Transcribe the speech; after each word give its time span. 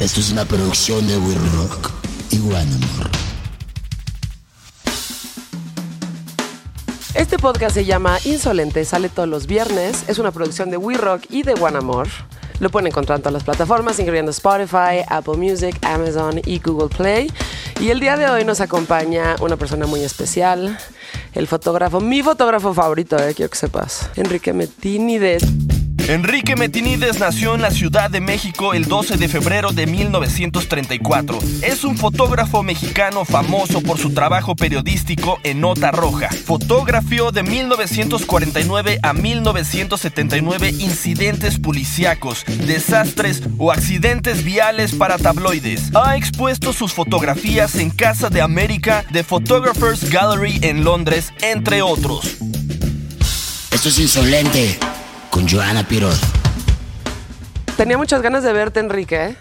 Esto 0.00 0.20
es 0.20 0.30
una 0.30 0.44
producción 0.44 1.08
de 1.08 1.16
We 1.18 1.34
Rock 1.56 1.90
y 2.30 2.38
Guanamor. 2.38 3.10
Este 7.14 7.36
podcast 7.36 7.74
se 7.74 7.84
llama 7.84 8.18
Insolente, 8.24 8.84
sale 8.84 9.08
todos 9.08 9.28
los 9.28 9.48
viernes. 9.48 10.04
Es 10.06 10.20
una 10.20 10.30
producción 10.30 10.70
de 10.70 10.76
We 10.76 10.96
Rock 10.96 11.24
y 11.30 11.42
de 11.42 11.54
Guanamor. 11.54 12.06
Lo 12.60 12.70
pueden 12.70 12.86
encontrar 12.86 13.18
en 13.18 13.22
todas 13.22 13.32
las 13.32 13.42
plataformas, 13.42 13.98
incluyendo 13.98 14.30
Spotify, 14.30 15.02
Apple 15.08 15.36
Music, 15.36 15.76
Amazon 15.82 16.42
y 16.44 16.60
Google 16.60 16.94
Play. 16.96 17.32
Y 17.80 17.90
el 17.90 17.98
día 17.98 18.16
de 18.16 18.30
hoy 18.30 18.44
nos 18.44 18.60
acompaña 18.60 19.34
una 19.40 19.56
persona 19.56 19.86
muy 19.86 20.04
especial, 20.04 20.78
el 21.34 21.48
fotógrafo, 21.48 22.00
mi 22.00 22.22
fotógrafo 22.22 22.72
favorito, 22.72 23.18
eh, 23.18 23.34
quiero 23.34 23.50
que 23.50 23.58
sepas, 23.58 24.10
Enrique 24.14 24.52
Metinides. 24.52 25.42
Enrique 26.08 26.56
Metinides 26.56 27.18
nació 27.18 27.54
en 27.54 27.60
la 27.60 27.70
Ciudad 27.70 28.08
de 28.08 28.22
México 28.22 28.72
el 28.72 28.86
12 28.86 29.18
de 29.18 29.28
febrero 29.28 29.72
de 29.72 29.86
1934. 29.86 31.38
Es 31.60 31.84
un 31.84 31.98
fotógrafo 31.98 32.62
mexicano 32.62 33.26
famoso 33.26 33.82
por 33.82 33.98
su 33.98 34.14
trabajo 34.14 34.56
periodístico 34.56 35.38
en 35.44 35.60
Nota 35.60 35.90
Roja. 35.90 36.30
Fotografió 36.30 37.30
de 37.30 37.42
1949 37.42 39.00
a 39.02 39.12
1979 39.12 40.70
incidentes 40.78 41.58
policíacos, 41.58 42.42
desastres 42.66 43.42
o 43.58 43.70
accidentes 43.70 44.44
viales 44.44 44.94
para 44.94 45.18
tabloides. 45.18 45.94
Ha 45.94 46.16
expuesto 46.16 46.72
sus 46.72 46.94
fotografías 46.94 47.74
en 47.74 47.90
Casa 47.90 48.30
de 48.30 48.40
América, 48.40 49.04
The 49.12 49.24
Photographers 49.24 50.08
Gallery 50.08 50.58
en 50.62 50.84
Londres, 50.84 51.34
entre 51.42 51.82
otros. 51.82 52.38
Esto 53.70 53.90
es 53.90 53.98
insolente 53.98 54.78
con 55.38 55.46
Joana 55.46 55.86
Pirot. 55.86 56.18
Tenía 57.76 57.96
muchas 57.96 58.22
ganas 58.22 58.42
de 58.42 58.52
verte, 58.52 58.80
Enrique. 58.80 59.36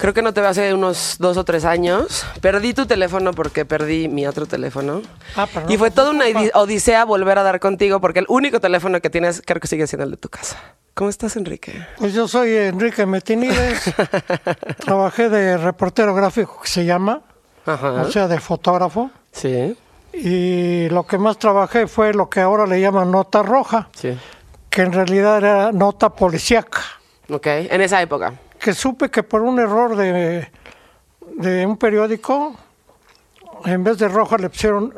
Creo 0.00 0.12
que 0.12 0.22
no 0.22 0.34
te 0.34 0.40
veo 0.40 0.50
hace 0.50 0.74
unos 0.74 1.18
dos 1.20 1.36
o 1.36 1.44
tres 1.44 1.64
años. 1.64 2.26
Perdí 2.40 2.74
tu 2.74 2.86
teléfono 2.86 3.30
porque 3.30 3.64
perdí 3.64 4.08
mi 4.08 4.26
otro 4.26 4.46
teléfono. 4.46 5.02
Ah, 5.36 5.46
pero 5.46 5.66
no 5.66 5.72
y 5.72 5.76
fue 5.76 5.92
toda 5.92 6.10
una 6.10 6.24
odisea 6.54 7.04
volver 7.04 7.38
a 7.38 7.44
dar 7.44 7.60
contigo 7.60 8.00
porque 8.00 8.18
el 8.18 8.26
único 8.28 8.58
teléfono 8.58 9.00
que 9.00 9.08
tienes 9.08 9.40
creo 9.46 9.60
que 9.60 9.68
sigue 9.68 9.86
siendo 9.86 10.02
el 10.04 10.10
de 10.10 10.16
tu 10.16 10.28
casa. 10.28 10.56
¿Cómo 10.94 11.10
estás, 11.10 11.36
Enrique? 11.36 11.80
Pues 11.98 12.12
yo 12.12 12.26
soy 12.26 12.52
Enrique 12.56 13.06
Metinides. 13.06 13.84
Trabajé 14.84 15.28
de 15.28 15.56
reportero 15.58 16.12
gráfico 16.12 16.60
que 16.60 16.68
se 16.68 16.84
llama, 16.84 17.20
Ajá. 17.66 18.02
o 18.02 18.10
sea, 18.10 18.26
de 18.26 18.40
fotógrafo. 18.40 19.12
sí, 19.30 19.76
Y 20.12 20.88
lo 20.88 21.06
que 21.06 21.18
más 21.18 21.38
trabajé 21.38 21.86
fue 21.86 22.14
lo 22.14 22.28
que 22.28 22.40
ahora 22.40 22.66
le 22.66 22.80
llaman 22.80 23.12
nota 23.12 23.44
roja, 23.44 23.90
sí. 23.94 24.18
Que 24.70 24.82
en 24.82 24.92
realidad 24.92 25.38
era 25.38 25.72
nota 25.72 26.10
policíaca. 26.10 26.80
Ok, 27.28 27.46
en 27.46 27.80
esa 27.80 28.00
época. 28.00 28.34
Que 28.58 28.72
supe 28.74 29.10
que 29.10 29.22
por 29.22 29.42
un 29.42 29.58
error 29.58 29.96
de, 29.96 30.50
de 31.36 31.66
un 31.66 31.76
periódico, 31.76 32.54
en 33.64 33.84
vez 33.84 33.98
de 33.98 34.08
roja 34.08 34.36
le 34.38 34.48
pusieron, 34.48 34.94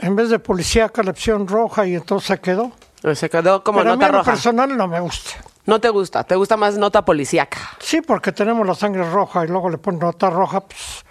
en 0.00 0.16
vez 0.16 0.30
de 0.30 0.38
policíaca 0.38 1.02
le 1.02 1.12
pusieron 1.12 1.46
roja 1.46 1.86
y 1.86 1.94
entonces 1.94 2.26
se 2.28 2.40
quedó. 2.40 2.72
Se 3.14 3.30
quedó 3.30 3.62
como 3.62 3.78
Pero 3.78 3.92
a 3.92 3.96
mí 3.96 4.00
nota 4.00 4.12
roja. 4.12 4.30
personal 4.32 4.76
no 4.76 4.88
me 4.88 4.98
gusta. 5.00 5.30
No 5.66 5.80
te 5.80 5.88
gusta, 5.90 6.24
te 6.24 6.34
gusta 6.34 6.56
más 6.56 6.78
nota 6.78 7.04
policíaca. 7.04 7.58
Sí, 7.78 8.00
porque 8.00 8.32
tenemos 8.32 8.66
la 8.66 8.74
sangre 8.74 9.08
roja 9.08 9.44
y 9.44 9.48
luego 9.48 9.68
le 9.68 9.76
ponen 9.78 10.00
nota 10.00 10.30
roja, 10.30 10.60
pues 10.60 11.04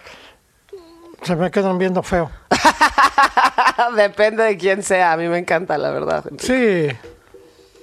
se 1.21 1.35
me 1.35 1.51
quedan 1.51 1.77
viendo 1.77 2.01
feo. 2.01 2.29
Depende 3.95 4.43
de 4.43 4.57
quién 4.57 4.81
sea, 4.83 5.13
a 5.13 5.17
mí 5.17 5.27
me 5.27 5.37
encanta, 5.37 5.77
la 5.77 5.91
verdad. 5.91 6.25
Sí. 6.39 6.87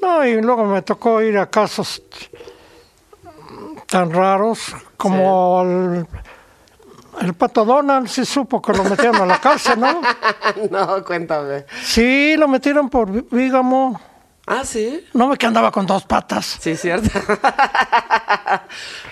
No, 0.04 0.22
y 0.22 0.38
luego 0.42 0.66
me 0.66 0.82
tocó 0.82 1.22
ir 1.22 1.38
a 1.38 1.48
casos 1.48 2.02
tan 3.86 4.12
raros 4.12 4.74
como 4.98 5.62
el, 5.62 6.06
el 7.22 7.32
pato 7.32 7.64
Donald, 7.64 8.06
sí 8.08 8.26
supo 8.26 8.60
que 8.60 8.74
lo 8.74 8.84
metieron 8.84 9.22
a 9.22 9.24
la 9.24 9.40
cárcel, 9.40 9.80
¿no? 9.80 10.02
no, 10.70 11.02
cuéntame. 11.04 11.64
Sí, 11.82 12.36
lo 12.36 12.48
metieron 12.48 12.90
por 12.90 13.10
vígamo. 13.30 13.98
Ah, 14.46 14.66
sí. 14.66 15.06
No 15.14 15.30
ve 15.30 15.38
que 15.38 15.46
andaba 15.46 15.70
con 15.70 15.86
dos 15.86 16.04
patas. 16.04 16.58
Sí, 16.60 16.76
cierto. 16.76 17.08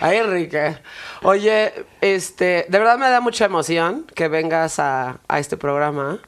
Ay, 0.01 0.19
Enrique. 0.19 0.77
Oye, 1.23 1.87
este, 2.03 2.67
de 2.69 2.79
verdad 2.79 2.99
me 2.99 3.09
da 3.09 3.23
mucha 3.23 3.47
emoción 3.47 4.05
que 4.15 4.29
vengas 4.29 4.79
a, 4.79 5.21
a 5.27 5.39
este 5.39 5.57
programa. 5.57 6.19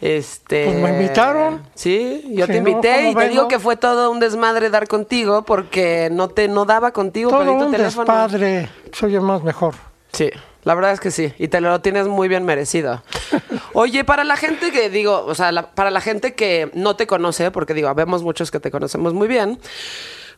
Este, 0.00 0.64
Pues 0.66 0.76
me 0.78 0.90
invitaron. 0.90 1.62
Sí, 1.74 2.22
yo 2.32 2.46
Si 2.46 2.52
te 2.52 2.60
no, 2.60 2.68
invité 2.68 2.96
¿cómo 2.96 3.10
y 3.10 3.14
te 3.14 3.18
vengo? 3.20 3.30
digo 3.32 3.48
que 3.48 3.58
fue 3.58 3.76
todo 3.76 4.10
un 4.10 4.20
desmadre 4.20 4.68
dar 4.70 4.86
contigo 4.88 5.42
porque 5.42 6.08
no 6.12 6.28
te 6.28 6.48
no 6.48 6.64
daba 6.66 6.92
contigo, 6.92 7.30
Todo 7.30 7.50
un 7.52 7.70
teléfono. 7.70 8.04
despadre. 8.04 8.68
Soy 8.92 9.14
el 9.14 9.22
más 9.22 9.42
mejor. 9.42 9.74
Sí, 10.12 10.30
la 10.64 10.74
verdad 10.74 10.92
es 10.92 11.00
que 11.00 11.10
sí, 11.10 11.32
y 11.38 11.48
te 11.48 11.60
lo 11.60 11.80
tienes 11.80 12.08
muy 12.08 12.28
bien 12.28 12.44
merecido. 12.44 13.02
Oye, 13.72 14.04
para 14.04 14.24
la 14.24 14.36
gente 14.36 14.70
que 14.70 14.90
digo, 14.90 15.24
o 15.26 15.34
sea, 15.34 15.50
la- 15.52 15.70
para 15.74 15.90
la 15.90 16.00
gente 16.00 16.34
que 16.34 16.70
no 16.74 16.94
te 16.96 17.06
conoce, 17.06 17.50
porque 17.50 17.72
digo, 17.74 17.92
vemos 17.94 18.22
muchos 18.22 18.50
que 18.50 18.60
te 18.60 18.70
conocemos 18.70 19.14
muy 19.14 19.28
bien, 19.28 19.58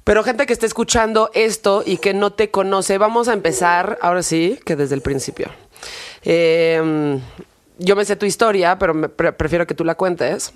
pero 0.04 0.22
gente 0.24 0.46
que 0.46 0.52
esté 0.52 0.66
escuchando 0.66 1.30
esto 1.34 1.82
y 1.84 1.96
que 1.98 2.14
no 2.14 2.32
te 2.32 2.50
conoce, 2.50 2.96
vamos 2.98 3.28
a 3.28 3.32
empezar, 3.32 3.98
ahora 4.02 4.22
sí, 4.22 4.58
que 4.64 4.74
desde 4.76 4.94
el 4.94 5.00
principio. 5.02 5.48
Eh, 6.24 7.20
yo 7.78 7.96
me 7.96 8.04
sé 8.04 8.16
tu 8.16 8.26
historia, 8.26 8.78
pero 8.78 8.94
me 8.94 9.08
pre- 9.08 9.32
prefiero 9.32 9.66
que 9.66 9.74
tú 9.74 9.84
la 9.84 9.94
cuentes 9.94 10.52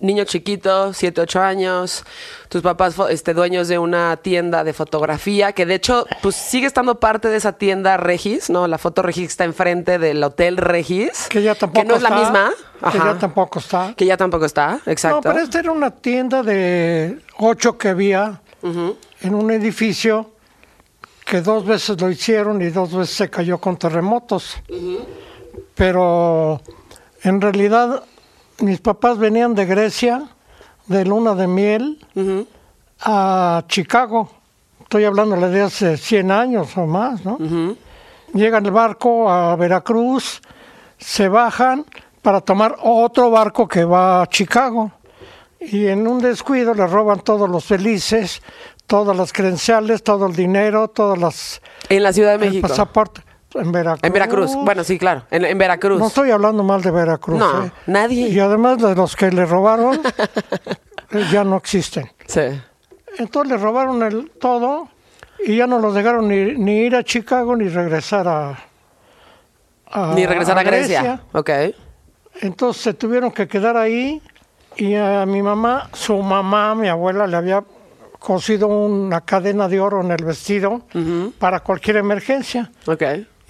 niño 0.00 0.24
chiquito, 0.24 0.92
7, 0.92 1.20
8 1.20 1.40
años, 1.40 2.04
tus 2.48 2.60
papás 2.60 2.96
este, 3.08 3.34
dueños 3.34 3.68
de 3.68 3.78
una 3.78 4.16
tienda 4.16 4.64
de 4.64 4.72
fotografía, 4.72 5.52
que 5.52 5.64
de 5.64 5.74
hecho 5.76 6.06
pues 6.20 6.34
sigue 6.34 6.66
estando 6.66 6.98
parte 6.98 7.28
de 7.28 7.36
esa 7.36 7.52
tienda 7.52 7.96
Regis, 7.98 8.50
¿no? 8.50 8.66
La 8.66 8.78
foto 8.78 9.02
Regis 9.02 9.28
está 9.28 9.44
enfrente 9.44 10.00
del 10.00 10.20
Hotel 10.24 10.56
Regis. 10.56 11.28
Que 11.28 11.40
ya 11.40 11.54
tampoco 11.54 11.82
Que 11.82 11.88
no 11.88 11.94
es 11.94 12.02
la 12.02 12.08
está, 12.08 12.20
misma. 12.20 12.50
Que 12.90 12.98
Ajá. 12.98 13.12
ya 13.12 13.18
tampoco 13.20 13.58
está. 13.60 13.94
Que 13.96 14.04
ya 14.04 14.16
tampoco 14.16 14.44
está, 14.44 14.80
exacto. 14.86 15.18
No, 15.28 15.34
pero 15.34 15.38
esta 15.44 15.60
era 15.60 15.70
una 15.70 15.92
tienda 15.92 16.42
de 16.42 17.20
ocho 17.38 17.78
que 17.78 17.88
había 17.90 18.40
en 18.64 19.34
un 19.36 19.50
edificio 19.52 20.32
que 21.24 21.42
dos 21.42 21.64
veces 21.64 22.00
lo 22.00 22.10
hicieron 22.10 22.60
y 22.60 22.70
dos 22.70 22.92
veces 22.92 23.14
se 23.14 23.30
cayó 23.30 23.58
con 23.58 23.76
terremotos. 23.76 24.56
Pero 25.74 26.60
en 27.22 27.40
realidad 27.40 28.04
mis 28.60 28.80
papás 28.80 29.18
venían 29.18 29.54
de 29.54 29.66
Grecia, 29.66 30.22
de 30.86 31.04
luna 31.04 31.34
de 31.34 31.46
miel, 31.46 31.98
a 33.00 33.64
Chicago. 33.68 34.30
Estoy 34.80 35.04
hablando 35.04 35.36
de 35.36 35.62
hace 35.62 35.96
100 35.96 36.30
años 36.30 36.76
o 36.76 36.86
más, 36.86 37.24
¿no? 37.24 37.38
Llegan 38.34 38.64
el 38.66 38.72
barco 38.72 39.30
a 39.30 39.56
Veracruz, 39.56 40.40
se 40.98 41.28
bajan 41.28 41.84
para 42.22 42.40
tomar 42.40 42.76
otro 42.82 43.30
barco 43.30 43.66
que 43.66 43.84
va 43.84 44.22
a 44.22 44.26
Chicago. 44.26 44.92
Y 45.60 45.86
en 45.86 46.08
un 46.08 46.20
descuido 46.20 46.74
le 46.74 46.86
roban 46.86 47.20
todos 47.20 47.48
los 47.48 47.64
felices, 47.64 48.42
todas 48.86 49.16
las 49.16 49.32
credenciales, 49.32 50.02
todo 50.02 50.26
el 50.26 50.34
dinero, 50.34 50.88
todas 50.88 51.18
las... 51.18 51.62
en 51.88 52.02
la 52.02 52.12
Ciudad 52.12 52.38
de 52.38 52.46
el 52.46 52.50
México. 52.50 52.68
pasaporte. 52.68 53.22
En 53.54 53.72
Veracruz. 53.72 54.00
En 54.04 54.12
Veracruz. 54.12 54.54
Bueno, 54.56 54.84
sí, 54.84 54.98
claro. 54.98 55.24
En, 55.30 55.44
en 55.44 55.58
Veracruz. 55.58 55.98
No 55.98 56.06
estoy 56.06 56.30
hablando 56.30 56.62
mal 56.62 56.80
de 56.82 56.90
Veracruz. 56.90 57.38
No, 57.38 57.64
¿eh? 57.66 57.72
nadie. 57.86 58.28
Y 58.28 58.38
además 58.40 58.78
de 58.78 58.94
los 58.94 59.14
que 59.16 59.30
le 59.30 59.44
robaron, 59.46 60.00
eh, 61.10 61.24
ya 61.30 61.44
no 61.44 61.56
existen. 61.56 62.10
Sí. 62.26 62.42
Entonces 63.18 63.52
le 63.52 63.58
robaron 63.58 64.02
el 64.02 64.30
todo 64.40 64.88
y 65.44 65.56
ya 65.56 65.66
no 65.66 65.78
los 65.78 65.94
dejaron 65.94 66.28
ni, 66.28 66.54
ni 66.54 66.78
ir 66.80 66.96
a 66.96 67.02
Chicago 67.04 67.54
ni 67.56 67.68
regresar 67.68 68.26
a... 68.28 68.58
a- 69.90 70.12
Ni 70.14 70.24
regresar 70.26 70.58
a 70.58 70.62
Grecia. 70.62 71.20
Ok. 71.32 71.50
Entonces 72.40 72.82
se 72.82 72.94
tuvieron 72.94 73.30
que 73.30 73.46
quedar 73.46 73.76
ahí 73.76 74.22
y 74.76 74.94
a 74.94 75.26
mi 75.26 75.42
mamá, 75.42 75.90
su 75.92 76.16
mamá, 76.22 76.74
mi 76.74 76.88
abuela, 76.88 77.26
le 77.26 77.36
había 77.36 77.62
cosido 78.18 78.68
una 78.68 79.20
cadena 79.20 79.68
de 79.68 79.80
oro 79.80 80.00
en 80.00 80.10
el 80.12 80.24
vestido 80.24 80.82
para 81.38 81.60
cualquier 81.60 81.96
emergencia. 81.98 82.70
Ok. 82.86 83.02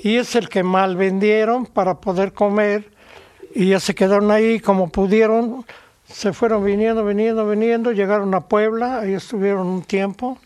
Y 0.03 0.17
es 0.17 0.35
el 0.37 0.49
que 0.49 0.63
mal 0.63 0.97
vendieron 0.97 1.67
para 1.67 1.95
poder 2.01 2.33
comer 2.33 2.91
y 3.55 3.69
ya 3.69 3.81
se 3.81 3.95
quedaron 3.95 4.31
ahí 4.31 4.59
como 4.61 4.89
pudieron. 4.91 5.65
Se 6.09 6.33
fueron 6.33 6.65
viniendo, 6.65 7.05
viniendo, 7.05 7.49
viniendo, 7.49 7.93
llegaron 7.93 8.35
a 8.35 8.41
Puebla, 8.43 8.99
ahí 9.01 9.15
estuvieron 9.15 9.67
un 9.67 9.83
tiempo 9.83 10.39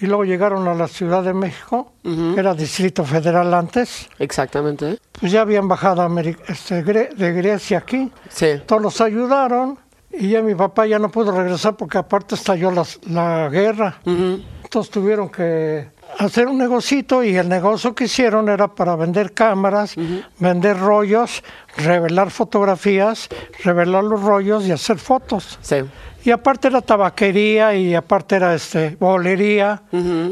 y 0.00 0.06
luego 0.06 0.24
llegaron 0.24 0.66
a 0.66 0.74
la 0.74 0.88
Ciudad 0.88 1.22
de 1.22 1.32
México, 1.34 1.92
que 2.02 2.34
era 2.40 2.54
Distrito 2.54 3.04
Federal 3.04 3.52
antes. 3.54 4.08
Exactamente. 4.18 4.98
Pues 5.20 5.30
ya 5.32 5.42
habían 5.42 5.68
bajado 5.68 6.06
este, 6.48 6.82
de 6.82 7.32
Grecia 7.32 7.78
aquí. 7.78 8.10
Sí. 8.28 8.46
Todos 8.66 8.82
los 8.82 9.00
ayudaron 9.00 9.78
y 10.12 10.30
ya 10.30 10.42
mi 10.42 10.54
papá 10.54 10.86
ya 10.86 10.98
no 10.98 11.10
pudo 11.10 11.30
regresar 11.32 11.76
porque 11.76 11.98
aparte 11.98 12.34
estalló 12.34 12.70
las- 12.70 12.98
la 13.06 13.48
guerra. 13.50 14.00
Entonces 14.04 14.90
tuvieron 14.90 15.28
que 15.30 15.88
hacer 16.18 16.48
un 16.48 16.58
negocito 16.58 17.22
y 17.22 17.36
el 17.36 17.48
negocio 17.48 17.94
que 17.94 18.04
hicieron 18.04 18.48
era 18.48 18.68
para 18.68 18.96
vender 18.96 19.32
cámaras, 19.32 19.94
vender 20.38 20.78
rollos, 20.78 21.42
revelar 21.76 22.30
fotografías, 22.30 23.28
revelar 23.64 24.04
los 24.04 24.22
rollos 24.22 24.66
y 24.66 24.72
hacer 24.72 24.98
fotos. 24.98 25.58
Sí. 25.62 25.76
Y 26.24 26.30
aparte 26.30 26.68
era 26.68 26.82
tabaquería 26.82 27.74
y 27.74 27.94
aparte 27.94 28.36
era 28.36 28.54
este 28.54 28.96
bolería, 29.00 29.82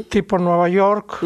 tipo 0.09 0.39
Nueva 0.39 0.69
York, 0.69 1.23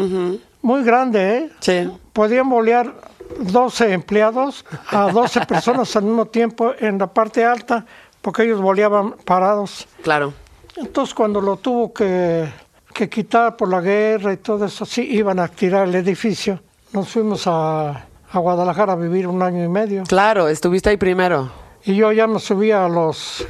muy 0.61 0.83
grande, 0.83 1.37
¿eh? 1.37 1.49
Sí. 1.59 1.91
Podían 2.13 2.49
bolear 2.49 2.93
12 3.39 3.91
empleados 3.91 4.65
a 4.89 5.11
12 5.11 5.45
personas 5.47 5.95
al 5.95 6.03
mismo 6.03 6.27
tiempo 6.27 6.73
en 6.79 6.97
la 6.97 7.07
parte 7.07 7.43
alta, 7.43 7.85
porque 8.21 8.43
ellos 8.43 8.61
boleaban 8.61 9.15
parados. 9.25 9.87
Claro. 10.01 10.33
Entonces 10.75 11.13
cuando 11.13 11.41
lo 11.41 11.57
tuvo 11.57 11.93
que, 11.93 12.47
que 12.93 13.09
quitar 13.09 13.57
por 13.57 13.69
la 13.69 13.81
guerra 13.81 14.33
y 14.33 14.37
todo 14.37 14.65
eso, 14.65 14.85
sí, 14.85 15.01
iban 15.01 15.39
a 15.39 15.47
tirar 15.47 15.87
el 15.87 15.95
edificio. 15.95 16.61
Nos 16.93 17.09
fuimos 17.09 17.47
a, 17.47 18.05
a 18.31 18.39
Guadalajara 18.39 18.93
a 18.93 18.95
vivir 18.95 19.27
un 19.27 19.41
año 19.41 19.63
y 19.63 19.67
medio. 19.67 20.03
Claro, 20.03 20.47
estuviste 20.47 20.89
ahí 20.89 20.97
primero. 20.97 21.51
Y 21.83 21.95
yo 21.95 22.11
ya 22.11 22.27
me 22.27 22.39
subía 22.39 22.85
a 22.85 22.89
los 22.89 23.45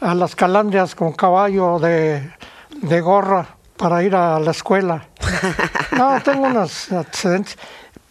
a 0.00 0.14
las 0.14 0.36
calandrias 0.36 0.94
con 0.94 1.12
caballo 1.12 1.78
de, 1.78 2.30
de 2.82 3.00
gorra 3.00 3.56
para 3.76 4.02
ir 4.02 4.14
a 4.14 4.38
la 4.40 4.50
escuela. 4.50 5.08
No, 5.96 6.20
tengo 6.22 6.46
unos 6.46 6.92
accidentes. 6.92 7.58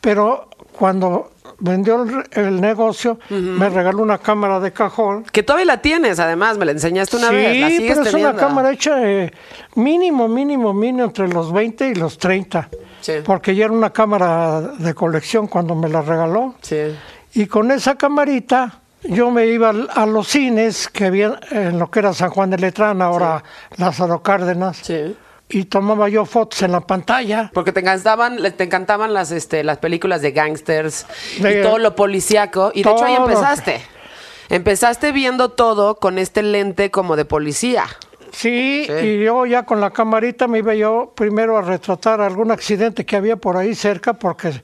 Pero 0.02 0.50
cuando 0.74 1.32
vendió 1.60 2.04
el, 2.04 2.24
el 2.32 2.62
negocio, 2.62 3.20
me 3.30 3.70
regaló 3.70 4.02
una 4.04 4.18
cámara 4.18 4.60
de 4.60 4.72
cajón. 4.74 5.24
Que 5.32 5.44
todavía 5.44 5.66
la 5.66 5.82
tienes, 5.82 6.20
además, 6.20 6.58
me 6.58 6.66
la 6.66 6.72
enseñaste 6.72 7.18
una 7.18 7.30
sí, 7.30 7.36
vez. 7.36 7.60
La 7.62 7.68
sigues 7.70 7.90
pero 7.90 8.02
es 8.04 8.12
teniendo. 8.12 8.32
una 8.32 8.40
cámara 8.40 8.72
hecha 8.72 9.04
eh, 9.04 9.32
mínimo, 9.76 10.28
mínimo, 10.28 10.74
mínimo 10.74 11.06
entre 11.06 11.28
los 11.28 11.52
20 11.52 11.90
y 11.90 11.96
los 11.96 12.18
30. 12.18 12.70
Sí. 13.02 13.14
Porque 13.26 13.56
ya 13.56 13.66
era 13.66 13.74
una 13.74 13.92
cámara 13.92 14.62
de 14.62 14.94
colección 14.94 15.48
cuando 15.48 15.76
me 15.76 15.90
la 15.90 16.02
regaló. 16.02 16.56
Sí. 16.62 16.96
Y 17.34 17.46
con 17.48 17.72
esa 17.72 17.96
camarita 17.96 18.80
yo 19.04 19.30
me 19.32 19.46
iba 19.46 19.70
a 19.70 20.06
los 20.06 20.28
cines 20.28 20.88
que 20.88 21.06
había 21.06 21.40
en 21.52 21.78
lo 21.80 21.90
que 21.92 22.00
era 22.00 22.14
San 22.14 22.30
Juan 22.32 22.50
de 22.50 22.58
Letrán, 22.58 23.02
ahora 23.02 23.44
Lázaro 23.78 24.22
Cárdenas, 24.24 24.78
Sí. 24.78 25.16
Y 25.50 25.66
tomaba 25.66 26.10
yo 26.10 26.26
fotos 26.26 26.62
en 26.64 26.72
la 26.74 26.82
pantalla. 26.82 27.50
Porque 27.54 27.72
te 27.72 27.80
encantaban, 27.80 28.38
te 28.58 28.64
encantaban 28.66 29.14
las, 29.14 29.32
este, 29.32 29.64
las 29.64 29.78
películas 29.78 30.22
de 30.22 30.32
gangsters 30.32 31.06
De- 31.40 31.60
y 31.60 31.64
todo 31.64 31.78
lo 31.78 31.96
policíaco. 31.96 32.72
Y 32.74 32.84
de 32.84 32.92
hecho 32.92 33.06
ahí 33.06 33.16
empezaste. 33.16 33.82
Empezaste 34.50 35.12
viendo 35.12 35.50
todo 35.50 35.96
con 35.96 36.18
este 36.18 36.42
lente 36.44 36.92
como 36.92 37.16
de 37.16 37.26
policía. 37.26 37.86
Sí, 38.32 38.86
Sí. 38.88 38.94
y 39.06 39.24
yo 39.24 39.46
ya 39.46 39.64
con 39.64 39.80
la 39.82 39.92
camarita 39.92 40.48
me 40.48 40.60
iba 40.60 40.76
yo 40.76 41.14
primero 41.16 41.58
a 41.58 41.62
retratar 41.62 42.22
algún 42.22 42.52
accidente 42.52 43.06
que 43.06 43.16
había 43.16 43.38
por 43.38 43.56
ahí 43.58 43.74
cerca 43.74 44.14
porque 44.14 44.62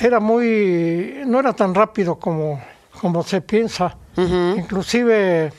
era 0.00 0.18
muy, 0.18 1.20
no 1.26 1.40
era 1.40 1.52
tan 1.52 1.74
rápido 1.74 2.16
como, 2.16 2.60
como 3.00 3.22
se 3.22 3.40
piensa. 3.42 3.94
Inclusive 4.16 5.52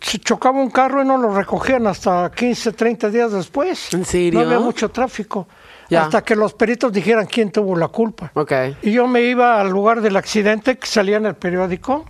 se 0.00 0.18
chocaba 0.18 0.58
un 0.60 0.70
carro 0.70 1.02
y 1.02 1.06
no 1.06 1.16
lo 1.16 1.34
recogían 1.34 1.86
hasta 1.86 2.30
15, 2.30 2.72
30 2.72 3.10
días 3.10 3.32
después. 3.32 3.92
¿En 3.94 4.04
serio? 4.04 4.40
No 4.40 4.46
había 4.46 4.58
mucho 4.60 4.90
tráfico. 4.90 5.48
Ya. 5.88 6.02
Hasta 6.04 6.22
que 6.22 6.34
los 6.34 6.52
peritos 6.52 6.92
dijeran 6.92 7.26
quién 7.26 7.52
tuvo 7.52 7.76
la 7.76 7.86
culpa. 7.88 8.30
Ok. 8.34 8.52
Y 8.82 8.90
yo 8.92 9.06
me 9.06 9.22
iba 9.22 9.60
al 9.60 9.70
lugar 9.70 10.00
del 10.00 10.16
accidente 10.16 10.76
que 10.78 10.86
salía 10.86 11.16
en 11.16 11.26
el 11.26 11.36
periódico 11.36 12.04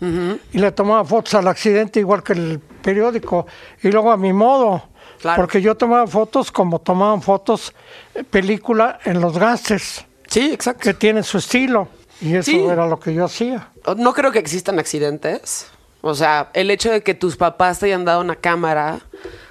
y 0.53 0.59
le 0.59 0.73
tomaba 0.73 1.05
fotos 1.05 1.35
al 1.35 1.47
accidente 1.47 2.01
igual 2.01 2.23
que 2.23 2.33
el 2.33 2.59
periódico 2.59 3.47
y 3.83 3.91
luego 3.91 4.11
a 4.13 4.17
mi 4.17 4.33
modo. 4.33 4.83
Claro. 5.21 5.37
Porque 5.43 5.61
yo 5.61 5.75
tomaba 5.77 6.07
fotos 6.07 6.51
como 6.51 6.79
tomaban 6.79 7.21
fotos 7.23 7.75
eh, 8.15 8.23
película 8.25 8.99
en 9.05 9.21
los 9.21 9.39
gángsters, 9.39 10.05
Sí, 10.29 10.51
exacto. 10.53 10.81
que 10.83 10.95
tienen 10.95 11.23
su 11.25 11.39
estilo. 11.39 11.89
Y 12.21 12.35
eso 12.35 12.51
Sí. 12.51 12.59
era 12.61 12.87
lo 12.87 12.99
que 12.99 13.13
yo 13.15 13.25
hacía. 13.27 13.69
No 13.97 14.13
creo 14.15 14.33
que 14.33 14.39
existan 14.39 14.79
accidentes. 14.79 15.67
O 16.09 16.15
sea, 16.15 16.51
el 16.55 16.71
hecho 16.71 16.91
de 16.91 17.03
que 17.03 17.15
tus 17.15 17.37
papás 17.37 17.79
te 17.81 17.87
hayan 17.87 18.05
dado 18.05 18.21
una 18.21 18.37
cámara 18.37 19.01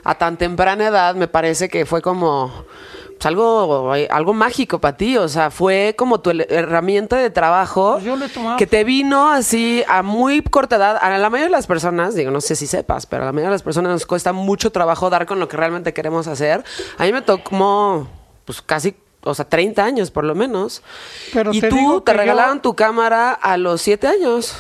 a 0.04 0.16
tan 0.16 0.38
temprana 0.38 0.88
edad 0.88 1.16
me 1.16 1.28
parece 1.28 1.68
que 1.70 1.86
fue 1.86 2.02
como 2.02 2.52
pues, 3.16 3.26
algo, 3.26 3.92
algo 4.10 4.34
mágico 4.34 4.80
para 4.80 4.98
ti. 4.98 5.18
O 5.18 5.28
sea, 5.28 5.50
fue 5.52 5.96
como 5.98 6.20
tu 6.20 6.30
herramienta 6.32 7.18
de 7.18 7.30
trabajo 7.30 8.00
Pues 8.02 8.32
que 8.58 8.68
te 8.68 8.84
vino 8.84 9.30
así 9.32 9.84
a 9.88 10.04
muy 10.04 10.42
corta 10.42 10.76
edad. 10.76 10.98
A 11.02 11.10
la 11.18 11.30
mayoría 11.30 11.46
de 11.46 11.52
las 11.52 11.68
personas, 11.68 12.14
digo, 12.16 12.30
no 12.32 12.42
sé 12.42 12.56
si 12.56 12.68
sepas, 12.68 13.06
pero 13.06 13.24
a 13.24 13.26
la 13.28 13.32
mayoría 13.32 13.50
de 13.50 13.56
las 13.56 13.64
personas 13.64 13.92
nos 13.92 14.06
cuesta 14.06 14.32
mucho 14.34 14.72
trabajo 14.72 15.10
dar 15.10 15.26
con 15.26 15.40
lo 15.40 15.48
que 15.48 15.58
realmente 15.58 15.94
queremos 15.94 16.28
hacer. 16.28 16.64
A 16.98 17.04
mí 17.04 17.12
me 17.14 17.22
tocó 17.22 18.08
pues 18.46 18.62
casi... 18.62 18.96
O 19.28 19.34
sea, 19.34 19.46
30 19.50 19.84
años 19.84 20.12
por 20.12 20.24
lo 20.24 20.36
menos. 20.36 20.84
Pero 21.34 21.52
y 21.52 21.60
te 21.60 21.70
tú 21.70 21.78
digo 21.78 22.04
te 22.04 22.12
yo- 22.12 22.18
regalaron 22.20 22.62
tu 22.62 22.76
cámara 22.76 23.32
a 23.34 23.58
los 23.58 23.82
7 23.82 24.06
años. 24.08 24.56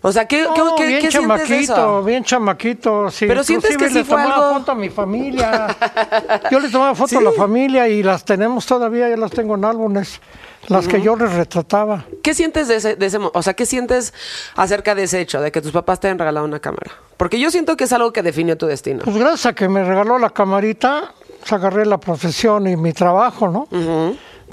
O 0.00 0.12
sea, 0.12 0.26
¿qué, 0.26 0.44
No, 0.44 0.76
qué- 0.76 0.86
bien 0.86 1.00
qué 1.00 1.10
sientes 1.10 1.12
chamaquito, 1.12 1.72
eso? 1.72 2.02
bien 2.04 2.22
chamaquito. 2.24 3.10
Sí. 3.10 3.26
Pero 3.26 3.42
sientes 3.42 3.76
que 3.76 3.88
sí 3.88 4.04
fue 4.04 4.22
tomaba 4.22 4.34
algo- 4.48 4.58
foto 4.60 4.72
a 4.72 4.74
mi 4.76 4.88
familia. 4.90 5.66
Yo 6.50 6.60
les 6.60 6.70
tomaba 6.70 6.94
foto 6.94 7.18
a 7.18 7.22
la 7.22 7.32
familia 7.32 7.88
y 7.88 8.02
las 8.02 8.24
tenemos 8.24 8.64
todavía, 8.66 9.08
ya 9.08 9.16
las 9.16 9.30
tengo 9.32 9.56
en 9.56 9.64
álbumes. 9.64 10.20
Las 10.68 10.86
que 10.86 11.00
yo 11.00 11.16
les 11.16 11.32
retrataba. 11.32 12.04
¿Qué 12.22 12.34
sientes 12.34 12.68
de 12.68 12.76
ese, 12.76 12.94
de 12.94 13.06
ese 13.06 13.16
o 13.18 13.42
sea, 13.42 13.54
qué 13.54 13.64
sientes 13.64 14.12
acerca 14.54 14.94
de 14.94 15.04
ese 15.04 15.18
hecho, 15.20 15.40
de 15.40 15.50
que 15.50 15.62
tus 15.62 15.72
papás 15.72 15.98
te 15.98 16.08
hayan 16.08 16.18
regalado 16.18 16.44
una 16.44 16.60
cámara? 16.60 16.90
Porque 17.16 17.40
yo 17.40 17.50
siento 17.50 17.74
que 17.76 17.84
es 17.84 17.92
algo 17.94 18.12
que 18.12 18.22
definió 18.22 18.58
tu 18.58 18.66
destino. 18.66 19.00
Pues 19.02 19.16
gracias 19.16 19.46
a 19.46 19.52
que 19.54 19.66
me 19.68 19.82
regaló 19.82 20.18
la 20.18 20.28
camarita, 20.28 21.14
pues 21.40 21.52
agarré 21.54 21.86
la 21.86 21.98
profesión 21.98 22.66
y 22.66 22.76
mi 22.76 22.92
trabajo, 22.92 23.48
¿no? 23.48 23.66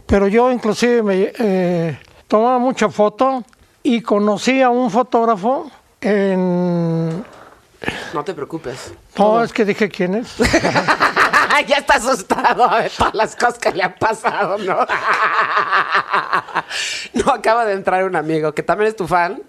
Pero 0.05 0.27
yo 0.27 0.51
inclusive 0.53 1.03
me 1.03 1.33
eh, 1.37 1.99
tomaba 2.29 2.59
mucha 2.59 2.87
foto 2.89 3.43
y 3.85 4.01
conocí 4.01 4.61
a 4.63 4.69
un 4.69 4.89
fotógrafo 4.89 5.69
en... 6.01 7.23
No 8.13 8.23
te 8.23 8.33
preocupes. 8.33 8.93
No, 9.15 9.43
es 9.43 9.53
que 9.53 9.63
dije 9.63 9.87
quién 9.89 10.15
es. 10.15 10.35
ya 11.67 11.77
está 11.77 11.93
asustado 11.95 12.67
de 12.77 12.89
todas 12.89 13.13
las 13.13 13.35
cosas 13.35 13.59
que 13.59 13.71
le 13.71 13.83
han 13.83 13.93
pasado, 13.93 14.57
¿no? 14.57 14.73
no, 17.13 17.31
acaba 17.31 17.63
de 17.65 17.73
entrar 17.73 18.03
un 18.05 18.15
amigo 18.15 18.55
que 18.55 18.63
también 18.63 18.89
es 18.89 18.95
tu 18.95 19.05
fan. 19.07 19.43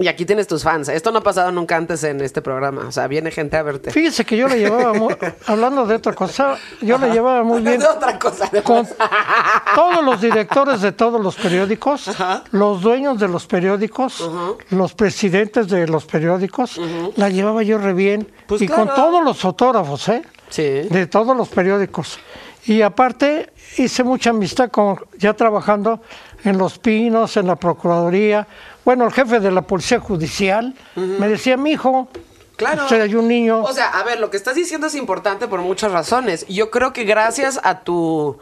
Y 0.00 0.06
aquí 0.06 0.24
tienes 0.24 0.46
tus 0.46 0.62
fans. 0.62 0.88
Esto 0.88 1.10
no 1.10 1.18
ha 1.18 1.22
pasado 1.22 1.50
nunca 1.50 1.76
antes 1.76 2.04
en 2.04 2.20
este 2.20 2.40
programa. 2.40 2.86
O 2.86 2.92
sea, 2.92 3.08
viene 3.08 3.32
gente 3.32 3.56
a 3.56 3.64
verte. 3.64 3.90
Fíjese 3.90 4.24
que 4.24 4.36
yo 4.36 4.46
le 4.46 4.58
llevaba, 4.58 4.92
muy, 4.92 5.16
hablando 5.46 5.86
de 5.86 5.96
otra 5.96 6.12
cosa, 6.12 6.56
yo 6.80 6.98
le 6.98 7.10
llevaba 7.10 7.42
muy 7.42 7.62
bien 7.62 7.82
Es 7.82 7.88
otra 7.88 8.16
cosa. 8.16 8.46
además. 8.46 8.62
con 8.64 8.86
todos 9.74 10.04
los 10.04 10.20
directores 10.20 10.82
de 10.82 10.92
todos 10.92 11.20
los 11.20 11.34
periódicos, 11.34 12.10
los 12.52 12.80
dueños 12.80 13.18
de 13.18 13.26
los 13.26 13.46
periódicos, 13.46 14.30
los 14.70 14.94
presidentes 14.94 15.68
de 15.68 15.88
los 15.88 16.04
periódicos, 16.04 16.80
la 17.16 17.28
llevaba 17.28 17.64
yo 17.64 17.78
re 17.78 17.92
bien. 17.92 18.30
Pues 18.46 18.62
y 18.62 18.68
con 18.68 18.86
todos 18.86 19.24
los 19.24 19.38
fotógrafos, 19.38 20.08
¿eh? 20.10 20.22
Sí. 20.48 20.62
De 20.62 21.08
todos 21.08 21.36
los 21.36 21.48
periódicos. 21.48 22.18
Y 22.66 22.82
aparte 22.82 23.50
hice 23.78 24.04
mucha 24.04 24.30
amistad 24.30 24.70
con, 24.70 24.98
ya 25.18 25.34
trabajando 25.34 26.00
en 26.44 26.58
Los 26.58 26.78
Pinos, 26.78 27.36
en 27.36 27.46
la 27.46 27.56
Procuraduría. 27.56 28.46
Bueno, 28.88 29.04
el 29.04 29.12
jefe 29.12 29.38
de 29.38 29.50
la 29.50 29.60
Policía 29.60 30.00
Judicial 30.00 30.74
me 30.96 31.28
decía, 31.28 31.58
mi 31.58 31.72
hijo, 31.72 32.08
Claro. 32.56 32.84
usted 32.84 33.02
hay 33.02 33.14
un 33.16 33.28
niño. 33.28 33.60
O 33.62 33.72
sea, 33.74 33.90
a 33.90 34.02
ver, 34.02 34.18
lo 34.18 34.30
que 34.30 34.38
estás 34.38 34.54
diciendo 34.54 34.86
es 34.86 34.94
importante 34.94 35.46
por 35.46 35.60
muchas 35.60 35.92
razones. 35.92 36.46
Yo 36.48 36.70
creo 36.70 36.94
que 36.94 37.04
gracias 37.04 37.60
a 37.64 37.80
tu. 37.80 38.38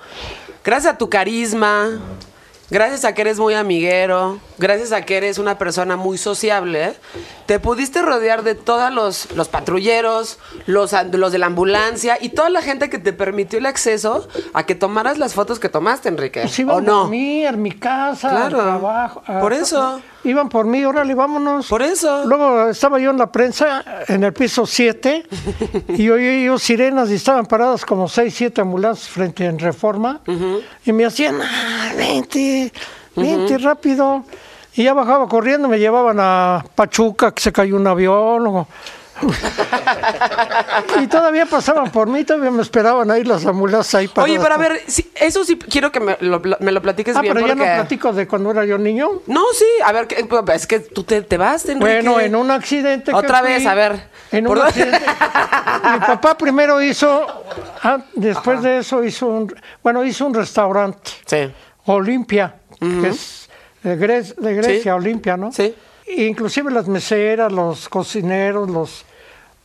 Gracias 0.64 0.94
a 0.94 0.98
tu 0.98 1.10
carisma. 1.10 1.98
Gracias 2.70 3.04
a 3.04 3.12
que 3.12 3.22
eres 3.22 3.38
muy 3.40 3.54
amiguero, 3.54 4.40
gracias 4.58 4.90
a 4.92 5.02
que 5.02 5.16
eres 5.16 5.38
una 5.38 5.56
persona 5.56 5.94
muy 5.94 6.18
sociable, 6.18 6.94
te 7.46 7.60
pudiste 7.60 8.02
rodear 8.02 8.42
de 8.42 8.56
todos 8.56 8.92
los, 8.92 9.30
los 9.36 9.46
patrulleros, 9.48 10.40
los, 10.66 10.92
a- 10.92 11.04
los 11.04 11.30
de 11.30 11.38
la 11.38 11.46
ambulancia 11.46 12.18
y 12.20 12.30
toda 12.30 12.50
la 12.50 12.62
gente 12.62 12.90
que 12.90 12.98
te 12.98 13.12
permitió 13.12 13.60
el 13.60 13.66
acceso 13.66 14.26
a 14.52 14.66
que 14.66 14.74
tomaras 14.74 15.18
las 15.18 15.32
fotos 15.34 15.60
que 15.60 15.68
tomaste, 15.68 16.08
Enrique. 16.08 16.40
Pues 16.40 16.58
iban 16.58 16.76
¿O 16.76 16.80
no? 16.80 17.00
por 17.02 17.10
mí, 17.10 17.46
en 17.46 17.62
mi 17.62 17.70
casa, 17.70 18.30
Claro. 18.30 18.58
al 18.60 18.64
trabajo. 18.80 19.22
a- 19.28 19.38
Por 19.40 19.52
eso. 19.52 20.00
Iban 20.26 20.48
por 20.48 20.66
mí, 20.66 20.84
órale, 20.84 21.14
vámonos. 21.14 21.68
Por 21.68 21.82
eso. 21.82 22.24
Luego 22.26 22.68
estaba 22.70 22.98
yo 22.98 23.10
en 23.10 23.18
la 23.18 23.30
prensa, 23.30 23.84
en 24.08 24.24
el 24.24 24.32
piso 24.32 24.66
7, 24.66 25.24
y 25.96 26.08
oí 26.10 26.44
yo 26.44 26.58
sirenas 26.58 27.08
y 27.10 27.14
estaban 27.14 27.46
paradas 27.46 27.84
como 27.84 28.08
6, 28.08 28.34
7 28.34 28.60
ambulancias 28.60 29.08
frente 29.08 29.44
en 29.46 29.58
Reforma, 29.58 30.20
y 30.84 30.92
me 30.92 31.04
hacían, 31.04 31.40
ah, 31.40 31.92
vente, 31.96 32.72
vente 33.14 33.58
rápido. 33.58 34.24
Y 34.74 34.82
ya 34.84 34.92
bajaba 34.92 35.26
corriendo, 35.28 35.68
me 35.68 35.78
llevaban 35.78 36.18
a 36.20 36.62
Pachuca, 36.74 37.32
que 37.32 37.40
se 37.40 37.50
cayó 37.52 37.76
un 37.76 37.86
avión. 37.86 38.46
o- 38.46 38.66
y 41.02 41.06
todavía 41.06 41.46
pasaban 41.46 41.90
por 41.90 42.08
mí, 42.08 42.24
todavía 42.24 42.50
me 42.50 42.62
esperaban 42.62 43.10
ahí 43.10 43.24
las 43.24 43.44
ambulancias 43.46 43.94
ahí 43.94 44.08
paradas. 44.08 44.30
Oye, 44.30 44.40
pero 44.42 44.54
a 44.54 44.58
ver, 44.58 44.80
sí, 44.86 45.10
eso 45.14 45.44
sí 45.44 45.56
quiero 45.58 45.90
que 45.92 46.00
me 46.00 46.16
lo, 46.20 46.40
me 46.60 46.72
lo 46.72 46.82
platiques 46.82 47.16
Ah, 47.16 47.20
bien 47.22 47.34
pero 47.34 47.46
ya 47.46 47.54
no 47.54 47.64
platico 47.64 48.12
de 48.12 48.26
cuando 48.26 48.50
era 48.50 48.64
yo 48.64 48.78
niño. 48.78 49.08
No, 49.26 49.42
sí, 49.54 49.64
a 49.84 49.92
ver, 49.92 50.06
que- 50.06 50.26
es 50.54 50.66
que 50.66 50.80
tú 50.80 51.04
te, 51.04 51.22
te 51.22 51.36
vas, 51.36 51.64
Enrique. 51.66 51.80
Bueno, 52.02 52.20
en 52.20 52.36
un 52.36 52.50
accidente. 52.50 53.10
que 53.10 53.16
Otra 53.16 53.40
fui, 53.40 53.48
vez, 53.48 53.66
a 53.66 53.74
ver. 53.74 54.08
En 54.32 54.44
¿Por 54.44 54.58
un 54.58 54.64
dónde? 54.64 54.82
accidente. 54.82 55.06
Mi 55.92 55.98
papá 56.00 56.36
primero 56.36 56.82
hizo, 56.82 57.26
ah, 57.82 57.98
después 58.14 58.62
de 58.62 58.78
eso 58.78 59.02
hizo 59.04 59.26
un, 59.26 59.54
bueno, 59.82 60.04
hizo 60.04 60.26
un 60.26 60.34
restaurante, 60.34 61.10
Sí, 61.26 61.50
Olimpia, 61.86 62.54
que 62.80 63.08
es 63.08 63.48
de, 63.82 63.96
Gre- 63.98 64.34
de 64.34 64.54
Grecia, 64.54 64.82
Sí. 64.82 64.88
Olimpia, 64.98 65.36
¿no? 65.36 65.52
sí. 65.52 65.74
Inclusive 66.08 66.70
las 66.70 66.86
meseras, 66.88 67.52
los 67.52 67.88
cocineros, 67.88 68.70
los, 68.70 69.04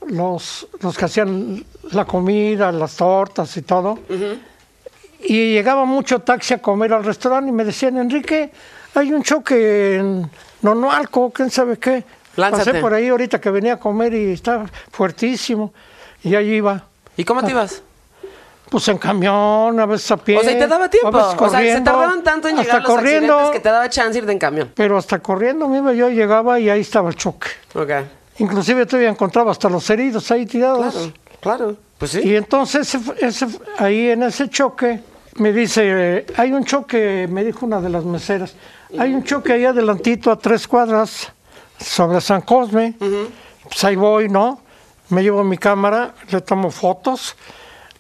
los, 0.08 0.68
los 0.82 0.98
que 0.98 1.06
hacían 1.06 1.64
la 1.92 2.06
comida, 2.06 2.72
las 2.72 2.96
tortas 2.96 3.56
y 3.58 3.62
todo. 3.62 4.00
y 5.24 5.54
llegaba 5.54 5.86
mucho 5.86 6.20
taxi 6.20 6.56
a 6.56 6.62
comer 6.62 6.94
al 6.94 7.04
restaurante 7.04 7.50
y 7.50 7.54
me 7.54 7.64
decían, 7.64 7.98
Enrique, 7.98 8.52
hay 8.96 9.14
un 9.14 9.22
choque 9.24 9.96
en 9.96 10.30
Nonualco, 10.62 11.32
quién 11.32 11.52
sabe 11.52 11.78
qué. 11.78 12.04
Lánzate. 12.36 12.72
Pasé 12.72 12.82
por 12.82 12.94
ahí 12.94 13.10
ahorita 13.10 13.40
que 13.40 13.50
venía 13.52 13.74
a 13.74 13.80
comer 13.80 14.14
y 14.14 14.32
estaba 14.32 14.66
fuertísimo. 14.92 15.74
Y 16.24 16.36
ahí 16.36 16.56
iba. 16.56 16.86
¿Y 17.18 17.24
cómo 17.24 17.44
te 17.44 17.52
ibas? 17.52 17.84
Pues 18.72 18.88
en 18.88 18.98
camión, 18.98 19.78
a 19.82 19.86
veces 19.86 20.10
a 20.12 20.16
pie. 20.16 20.38
O 20.38 20.42
sea, 20.44 20.54
y 20.54 20.58
te 20.58 20.66
daba 20.66 20.90
tiempo. 20.90 21.10
O 21.10 21.50
sea, 21.50 21.60
se 21.60 21.82
tardaban 21.82 22.24
tanto 22.24 22.48
en 22.48 22.56
llegar 22.56 22.78
hasta 22.78 22.80
los 22.88 22.88
corriendo, 22.88 23.34
accidentes 23.34 23.52
que 23.52 23.60
te 23.60 23.70
daba 23.70 23.90
chance 23.90 24.18
irte 24.18 24.32
en 24.32 24.40
camión. 24.40 24.72
Pero 24.74 24.98
hasta 24.98 25.20
corriendo 25.20 25.76
iba 25.76 25.92
yo, 25.92 26.10
llegaba 26.10 26.58
y 26.58 26.70
ahí 26.70 26.80
estaba 26.80 27.10
el 27.10 27.16
choque. 27.18 27.50
Ok. 27.76 27.92
Inclusive 28.38 28.86
todavía 28.86 29.10
encontraba 29.10 29.52
hasta 29.52 29.68
los 29.68 29.90
heridos 29.90 30.32
ahí 30.32 30.46
tirados. 30.46 30.94
Claro, 30.96 31.14
claro. 31.42 31.76
Pues 31.98 32.12
sí. 32.12 32.22
Y 32.24 32.34
entonces 32.38 32.96
ese- 32.96 33.14
ese- 33.46 33.60
ahí 33.78 34.08
en 34.12 34.24
ese 34.24 34.50
choque 34.50 35.02
me 35.36 35.52
dice, 35.52 36.26
hay 36.38 36.54
un 36.54 36.64
choque, 36.64 37.28
me 37.30 37.44
dijo 37.44 37.66
una 37.66 37.82
de 37.82 37.90
las 37.90 38.06
meseras, 38.06 38.56
hay 38.98 39.14
un 39.14 39.26
choque 39.26 39.52
ahí 39.52 39.66
adelantito 39.66 40.32
a 40.32 40.38
tres 40.40 40.66
cuadras 40.66 41.30
sobre 41.78 42.22
San 42.22 42.40
Cosme. 42.44 42.96
Pues 43.64 43.84
ahí 43.84 43.98
voy, 43.98 44.30
¿no? 44.30 44.62
Me 45.10 45.24
llevo 45.24 45.44
mi 45.44 45.58
cámara, 45.58 46.14
le 46.30 46.40
tomo 46.40 46.72
fotos. 46.72 47.36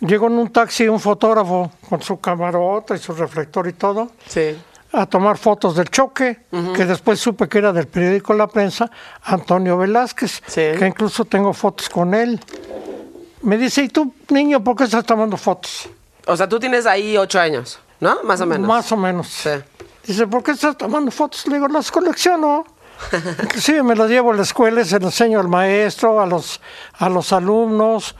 Llego 0.01 0.27
en 0.27 0.33
un 0.33 0.51
taxi 0.51 0.87
un 0.87 0.99
fotógrafo 0.99 1.71
con 1.87 2.01
su 2.01 2.19
camarota 2.19 2.95
y 2.95 2.97
su 2.99 3.13
reflector 3.13 3.67
y 3.67 3.73
todo 3.73 4.09
Sí. 4.27 4.57
a 4.93 5.05
tomar 5.05 5.37
fotos 5.37 5.75
del 5.75 5.89
choque, 5.89 6.41
que 6.75 6.85
después 6.85 7.19
supe 7.19 7.47
que 7.47 7.59
era 7.59 7.71
del 7.71 7.87
periódico 7.87 8.33
La 8.33 8.47
Prensa, 8.47 8.89
Antonio 9.23 9.77
Velázquez, 9.77 10.41
Sí. 10.47 10.61
que 10.77 10.85
incluso 10.87 11.23
tengo 11.25 11.53
fotos 11.53 11.87
con 11.89 12.13
él. 12.13 12.39
Me 13.43 13.57
dice, 13.57 13.83
¿y 13.83 13.89
tú, 13.89 14.13
niño, 14.29 14.63
por 14.63 14.75
qué 14.75 14.83
estás 14.85 15.05
tomando 15.05 15.37
fotos? 15.37 15.87
O 16.27 16.35
sea, 16.35 16.47
tú 16.49 16.59
tienes 16.59 16.85
ahí 16.85 17.15
ocho 17.17 17.39
años, 17.39 17.79
¿no? 17.99 18.21
Más 18.23 18.41
o 18.41 18.45
menos. 18.45 18.67
Más 18.67 18.91
o 18.91 18.97
menos. 18.97 19.27
Sí. 19.27 19.49
Dice, 20.05 20.25
¿por 20.27 20.43
qué 20.43 20.51
estás 20.51 20.75
tomando 20.77 21.11
fotos? 21.11 21.45
Le 21.47 21.55
digo, 21.55 21.67
las 21.67 21.91
colecciono. 21.91 22.65
Inclusive 23.43 23.81
me 23.83 23.95
las 23.95 24.09
llevo 24.09 24.31
a 24.31 24.35
la 24.35 24.41
escuela 24.43 24.83
se 24.85 24.99
las 24.99 25.19
enseño 25.19 25.39
al 25.39 25.47
maestro, 25.47 26.19
a 26.21 26.25
los, 26.27 26.59
a 26.99 27.09
los 27.09 27.31
alumnos, 27.33 28.15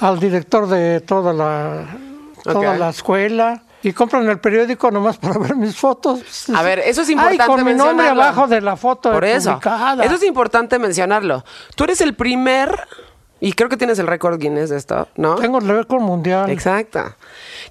al 0.00 0.20
director 0.20 0.68
de 0.68 1.00
toda 1.00 1.32
la, 1.32 1.86
toda 2.42 2.76
la 2.76 2.90
escuela. 2.90 3.62
Y 3.82 3.92
compran 3.92 4.26
el 4.30 4.38
periódico 4.38 4.90
nomás 4.90 5.18
para 5.18 5.38
ver 5.38 5.56
mis 5.56 5.76
fotos. 5.76 6.48
A 6.54 6.62
ver, 6.62 6.78
eso 6.78 7.02
es 7.02 7.08
Ay, 7.08 7.14
importante 7.14 7.46
con 7.46 7.64
mi 7.64 7.74
nombre 7.74 8.08
abajo 8.08 8.46
de 8.46 8.62
la 8.62 8.76
foto 8.76 9.12
Por 9.12 9.26
eso. 9.26 9.50
publicada. 9.50 10.02
Eso 10.04 10.14
es 10.14 10.22
importante 10.22 10.78
mencionarlo. 10.78 11.44
Tú 11.76 11.84
eres 11.84 12.00
el 12.00 12.14
primer, 12.14 12.88
y 13.40 13.52
creo 13.52 13.68
que 13.68 13.76
tienes 13.76 13.98
el 13.98 14.06
récord 14.06 14.40
Guinness 14.40 14.70
de 14.70 14.78
esto, 14.78 15.08
¿no? 15.16 15.34
Tengo 15.34 15.58
el 15.58 15.68
récord 15.68 16.00
mundial. 16.00 16.48
Exacto. 16.48 17.14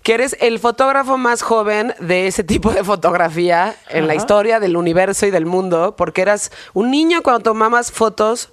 Que 0.03 0.13
eres 0.13 0.37
el 0.39 0.59
fotógrafo 0.59 1.17
más 1.17 1.41
joven 1.41 1.95
de 1.99 2.27
ese 2.27 2.43
tipo 2.43 2.71
de 2.71 2.83
fotografía 2.83 3.75
en 3.89 4.05
la 4.05 4.13
historia 4.13 4.59
del 4.59 4.77
universo 4.77 5.25
y 5.25 5.31
del 5.31 5.47
mundo, 5.47 5.95
porque 5.97 6.21
eras 6.21 6.51
un 6.73 6.91
niño 6.91 7.23
cuando 7.23 7.41
tomabas 7.41 7.91
fotos 7.91 8.51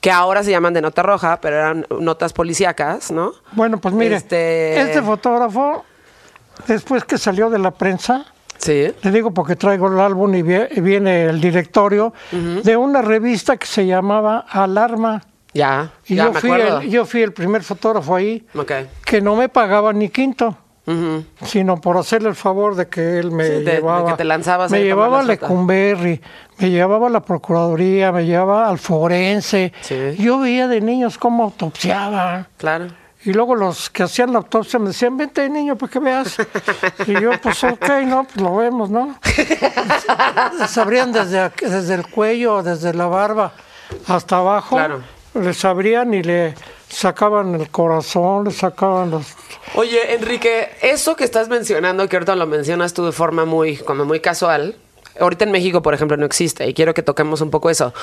que 0.00 0.10
ahora 0.10 0.42
se 0.42 0.50
llaman 0.50 0.72
de 0.72 0.80
nota 0.80 1.02
roja, 1.02 1.40
pero 1.40 1.56
eran 1.56 1.86
notas 1.98 2.32
policíacas, 2.32 3.10
¿no? 3.10 3.32
Bueno, 3.52 3.78
pues 3.80 3.94
mire, 3.94 4.16
Este- 4.16 4.80
este... 4.80 5.02
fotógrafo, 5.02 5.84
después 6.66 7.04
que 7.04 7.18
salió 7.18 7.50
de 7.50 7.58
la 7.58 7.70
prensa, 7.70 8.24
Sí. 8.58 8.92
le 9.02 9.10
digo 9.10 9.32
porque 9.32 9.56
traigo 9.56 9.88
el 9.88 9.98
álbum 10.00 10.34
y 10.34 10.42
vie- 10.42 10.68
y 10.70 10.80
viene 10.80 11.24
el 11.24 11.40
directorio 11.40 12.12
de 12.30 12.76
una 12.76 13.00
revista 13.02 13.56
que 13.56 13.66
se 13.66 13.86
llamaba 13.86 14.44
Alarma. 14.50 15.22
Ya, 15.54 15.90
Y 16.06 16.14
ya 16.16 16.26
yo, 16.26 16.32
me 16.32 16.40
fui 16.40 16.50
acuerdo. 16.52 16.80
el, 16.80 16.90
yo 16.90 17.04
fui 17.06 17.22
el 17.22 17.32
primer 17.32 17.62
fotógrafo 17.64 18.14
ahí 18.14 18.46
que 19.04 19.20
no 19.20 19.34
me 19.34 19.48
pagaba 19.48 19.92
ni 19.92 20.08
quinto, 20.10 20.56
Sino 21.44 21.80
por 21.80 21.96
hacerle 21.96 22.28
el 22.30 22.34
favor 22.34 22.74
de 22.76 22.88
que 22.88 23.18
él 23.18 23.30
me 23.30 23.44
Sí, 23.44 23.50
de- 23.52 23.60
de 23.64 23.72
llevaba. 23.76 24.10
que 24.10 24.16
te 24.16 24.24
lanzabas 24.24 24.70
me 24.70 24.82
llevaba 24.82 25.20
a. 25.20 25.22
Lecumberri, 25.22 26.20
me 26.58 26.70
llevaba 26.70 27.06
a 27.06 27.10
la 27.10 27.20
Procuraduría, 27.20 28.12
me 28.12 28.24
llevaba 28.26 28.68
al 28.68 28.78
forense. 28.78 29.72
Sí. 29.82 30.16
Yo 30.18 30.38
veía 30.40 30.68
de 30.68 30.80
niños 30.80 31.18
cómo 31.18 31.44
autopsiaban. 31.44 32.46
Claro. 32.56 32.88
Y 33.22 33.34
luego 33.34 33.54
los 33.54 33.90
que 33.90 34.02
hacían 34.04 34.32
la 34.32 34.38
autopsia 34.38 34.78
me 34.78 34.88
decían, 34.88 35.14
vente 35.18 35.46
niño 35.50 35.76
para 35.76 35.92
que 35.92 35.98
veas. 35.98 36.36
Y 37.06 37.12
yo, 37.20 37.32
pues 37.42 37.62
ok, 37.64 37.88
no, 38.06 38.24
pues 38.24 38.36
lo 38.40 38.56
vemos, 38.56 38.88
¿no? 38.88 39.14
Les 40.58 40.78
abrían 40.78 41.12
desde, 41.12 41.50
desde 41.60 41.94
el 41.94 42.06
cuello, 42.08 42.62
desde 42.62 42.94
la 42.94 43.06
barba 43.06 43.52
hasta 44.06 44.36
abajo. 44.38 44.76
Claro. 44.76 45.02
Les 45.34 45.64
abrían 45.64 46.12
y 46.14 46.22
le 46.22 46.54
sacaban 46.90 47.54
el 47.54 47.70
corazón, 47.70 48.44
le 48.44 48.50
sacaban 48.50 49.10
los... 49.10 49.26
Oye, 49.74 50.14
Enrique, 50.14 50.70
eso 50.82 51.16
que 51.16 51.24
estás 51.24 51.48
mencionando, 51.48 52.08
que 52.08 52.16
ahorita 52.16 52.36
lo 52.36 52.46
mencionas 52.46 52.92
tú 52.92 53.06
de 53.06 53.12
forma 53.12 53.44
muy, 53.44 53.76
como 53.76 54.04
muy 54.04 54.20
casual, 54.20 54.76
ahorita 55.18 55.44
en 55.44 55.52
México, 55.52 55.82
por 55.82 55.94
ejemplo, 55.94 56.16
no 56.16 56.26
existe, 56.26 56.68
y 56.68 56.74
quiero 56.74 56.92
que 56.92 57.02
toquemos 57.02 57.40
un 57.40 57.50
poco 57.50 57.70
eso. 57.70 57.94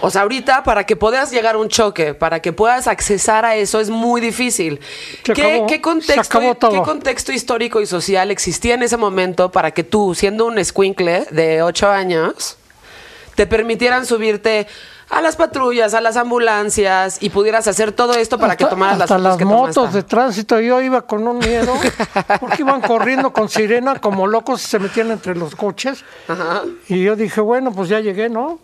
O 0.00 0.10
sea, 0.10 0.22
ahorita 0.22 0.62
para 0.64 0.84
que 0.84 0.96
puedas 0.96 1.30
llegar 1.30 1.56
a 1.56 1.58
un 1.58 1.68
choque, 1.68 2.14
para 2.14 2.40
que 2.40 2.52
puedas 2.52 2.86
accesar 2.86 3.44
a 3.44 3.56
eso, 3.56 3.80
es 3.80 3.90
muy 3.90 4.20
difícil. 4.20 4.80
¿Qué, 5.22 5.80
contexto, 5.82 6.20
acabó 6.38 6.54
todo. 6.54 6.72
¿Qué 6.72 6.82
contexto 6.82 7.32
histórico 7.32 7.82
y 7.82 7.86
social 7.86 8.30
existía 8.30 8.74
en 8.74 8.82
ese 8.82 8.96
momento 8.96 9.50
para 9.50 9.72
que 9.72 9.84
tú, 9.84 10.14
siendo 10.14 10.46
un 10.46 10.58
escuincle 10.58 11.26
de 11.30 11.62
ocho 11.62 11.90
años, 11.90 12.56
te 13.34 13.46
permitieran 13.46 14.06
subirte 14.06 14.66
a 15.10 15.20
las 15.20 15.36
patrullas, 15.36 15.94
a 15.94 16.00
las 16.00 16.16
ambulancias 16.16 17.18
y 17.22 17.30
pudieras 17.30 17.66
hacer 17.68 17.92
todo 17.92 18.14
esto 18.14 18.38
para 18.38 18.56
que 18.56 18.64
hasta- 18.64 18.74
tomaras 18.74 18.98
las 18.98 19.10
hasta 19.10 19.18
las 19.22 19.36
que 19.36 19.44
motos 19.44 19.74
tomaste? 19.74 19.96
de 19.98 20.02
tránsito. 20.04 20.60
Yo 20.60 20.80
iba 20.80 21.02
con 21.02 21.26
un 21.26 21.38
miedo, 21.38 21.74
porque 22.40 22.62
iban 22.62 22.80
corriendo 22.80 23.32
con 23.32 23.48
sirena 23.48 23.96
como 24.00 24.26
locos 24.26 24.62
y 24.64 24.66
se 24.66 24.78
metían 24.78 25.10
entre 25.10 25.34
los 25.36 25.54
coches. 25.54 26.04
Ajá. 26.28 26.62
Y 26.88 27.02
yo 27.02 27.16
dije, 27.16 27.40
bueno, 27.40 27.72
pues 27.72 27.88
ya 27.88 28.00
llegué, 28.00 28.28
¿no? 28.28 28.58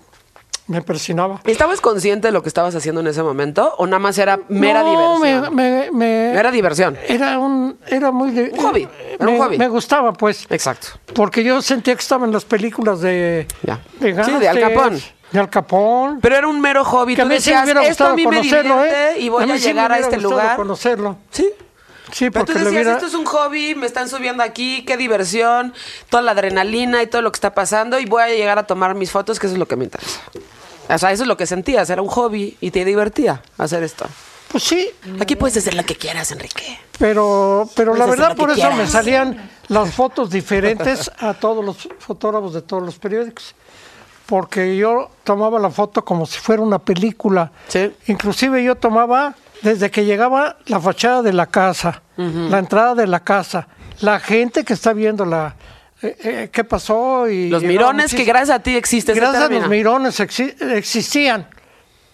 Me 0.66 0.82
persinaba. 0.82 1.40
¿Estabas 1.46 1.80
consciente 1.80 2.28
de 2.28 2.32
lo 2.32 2.42
que 2.44 2.48
estabas 2.48 2.76
haciendo 2.76 3.00
en 3.00 3.08
ese 3.08 3.24
momento 3.24 3.74
o 3.78 3.86
nada 3.86 3.98
más 3.98 4.16
era 4.18 4.38
mera 4.48 4.84
No, 4.84 5.18
diversión? 5.18 5.54
Me, 5.56 5.90
me- 5.90 5.90
me- 5.90 6.32
Era 6.38 6.52
diversión. 6.52 6.96
Era 7.08 7.40
un, 7.40 7.76
era 7.88 8.12
muy 8.12 8.28
Un 8.38 8.56
hobby, 8.56 8.88
era 9.18 9.26
un 9.26 9.32
me, 9.32 9.38
hobby. 9.40 9.58
me 9.58 9.66
gustaba, 9.68 10.12
pues, 10.12 10.46
Exacto. 10.48 10.86
porque 11.12 11.42
yo 11.42 11.60
sentía 11.60 11.96
que 11.96 12.00
estaba 12.02 12.24
en 12.24 12.30
las 12.32 12.44
películas 12.44 13.00
de, 13.00 13.48
Ya. 13.64 13.80
de 13.98 14.24
Sí, 14.24 14.30
de 14.38 14.48
Al 14.48 14.60
Capone. 14.60 15.02
De 15.32 15.38
Al 15.38 15.48
Capone. 15.50 16.18
Pero 16.20 16.36
era 16.36 16.46
un 16.48 16.60
mero 16.60 16.84
hobby. 16.84 17.14
que 17.14 17.22
a 17.22 17.24
Tú 17.24 17.30
mí 17.30 17.40
sí 17.40 17.50
me 17.50 17.56
decías, 17.64 17.86
esto 17.90 18.06
a 18.06 18.14
mí 18.14 18.26
me 18.26 18.36
conocerlo, 18.36 18.74
divierte 18.82 19.12
¿eh? 19.12 19.20
y 19.20 19.28
voy 19.28 19.42
a, 19.44 19.46
sí 19.46 19.52
me 19.52 19.58
llegar 19.60 19.92
a 19.92 19.94
hubiera 19.96 20.08
este 20.08 20.20
lugar. 20.20 20.56
conocerlo. 20.56 21.16
Sí. 21.30 21.48
Sí, 22.12 22.28
Pero 22.30 22.44
tú 22.44 22.52
decías, 22.54 22.72
hubiera... 22.72 22.92
esto 22.94 23.06
es 23.06 23.14
un 23.14 23.24
hobby, 23.24 23.76
me 23.76 23.86
están 23.86 24.08
subiendo 24.08 24.42
aquí, 24.42 24.84
qué 24.84 24.96
diversión, 24.96 25.72
toda 26.08 26.22
la 26.24 26.32
adrenalina 26.32 27.02
y 27.04 27.06
todo 27.06 27.22
lo 27.22 27.30
que 27.30 27.36
está 27.36 27.54
pasando 27.54 28.00
y 28.00 28.06
voy 28.06 28.22
a 28.24 28.28
llegar 28.28 28.58
a 28.58 28.64
tomar 28.66 28.96
mis 28.96 29.12
fotos, 29.12 29.38
que 29.38 29.46
eso 29.46 29.54
es 29.54 29.60
lo 29.60 29.68
que 29.68 29.76
me 29.76 29.84
interesa. 29.84 30.20
O 30.88 30.98
sea, 30.98 31.12
eso 31.12 31.22
es 31.22 31.28
lo 31.28 31.36
que 31.36 31.46
sentías, 31.46 31.88
era 31.88 32.02
un 32.02 32.08
hobby 32.08 32.56
y 32.60 32.72
te 32.72 32.84
divertía 32.84 33.40
hacer 33.58 33.84
esto. 33.84 34.06
Pues 34.50 34.64
sí, 34.64 34.90
Aquí 35.20 35.36
puedes 35.36 35.56
hacer 35.58 35.74
lo 35.74 35.84
que 35.84 35.94
quieras, 35.94 36.32
Enrique. 36.32 36.80
pero, 36.98 37.70
pero 37.76 37.94
la 37.94 38.06
Puedes 38.06 38.18
verdad 38.18 38.36
por 38.36 38.50
eso 38.50 38.60
me 38.70 38.74
quieras. 38.74 38.90
salían 38.90 39.50
las 39.68 39.94
fotos 39.94 40.30
diferentes 40.30 41.12
a 41.20 41.34
todos 41.34 41.64
los 41.64 41.88
fotógrafos 42.00 42.54
de 42.54 42.62
todos 42.62 42.82
los 42.82 42.98
periódicos. 42.98 43.54
Porque 44.30 44.76
yo 44.76 45.10
tomaba 45.24 45.58
la 45.58 45.70
foto 45.70 46.04
como 46.04 46.24
si 46.24 46.38
fuera 46.38 46.62
una 46.62 46.78
película. 46.78 47.50
Sí. 47.68 47.92
Inclusive 48.06 48.62
yo 48.62 48.76
tomaba 48.76 49.34
desde 49.60 49.90
que 49.90 50.04
llegaba 50.04 50.56
la 50.66 50.78
fachada 50.80 51.20
de 51.22 51.32
la 51.32 51.46
casa, 51.46 52.00
la 52.16 52.58
entrada 52.58 52.94
de 52.94 53.06
la 53.08 53.20
casa, 53.20 53.66
la 54.00 54.20
gente 54.20 54.64
que 54.64 54.72
está 54.74 54.92
viendo 54.92 55.24
la 55.26 55.56
eh, 56.00 56.16
eh, 56.24 56.50
qué 56.52 56.62
pasó 56.64 57.28
y 57.28 57.50
Los 57.50 57.62
mirones 57.62 58.14
que 58.14 58.24
gracias 58.24 58.56
a 58.58 58.62
ti 58.62 58.74
existe 58.76 59.12
ese 59.12 59.20
gracias 59.20 59.42
a 59.44 59.48
los 59.52 59.68
mirones 59.68 60.18
exi- 60.20 60.54
existían. 60.74 61.42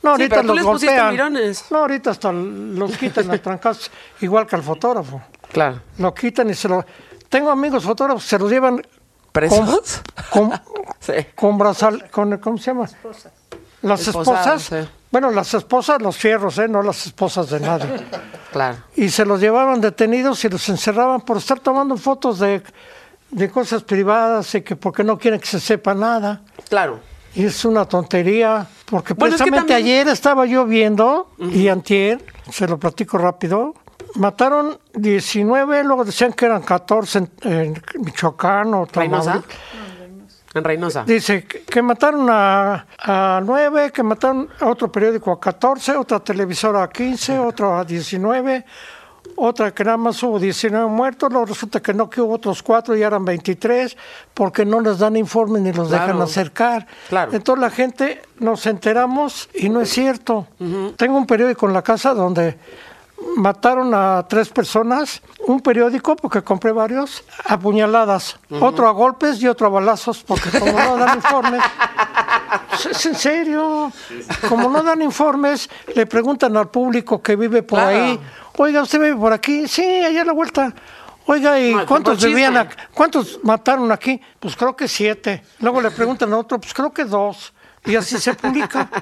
No, 0.03 0.17
Sí, 0.17 0.23
ahorita 0.23 0.37
pero 0.37 0.41
tú 0.43 0.47
los 0.49 0.57
les 0.57 0.65
golpean. 0.65 1.11
mirones. 1.13 1.65
No, 1.71 1.79
ahorita 1.79 2.11
hasta 2.13 2.33
los 2.33 2.97
quitan 2.97 3.31
a 3.31 3.39
trancazos, 3.39 3.91
igual 4.23 4.47
que 4.47 4.57
al 4.57 4.63
fotógrafo. 4.63 5.21
Claro. 5.53 5.81
Lo 5.99 6.15
quitan 6.15 6.49
y 6.51 6.55
se 6.55 6.67
lo. 6.69 6.85
Tengo 7.29 7.51
amigos 7.51 7.85
fotógrafos, 7.85 8.25
se 8.25 8.39
los 8.39 8.51
llevan 8.51 8.81
¿Presos? 9.41 10.01
con, 10.31 10.51
Sí. 11.01 11.13
con 11.35 11.59
brazal, 11.59 12.11
con 12.11 12.37
¿cómo 12.39 12.59
se 12.59 12.65
llama? 12.71 12.89
Las 13.83 14.07
Esposados, 14.09 14.63
esposas. 14.63 14.63
sí. 14.87 14.91
Bueno, 15.13 15.31
las 15.31 15.53
esposas, 15.55 16.01
los 16.03 16.17
fierros, 16.17 16.59
¿eh? 16.59 16.67
no 16.69 16.83
las 16.83 17.07
esposas 17.07 17.51
de 17.51 17.61
nadie. 17.61 17.87
Claro. 18.53 18.79
y 18.95 19.11
se 19.11 19.27
los 19.27 19.39
llevaban 19.39 19.83
detenidos 19.83 20.43
y 20.47 20.49
los 20.49 20.67
encerraban 20.71 21.21
por 21.21 21.37
estar 21.37 21.61
tomando 21.61 21.99
fotos 21.99 22.39
de, 22.39 22.63
de 23.31 23.51
cosas 23.51 23.83
privadas 23.83 24.55
y 24.55 24.63
que 24.63 24.77
porque 24.77 25.05
no 25.05 25.19
quieren 25.19 25.39
que 25.41 25.47
se 25.47 25.61
sepa 25.61 25.93
nada. 25.93 26.41
Claro. 26.71 27.01
Y 27.35 27.45
es 27.45 27.67
una 27.67 27.85
tontería, 27.85 28.67
porque 28.87 29.13
Bueno, 29.13 29.35
es 29.35 29.43
que 29.43 29.45
precisamente 29.45 29.75
también- 29.75 29.99
ayer 29.99 30.09
estaba 30.09 30.47
yo 30.47 30.65
viendo, 30.65 31.31
y 31.39 31.69
antier, 31.69 32.25
se 32.51 32.67
lo 32.67 32.79
platico 32.79 33.19
rápido, 33.19 33.75
mataron 34.17 34.79
19, 34.95 35.85
luego 35.85 36.05
decían 36.05 36.33
que 36.33 36.47
eran 36.47 36.63
14 36.63 37.19
en, 37.19 37.31
en 37.43 37.83
Michoacán 38.05 38.75
o 38.75 38.85
¿Reynosa? 38.87 39.33
Tamaulipas. 39.33 39.67
En 40.55 40.65
Reynosa. 40.65 41.05
Dice 41.05 41.45
que, 41.45 41.83
mataron 41.83 42.29
a, 42.31 42.87
a 42.99 43.41
9, 43.45 43.93
que 43.93 44.03
mataron 44.03 44.49
a 44.61 44.67
otro 44.67 44.91
periódico 44.91 45.31
a 45.31 45.39
14, 45.39 45.97
otra 45.97 46.21
televisora 46.21 46.83
a 46.83 46.89
15, 46.89 47.39
otro 47.39 47.77
a 47.77 47.85
19, 47.85 48.65
otra 49.37 49.75
que 49.75 49.85
nada 49.85 49.99
más 49.99 50.23
hubo 50.23 50.39
19 50.39 50.87
muertos, 50.87 51.31
luego 51.31 51.47
resulta 51.47 51.81
que 51.81 51.93
no, 51.93 52.09
que 52.09 52.23
hubo 52.23 52.35
otros 52.35 52.63
cuatro 52.63 52.97
y 52.97 53.03
eran 53.03 53.25
23, 53.25 53.97
porque 54.33 54.65
no 54.65 54.81
les 54.81 54.99
dan 54.99 55.17
informe 55.17 55.61
ni 55.61 55.73
los 55.73 55.91
dejan 55.91 56.21
acercar. 56.23 56.87
Claro. 57.09 57.33
Entonces 57.35 57.61
la 57.61 57.71
gente 57.71 58.23
nos 58.39 58.67
enteramos 58.67 59.51
y 59.55 59.69
no 59.69 59.83
es 59.83 59.91
cierto. 59.91 60.47
Tengo 60.97 61.19
un 61.19 61.27
periódico 61.27 61.67
en 61.67 61.75
la 61.75 61.83
casa 61.83 62.15
donde 62.15 62.57
mataron 63.37 63.93
a 63.95 64.27
tres 64.29 64.49
personas, 64.49 65.23
un 65.47 65.61
periódico, 65.61 66.17
porque 66.17 66.43
compré 66.43 66.73
varios, 66.73 67.25
apuñaladas, 67.47 68.39
otro 68.61 68.89
a 68.89 68.93
golpes 68.93 69.41
y 69.43 69.49
otro 69.49 69.67
a 69.67 69.71
balazos, 69.71 70.23
porque 70.23 70.51
como 70.59 70.73
no 70.73 70.97
dan 70.97 71.17
informes, 71.17 71.63
es 72.91 73.07
en 73.07 73.15
serio, 73.15 73.93
como 74.49 74.69
no 74.69 74.83
dan 74.83 75.03
informes, 75.03 75.69
le 75.95 76.07
preguntan 76.07 76.57
al 76.57 76.69
público 76.69 77.23
que 77.23 77.37
vive 77.37 77.63
por 77.63 77.79
Claro. 77.79 77.97
ahí, 77.97 78.21
oiga, 78.57 78.83
¿usted 78.83 79.01
vive 79.01 79.17
por 79.17 79.33
aquí? 79.33 79.67
Sí, 79.69 79.83
allá 79.83 80.23
a 80.23 80.25
la 80.25 80.33
vuelta. 80.33 80.73
Oiga, 81.29 81.59
¿y 81.59 81.73
cuántos 81.87 82.19
tiempo 82.19 82.37
vivían 82.37 82.57
aquí? 82.57 82.77
¿Cuántos 82.95 83.41
mataron 83.43 83.91
aquí? 83.91 84.21
Pues 84.39 84.55
creo 84.55 84.77
que 84.77 84.87
siete. 84.87 85.43
Luego 85.59 85.81
le 85.81 85.91
preguntan 85.91 86.33
a 86.33 86.39
otro, 86.39 86.61
pues 86.61 86.73
creo 86.73 86.93
que 86.93 87.05
dos. 87.05 87.53
Y 87.85 87.97
así 87.97 88.19
se 88.19 88.35
publica. 88.35 88.89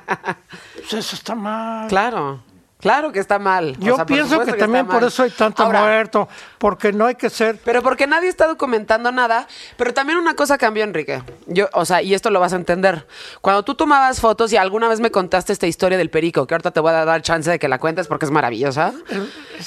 Pues 0.75 0.93
eso 0.95 1.17
está 1.17 1.35
mal. 1.35 1.89
Claro, 1.89 2.41
claro 2.85 3.13
que 3.13 3.19
está 3.19 3.39
mal. 3.39 3.77
O 3.81 3.83
Yo 3.83 3.97
sea, 3.97 4.05
pienso 4.05 4.41
que, 4.41 4.53
también 4.53 4.87
por 4.87 5.03
eso 5.03 5.23
hay 5.23 5.31
tanto 5.31 5.63
Ahora, 5.63 5.81
muerto, 5.81 6.29
porque 6.59 6.93
no 6.93 7.07
hay 7.07 7.15
que 7.15 7.31
ser... 7.31 7.59
Pero 7.65 7.83
porque 7.83 8.07
nadie 8.07 8.29
está 8.29 8.47
documentando 8.47 9.11
nada. 9.11 9.49
Pero 9.79 9.95
también 9.95 10.19
una 10.19 10.35
cosa 10.35 10.59
cambió, 10.59 10.85
Enrique. 10.85 11.23
Yo, 11.47 11.71
o 11.73 11.87
sea, 11.87 12.03
y 12.03 12.13
esto 12.13 12.29
lo 12.29 12.41
vas 12.41 12.53
a 12.53 12.57
entender. 12.57 13.07
Cuando 13.41 13.63
tú 13.63 13.75
tomabas 13.75 14.21
fotos 14.21 14.53
y 14.53 14.59
alguna 14.59 14.87
vez 14.89 15.01
me 15.01 15.11
contaste 15.11 15.55
esta 15.55 15.67
historia 15.67 15.97
del 15.97 16.11
perico, 16.11 16.47
que 16.47 16.53
ahorita 16.53 16.73
te 16.73 16.81
voy 16.81 16.93
a 16.93 17.07
dar 17.07 17.23
chance 17.23 17.51
de 17.51 17.59
que 17.59 17.69
la 17.69 17.79
cuentes 17.79 18.07
porque 18.07 18.27
es 18.27 18.31
maravillosa. 18.31 18.93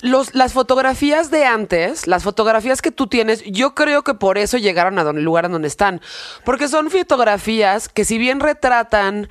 Los, 0.03 0.35
las 0.35 0.53
fotografías 0.53 1.31
de 1.31 1.45
antes, 1.45 2.05
las 2.05 2.21
fotografías 2.21 2.83
que 2.83 2.91
tú 2.91 3.07
tienes, 3.07 3.43
yo 3.45 3.73
creo 3.73 4.03
que 4.03 4.13
por 4.13 4.37
eso 4.37 4.59
llegaron 4.59 4.99
a 4.99 5.03
donde, 5.03 5.23
lugar 5.23 5.45
en 5.45 5.53
donde 5.53 5.67
están. 5.67 6.01
Porque 6.43 6.67
son 6.67 6.91
fotografías 6.91 7.89
que 7.89 8.05
si 8.05 8.19
bien 8.19 8.39
retratan 8.39 9.29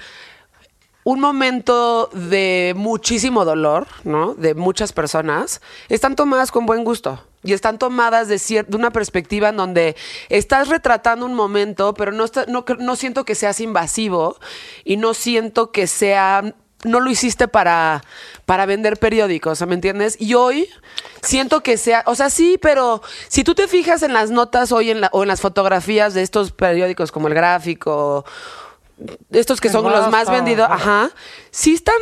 un 1.07 1.21
momento 1.21 2.11
de 2.13 2.75
muchísimo 2.77 3.45
dolor, 3.45 3.87
¿no? 4.03 4.35
De 4.35 4.57
muchas 4.57 4.93
personas, 4.93 5.61
están 5.89 6.17
tomadas 6.17 6.51
con 6.51 6.67
buen 6.67 6.83
gusto. 6.83 7.23
Y 7.45 7.53
están 7.53 7.79
tomadas 7.79 8.27
de, 8.27 8.65
de 8.67 8.77
una 8.77 8.91
perspectiva 8.91 9.51
en 9.51 9.57
donde 9.57 9.95
estás 10.31 10.67
retratando 10.67 11.25
un 11.25 11.35
momento, 11.35 11.95
pero 11.95 12.11
no, 12.11 12.25
está- 12.25 12.47
no, 12.49 12.65
no 12.81 12.97
siento 12.97 13.25
que 13.25 13.37
seas 13.37 13.61
invasivo 13.61 14.37
y 14.85 14.97
no 14.97 15.15
siento 15.15 15.71
que 15.71 15.87
sea. 15.87 16.43
No 16.85 16.99
lo 16.99 17.09
hiciste 17.09 17.47
para, 17.47 18.03
para 18.45 18.67
vender 18.67 18.97
periódicos, 18.99 19.65
¿me 19.65 19.75
entiendes? 19.75 20.17
Y 20.21 20.35
hoy 20.35 20.69
siento 21.23 21.63
que 21.63 21.77
sea. 21.79 22.03
O 22.07 22.17
sea, 22.17 22.31
sí, 22.31 22.59
pero 22.61 23.01
si 23.29 23.45
tú 23.45 23.55
te 23.55 23.69
fijas 23.69 24.03
en 24.03 24.13
las 24.13 24.31
notas 24.33 24.73
hoy 24.73 24.91
en 24.91 25.01
la- 25.03 25.11
o 25.13 25.23
en 25.23 25.29
las 25.29 25.41
fotografías 25.41 26.15
de 26.15 26.23
estos 26.23 26.51
periódicos 26.51 27.13
como 27.13 27.29
El 27.29 27.35
Gráfico 27.35 28.25
estos 29.31 29.61
que 29.61 29.69
son 29.69 29.91
los 29.91 30.11
más 30.11 30.31
vendidos, 30.31 30.69
ajá. 30.71 31.11
sí 31.50 31.75
están, 31.75 31.95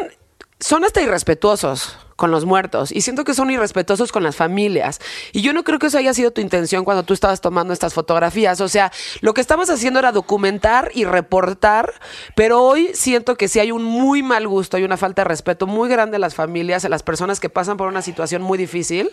son 0.60 0.84
hasta 0.84 1.02
irrespetuosos 1.02 1.98
con 2.16 2.30
los 2.30 2.44
muertos 2.44 2.92
y 2.92 3.00
siento 3.00 3.24
que 3.24 3.34
son 3.34 3.50
irrespetuosos 3.50 4.12
con 4.12 4.22
las 4.22 4.36
familias. 4.36 5.00
Y 5.32 5.42
yo 5.42 5.52
no 5.52 5.64
creo 5.64 5.78
que 5.78 5.88
eso 5.88 5.98
haya 5.98 6.14
sido 6.14 6.30
tu 6.30 6.40
intención 6.40 6.84
cuando 6.84 7.02
tú 7.02 7.12
estabas 7.12 7.40
tomando 7.40 7.72
estas 7.72 7.94
fotografías. 7.94 8.60
O 8.60 8.68
sea, 8.68 8.92
lo 9.20 9.34
que 9.34 9.40
estabas 9.40 9.70
haciendo 9.70 9.98
era 9.98 10.12
documentar 10.12 10.90
y 10.94 11.04
reportar, 11.04 11.92
pero 12.36 12.62
hoy 12.62 12.90
siento 12.94 13.36
que 13.36 13.48
sí 13.48 13.60
hay 13.60 13.72
un 13.72 13.82
muy 13.82 14.22
mal 14.22 14.46
gusto 14.46 14.78
y 14.78 14.84
una 14.84 14.96
falta 14.96 15.22
de 15.22 15.28
respeto 15.28 15.66
muy 15.66 15.88
grande 15.88 16.16
a 16.16 16.20
las 16.20 16.34
familias, 16.34 16.84
a 16.84 16.88
las 16.88 17.02
personas 17.02 17.40
que 17.40 17.50
pasan 17.50 17.76
por 17.76 17.88
una 17.88 18.02
situación 18.02 18.42
muy 18.42 18.58
difícil. 18.58 19.10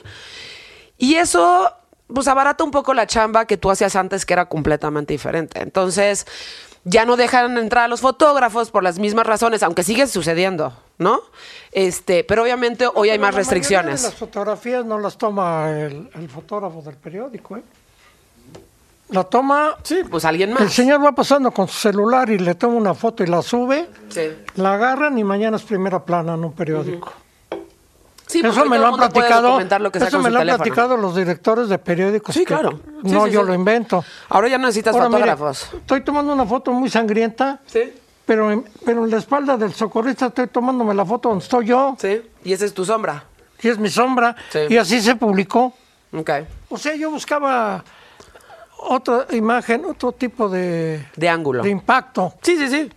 Y 0.98 1.16
eso, 1.16 1.74
pues, 2.14 2.28
abarata 2.28 2.64
un 2.64 2.72
poco 2.72 2.94
la 2.94 3.08
chamba 3.08 3.46
que 3.46 3.58
tú 3.58 3.72
hacías 3.72 3.96
antes, 3.96 4.26
que 4.26 4.34
era 4.34 4.46
completamente 4.46 5.14
diferente. 5.14 5.62
Entonces, 5.62 6.28
ya 6.84 7.06
no 7.06 7.16
dejan 7.16 7.58
entrar 7.58 7.86
a 7.86 7.88
los 7.88 8.02
fotógrafos 8.02 8.72
por 8.72 8.84
las 8.84 8.98
mismas 9.00 9.26
razones, 9.28 9.62
aunque 9.64 9.84
sigue 9.84 10.08
sucediendo, 10.08 10.74
¿no? 10.98 11.22
Este, 11.72 12.24
pero 12.24 12.44
obviamente 12.44 12.88
hoy 12.94 13.10
hay 13.10 13.20
más 13.20 13.34
la 13.34 13.38
restricciones. 13.40 14.02
de 14.02 14.10
las 14.10 14.18
fotografías 14.18 14.84
no 14.86 14.98
las 15.00 15.18
toma 15.18 15.70
el, 15.72 16.10
el 16.16 16.30
fotógrafo 16.30 16.82
del 16.82 16.96
periódico, 16.96 17.58
¿eh? 17.58 17.64
La 19.10 19.26
toma... 19.26 19.76
Sí, 19.84 20.02
pues 20.10 20.24
alguien 20.24 20.52
El 20.52 20.56
más. 20.56 20.74
señor 20.74 21.04
va 21.04 21.12
pasando 21.12 21.52
con 21.52 21.68
su 21.68 21.78
celular 21.78 22.30
y 22.30 22.40
le 22.40 22.56
toma 22.56 22.76
una 22.76 22.94
foto 22.94 23.24
y 23.24 23.28
la 23.28 23.42
sube, 23.42 23.90
Sí. 24.08 24.22
la 24.56 24.74
agarran 24.76 25.18
y 25.20 25.24
mañana 25.26 25.58
es 25.58 25.64
primera 25.64 26.04
plana 26.06 26.34
en 26.36 26.46
un 26.46 26.54
periódico. 26.54 27.12
Sí, 28.32 28.42
eso 28.46 28.66
me 28.66 28.78
lo 28.80 28.88
han 28.88 28.96
platicado. 28.96 29.60
lo 29.80 29.92
que 29.92 30.00
eso 30.00 30.20
me 30.20 30.30
lo 30.30 30.38
han 30.40 30.44
teléfono. 30.44 30.64
platicado 30.64 30.98
los 30.98 31.16
directores 31.16 31.68
de 31.70 31.78
periódicos. 31.78 32.34
Sí, 32.34 32.46
claro. 32.46 32.80
Sí, 33.04 33.12
no, 33.12 33.26
sí, 33.26 33.32
yo 33.32 33.44
lo 33.44 33.54
invento. 33.54 34.04
Ahora 34.30 34.48
ya 34.48 34.58
necesitas 34.58 34.94
Ahora, 34.96 35.10
mire, 35.10 35.20
fotógrafos. 35.32 35.70
estoy 35.74 36.02
tomando 36.02 36.32
una 36.34 36.46
foto 36.46 36.72
muy 36.72 36.90
sangrienta, 36.90 37.60
Sí. 37.66 37.94
pero 38.26 38.52
en, 38.52 38.64
pero 38.86 39.04
en 39.04 39.12
la 39.12 39.18
espalda 39.18 39.58
del 39.58 39.74
socorrista 39.74 40.28
estoy 40.28 40.48
tomándome 40.48 40.94
la 40.94 41.06
foto 41.06 41.30
donde 41.30 41.44
estoy 41.44 41.66
yo, 41.68 41.96
Sí. 42.00 42.22
Y 42.44 42.54
esa 42.54 42.66
es 42.66 42.74
tu 42.74 42.86
sombra. 42.86 43.26
y 43.62 43.68
es 43.68 43.78
mi 43.78 43.90
sombra, 43.90 44.36
Sí. 44.50 44.60
y 44.70 44.78
así 44.78 45.02
se 45.02 45.16
publicó. 45.16 45.74
Ok. 46.14 46.30
O 46.70 46.78
sea, 46.78 46.96
yo 46.96 47.12
buscaba 47.12 47.84
otra 48.78 49.28
imagen, 49.32 49.86
otro 49.86 50.12
tipo 50.12 50.50
de, 50.50 51.06
De 51.16 51.30
ángulo. 51.30 51.62
de 51.64 51.70
impacto. 51.70 52.34
Sí, 52.42 52.58
sí, 52.58 52.68
sí. 52.70 52.92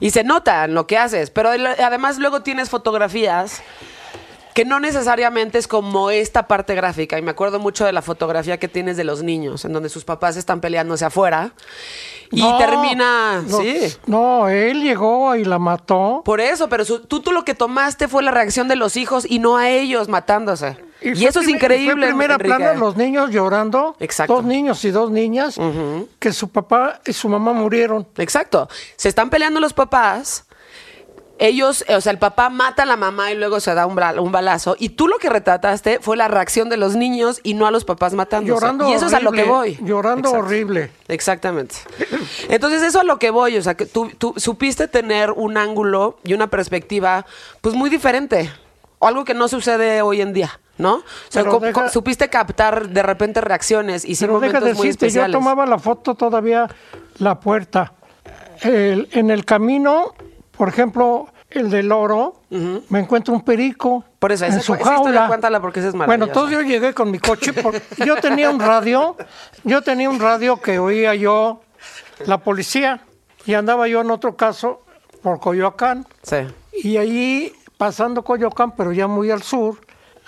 Y 0.00 0.10
se 0.10 0.24
nota 0.24 0.64
en 0.64 0.74
lo 0.74 0.86
que 0.86 0.98
haces, 0.98 1.30
pero 1.30 1.48
además 1.50 2.18
luego 2.18 2.42
tienes 2.42 2.68
fotografías 2.68 3.62
que 4.54 4.64
no 4.64 4.80
necesariamente 4.80 5.58
es 5.58 5.66
como 5.68 6.10
esta 6.10 6.46
parte 6.46 6.74
gráfica. 6.74 7.18
Y 7.18 7.22
me 7.22 7.30
acuerdo 7.30 7.58
mucho 7.58 7.84
de 7.84 7.92
la 7.92 8.02
fotografía 8.02 8.58
que 8.58 8.68
tienes 8.68 8.96
de 8.96 9.04
los 9.04 9.22
niños, 9.22 9.64
en 9.64 9.72
donde 9.72 9.88
sus 9.88 10.04
papás 10.04 10.36
están 10.36 10.60
peleándose 10.60 11.04
afuera. 11.04 11.52
Y 12.30 12.40
No, 12.42 12.56
termina... 12.58 13.42
no, 13.46 13.58
sí. 13.60 13.94
No, 14.06 14.48
él 14.48 14.82
llegó 14.82 15.34
y 15.36 15.44
la 15.44 15.58
mató. 15.58 16.22
Por 16.24 16.40
eso, 16.40 16.68
pero 16.68 16.84
su- 16.84 17.00
tú, 17.00 17.20
tú 17.20 17.30
lo 17.32 17.44
que 17.44 17.54
tomaste 17.54 18.08
fue 18.08 18.22
la 18.22 18.30
reacción 18.30 18.68
de 18.68 18.76
los 18.76 18.96
hijos 18.96 19.26
y 19.28 19.38
no 19.38 19.56
a 19.58 19.68
ellos 19.68 20.08
matándose. 20.08 20.76
Y, 21.02 21.26
eso 21.26 21.40
es 21.40 21.48
increíble. 21.48 21.94
Fue 22.06 22.06
primera 22.12 22.34
Enrique. 22.34 22.54
plana 22.56 22.74
los 22.74 22.96
niños 22.96 23.30
llorando. 23.30 23.96
Exacto. 23.98 24.34
Dos 24.36 24.44
niños 24.44 24.84
y 24.84 24.90
dos 24.92 25.10
niñas 25.10 25.58
que 26.20 26.32
su 26.32 26.48
papá 26.48 27.00
y 27.04 27.12
su 27.12 27.28
mamá 27.28 27.52
murieron. 27.52 28.06
Exacto. 28.18 28.68
Se 28.96 29.08
están 29.08 29.28
peleando 29.28 29.58
los 29.60 29.72
papás. 29.72 30.44
Ellos, 31.44 31.84
eh, 31.88 31.96
o 31.96 32.00
sea, 32.00 32.12
el 32.12 32.18
papá 32.18 32.50
mata 32.50 32.84
a 32.84 32.86
la 32.86 32.96
mamá 32.96 33.32
y 33.32 33.34
luego 33.34 33.58
se 33.58 33.74
da 33.74 33.84
un, 33.86 33.98
un 34.20 34.30
balazo. 34.32 34.76
Y 34.78 34.90
tú 34.90 35.08
lo 35.08 35.18
que 35.18 35.28
retrataste 35.28 35.98
fue 36.00 36.16
la 36.16 36.28
reacción 36.28 36.68
de 36.68 36.76
los 36.76 36.94
niños 36.94 37.40
y 37.42 37.54
no 37.54 37.66
a 37.66 37.72
los 37.72 37.84
papás 37.84 38.14
matándose. 38.14 38.54
Llorando 38.54 38.88
y 38.88 38.92
eso 38.92 39.06
es 39.06 39.12
a 39.14 39.18
lo 39.20 39.32
que 39.32 39.42
voy. 39.42 39.76
Llorando 39.82 40.28
Exacto. 40.28 40.46
horrible. 40.46 40.90
Exactamente. 41.08 41.74
Entonces, 42.48 42.82
eso 42.82 43.00
a 43.00 43.04
lo 43.04 43.18
que 43.18 43.30
voy. 43.30 43.56
O 43.56 43.62
sea, 43.62 43.74
que 43.74 43.86
tú, 43.86 44.10
tú 44.18 44.34
supiste 44.36 44.86
tener 44.86 45.32
un 45.32 45.56
ángulo 45.56 46.18
y 46.24 46.34
una 46.34 46.46
perspectiva, 46.46 47.26
pues 47.60 47.74
muy 47.74 47.90
diferente. 47.90 48.48
O 49.00 49.08
algo 49.08 49.24
que 49.24 49.34
no 49.34 49.48
sucede 49.48 50.00
hoy 50.00 50.20
en 50.20 50.32
día, 50.32 50.60
¿no? 50.78 50.94
O 50.98 51.02
sea, 51.28 51.42
deja- 51.42 51.88
supiste 51.88 52.28
captar 52.28 52.88
de 52.88 53.02
repente 53.02 53.40
reacciones 53.40 54.04
y 54.04 54.14
sí 54.14 54.26
Pero 54.26 54.38
deja 54.38 54.60
momentos 54.60 54.78
muy 54.78 54.86
decirte, 54.86 55.06
yo 55.06 55.08
especiales. 55.08 55.32
tomaba 55.36 55.66
la 55.66 55.80
foto 55.80 56.14
todavía 56.14 56.68
la 57.18 57.40
puerta. 57.40 57.94
El- 58.60 59.08
en 59.10 59.32
el 59.32 59.44
camino, 59.44 60.14
por 60.62 60.68
ejemplo, 60.68 61.26
el 61.50 61.70
del 61.70 61.90
oro, 61.90 62.36
me 62.88 63.00
encuentro 63.00 63.34
un 63.34 63.40
perico 63.40 64.04
Por 64.20 64.30
eso, 64.30 64.44
en 64.44 64.52
esa- 64.52 64.60
su 64.60 64.74
esa 64.74 64.84
jaula. 64.84 65.26
cuéntala 65.26 65.60
porque 65.60 65.80
esa 65.80 65.88
es 65.88 65.94
Bueno, 65.96 66.26
entonces 66.26 66.56
yo 66.56 66.62
llegué 66.62 66.94
con 66.94 67.10
mi 67.10 67.18
coche. 67.18 67.52
yo 68.06 68.14
tenía 68.18 68.48
un 68.48 68.60
radio, 68.60 69.16
yo 69.64 69.82
tenía 69.82 70.08
un 70.08 70.20
radio 70.20 70.60
que 70.60 70.78
oía 70.78 71.16
yo 71.16 71.62
la 72.26 72.38
policía 72.38 73.00
y 73.44 73.54
andaba 73.54 73.88
yo 73.88 74.02
en 74.02 74.12
otro 74.12 74.36
caso 74.36 74.84
por 75.20 75.40
Coyoacán. 75.40 76.06
Sí. 76.22 76.36
Y 76.84 76.96
allí, 76.96 77.52
pasando 77.76 78.22
Coyoacán, 78.22 78.70
pero 78.76 78.92
ya 78.92 79.08
muy 79.08 79.32
al 79.32 79.42
sur, 79.42 79.80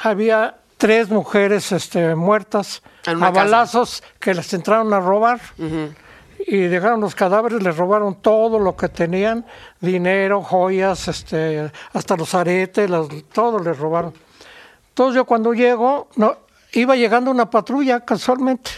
había 0.03 0.57
tres 0.79 1.11
mujeres 1.11 1.71
este, 1.71 2.17
muertas 2.17 2.83
a 3.07 3.13
casa. 3.13 3.31
balazos 3.31 4.03
que 4.19 4.35
les 4.35 4.53
entraron 4.53 4.93
a 4.95 4.99
robar. 4.99 5.41
Y 6.47 6.59
dejaron 6.59 7.01
los 7.01 7.15
cadáveres, 7.15 7.63
les 7.63 7.77
robaron 7.77 8.17
todo 8.17 8.59
lo 8.59 8.77
que 8.77 8.89
tenían, 8.89 9.45
dinero, 9.81 10.43
joyas, 10.43 11.09
este, 11.09 11.71
hasta 11.93 12.17
los 12.17 12.35
aretes, 12.35 12.89
las- 12.91 13.09
todo 13.33 13.59
les 13.59 13.79
robaron. 13.79 14.13
Entonces 14.89 15.17
yo 15.17 15.25
cuando 15.25 15.55
llego, 15.55 16.09
no, 16.17 16.37
iba 16.73 16.97
llegando 16.97 17.31
una 17.31 17.49
patrulla 17.51 18.01
casualmente 18.01 18.71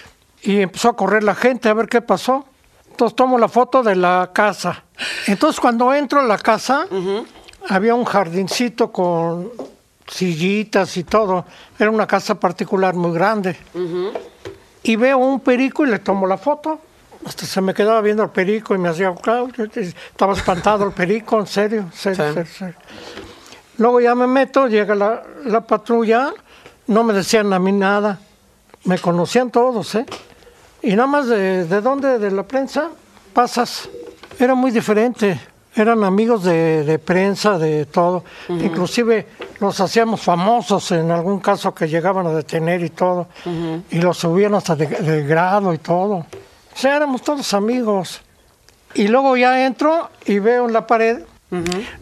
y 0.42 0.60
empezó 0.60 0.90
a 0.90 0.96
correr 0.96 1.22
la 1.24 1.34
gente 1.34 1.68
a 1.68 1.74
ver 1.74 1.88
qué 1.88 2.00
pasó. 2.00 2.46
Entonces 2.90 3.14
tomo 3.16 3.36
la 3.38 3.48
foto 3.48 3.82
de 3.82 3.96
la 3.96 4.30
casa. 4.32 4.84
Entonces 5.26 5.60
cuando 5.60 5.92
entro 5.92 6.20
a 6.20 6.24
la 6.24 6.38
casa, 6.38 6.86
había 7.68 7.94
un 7.94 8.04
jardincito 8.04 8.90
con 8.90 9.50
sillitas 10.06 10.96
y 10.96 11.04
todo. 11.04 11.44
Era 11.78 11.90
una 11.90 12.06
casa 12.06 12.36
particular 12.38 12.94
muy 12.94 13.12
grande. 13.12 13.56
Y 14.82 14.96
veo 14.96 15.18
un 15.18 15.40
perico 15.40 15.84
y 15.84 15.90
le 15.90 15.98
tomo 15.98 16.26
la 16.26 16.38
foto. 16.38 16.80
Hasta 17.26 17.44
se 17.44 17.60
me 17.60 17.74
quedaba 17.74 18.00
viendo 18.02 18.22
el 18.22 18.30
perico 18.30 18.72
y 18.74 18.78
me 18.78 18.88
hacía, 18.88 19.12
claro, 19.14 19.48
estaba 19.74 20.32
espantado 20.32 20.84
el 20.86 20.92
perico, 20.92 21.40
en 21.40 21.46
serio, 21.48 21.86
serio, 21.92 22.24
Sí. 22.28 22.34
serio, 22.34 22.46
serio. 22.56 22.74
Luego 23.78 24.00
ya 24.00 24.14
me 24.14 24.28
meto, 24.28 24.68
llega 24.68 24.94
la, 24.94 25.22
la 25.44 25.60
patrulla, 25.60 26.32
no 26.86 27.02
me 27.02 27.12
decían 27.12 27.52
a 27.52 27.58
mí 27.58 27.72
nada. 27.72 28.20
Me 28.84 28.98
conocían 28.98 29.50
todos, 29.50 29.96
¿eh? 29.96 30.06
Y 30.82 30.90
nada 30.94 31.08
más 31.08 31.26
de, 31.26 31.64
de 31.64 31.80
dónde, 31.80 32.20
de 32.20 32.30
la 32.30 32.44
prensa, 32.44 32.90
pasas. 33.34 33.88
Era 34.38 34.54
muy 34.54 34.70
diferente. 34.70 35.40
Eran 35.74 36.04
amigos 36.04 36.44
de, 36.44 36.84
de 36.84 36.98
prensa, 37.00 37.58
de 37.58 37.86
todo. 37.86 38.22
Inclusive 38.48 39.26
los 39.60 39.78
hacíamos 39.80 40.22
famosos 40.22 40.92
en 40.92 41.10
algún 41.10 41.40
caso 41.40 41.74
que 41.74 41.88
llegaban 41.88 42.26
a 42.28 42.30
detener 42.32 42.82
y 42.84 42.90
todo. 42.90 43.26
Y 43.90 43.98
los 43.98 44.16
subían 44.16 44.54
hasta 44.54 44.76
de, 44.76 44.86
de 44.86 45.24
grado 45.24 45.74
y 45.74 45.78
todo. 45.78 46.24
O 46.76 46.78
sea, 46.78 46.96
éramos 46.96 47.22
todos 47.22 47.54
amigos. 47.54 48.20
Y 48.94 49.08
luego 49.08 49.36
ya 49.36 49.64
entro 49.66 50.10
y 50.26 50.38
veo 50.38 50.66
en 50.66 50.72
la 50.74 50.86
pared, 50.86 51.22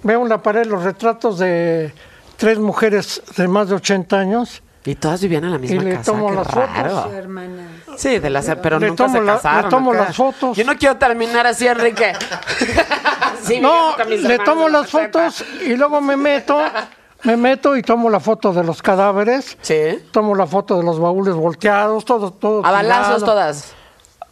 veo 0.03 0.23
en 0.23 0.29
la 0.29 0.43
pared 0.43 0.67
los 0.67 0.83
retratos 0.83 1.39
de 1.39 1.95
tres 2.37 2.59
mujeres 2.59 3.23
de 3.37 3.47
más 3.49 3.69
de 3.69 3.77
80 3.77 4.19
años. 4.19 4.63
Y 4.87 4.97
todas 4.97 5.23
vivían 5.23 5.45
en 5.45 5.53
la 5.53 5.59
misma 5.59 5.77
Y 5.77 5.85
le 5.85 5.91
casa. 5.93 6.13
tomo 6.13 6.29
qué 6.29 6.35
las 6.37 6.47
fotos. 6.49 6.69
raro. 6.75 7.13
Hermana. 7.13 7.69
Sí, 7.97 8.19
de 8.19 8.29
las, 8.31 8.45
pero 8.63 8.79
Le 8.79 8.89
nunca 8.89 9.05
tomo 9.05 9.17
se 9.19 9.25
la- 9.25 9.35
casaron. 9.37 9.63
le 9.65 9.71
tomo 9.71 9.93
acá. 9.93 10.05
las 10.05 10.17
fotos. 10.17 10.57
Yo 10.59 10.65
no 10.65 10.77
quiero 10.77 10.97
terminar 10.97 11.47
así, 11.47 11.67
Enrique. 11.67 12.13
Sí, 13.43 13.61
No, 13.61 13.71
viviendo 13.71 13.97
con 13.97 14.09
mis 14.11 14.23
le 14.23 14.39
tomo 14.39 14.69
las 14.69 14.95
80. 14.95 15.31
fotos 15.31 15.45
y 15.67 15.77
luego 15.77 16.01
me 16.01 16.17
meto, 16.17 16.59
me 17.25 17.37
meto 17.37 17.77
y 17.77 17.83
tomo 17.83 18.09
la 18.09 18.19
foto 18.21 18.53
de 18.53 18.65
los 18.65 18.81
cadáveres. 18.83 19.57
Sí. 19.61 20.03
Tomo 20.13 20.35
la 20.35 20.47
foto 20.47 20.79
de 20.79 20.83
los 20.85 20.99
baúles 20.99 21.35
volteados, 21.35 22.05
todo, 22.05 22.33
todo. 22.33 22.65
A 22.65 22.71
balazos 22.71 23.23
todas. 23.25 23.75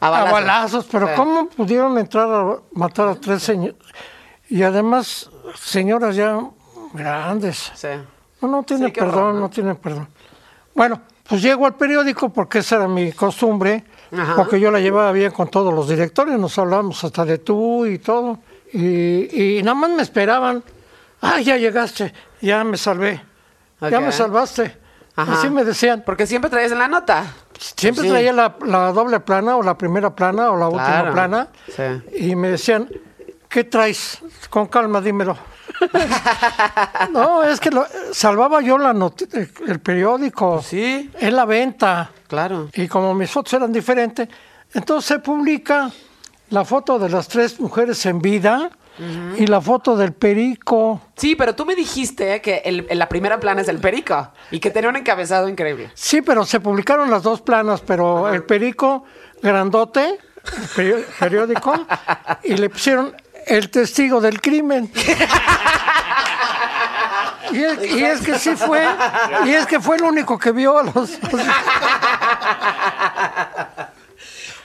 A 0.02 0.22
A 0.22 0.32
balazos. 0.32 0.86
pero 0.90 1.06
Sí. 1.08 1.12
¿cómo 1.16 1.48
pudieron 1.48 1.96
entrar 1.98 2.28
a 2.28 2.56
matar 2.72 3.08
a 3.08 3.14
tres 3.14 3.42
señores? 3.42 3.76
Y 4.48 4.62
además, 4.62 5.30
señoras 5.54 6.16
ya 6.16 6.38
grandes. 6.92 7.70
Sí. 7.74 7.88
No, 8.40 8.48
no 8.48 8.62
tiene 8.64 8.86
Sí, 8.86 8.92
perdón, 8.92 9.14
horror, 9.14 9.34
¿no? 9.34 9.40
no 9.40 9.50
tiene 9.50 9.74
perdón. 9.74 10.08
Bueno, 10.74 11.00
pues 11.28 11.40
llego 11.42 11.64
al 11.66 11.74
periódico 11.76 12.30
porque 12.30 12.58
esa 12.58 12.76
era 12.76 12.88
mi 12.88 13.12
costumbre, 13.12 13.84
Ajá. 14.16 14.34
porque 14.36 14.58
yo 14.58 14.70
la 14.70 14.80
llevaba 14.80 15.12
bien 15.12 15.30
con 15.30 15.48
todos 15.48 15.72
los 15.72 15.88
directores, 15.88 16.38
nos 16.38 16.58
hablábamos 16.58 17.02
hasta 17.04 17.24
de 17.24 17.38
tú 17.38 17.86
y 17.86 17.98
todo. 17.98 18.38
Y, 18.72 19.58
y 19.58 19.62
nada 19.62 19.74
más 19.74 19.90
me 19.90 20.02
esperaban. 20.02 20.62
Ah, 21.20 21.40
ya 21.40 21.56
llegaste, 21.56 22.12
ya 22.40 22.64
me 22.64 22.76
salvé, 22.76 23.22
ya 23.80 24.00
me 24.00 24.10
salvaste. 24.10 24.76
Ajá. 25.14 25.34
Así 25.34 25.50
me 25.50 25.62
decían. 25.62 26.02
Porque 26.04 26.26
siempre 26.26 26.50
traes 26.50 26.72
en 26.72 26.78
la 26.78 26.88
nota. 26.88 27.24
Siempre 27.76 28.04
Sí. 28.04 28.10
traía 28.10 28.32
la, 28.32 28.56
la 28.66 28.92
doble 28.92 29.20
plana 29.20 29.56
o 29.56 29.62
la 29.62 29.76
primera 29.78 30.14
plana 30.14 30.50
o 30.50 30.56
la 30.56 30.66
última 30.68 31.10
plana. 31.12 31.48
Sí. 31.74 31.82
Y 32.26 32.34
me 32.36 32.48
decían, 32.48 32.88
¿qué 33.48 33.64
traes? 33.64 34.18
Con 34.50 34.66
calma, 34.66 35.00
dímelo. 35.00 35.36
no, 37.10 37.42
es 37.44 37.60
que 37.60 37.70
lo- 37.70 37.86
salvaba 38.12 38.60
yo 38.60 38.78
la 38.78 38.92
noti- 38.92 39.28
el 39.66 39.80
periódico. 39.80 40.62
Sí. 40.62 41.10
En 41.18 41.36
la 41.36 41.44
venta. 41.44 42.10
Claro. 42.28 42.68
Y 42.74 42.88
como 42.88 43.14
mis 43.14 43.30
fotos 43.30 43.52
eran 43.54 43.72
diferentes, 43.72 44.28
entonces 44.74 45.06
se 45.08 45.18
publica 45.18 45.90
la 46.50 46.64
foto 46.64 46.98
de 46.98 47.08
las 47.08 47.28
tres 47.28 47.58
mujeres 47.60 48.04
en 48.06 48.20
vida 48.20 48.70
y 48.98 49.46
la 49.46 49.60
foto 49.60 49.96
del 49.96 50.12
perico. 50.12 51.00
Sí, 51.16 51.34
pero 51.34 51.54
tú 51.54 51.64
me 51.64 51.74
dijiste 51.74 52.40
que 52.40 52.62
el, 52.64 52.86
la 52.90 53.08
primera 53.08 53.40
plana 53.40 53.62
es 53.62 53.68
el 53.68 53.78
perico 53.78 54.32
y 54.50 54.60
que 54.60 54.70
tenía 54.70 54.90
un 54.90 54.96
encabezado 54.96 55.48
increíble. 55.48 55.90
Sí, 55.94 56.22
pero 56.22 56.44
se 56.44 56.60
publicaron 56.60 57.10
las 57.10 57.22
dos 57.22 57.40
planas, 57.40 57.80
pero 57.80 58.32
el 58.32 58.44
perico 58.44 59.04
grandote, 59.42 60.18
el 60.76 61.04
periódico, 61.18 61.86
y 62.44 62.54
le 62.54 62.70
pusieron 62.70 63.14
el 63.46 63.70
testigo 63.70 64.20
del 64.20 64.40
crimen. 64.40 64.90
Y 67.50 67.64
es, 67.64 67.84
y 67.84 68.04
es 68.04 68.20
que 68.22 68.38
sí 68.38 68.56
fue, 68.56 68.86
y 69.44 69.50
es 69.50 69.66
que 69.66 69.80
fue 69.80 69.96
el 69.96 70.04
único 70.04 70.38
que 70.38 70.52
vio 70.52 70.78
a 70.78 70.84
los... 70.84 71.10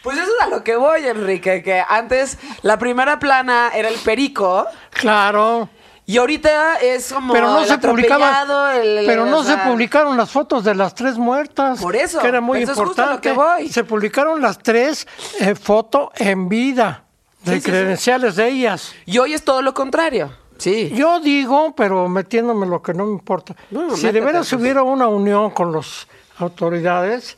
Pues 0.07 0.17
eso 0.17 0.31
es 0.39 0.43
a 0.45 0.47
lo 0.49 0.63
que 0.63 0.75
voy, 0.75 1.05
Enrique, 1.05 1.61
que 1.61 1.83
antes 1.87 2.37
la 2.61 2.77
primera 2.79 3.19
plana 3.19 3.71
era 3.75 3.89
el 3.89 3.95
perico 3.99 4.65
Claro, 4.91 5.69
y 6.05 6.17
ahorita 6.17 6.77
es 6.79 7.11
como 7.11 7.33
pero 7.33 7.47
no 7.47 7.59
el 7.59 7.67
se 7.67 7.73
el- 7.73 8.97
el- 8.99 9.05
pero 9.05 9.25
no 9.25 9.43
se 9.43 9.57
publicaron 9.57 10.15
las 10.15 10.29
fotos 10.31 10.63
de 10.63 10.73
las 10.75 10.95
tres 10.95 11.17
muertas. 11.17 11.81
Por 11.81 11.95
eso, 11.97 12.19
que 12.19 12.27
era 12.27 12.39
muy 12.39 12.63
eso 12.63 12.71
es 12.71 12.77
justo 12.77 13.01
a 13.01 13.05
lo 13.07 13.11
importante. 13.15 13.29
que 13.29 13.35
voy. 13.63 13.69
Se 13.69 13.83
publicaron 13.83 14.41
las 14.41 14.57
tres 14.59 15.05
eh, 15.39 15.53
fotos 15.55 16.09
en 16.15 16.47
vida 16.47 17.03
de 17.43 17.55
Sí, 17.55 17.59
sí, 17.59 17.65
sí. 17.65 17.69
credenciales 17.71 18.35
de 18.37 18.47
ellas. 18.47 18.93
Y 19.05 19.17
hoy 19.17 19.33
es 19.33 19.43
todo 19.43 19.61
lo 19.61 19.73
contrario. 19.73 20.31
Sí. 20.57 20.91
Yo 20.95 21.19
digo, 21.19 21.75
pero 21.75 22.07
metiéndome 22.07 22.65
lo 22.65 22.81
que 22.81 22.93
no 22.93 23.05
me 23.05 23.11
importa. 23.11 23.55
No, 23.69 23.95
si 23.97 24.09
de 24.09 24.21
veras 24.21 24.47
pues. 24.49 24.53
hubiera 24.61 24.81
una 24.83 25.07
unión 25.07 25.51
con 25.51 25.71
las 25.73 26.07
autoridades 26.39 27.37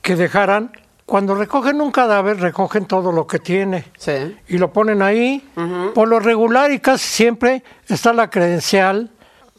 que 0.00 0.14
dejaran, 0.16 0.70
cuando 1.06 1.36
recogen 1.36 1.80
un 1.80 1.92
cadáver, 1.92 2.40
recogen 2.40 2.84
todo 2.86 3.12
lo 3.12 3.26
que 3.28 3.38
tiene 3.38 3.84
Sí. 3.96 4.36
y 4.48 4.58
lo 4.58 4.72
ponen 4.72 5.02
ahí. 5.02 5.48
Por 5.94 6.08
lo 6.08 6.18
regular 6.18 6.72
y 6.72 6.80
casi 6.80 7.06
siempre 7.06 7.62
está 7.86 8.12
la 8.12 8.28
credencial 8.28 9.10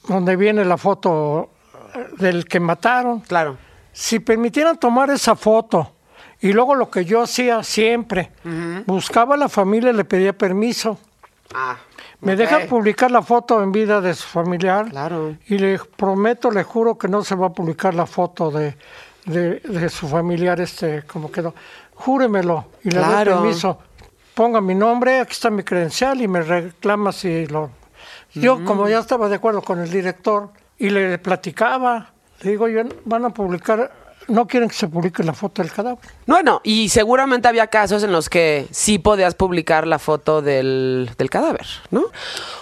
donde 0.07 0.35
viene 0.35 0.65
la 0.65 0.77
foto 0.77 1.49
eh, 1.95 2.05
del 2.17 2.45
que 2.45 2.59
mataron. 2.59 3.21
Claro. 3.21 3.57
Si 3.93 4.19
permitieran 4.19 4.77
tomar 4.77 5.09
esa 5.09 5.35
foto 5.35 5.93
y 6.41 6.51
luego 6.51 6.75
lo 6.75 6.89
que 6.91 7.05
yo 7.05 7.21
hacía 7.23 7.63
siempre, 7.63 8.31
buscaba 8.85 9.35
a 9.35 9.37
la 9.37 9.49
familia 9.49 9.91
y 9.91 9.93
le 9.93 10.03
pedía 10.05 10.37
permiso. 10.37 10.99
Ah. 11.55 11.77
Me 12.19 12.33
ok. 12.33 12.37
deja 12.39 12.59
publicar 12.67 13.09
la 13.09 13.21
foto 13.21 13.63
en 13.63 13.71
vida 13.71 14.01
de 14.01 14.13
su 14.13 14.27
familiar. 14.27 14.89
Claro. 14.89 15.35
Y 15.47 15.57
le 15.57 15.79
prometo, 15.79 16.51
le 16.51 16.63
juro 16.63 16.97
que 16.97 17.07
no 17.07 17.23
se 17.23 17.35
va 17.35 17.47
a 17.47 17.53
publicar 17.53 17.93
la 17.93 18.05
foto 18.05 18.51
de, 18.51 18.75
de, 19.27 19.59
de 19.59 19.89
su 19.89 20.07
familiar, 20.07 20.59
este, 20.59 21.03
como 21.03 21.31
quedó. 21.31 21.53
Júremelo 21.95 22.65
y 22.83 22.89
le 22.91 22.97
Claro. 22.99 23.31
doy 23.35 23.41
permiso. 23.43 23.77
Ponga 24.33 24.61
mi 24.61 24.75
nombre, 24.75 25.19
aquí 25.19 25.31
está 25.33 25.49
mi 25.49 25.63
credencial 25.63 26.21
y 26.21 26.27
me 26.27 26.41
reclama 26.41 27.11
si 27.11 27.47
lo. 27.47 27.69
Yo, 28.33 28.63
como 28.65 28.87
ya 28.87 28.99
estaba 28.99 29.29
de 29.29 29.35
acuerdo 29.35 29.61
con 29.61 29.79
el 29.79 29.89
director 29.89 30.49
y 30.77 30.89
le 30.91 31.17
platicaba, 31.17 32.11
le 32.41 32.51
digo, 32.51 32.67
yo, 32.67 32.83
van 33.05 33.25
a 33.25 33.29
publicar, 33.31 33.91
no 34.27 34.47
quieren 34.47 34.69
que 34.69 34.75
se 34.75 34.87
publique 34.87 35.23
la 35.23 35.33
foto 35.33 35.61
del 35.61 35.71
cadáver. 35.71 35.99
Bueno, 36.25 36.61
y 36.63 36.89
seguramente 36.89 37.47
había 37.47 37.67
casos 37.67 38.03
en 38.03 38.11
los 38.11 38.29
que 38.29 38.67
sí 38.71 38.99
podías 38.99 39.35
publicar 39.35 39.87
la 39.87 39.99
foto 39.99 40.41
del, 40.41 41.09
del 41.17 41.29
cadáver, 41.29 41.65
¿no? 41.91 42.03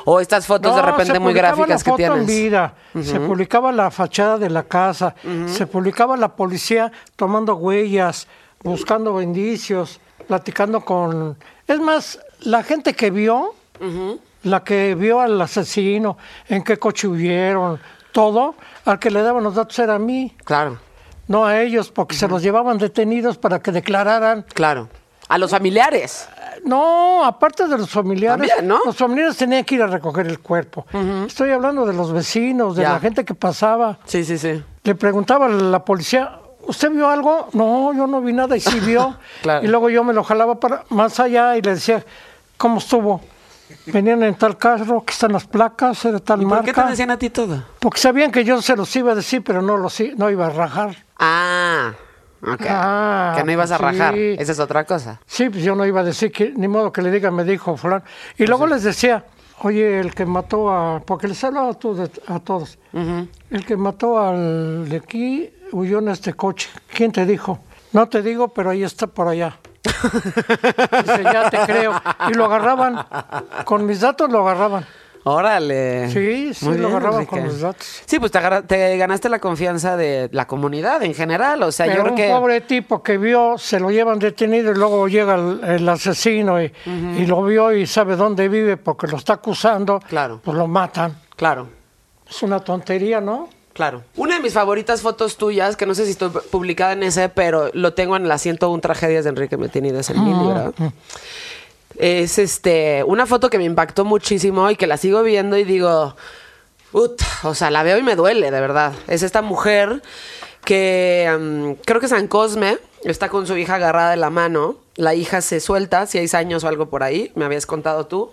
O 0.05 0.19
estas 0.19 0.45
fotos 0.45 0.75
de 0.75 0.81
repente 0.81 1.19
muy 1.19 1.33
gráficas 1.33 1.69
la 1.69 1.77
que 1.77 1.83
foto 1.83 1.97
tienes. 1.97 2.19
en 2.19 2.25
vida, 2.27 2.73
se 3.01 3.19
publicaba 3.19 3.71
la 3.71 3.89
fachada 3.91 4.37
de 4.37 4.49
la 4.49 4.63
casa, 4.63 5.15
se 5.47 5.67
publicaba 5.67 6.15
la 6.17 6.35
policía 6.35 6.91
tomando 7.15 7.55
huellas, 7.55 8.27
buscando 8.63 9.21
indicios, 9.21 9.99
platicando 10.27 10.81
con... 10.81 11.37
Es 11.67 11.79
más, 11.79 12.19
la 12.41 12.63
gente 12.63 12.93
que 12.93 13.09
vio, 13.11 13.55
la 14.43 14.63
que 14.63 14.95
vio 14.95 15.19
al 15.19 15.41
asesino, 15.41 16.17
en 16.47 16.63
qué 16.63 16.77
coche 16.77 17.07
huyeron, 17.07 17.79
todo, 18.11 18.55
al 18.85 18.99
que 18.99 19.11
le 19.11 19.21
daban 19.21 19.43
los 19.43 19.55
datos 19.55 19.77
era 19.79 19.95
a 19.95 19.99
mí, 19.99 20.33
Claro, 20.45 20.79
no 21.27 21.45
a 21.45 21.61
ellos, 21.61 21.89
porque 21.91 22.15
se 22.15 22.27
los 22.27 22.41
llevaban 22.41 22.77
detenidos 22.77 23.37
para 23.37 23.59
que 23.59 23.71
declararan. 23.71 24.45
claro. 24.53 24.87
A 25.27 25.39
los 25.39 25.49
familiares. 25.49 26.29
No, 26.65 27.25
aparte 27.25 27.67
de 27.67 27.75
los 27.79 27.89
familiares, 27.89 28.47
También, 28.47 28.67
¿no? 28.67 28.79
los 28.85 28.95
familiares 28.95 29.35
tenían 29.35 29.63
que 29.63 29.73
ir 29.73 29.81
a 29.81 29.87
recoger 29.87 30.27
el 30.27 30.39
cuerpo. 30.39 30.85
Estoy 31.25 31.49
hablando 31.49 31.83
de 31.87 31.93
los 31.93 32.11
vecinos, 32.13 32.75
de 32.75 32.83
Ya. 32.83 32.93
la 32.93 32.99
gente 32.99 33.25
que 33.25 33.33
pasaba. 33.33 33.97
Sí, 34.05 34.23
sí, 34.23 34.37
sí. 34.37 34.63
Le 34.83 34.93
preguntaba 34.93 35.47
a 35.47 35.49
la 35.49 35.83
policía, 35.83 36.37
¿usted 36.67 36.91
vio 36.91 37.09
algo? 37.09 37.49
No, 37.53 37.91
yo 37.95 38.05
no 38.05 38.21
vi 38.21 38.33
nada 38.33 38.55
y 38.55 38.59
sí 38.59 38.79
vio. 38.81 39.17
Claro. 39.41 39.65
Y 39.65 39.67
luego 39.67 39.89
yo 39.89 40.03
me 40.03 40.13
lo 40.13 40.23
jalaba 40.23 40.59
para 40.59 40.83
más 40.89 41.19
allá 41.19 41.57
y 41.57 41.63
le 41.63 41.71
decía, 41.73 42.05
¿cómo 42.57 42.77
estuvo? 42.77 43.19
Venían 43.87 44.21
en 44.21 44.35
tal 44.35 44.57
carro, 44.59 45.03
que 45.03 45.11
están 45.11 45.31
las 45.33 45.45
placas, 45.47 46.03
de 46.03 46.19
tal 46.19 46.39
¿Y 46.39 46.45
por 46.45 46.57
marca. 46.57 46.71
qué 46.71 46.81
te 46.83 46.87
decían 46.87 47.09
a 47.09 47.17
ti 47.17 47.31
todo? 47.31 47.63
Porque 47.79 47.99
sabían 47.99 48.31
que 48.31 48.43
yo 48.43 48.61
se 48.61 48.75
los 48.75 48.95
iba 48.95 49.13
a 49.13 49.15
decir, 49.15 49.43
pero 49.43 49.63
no 49.63 49.75
los 49.75 49.99
no 50.17 50.29
iba 50.29 50.45
a 50.45 50.49
rajar. 50.51 51.03
Ah, 51.17 51.93
ok. 52.41 52.65
Ah, 52.69 53.33
que 53.37 53.43
no 53.43 53.51
ibas 53.51 53.71
a 53.71 53.77
sí. 53.77 53.83
rajar. 53.83 54.15
Esa 54.15 54.51
es 54.51 54.59
otra 54.59 54.83
cosa. 54.83 55.19
Sí, 55.25 55.49
pues 55.49 55.63
yo 55.63 55.75
no 55.75 55.85
iba 55.85 56.01
a 56.01 56.03
decir 56.03 56.31
que 56.31 56.51
ni 56.55 56.67
modo 56.67 56.91
que 56.91 57.01
le 57.01 57.11
diga, 57.11 57.31
me 57.31 57.43
dijo 57.43 57.77
fulano. 57.77 58.03
Y 58.37 58.45
luego 58.45 58.67
les 58.67 58.83
decía, 58.83 59.25
oye, 59.61 59.99
el 59.99 60.13
que 60.13 60.25
mató 60.25 60.69
a, 60.69 60.99
porque 60.99 61.27
les 61.27 61.43
hablaba 61.43 61.69
a 61.69 62.39
todos, 62.39 62.77
el 62.93 63.65
que 63.65 63.77
mató 63.77 64.19
al 64.19 64.89
de 64.89 64.97
aquí 64.97 65.49
huyó 65.71 65.99
en 65.99 66.09
este 66.09 66.33
coche. 66.33 66.69
¿Quién 66.93 67.11
te 67.11 67.25
dijo? 67.25 67.59
No 67.93 68.07
te 68.09 68.21
digo, 68.21 68.49
pero 68.49 68.71
ahí 68.71 68.83
está 68.83 69.07
por 69.07 69.27
allá. 69.27 69.57
Dice, 69.85 71.23
ya 71.23 71.49
te 71.49 71.59
creo. 71.59 71.93
Y 72.29 72.33
lo 72.33 72.45
agarraban, 72.45 73.05
con 73.63 73.85
mis 73.85 74.01
datos 74.01 74.29
lo 74.29 74.41
agarraban. 74.41 74.85
Órale. 75.27 76.07
Sí, 76.11 76.53
sí, 76.53 76.65
Muy 76.65 76.75
lo 76.75 76.81
bien, 76.81 76.91
agarraban 76.91 77.21
Enrique. 77.21 77.35
con 77.39 77.47
los 77.47 77.59
datos. 77.59 78.03
Sí, 78.05 78.19
pues 78.19 78.31
te, 78.31 78.37
agarra- 78.37 78.61
te 78.61 78.95
ganaste 78.95 79.27
la 79.27 79.39
confianza 79.39 79.97
de 79.97 80.29
la 80.31 80.45
comunidad 80.45 81.01
en 81.01 81.15
general. 81.15 81.63
O 81.63 81.71
sea, 81.71 81.87
yo 81.87 81.93
creo 82.01 82.11
un 82.11 82.15
que. 82.15 82.29
pobre 82.29 82.61
tipo 82.61 83.01
que 83.01 83.17
vio, 83.17 83.57
se 83.57 83.79
lo 83.79 83.89
llevan 83.89 84.19
detenido 84.19 84.71
y 84.71 84.75
luego 84.75 85.07
llega 85.07 85.33
el, 85.33 85.63
el 85.63 85.89
asesino 85.89 86.61
y, 86.61 86.71
y 86.85 87.25
lo 87.25 87.43
vio 87.43 87.71
y 87.71 87.87
sabe 87.87 88.15
dónde 88.15 88.47
vive 88.49 88.77
porque 88.77 89.07
lo 89.07 89.17
está 89.17 89.33
acusando, 89.33 89.99
Claro. 90.07 90.41
pues 90.43 90.55
lo 90.55 90.67
matan. 90.67 91.17
Claro. 91.35 91.69
Es 92.29 92.43
una 92.43 92.59
tontería, 92.59 93.19
¿no? 93.19 93.49
Claro. 93.73 94.03
Una 94.15 94.35
de 94.35 94.41
mis 94.41 94.53
favoritas 94.53 95.01
fotos 95.01 95.37
tuyas, 95.37 95.75
que 95.75 95.85
no 95.87 95.93
sé 95.95 96.05
si 96.05 96.11
estoy 96.11 96.29
publicada 96.51 96.93
en 96.93 97.01
ese, 97.03 97.29
pero 97.29 97.71
lo 97.73 97.93
tengo 97.93 98.15
en 98.15 98.27
las 98.27 98.41
101 98.43 98.79
tragedias 98.79 99.23
de 99.25 99.31
Enrique 99.31 99.57
Metinides 99.57 100.09
en 100.11 100.23
mi 100.23 100.29
libro. 100.31 100.73
Es 101.97 102.37
este, 102.39 103.03
una 103.05 103.25
foto 103.25 103.49
que 103.49 103.57
me 103.57 103.63
impactó 103.63 104.05
muchísimo 104.05 104.69
y 104.69 104.75
que 104.75 104.87
la 104.87 104.97
sigo 104.97 105.23
viendo 105.23 105.57
y 105.57 105.63
digo, 105.63 106.15
"Ut", 106.91 107.21
o 107.43 107.55
sea, 107.55 107.71
la 107.71 107.83
veo 107.83 107.97
y 107.97 108.03
me 108.03 108.15
duele, 108.15 108.51
de 108.51 108.59
verdad. 108.59 108.93
Es 109.07 109.23
esta 109.23 109.41
mujer 109.41 110.01
que 110.63 111.33
mm, 111.39 111.71
creo 111.85 112.01
que 112.01 112.07
San 112.07 112.27
Cosme 112.27 112.77
está 113.03 113.29
con 113.29 113.47
su 113.47 113.55
hija 113.55 113.75
agarrada 113.75 114.11
de 114.11 114.17
la 114.17 114.29
mano. 114.29 114.77
La 114.95 115.13
hija 115.13 115.41
se 115.41 115.59
suelta, 115.59 116.05
seis 116.07 116.33
años 116.33 116.63
o 116.63 116.67
algo 116.67 116.89
por 116.89 117.03
ahí, 117.03 117.31
me 117.35 117.45
habías 117.45 117.65
contado 117.65 118.07
tú. 118.07 118.31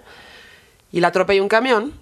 Y 0.90 1.00
la 1.00 1.08
atropella 1.08 1.42
un 1.42 1.48
camión. 1.48 1.92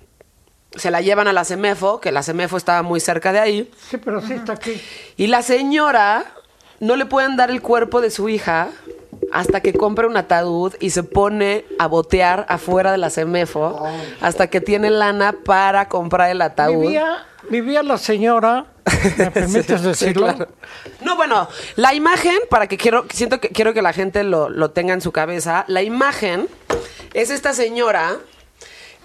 Se 0.76 0.90
la 0.90 1.00
llevan 1.00 1.26
a 1.26 1.32
la 1.32 1.44
CEMEFO, 1.44 2.00
que 2.00 2.12
la 2.12 2.22
CEMEFO 2.22 2.56
estaba 2.56 2.82
muy 2.82 3.00
cerca 3.00 3.32
de 3.32 3.40
ahí. 3.40 3.70
Sí, 3.90 3.96
pero 3.96 4.20
sí 4.20 4.34
está 4.34 4.52
aquí. 4.52 4.80
Y 5.16 5.26
la 5.26 5.42
señora 5.42 6.24
no 6.78 6.94
le 6.94 7.06
pueden 7.06 7.36
dar 7.36 7.50
el 7.50 7.60
cuerpo 7.60 8.00
de 8.00 8.10
su 8.10 8.28
hija 8.28 8.68
hasta 9.32 9.60
que 9.60 9.72
compre 9.72 10.06
un 10.06 10.16
ataúd 10.16 10.74
y 10.80 10.90
se 10.90 11.02
pone 11.02 11.64
a 11.78 11.86
botear 11.86 12.46
afuera 12.48 12.92
de 12.92 12.98
la 12.98 13.10
CEMEFO 13.10 13.86
hasta 14.20 14.48
que 14.48 14.60
tiene 14.60 14.90
lana 14.90 15.32
para 15.44 15.88
comprar 15.88 16.30
el 16.30 16.42
ataúd. 16.42 16.82
Vivía, 16.82 17.24
vivía 17.48 17.82
la 17.82 17.96
señora, 17.98 18.66
¿me 19.18 19.30
permites 19.30 19.80
Sí, 19.80 19.86
decirlo? 19.86 20.26
claro. 20.26 20.48
No, 21.02 21.16
bueno, 21.16 21.48
la 21.76 21.94
imagen, 21.94 22.38
para 22.48 22.66
que 22.66 22.76
quiero, 22.76 23.04
siento 23.12 23.40
que 23.40 23.48
quiero 23.50 23.72
que 23.74 23.82
la 23.82 23.92
gente 23.92 24.24
lo, 24.24 24.48
lo 24.48 24.70
tenga 24.72 24.94
en 24.94 25.00
su 25.00 25.12
cabeza, 25.12 25.64
la 25.68 25.82
imagen 25.82 26.48
es 27.14 27.30
esta 27.30 27.52
señora 27.52 28.16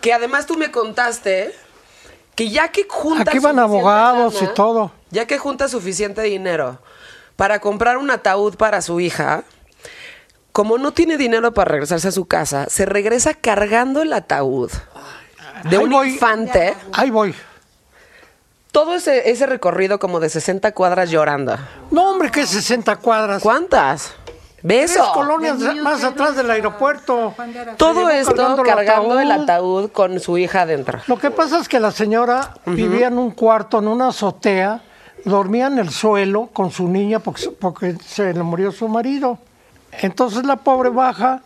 que 0.01 0.13
además 0.13 0.45
tú 0.45 0.55
me 0.57 0.71
contaste 0.71 1.53
que 2.35 2.49
ya 2.49 2.67
que 2.67 2.85
junta 2.89 3.31
Aquí 3.31 3.39
van 3.39 3.59
abogados 3.59 4.41
y 4.41 4.47
todo. 4.53 4.91
ya 5.09 5.25
que 5.25 5.37
junta 5.37 5.67
suficiente 5.69 6.21
dinero 6.21 6.79
para 7.37 7.59
comprar 7.59 7.97
un 7.97 8.11
ataúd 8.11 8.55
para 8.55 8.81
su 8.81 8.99
hija, 8.99 9.43
como 10.55 10.77
no 10.77 10.93
tiene 10.93 11.17
dinero 11.17 11.53
para 11.53 11.69
regresarse 11.69 12.07
a 12.07 12.11
su 12.13 12.27
casa, 12.29 12.67
se 12.69 12.85
regresa 12.85 13.33
cargando 13.33 14.01
el 14.01 14.13
ataúd 14.13 14.71
de 15.69 15.75
Ahí 15.75 15.83
un 15.83 15.89
voy. 15.89 16.09
infante, 16.13 16.73
Ahí 16.93 17.09
voy. 17.09 17.35
todo 18.71 18.95
ese, 18.95 19.29
ese 19.29 19.45
recorrido 19.47 19.99
como 19.99 20.21
de 20.21 20.29
60 20.29 20.71
cuadras 20.71 21.09
llorando. 21.09 21.57
No, 21.91 22.11
hombre, 22.11 22.31
que 22.31 22.47
60 22.47 22.95
cuadras. 22.97 23.43
¿Cuántas? 23.43 24.13
Tres 24.61 24.93
Beso. 24.95 25.11
colonias 25.13 25.57
más 25.83 26.03
atrás 26.05 26.37
del 26.37 26.49
aeropuerto. 26.49 27.33
Todo 27.77 28.09
esto 28.09 28.33
cargando 28.35 28.63
cargando, 28.63 29.19
el 29.19 29.31
el 29.31 29.41
ataúd. 29.43 29.91
con 29.91 30.21
su 30.21 30.37
hija 30.37 30.61
adentro. 30.61 30.99
Lo 31.07 31.19
que 31.19 31.31
pasa 31.31 31.59
es 31.59 31.67
que 31.67 31.81
la 31.81 31.91
señora 31.91 32.53
vivía 32.65 33.07
en 33.07 33.17
un 33.17 33.31
cuarto, 33.31 33.79
en 33.79 33.89
una 33.89 34.07
azotea, 34.07 34.81
dormía 35.25 35.67
en 35.67 35.79
el 35.79 35.89
suelo 35.91 36.47
con 36.53 36.71
su 36.71 36.87
niña 36.87 37.19
porque, 37.19 37.41
se- 37.41 37.51
porque 37.51 37.97
se 38.05 38.33
le 38.33 38.41
murió 38.41 38.71
su 38.71 38.87
marido. 38.87 39.37
Entonces 40.01 40.45
la 40.45 40.55
pobre 40.57 40.89
baja 40.89 41.41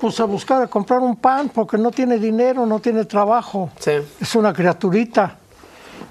pues 0.00 0.18
a 0.18 0.24
buscar 0.24 0.62
a 0.62 0.66
comprar 0.66 1.00
un 1.00 1.16
pan 1.16 1.48
porque 1.48 1.78
no 1.78 1.90
tiene 1.90 2.18
dinero, 2.18 2.66
no 2.66 2.80
tiene 2.80 3.04
trabajo. 3.04 3.70
Sí. 3.78 3.92
Es 4.20 4.34
una 4.34 4.52
criaturita. 4.52 5.36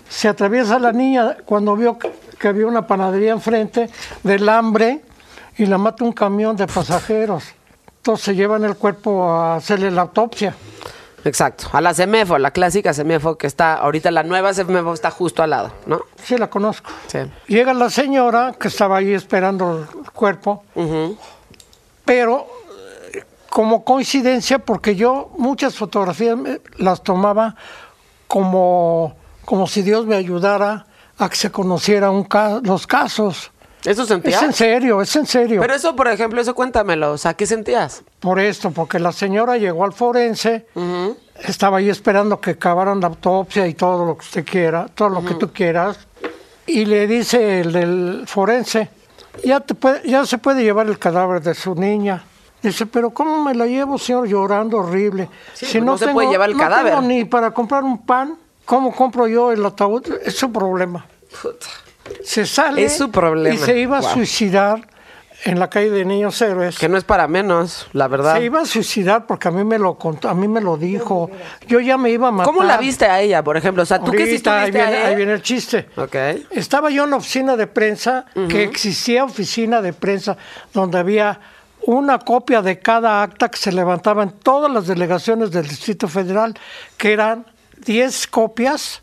Se 0.08 0.28
atraviesa 0.28 0.80
la 0.80 0.92
niña 0.92 1.38
cuando 1.46 1.76
vio 1.76 1.98
que, 1.98 2.12
que 2.40 2.48
había 2.48 2.68
una 2.68 2.88
panadería 2.88 3.32
enfrente 3.32 3.90
del 4.24 4.48
hambre 4.48 5.02
y 5.58 5.66
la 5.66 5.78
mata 5.78 6.04
un 6.04 6.14
camión 6.14 6.56
de 6.56 6.68
pasajeros. 6.68 7.44
Entonces 7.98 8.26
se 8.26 8.36
llevan 8.36 8.64
el 8.64 8.76
cuerpo 8.76 9.30
a 9.30 9.58
hacerle 9.58 9.92
la 9.92 10.02
autopsia. 10.02 10.56
Exacto. 11.24 11.68
A 11.72 11.82
la 11.82 11.94
CEMEFO, 11.94 12.38
la 12.38 12.52
clásica 12.52 12.94
CEMEFO 12.94 13.38
que 13.38 13.48
está, 13.48 13.76
ahorita 13.76 14.10
la 14.12 14.24
nueva 14.24 14.54
CEMEFO 14.54 14.94
está 14.94 15.12
justo 15.12 15.44
al 15.44 15.52
lado, 15.52 15.72
¿no? 15.86 16.02
Sí, 16.24 16.38
la 16.38 16.50
conozco. 16.50 16.90
Sí. 17.08 17.20
Llega 17.48 17.74
la 17.74 17.90
señora 17.90 18.56
que 18.60 18.70
estaba 18.70 18.98
ahí 18.98 19.14
esperando 19.14 19.88
el 20.04 20.12
cuerpo, 20.12 20.64
pero 22.06 22.48
eh, 23.14 23.24
como 23.50 23.84
coincidencia, 23.84 24.60
porque 24.60 24.96
yo 24.96 25.32
muchas 25.38 25.76
fotografías 25.76 26.38
las 26.78 27.04
tomaba 27.04 27.56
como, 28.28 29.16
como 29.46 29.68
si 29.68 29.82
Dios 29.82 30.06
me 30.06 30.16
ayudara 30.16 30.86
a 31.18 31.30
que 31.30 31.36
se 31.36 31.52
conociera 31.52 32.10
un 32.12 32.24
ca- 32.24 32.60
los 32.64 32.88
casos. 32.88 33.52
¿Eso 33.84 34.04
Es 34.04 34.08
sentías? 34.10 34.44
en 34.44 34.54
serio, 34.54 35.02
es 35.02 35.16
en 35.16 35.26
serio. 35.26 35.60
Pero 35.60 35.74
eso, 35.74 35.96
por 35.96 36.08
ejemplo, 36.08 36.40
eso 36.40 36.54
cuéntamelo. 36.54 37.12
O 37.14 37.18
sea, 37.18 37.34
¿qué 37.34 37.48
sentías? 37.48 38.04
Por 38.20 38.40
esto, 38.40 38.70
porque 38.72 39.00
la 39.00 39.12
señora 39.12 39.58
llegó 39.58 39.84
al 39.86 39.92
forense, 39.94 40.68
estaba 41.44 41.78
ahí 41.80 41.90
esperando 41.90 42.40
que 42.40 42.52
acabaran 42.52 43.00
la 43.00 43.08
autopsia 43.08 43.66
y 43.68 43.74
todo 43.74 44.06
lo 44.06 44.18
que 44.18 44.26
usted 44.26 44.46
quiera, 44.46 44.86
todo 44.94 45.10
lo 45.10 45.26
que 45.26 45.34
tú 45.34 45.52
quieras, 45.52 45.98
y 46.68 46.86
le 46.86 47.08
dice 47.08 47.62
el 47.62 47.72
del 47.72 48.24
forense, 48.28 48.90
ya, 49.44 49.60
te 49.60 49.74
puede- 49.74 50.08
ya 50.08 50.26
se 50.26 50.38
puede 50.38 50.64
llevar 50.64 50.88
el 50.88 50.98
cadáver 51.00 51.42
de 51.42 51.54
su 51.54 51.76
niña. 51.76 52.24
Dice, 52.62 52.86
pero 52.86 53.10
¿cómo 53.10 53.44
me 53.44 53.56
la 53.56 53.66
llevo, 53.66 53.98
señor, 53.98 54.28
llorando 54.28 54.78
horrible? 54.78 55.30
Sí, 55.54 55.66
pues 55.72 55.84
no 55.84 55.98
se 55.98 56.10
puede 56.10 56.30
llevar 56.30 56.50
el 56.52 56.58
no 56.58 56.64
cadáver. 56.64 56.94
tengo 56.94 57.08
ni 57.08 57.26
para 57.26 57.52
comprar 57.52 57.84
un 57.84 58.06
pan, 58.06 58.36
¿cómo 58.66 58.96
compro 58.96 59.28
yo 59.28 59.52
el 59.52 59.66
ataúd? 59.66 60.06
Es 60.24 60.36
su 60.38 60.52
problema. 60.52 61.06
Se 62.24 62.46
sale 62.46 62.84
Es 62.86 62.98
su 62.98 63.10
problema. 63.10 63.56
y 63.56 63.58
se 63.58 63.80
iba 63.80 63.98
a 63.98 64.02
suicidar 64.02 64.88
en 65.44 65.60
la 65.60 65.70
calle 65.70 65.90
de 65.90 66.06
Niños 66.06 66.42
Héroes. 66.42 66.78
Que 66.78 66.88
no 66.88 66.98
es 66.98 67.04
para 67.04 67.28
menos, 67.28 67.88
la 67.94 68.08
verdad. 68.08 68.36
Se 68.38 68.44
iba 68.44 68.62
a 68.62 68.66
suicidar 68.66 69.26
porque 69.26 69.48
a 69.48 69.52
mí 69.52 69.64
me 69.64 69.80
lo 69.80 69.96
contó, 69.96 70.30
a 70.30 70.34
mí 70.34 70.48
me 70.48 70.62
lo 70.62 70.78
dijo. 70.78 71.30
Yo 71.68 71.80
ya 71.80 71.98
me 71.98 72.10
iba 72.12 72.28
a 72.28 72.32
matar. 72.32 72.54
¿Cómo 72.54 72.64
la 72.64 72.78
viste 72.78 73.06
a 73.06 73.22
ella, 73.22 73.44
por 73.44 73.58
ejemplo? 73.58 73.84
O 73.84 73.86
sea, 73.86 74.00
¿tú 74.00 74.12
qué 74.12 74.26
sí 74.26 74.32
Ahorita, 74.32 74.60
ahí 74.60 74.66
estuviste 74.70 74.88
viene, 74.88 75.04
ahí? 75.04 75.10
ahí 75.12 75.16
viene 75.16 75.34
el 75.34 75.42
chiste. 75.42 75.90
Ok. 75.96 76.16
Estaba 76.52 76.90
yo 76.90 77.06
en 77.06 77.12
la 77.12 77.18
oficina 77.18 77.56
de 77.56 77.68
prensa, 77.68 78.26
que 78.50 78.64
existía 78.64 79.24
oficina 79.24 79.82
de 79.82 79.94
prensa, 79.94 80.38
donde 80.74 81.00
había 81.00 81.40
una 81.84 82.20
copia 82.20 82.62
de 82.62 82.80
cada 82.80 83.24
acta 83.24 83.50
que 83.50 83.58
se 83.58 83.72
levantaba 83.72 84.24
en 84.24 84.32
todas 84.32 84.72
las 84.72 84.88
delegaciones 84.88 85.52
del 85.52 85.68
Distrito 85.68 86.08
Federal, 86.08 86.54
que 86.98 87.14
eran 87.14 87.46
10 87.86 88.28
copias, 88.28 89.02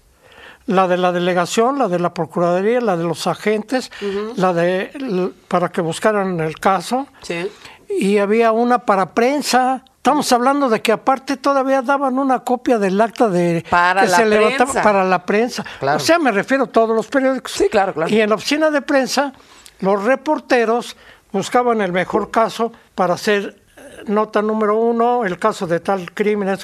la 0.68 0.86
de 0.86 0.96
la 0.98 1.10
delegación, 1.12 1.78
la 1.78 1.88
de 1.88 1.98
la 1.98 2.14
Procuraduría, 2.14 2.80
la 2.80 2.96
de 2.96 3.02
los 3.04 3.26
agentes, 3.26 3.90
la 4.36 4.52
de 4.52 5.32
para 5.48 5.70
que 5.70 5.80
buscaran 5.80 6.38
el 6.40 6.58
caso 6.60 7.06
Sí. 7.22 7.50
y 7.88 8.18
había 8.18 8.52
una 8.52 8.78
para 8.80 9.12
prensa. 9.14 9.82
Estamos 9.96 10.30
hablando 10.32 10.68
de 10.68 10.80
que 10.80 10.92
aparte 10.92 11.36
todavía 11.38 11.82
daban 11.82 12.18
una 12.18 12.40
copia 12.40 12.78
del 12.78 13.00
acta 13.00 13.28
de 13.28 13.64
Para 13.68 14.02
que 14.02 14.08
la 14.08 14.16
se 14.16 14.26
levantaba 14.26 14.70
prensa. 14.72 14.82
para 14.82 15.04
la 15.04 15.24
prensa. 15.26 15.64
Claro. 15.80 15.96
O 15.96 16.00
sea, 16.00 16.18
me 16.18 16.30
refiero 16.32 16.64
a 16.64 16.66
todos 16.68 16.94
los 16.94 17.06
periódicos. 17.08 17.52
Sí, 17.52 17.68
claro, 17.70 17.92
claro. 17.94 18.10
Y 18.14 18.20
en 18.20 18.28
la 18.30 18.36
oficina 18.36 18.70
de 18.70 18.80
prensa, 18.82 19.32
los 19.80 20.04
reporteros 20.04 20.96
buscaban 21.32 21.80
el 21.80 21.92
mejor 21.92 22.30
caso 22.30 22.72
para 22.94 23.14
hacer 23.14 23.56
nota 24.06 24.40
número 24.42 24.76
uno, 24.76 25.24
el 25.24 25.38
caso 25.38 25.66
de 25.66 25.80
tal 25.80 26.12
crimen. 26.12 26.56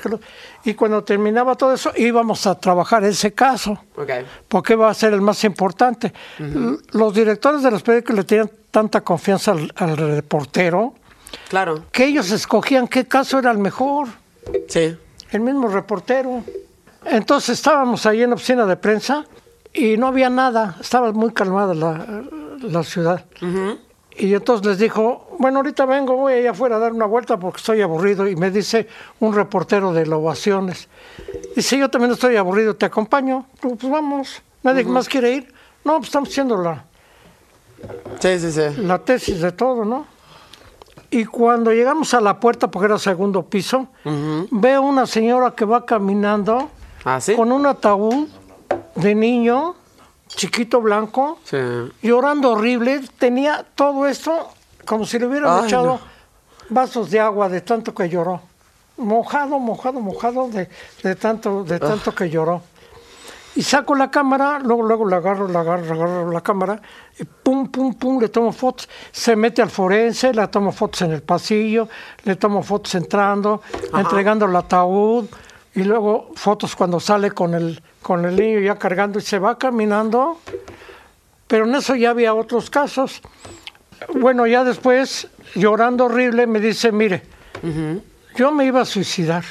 Y 0.65 0.75
cuando 0.75 1.03
terminaba 1.05 1.55
todo 1.55 1.73
eso, 1.75 1.93
íbamos 1.97 2.47
a 2.47 2.59
trabajar 2.59 3.05
ese 3.05 3.33
caso 3.33 3.73
Ok. 3.97 4.11
porque 4.49 4.75
va 4.77 4.91
a 4.91 4.95
ser 4.95 5.13
el 5.13 5.21
más 5.21 5.43
importante. 5.45 6.13
Los 6.93 7.15
directores 7.15 7.63
de 7.63 7.71
los 7.71 7.83
periódicos 7.83 8.17
le 8.17 8.25
tenían 8.25 8.51
tanta 8.71 9.01
confianza 9.03 9.53
al, 9.53 9.73
al 9.77 9.97
reportero 9.97 10.95
Claro. 11.49 11.85
que 11.93 12.05
ellos 12.07 12.31
escogían 12.31 12.87
qué 12.89 13.07
caso 13.07 13.39
era 13.39 13.51
el 13.51 13.59
mejor, 13.59 14.09
Sí. 14.69 14.97
el 15.31 15.41
mismo 15.41 15.69
reportero. 15.69 16.43
Entonces 17.05 17.59
estábamos 17.59 18.07
ahí 18.07 18.23
en 18.23 18.31
la 18.31 18.37
oficina 18.37 18.65
de 18.67 18.77
prensa 18.77 19.25
y 19.73 19.97
no 19.97 20.07
había 20.07 20.31
nada, 20.31 20.77
estaba 20.81 21.13
muy 21.13 21.33
calmada 21.33 21.75
la, 21.75 22.23
la 22.63 22.83
ciudad. 22.85 23.25
Y 24.17 24.33
entonces 24.33 24.67
les 24.67 24.79
dijo, 24.79 25.29
bueno, 25.39 25.59
ahorita 25.59 25.87
vengo, 25.87 26.17
voy 26.17 26.35
allá 26.35 26.53
afuera 26.53 26.77
a 26.77 26.79
dar 26.79 26.93
una 26.93 27.07
vuelta 27.07 27.39
porque 27.39 27.59
estoy 27.59 27.81
aburrido. 27.81 28.29
Y 28.29 28.37
me 28.37 28.51
dice 28.51 28.87
un 29.21 29.35
reportero 29.35 29.93
de 29.93 30.07
la 30.07 30.17
Ovaciones, 30.17 30.89
dice, 31.57 31.79
yo 31.79 31.89
también 31.89 32.13
estoy 32.13 32.37
aburrido, 32.37 32.77
¿te 32.77 32.87
acompaño? 32.87 33.47
Pues 33.61 33.83
vamos, 33.83 34.43
nadie 34.63 34.85
más 34.85 35.09
quiere 35.09 35.33
ir. 35.35 35.55
No, 35.85 35.97
pues 35.97 36.09
estamos 36.09 36.29
haciendo 36.29 36.57
la, 36.57 36.85
Sí, 38.21 38.39
sí, 38.39 38.53
sí. 38.53 38.83
la 38.83 38.99
tesis 38.99 39.41
de 39.41 39.53
todo, 39.53 39.85
¿no? 39.85 40.07
Y 41.11 41.25
cuando 41.27 41.73
llegamos 41.73 42.15
a 42.15 42.21
la 42.21 42.41
puerta, 42.41 42.71
porque 42.71 42.87
era 42.87 42.99
segundo 42.99 43.45
piso, 43.45 43.89
veo 44.51 44.83
una 44.83 45.07
señora 45.07 45.53
que 45.53 45.65
va 45.65 45.85
caminando 45.85 46.71
¿Ah, 47.05 47.21
con 47.37 47.53
un 47.53 47.67
ataúd 47.67 48.27
de 48.97 49.15
niño, 49.15 49.77
chiquito 50.37 50.81
blanco, 50.81 51.39
Sí. 51.45 51.57
llorando 52.03 52.53
horrible. 52.53 53.01
Tenía 53.19 53.65
todo 53.75 54.07
esto 54.07 54.49
como 54.87 55.05
si 55.07 55.19
le 55.19 55.27
hubieran 55.27 55.59
Ay, 55.61 55.67
echado 55.67 55.87
no. 55.87 56.01
vasos 56.69 57.11
de 57.11 57.21
agua 57.21 57.49
de 57.49 57.61
tanto 57.61 57.95
que 57.95 58.09
lloró. 58.09 58.41
Mojado, 58.97 59.59
mojado, 59.59 60.01
mojado 60.01 60.49
de, 60.49 60.69
de 61.03 61.15
tanto, 61.17 61.65
de 61.65 61.79
tanto 61.81 62.15
que 62.15 62.31
lloró. 62.31 62.63
Y 63.57 63.63
saco 63.63 63.95
la 63.95 64.11
cámara, 64.11 64.59
luego, 64.59 64.83
luego 64.83 65.09
la 65.09 65.19
agarro, 65.19 65.47
la 65.47 65.61
agarro, 65.61 65.85
la 65.87 65.95
agarro 65.95 66.31
la 66.33 66.41
cámara, 66.41 66.83
y 67.19 67.23
pum, 67.25 67.69
pum, 67.69 67.95
pum, 67.95 68.21
le 68.21 68.29
tomo 68.29 68.51
fotos. 68.51 68.89
Se 69.13 69.37
mete 69.37 69.63
al 69.63 69.71
forense, 69.71 70.35
le 70.35 70.47
tomo 70.49 70.73
fotos 70.73 71.03
en 71.03 71.13
el 71.13 71.23
pasillo, 71.23 71.89
le 72.25 72.35
tomo 72.35 72.65
fotos 72.65 72.97
entrando, 72.97 73.63
entregando 73.97 74.47
el 74.47 74.57
ataúd. 74.57 75.27
Y 75.75 75.83
luego 75.83 76.31
fotos 76.35 76.77
cuando 76.77 77.01
sale 77.01 77.33
con 77.33 77.55
el, 77.55 77.83
con 78.03 78.25
el 78.25 78.37
niño 78.37 78.61
ya 78.61 78.77
cargando 78.77 79.19
y 79.19 79.23
se 79.23 79.39
va 79.39 79.59
caminando. 79.59 80.39
Pero 81.47 81.67
en 81.67 81.75
eso 81.75 81.95
ya 81.95 82.11
había 82.11 82.35
otros 82.35 82.71
casos. 82.71 83.21
Bueno, 84.15 84.47
ya 84.47 84.65
después, 84.65 85.29
llorando 85.55 86.07
horrible, 86.07 86.47
me 86.47 86.61
dice, 86.61 86.93
mire, 86.93 87.23
yo 88.37 88.53
me 88.53 88.67
iba 88.67 88.83
a 88.83 88.85
suicidar. 88.85 89.45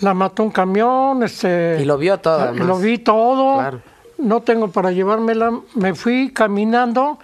La 0.00 0.14
mató 0.14 0.44
un 0.44 0.50
camión, 0.50 1.22
este... 1.22 1.78
Y 1.80 1.84
lo 1.84 1.98
vio 1.98 2.18
todo, 2.18 2.40
además. 2.40 2.68
Lo 2.68 2.78
vi 2.78 2.98
todo. 2.98 3.54
Claro. 3.58 3.80
No 4.18 4.42
tengo 4.42 4.68
para 4.68 4.92
llevármela. 4.92 5.52
Me 5.74 5.94
fui 5.94 6.32
caminando. 6.32 7.18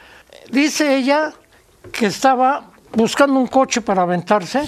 Dice 0.50 0.96
ella 0.96 1.32
que 1.92 2.06
estaba 2.06 2.70
buscando 2.92 3.38
un 3.38 3.46
coche 3.46 3.80
para 3.80 4.02
aventarse 4.02 4.64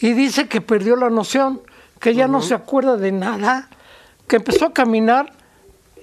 y 0.00 0.12
dice 0.12 0.48
que 0.48 0.60
perdió 0.60 0.96
la 0.96 1.10
noción, 1.10 1.60
que 2.00 2.14
ya 2.14 2.26
no 2.26 2.40
se 2.42 2.54
acuerda 2.54 2.96
de 2.96 3.12
nada, 3.12 3.68
que 4.26 4.36
empezó 4.36 4.66
a 4.66 4.72
caminar, 4.72 5.32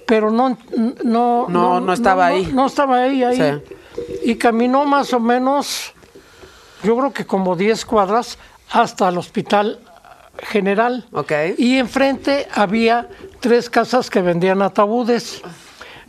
pero 0.06 0.30
no... 0.30 0.56
No, 1.04 1.46
No, 1.48 1.80
no 1.80 1.92
estaba 1.92 2.26
ahí. 2.26 2.46
No, 2.52 2.66
estaba 2.66 3.02
ahí, 3.02 3.22
ahí. 3.24 3.36
Sí. 3.36 3.74
Y 4.24 4.36
caminó 4.36 4.84
más 4.86 5.12
o 5.12 5.20
menos, 5.20 5.92
yo 6.82 6.96
creo 6.96 7.12
que 7.12 7.26
como 7.26 7.56
10 7.56 7.84
cuadras 7.84 8.38
hasta 8.70 9.08
el 9.08 9.18
hospital 9.18 9.80
general. 10.38 11.04
Ok. 11.12 11.32
Y 11.58 11.78
enfrente 11.78 12.48
había 12.54 13.08
tres 13.40 13.68
casas 13.68 14.08
que 14.08 14.22
vendían 14.22 14.62
ataúdes. 14.62 15.42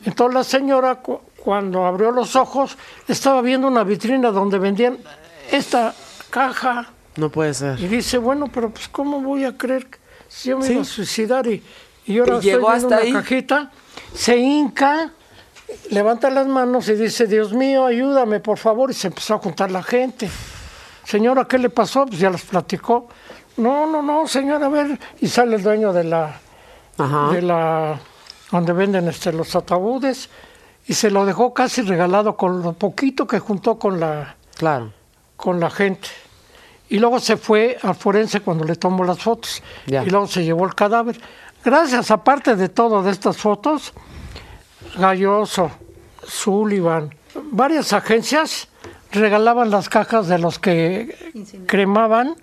Entonces 0.06 0.34
la 0.36 0.43
señora, 0.43 0.95
cu- 1.02 1.19
cuando 1.43 1.86
abrió 1.86 2.12
los 2.12 2.36
ojos, 2.36 2.78
estaba 3.08 3.41
viendo 3.41 3.67
una 3.67 3.84
vitrina 3.84 4.30
donde 4.32 4.60
vendían 4.60 4.99
esta 5.52 5.95
caja. 6.30 6.89
No 7.15 7.30
puede 7.30 7.54
ser. 7.54 7.80
Y 7.80 7.88
dice, 7.88 8.17
bueno, 8.17 8.48
pero 8.54 8.69
pues 8.69 8.88
¿cómo 8.88 9.19
voy 9.22 9.43
a 9.45 9.58
creer 9.58 9.88
que 9.88 9.98
si 10.28 10.50
yo 10.50 10.58
me 10.60 10.65
Sí. 10.65 10.74
iba 10.74 10.82
a 10.82 10.86
suicidar 10.86 11.48
y, 11.48 11.63
y 12.06 12.19
ahora 12.19 12.36
Y 12.36 12.38
estoy 12.38 12.52
llegó 12.52 12.69
hasta 12.69 12.88
una 12.88 12.98
ahí. 12.98 13.13
cajita? 13.13 13.72
Se 14.13 14.38
hinca, 14.38 15.12
levanta 15.89 16.30
las 16.30 16.48
manos 16.48 16.88
y 16.89 16.93
dice, 16.93 17.28
Dios 17.28 17.54
mío, 17.54 17.86
ayúdame, 17.86 18.39
por 18.39 18.58
favor. 18.58 18.91
Y 18.91 18.93
se 18.93 19.08
empezó 19.08 19.36
a 19.36 19.39
juntar 19.39 19.72
la 19.72 19.84
gente. 19.84 20.30
Señora, 21.04 21.45
¿qué 21.45 21.58
le 21.58 21.69
pasó? 21.69 22.06
Pues 22.06 22.19
ya 22.19 22.30
les 22.30 22.41
platicó. 22.43 23.08
No, 23.58 23.86
no, 23.88 24.02
no, 24.02 24.28
señora, 24.28 24.67
a 24.67 24.69
ver. 24.69 25.00
Y 25.19 25.28
sale 25.28 25.56
el 25.58 25.63
dueño 25.63 25.91
de 25.91 26.04
la, 26.06 26.39
Ajá. 26.98 27.30
de 27.34 27.41
la 27.41 28.00
donde 28.52 28.74
venden 28.74 29.08
este, 29.08 29.32
los 29.34 29.56
ataúdes 29.56 30.30
y 30.88 30.93
se 30.93 31.12
lo 31.12 31.26
dejó 31.26 31.54
casi 31.54 31.82
regalado 31.84 32.36
con 32.38 32.63
lo 32.63 32.74
poquito 32.74 33.28
que 33.28 33.38
juntó 33.39 33.78
con 33.78 34.00
la, 34.00 34.36
Claro. 34.56 34.91
con 35.36 35.60
la 35.60 35.69
gente. 35.69 36.08
Y 36.89 36.99
luego 36.99 37.19
se 37.19 37.38
fue 37.38 37.78
al 37.82 37.95
forense 37.95 38.41
cuando 38.41 38.65
le 38.65 38.75
tomó 38.75 39.04
las 39.04 39.19
fotos. 39.19 39.62
Ya. 39.86 40.04
Y 40.04 40.10
luego 40.10 40.28
se 40.28 40.43
llevó 40.43 40.65
el 40.65 40.73
cadáver. 40.73 41.19
Gracias, 41.63 42.10
aparte 42.10 42.56
de 42.56 42.69
todo 42.69 43.04
de 43.04 43.12
estas 43.12 43.38
fotos, 43.38 43.93
Galloso, 44.97 45.69
Sullivan, 46.25 47.13
varias 47.52 47.91
agencias 47.93 48.68
regalaban 49.12 49.72
las 49.72 49.89
cajas 49.89 50.28
de 50.28 50.38
los 50.38 50.60
que 50.60 51.15
cremaban 51.67 52.36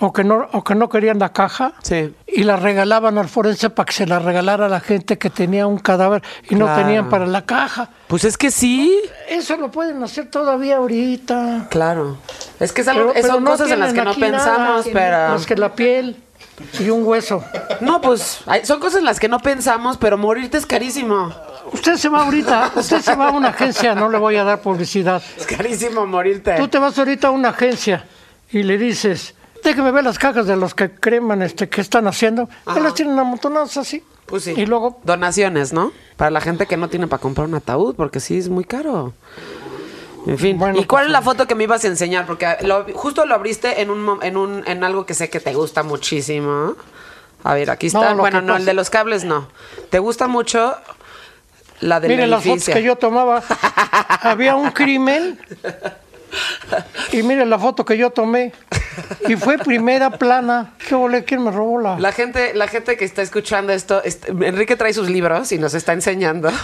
o, 0.00 0.12
que 0.12 0.24
no, 0.24 0.48
o 0.52 0.64
que 0.64 0.74
no 0.74 0.88
querían 0.88 1.18
la 1.18 1.32
caja 1.32 1.72
Sí. 1.82 2.12
y 2.26 2.42
la 2.44 2.56
regalaban 2.56 3.18
al 3.18 3.28
forense 3.28 3.70
para 3.70 3.86
que 3.86 3.92
se 3.92 4.06
la 4.06 4.18
regalara 4.18 4.66
a 4.66 4.68
la 4.68 4.80
gente 4.80 5.18
que 5.18 5.30
tenía 5.30 5.66
un 5.66 5.78
cadáver 5.78 6.22
y 6.50 6.54
no 6.54 6.66
tenían 6.74 7.08
para 7.08 7.26
la 7.26 7.42
caja. 7.46 7.88
Pues 8.08 8.24
es 8.24 8.36
que 8.36 8.50
sí. 8.50 8.96
Eso 9.28 9.56
lo 9.56 9.70
pueden 9.70 10.02
hacer 10.02 10.30
todavía 10.30 10.76
ahorita. 10.78 11.68
Claro. 11.70 12.16
Es 12.60 12.72
que 12.72 12.80
es 12.82 12.88
algo, 12.88 13.12
Pero- 13.12 13.22
pero 13.22 13.34
son 13.34 13.44
no 13.44 13.50
cosas 13.50 13.70
en 13.70 13.80
las 13.80 13.92
que 13.92 13.98
no 14.02 14.04
nada, 14.14 14.16
pensamos, 14.18 14.86
pero... 14.92 15.16
Más 15.30 15.46
que 15.46 15.56
la 15.56 15.74
piel 15.74 16.16
y 16.80 16.88
un 16.90 17.04
hueso. 17.04 17.44
No, 17.80 18.00
pues 18.00 18.40
hay- 18.46 18.64
son 18.64 18.80
cosas 18.80 19.00
en 19.00 19.04
las 19.04 19.20
que 19.20 19.28
no 19.28 19.38
pensamos, 19.40 19.96
pero 19.98 20.16
morirte 20.18 20.56
es 20.58 20.66
carísimo. 20.66 21.32
Usted 21.72 21.96
se 21.96 22.08
va 22.08 22.22
ahorita, 22.24 22.72
usted 22.76 23.00
se 23.00 23.14
va 23.14 23.28
a 23.28 23.30
una 23.32 23.48
agencia, 23.48 23.94
no 23.94 24.08
le 24.08 24.18
voy 24.18 24.36
a 24.36 24.44
dar 24.44 24.60
publicidad. 24.60 25.22
Es 25.36 25.46
carísimo 25.46 26.06
morirte. 26.06 26.54
Tú 26.56 26.68
te 26.68 26.78
vas 26.78 26.98
ahorita 26.98 27.28
a 27.28 27.30
una 27.30 27.48
agencia 27.50 28.04
y 28.50 28.62
le 28.62 28.78
dices, 28.78 29.34
déjeme 29.64 29.90
ver 29.90 30.04
las 30.04 30.18
cajas 30.18 30.46
de 30.46 30.56
los 30.56 30.74
que 30.74 30.90
creman, 30.92 31.42
este, 31.42 31.68
¿qué 31.68 31.80
están 31.80 32.06
haciendo? 32.06 32.48
Ajá. 32.64 32.78
Él 32.78 32.84
las 32.84 32.94
tienen 32.94 33.18
amontonadas 33.18 33.76
así. 33.76 34.02
Pues 34.26 34.44
sí. 34.44 34.54
Y 34.56 34.66
luego, 34.66 35.00
Donaciones, 35.04 35.72
¿no? 35.72 35.92
Para 36.16 36.30
la 36.30 36.40
gente 36.40 36.66
que 36.66 36.76
no 36.76 36.88
tiene 36.88 37.06
para 37.06 37.20
comprar 37.20 37.46
un 37.46 37.54
ataúd, 37.54 37.94
porque 37.94 38.18
sí 38.20 38.38
es 38.38 38.48
muy 38.48 38.64
caro. 38.64 39.12
En 40.26 40.38
fin. 40.38 40.58
Bueno, 40.58 40.78
¿Y 40.80 40.84
cuál 40.84 41.02
pues, 41.04 41.06
es 41.06 41.12
la 41.12 41.22
foto 41.22 41.46
que 41.46 41.54
me 41.54 41.64
ibas 41.64 41.84
a 41.84 41.88
enseñar? 41.88 42.26
Porque 42.26 42.56
lo- 42.62 42.84
justo 42.94 43.24
lo 43.26 43.34
abriste 43.36 43.80
en 43.82 43.90
un, 43.90 44.18
en 44.22 44.36
un 44.36 44.64
en 44.66 44.82
algo 44.82 45.06
que 45.06 45.14
sé 45.14 45.30
que 45.30 45.38
te 45.38 45.54
gusta 45.54 45.84
muchísimo. 45.84 46.74
A 47.44 47.54
ver, 47.54 47.70
aquí 47.70 47.88
No, 47.90 48.00
está. 48.00 48.14
lo 48.14 48.18
bueno, 48.20 48.40
que 48.40 48.46
no, 48.46 48.56
el 48.56 48.64
de 48.64 48.74
los 48.74 48.90
cables 48.90 49.22
no. 49.22 49.46
¿Te 49.90 50.00
gusta 50.00 50.26
mucho 50.26 50.74
la 51.80 52.00
del 52.00 52.10
mire 52.10 52.26
las 52.26 52.42
fotos 52.44 52.66
que 52.66 52.82
yo 52.82 52.96
tomaba. 52.96 53.42
Había 54.22 54.56
un 54.56 54.70
crimen 54.70 55.38
y 57.12 57.22
mire 57.22 57.46
la 57.46 57.58
foto 57.58 57.84
que 57.84 57.96
yo 57.96 58.10
tomé. 58.10 58.52
Y 59.28 59.36
fue 59.36 59.58
primera 59.58 60.10
plana. 60.10 60.72
¿Qué 60.88 60.94
volé? 60.94 61.24
¿Quién 61.24 61.44
me 61.44 61.50
robó 61.50 61.80
la...? 61.80 61.98
La 61.98 62.12
gente, 62.12 62.54
la 62.54 62.66
gente 62.66 62.96
que 62.96 63.04
está 63.04 63.22
escuchando 63.22 63.72
esto, 63.72 64.02
est- 64.02 64.28
Enrique 64.28 64.76
trae 64.76 64.92
sus 64.94 65.10
libros 65.10 65.52
y 65.52 65.58
nos 65.58 65.74
está 65.74 65.92
enseñando. 65.92 66.50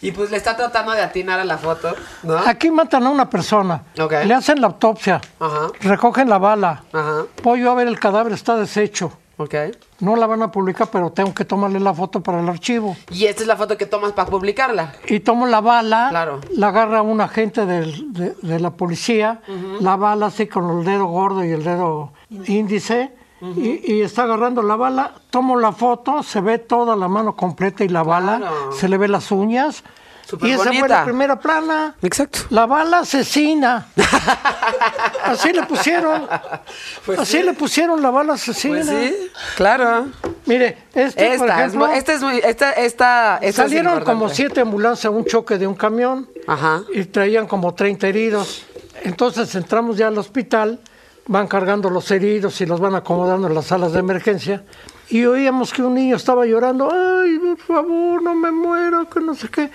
y 0.00 0.10
pues 0.12 0.30
le 0.30 0.36
está 0.36 0.56
tratando 0.56 0.92
de 0.92 1.02
atinar 1.02 1.38
a 1.38 1.44
la 1.44 1.58
foto, 1.58 1.94
¿no? 2.24 2.38
Aquí 2.38 2.70
matan 2.70 3.06
a 3.06 3.10
una 3.10 3.30
persona. 3.30 3.82
Ok. 3.98 4.12
Le 4.24 4.34
hacen 4.34 4.60
la 4.60 4.66
autopsia. 4.68 5.20
Ajá. 5.38 5.68
Recogen 5.80 6.28
la 6.28 6.38
bala. 6.38 6.82
Ajá. 6.92 7.22
Voy 7.42 7.60
yo 7.60 7.70
a 7.70 7.74
ver 7.74 7.86
el 7.88 7.98
cadáver, 8.00 8.32
está 8.32 8.56
deshecho. 8.56 9.16
Ok. 9.38 9.54
No 10.00 10.14
la 10.16 10.26
van 10.26 10.42
a 10.42 10.50
publicar, 10.52 10.88
pero 10.92 11.10
tengo 11.10 11.32
que 11.34 11.44
tomarle 11.44 11.80
la 11.80 11.94
foto 11.94 12.20
para 12.20 12.40
el 12.40 12.48
archivo. 12.48 12.96
Y 13.10 13.24
esta 13.26 13.42
es 13.42 13.48
la 13.48 13.56
foto 13.56 13.76
que 13.78 13.86
tomas 13.86 14.12
para 14.12 14.30
publicarla. 14.30 14.92
Y 15.08 15.20
tomo 15.20 15.46
la 15.46 15.60
bala, 15.60 16.08
Claro. 16.10 16.40
la 16.54 16.68
agarra 16.68 17.02
un 17.02 17.20
agente 17.20 17.64
del- 17.66 18.12
de, 18.12 18.34
de 18.42 18.60
la 18.60 18.70
policía, 18.72 19.40
la 19.80 19.96
bala 19.96 20.26
así 20.26 20.46
con 20.46 20.78
el 20.78 20.84
dedo 20.84 21.06
gordo 21.06 21.44
y 21.44 21.50
el 21.50 21.64
dedo 21.64 22.12
índice, 22.46 23.12
y, 23.56 23.94
y 23.94 24.02
está 24.02 24.22
agarrando 24.24 24.62
la 24.62 24.76
bala, 24.76 25.12
tomo 25.30 25.58
la 25.58 25.72
foto, 25.72 26.22
se 26.22 26.40
ve 26.40 26.58
toda 26.58 26.94
la 26.94 27.08
mano 27.08 27.34
completa 27.34 27.82
y 27.84 27.88
la 27.88 28.04
bala, 28.04 28.40
se 28.72 28.88
le 28.88 28.98
ve 28.98 29.08
las 29.08 29.32
uñas, 29.32 29.82
Y 30.42 30.50
esa 30.50 30.72
fue 30.72 30.88
la 30.88 31.04
primera 31.04 31.38
plana. 31.38 31.94
Exacto. 32.02 32.40
La 32.50 32.66
bala 32.66 32.98
asesina. 33.00 33.86
Así 35.24 35.52
le 35.52 35.62
pusieron. 35.64 36.26
Pues 37.04 37.18
Así 37.18 37.38
sí. 37.38 37.42
le 37.42 37.52
pusieron 37.52 38.00
la 38.02 38.10
bala 38.10 38.34
asesina. 38.34 38.76
Pues 38.76 38.86
sí, 38.88 39.30
claro. 39.56 40.06
Mire, 40.46 40.78
este, 40.94 41.36
por 41.38 41.46
Esta, 41.46 41.46
es 41.46 41.50
ejemplo, 41.68 41.86
mu- 41.86 41.92
esta 41.92 42.12
es 42.12 42.22
muy, 42.22 42.38
esta, 42.38 42.72
esta, 42.72 43.36
esta 43.36 43.38
es 43.42 43.54
salieron 43.56 44.02
como 44.04 44.28
siete 44.28 44.60
ambulancias 44.60 45.06
a 45.06 45.10
un 45.10 45.24
choque 45.24 45.58
de 45.58 45.66
un 45.66 45.74
camión 45.74 46.28
Ajá. 46.46 46.82
y 46.92 47.04
traían 47.04 47.46
como 47.46 47.74
30 47.74 48.06
heridos. 48.08 48.64
Entonces 49.02 49.54
entramos 49.54 49.96
ya 49.96 50.08
al 50.08 50.18
hospital, 50.18 50.80
van 51.26 51.46
cargando 51.46 51.90
los 51.90 52.10
heridos 52.10 52.60
y 52.60 52.66
los 52.66 52.80
van 52.80 52.94
acomodando 52.94 53.48
en 53.48 53.54
las 53.54 53.66
salas 53.66 53.92
de 53.92 54.00
emergencia. 54.00 54.64
Y 55.08 55.24
oíamos 55.26 55.72
que 55.72 55.82
un 55.82 55.94
niño 55.94 56.16
estaba 56.16 56.46
llorando, 56.46 56.90
ay, 56.90 57.38
por 57.38 57.58
favor, 57.58 58.22
no 58.22 58.34
me 58.34 58.50
muero, 58.50 59.08
que 59.10 59.20
no 59.20 59.34
sé 59.34 59.48
qué. 59.48 59.70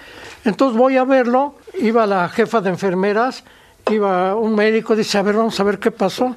Entonces 0.46 0.78
voy 0.78 0.98
a 0.98 1.04
verlo, 1.04 1.56
iba 1.80 2.06
la 2.08 2.28
jefa 2.30 2.60
de 2.62 2.70
enfermeras, 2.70 3.44
iba 3.92 4.36
un 4.36 4.56
médico, 4.56 4.96
dice, 4.96 5.18
a 5.18 5.22
ver, 5.22 5.36
vamos 5.36 5.60
a 5.60 5.64
ver 5.64 5.78
qué 5.80 5.92
pasó. 5.92 6.36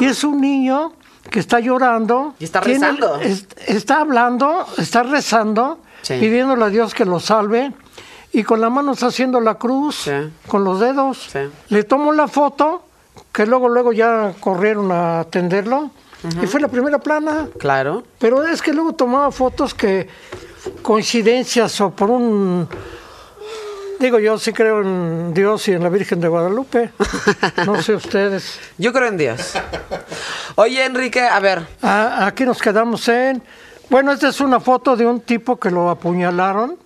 Y 0.00 0.04
es 0.06 0.22
un 0.24 0.40
niño 0.40 0.92
que 1.30 1.38
está 1.40 1.60
llorando. 1.60 2.34
Y 2.38 2.44
está 2.44 2.60
tiene- 2.60 2.80
rezando. 2.92 3.20
es- 3.20 3.46
está 3.66 4.00
hablando, 4.00 4.66
está 4.76 5.02
rezando, 5.02 5.78
Sí. 6.02 6.14
pidiéndole 6.20 6.64
a 6.64 6.68
Dios 6.68 6.94
que 6.94 7.04
lo 7.04 7.20
salve. 7.20 7.72
Y 8.34 8.42
con 8.44 8.60
la 8.60 8.70
mano 8.70 8.92
está 8.92 9.06
haciendo 9.06 9.40
la 9.40 9.54
cruz, 9.54 9.96
Sí. 10.04 10.10
con 10.48 10.64
los 10.64 10.80
dedos. 10.80 11.28
Sí. 11.32 11.38
Le 11.68 11.84
tomo 11.84 12.12
la 12.12 12.28
foto, 12.28 12.82
que 13.32 13.46
luego, 13.46 13.68
luego 13.68 13.92
ya 13.92 14.34
corrieron 14.40 14.90
a 14.90 15.20
atenderlo. 15.20 15.90
Y 16.42 16.46
fue 16.46 16.60
la 16.60 16.68
primera 16.68 16.98
plana. 16.98 17.48
Claro. 17.58 18.04
Pero 18.18 18.44
es 18.44 18.62
que 18.62 18.72
luego 18.72 18.92
tomaba 18.92 19.30
fotos 19.32 19.74
que 19.74 20.08
coincidencias 20.82 21.80
o 21.80 21.90
por 21.90 22.10
un... 22.10 22.68
Digo, 23.98 24.18
yo 24.18 24.36
sí 24.38 24.52
creo 24.52 24.80
en 24.82 25.32
Dios 25.32 25.68
y 25.68 25.72
en 25.72 25.82
la 25.82 25.88
Virgen 25.88 26.20
de 26.20 26.28
Guadalupe. 26.28 26.90
No 27.64 27.80
sé 27.80 27.94
ustedes. 27.94 28.58
Yo 28.76 28.92
creo 28.92 29.08
en 29.08 29.16
Dios. 29.16 29.52
Oye, 30.56 30.84
Enrique, 30.84 31.20
a 31.20 31.38
ver. 31.38 31.66
Ah, 31.82 32.26
aquí 32.26 32.44
nos 32.44 32.60
quedamos 32.60 33.06
en... 33.08 33.42
Bueno, 33.88 34.10
esta 34.12 34.28
es 34.28 34.40
una 34.40 34.58
foto 34.58 34.96
de 34.96 35.06
un 35.06 35.20
tipo 35.20 35.58
que 35.60 35.70
lo 35.70 35.90
apuñalaron. 35.90 36.78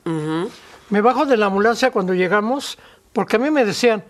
Me 0.91 1.01
bajo 1.01 1.24
de 1.24 1.37
la 1.37 1.47
ambulancia 1.47 1.91
cuando 1.91 2.12
llegamos, 2.12 2.78
porque 3.12 3.37
a 3.37 3.39
mí 3.39 3.51
me 3.51 3.64
decían, 3.64 4.05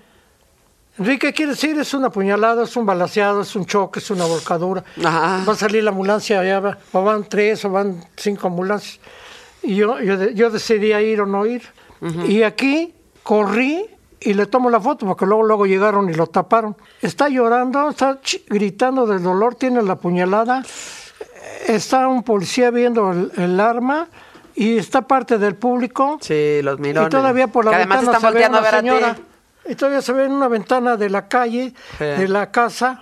Enrique, 0.99 1.29
¿qué 1.29 1.33
quieres 1.35 1.61
decir? 1.61 1.79
Es 1.79 1.93
un 1.93 2.05
apuñalado, 2.05 2.63
es 2.63 2.77
un 2.77 2.87
balaseado, 2.87 3.43
es 3.43 3.55
un 3.55 3.67
choque, 3.67 3.99
es 3.99 4.11
una 4.11 4.25
volcadura. 4.25 4.83
Ajá. 5.05 5.45
Va 5.47 5.53
a 5.53 5.57
salir 5.57 5.85
la 5.85 5.91
ambulancia, 5.91 6.43
ya 6.43 6.61
va, 6.61 6.79
o 6.93 7.03
van 7.03 7.25
tres 7.25 7.65
o 7.67 7.71
van 7.71 8.03
cinco 8.17 8.47
ambulancias. 8.49 8.99
Y 9.63 9.75
yo, 9.77 10.01
yo, 10.01 10.31
yo 10.31 10.51
decidía 10.51 11.03
ir 11.03 11.21
o 11.21 11.27
no 11.27 11.45
ir. 11.45 11.63
Y 12.29 12.43
aquí 12.43 12.95
corrí 13.23 13.85
y 14.21 14.35
le 14.35 14.47
tomo 14.47 14.71
la 14.71 14.81
foto 14.81 15.07
porque 15.07 15.27
luego 15.27 15.43
luego 15.43 15.67
llegaron 15.67 16.09
y 16.09 16.15
lo 16.15 16.27
taparon. 16.27 16.77
Está 17.03 17.29
llorando, 17.29 17.89
está 17.91 18.19
gritando 18.49 19.07
del 19.07 19.23
dolor, 19.23 19.55
tiene 19.57 19.83
la 19.83 19.97
puñalada. 19.97 20.63
Está 21.67 22.07
un 22.09 22.23
policía 22.23 22.71
viendo 22.71 23.13
el, 23.13 23.33
el 23.37 23.59
arma 23.61 24.09
y 24.55 24.79
está 24.79 25.03
parte 25.03 25.39
del 25.39 25.57
público. 25.57 26.19
Sí, 26.21 26.61
los 26.63 26.79
mirones. 26.79 27.09
Y 27.09 27.11
todavía 27.11 27.49
por 27.49 27.65
la 27.65 27.73
que 27.73 27.77
además 27.79 27.99
ventana 27.99 28.17
están 28.19 28.21
se 28.21 28.39
ve 28.39 28.49
volteando 28.49 28.59
a 28.59 28.61
una 28.61 28.71
ver 28.71 28.81
señora. 28.81 29.11
a 29.11 29.15
ti. 29.15 29.23
Y 29.69 29.75
todavía 29.75 30.03
se 30.03 30.13
ve 30.13 30.25
en 30.25 30.33
una 30.33 30.49
ventana 30.49 30.97
de 30.97 31.11
la 31.11 31.29
calle, 31.29 31.73
Sí. 31.99 32.05
de 32.05 32.29
la 32.29 32.51
casa, 32.51 33.01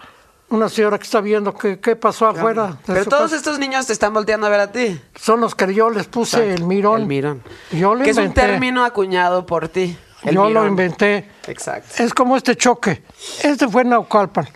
una 0.48 0.68
señora 0.68 0.98
que 0.98 1.04
está 1.04 1.20
viendo 1.20 1.54
qué, 1.54 1.78
qué 1.80 1.96
pasó 1.96 2.26
afuera. 2.28 2.76
Pero 2.86 3.04
todos 3.06 3.22
casa. 3.24 3.36
estos 3.36 3.58
niños 3.58 3.86
te 3.86 3.92
están 3.92 4.12
volteando 4.14 4.46
a 4.46 4.50
ver 4.50 4.60
a 4.60 4.72
ti. 4.72 5.00
Son 5.16 5.40
los 5.40 5.54
que 5.54 5.72
yo 5.74 5.90
les 5.90 6.06
puse 6.06 6.54
el 6.54 6.64
mirón. 6.64 7.02
El 7.02 7.06
mirón. 7.06 7.42
Yo 7.72 7.94
lo 7.94 8.04
que 8.04 8.10
es 8.10 8.16
un 8.16 8.24
inventé. 8.24 8.40
término 8.42 8.84
acuñado 8.84 9.44
por 9.46 9.68
ti. 9.68 9.96
el 10.22 10.34
yo 10.34 10.48
lo 10.50 10.66
inventé. 10.66 11.28
Exacto. 11.48 12.02
Es 12.02 12.14
como 12.14 12.36
este 12.36 12.56
choque. 12.56 13.02
Este 13.42 13.68
fue 13.68 13.82
en 13.82 13.90
Naucalpan. 13.90 14.48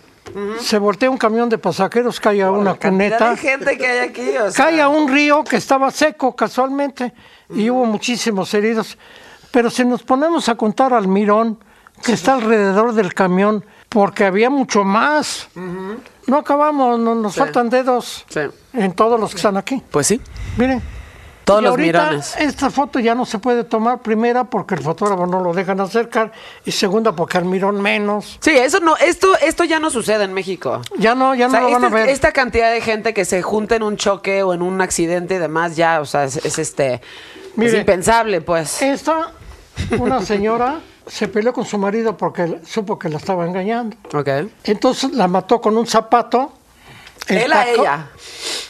Se 0.61 0.79
voltea 0.79 1.09
un 1.09 1.17
camión 1.17 1.49
de 1.49 1.57
pasajeros, 1.57 2.21
cae 2.21 2.43
a 2.43 2.51
una 2.51 2.75
cuneta. 2.75 3.31
de 3.31 3.37
gente 3.39 3.79
que 3.79 3.87
hay 3.87 3.99
aquí, 4.11 4.37
o 4.37 4.51
sea, 4.51 4.67
Cae 4.67 4.81
a 4.83 4.89
un 4.89 5.09
río 5.09 5.43
que 5.43 5.57
estaba 5.57 5.91
seco 5.91 6.37
casualmente 6.37 7.15
y 7.49 7.71
hubo 7.71 7.87
muchísimos 7.87 8.53
heridos. 8.53 8.99
Pero 9.51 9.71
si 9.71 9.87
nos 9.87 10.03
ponemos 10.03 10.49
a 10.51 10.55
contar 10.55 10.93
al 10.93 11.09
mirón 11.09 11.59
que 12.05 12.13
está 12.13 12.35
alrededor 12.35 12.93
del 12.95 13.15
camión, 13.15 13.65
porque 13.89 14.25
había 14.25 14.51
mucho 14.51 14.85
más, 14.85 15.49
no 16.27 16.37
acabamos, 16.39 16.99
no- 16.99 17.15
nos 17.15 17.35
Sí. 17.35 17.41
faltan 17.41 17.71
dedos 17.71 18.25
Sí. 18.29 18.41
en 18.75 18.93
todos 18.93 19.19
los 19.19 19.31
que 19.31 19.37
están 19.37 19.57
aquí. 19.57 19.83
Pues 19.91 20.07
sí. 20.07 20.21
Miren. 20.57 20.83
Todos 21.45 21.63
Y 21.63 21.65
los 21.65 21.71
ahorita 21.71 22.03
mirones. 22.05 22.37
Esta 22.37 22.69
foto 22.69 22.99
ya 22.99 23.15
no 23.15 23.25
se 23.25 23.39
puede 23.39 23.65
tomar, 23.65 24.01
primera 24.03 24.45
porque 24.45 24.75
el 24.75 24.83
fotógrafo 24.83 25.27
no 25.27 25.41
lo 25.41 25.55
dejan 25.55 25.81
acercar 25.81 26.31
y 26.67 26.73
segunda 26.73 27.13
porque 27.13 27.39
al 27.39 27.47
mirón 27.47 27.81
menos. 27.81 28.37
Sí, 28.43 28.51
eso 28.51 28.81
no, 28.81 28.99
esto, 28.99 29.29
esto 29.39 29.65
ya 29.65 29.81
no 29.81 29.89
sucede 29.89 30.25
en 30.25 30.35
México. 30.35 30.83
Ya 30.99 31.15
no, 31.15 31.35
ya 31.35 31.47
O 31.47 31.51
sea, 31.51 31.61
no 31.61 31.69
lo 31.69 31.73
van 31.73 31.85
a 31.87 31.89
ver. 31.89 32.11
esta 32.11 32.33
cantidad 32.33 32.71
de 32.71 32.83
gente 32.83 33.15
que 33.15 33.25
se 33.25 33.41
junta 33.41 33.77
en 33.77 33.83
un 33.83 33.97
choque 33.97 34.43
o 34.43 34.53
en 34.53 34.61
un 34.61 34.83
accidente 34.83 35.37
y 35.37 35.39
demás, 35.39 35.75
ya, 35.75 36.03
o 36.03 36.05
sea, 36.05 36.25
es, 36.25 36.37
es 36.45 36.59
este. 36.59 37.01
es 37.57 37.73
impensable, 37.73 38.43
pues. 38.43 38.83
Esta, 38.83 39.33
una 39.99 40.21
señora 40.21 40.81
se 41.09 41.29
peleó 41.29 41.53
con 41.53 41.65
su 41.65 41.79
marido 41.79 42.17
porque 42.17 42.61
supo 42.65 42.99
que 42.99 43.09
la 43.09 43.17
estaba 43.17 43.47
engañando. 43.47 43.97
Ok. 44.13 44.29
Entonces 44.65 45.13
la 45.13 45.29
mató 45.29 45.61
con 45.61 45.77
un 45.77 45.87
zapato. 45.87 46.53
Él 47.27 47.53
a 47.53 47.69
ella. 47.69 48.07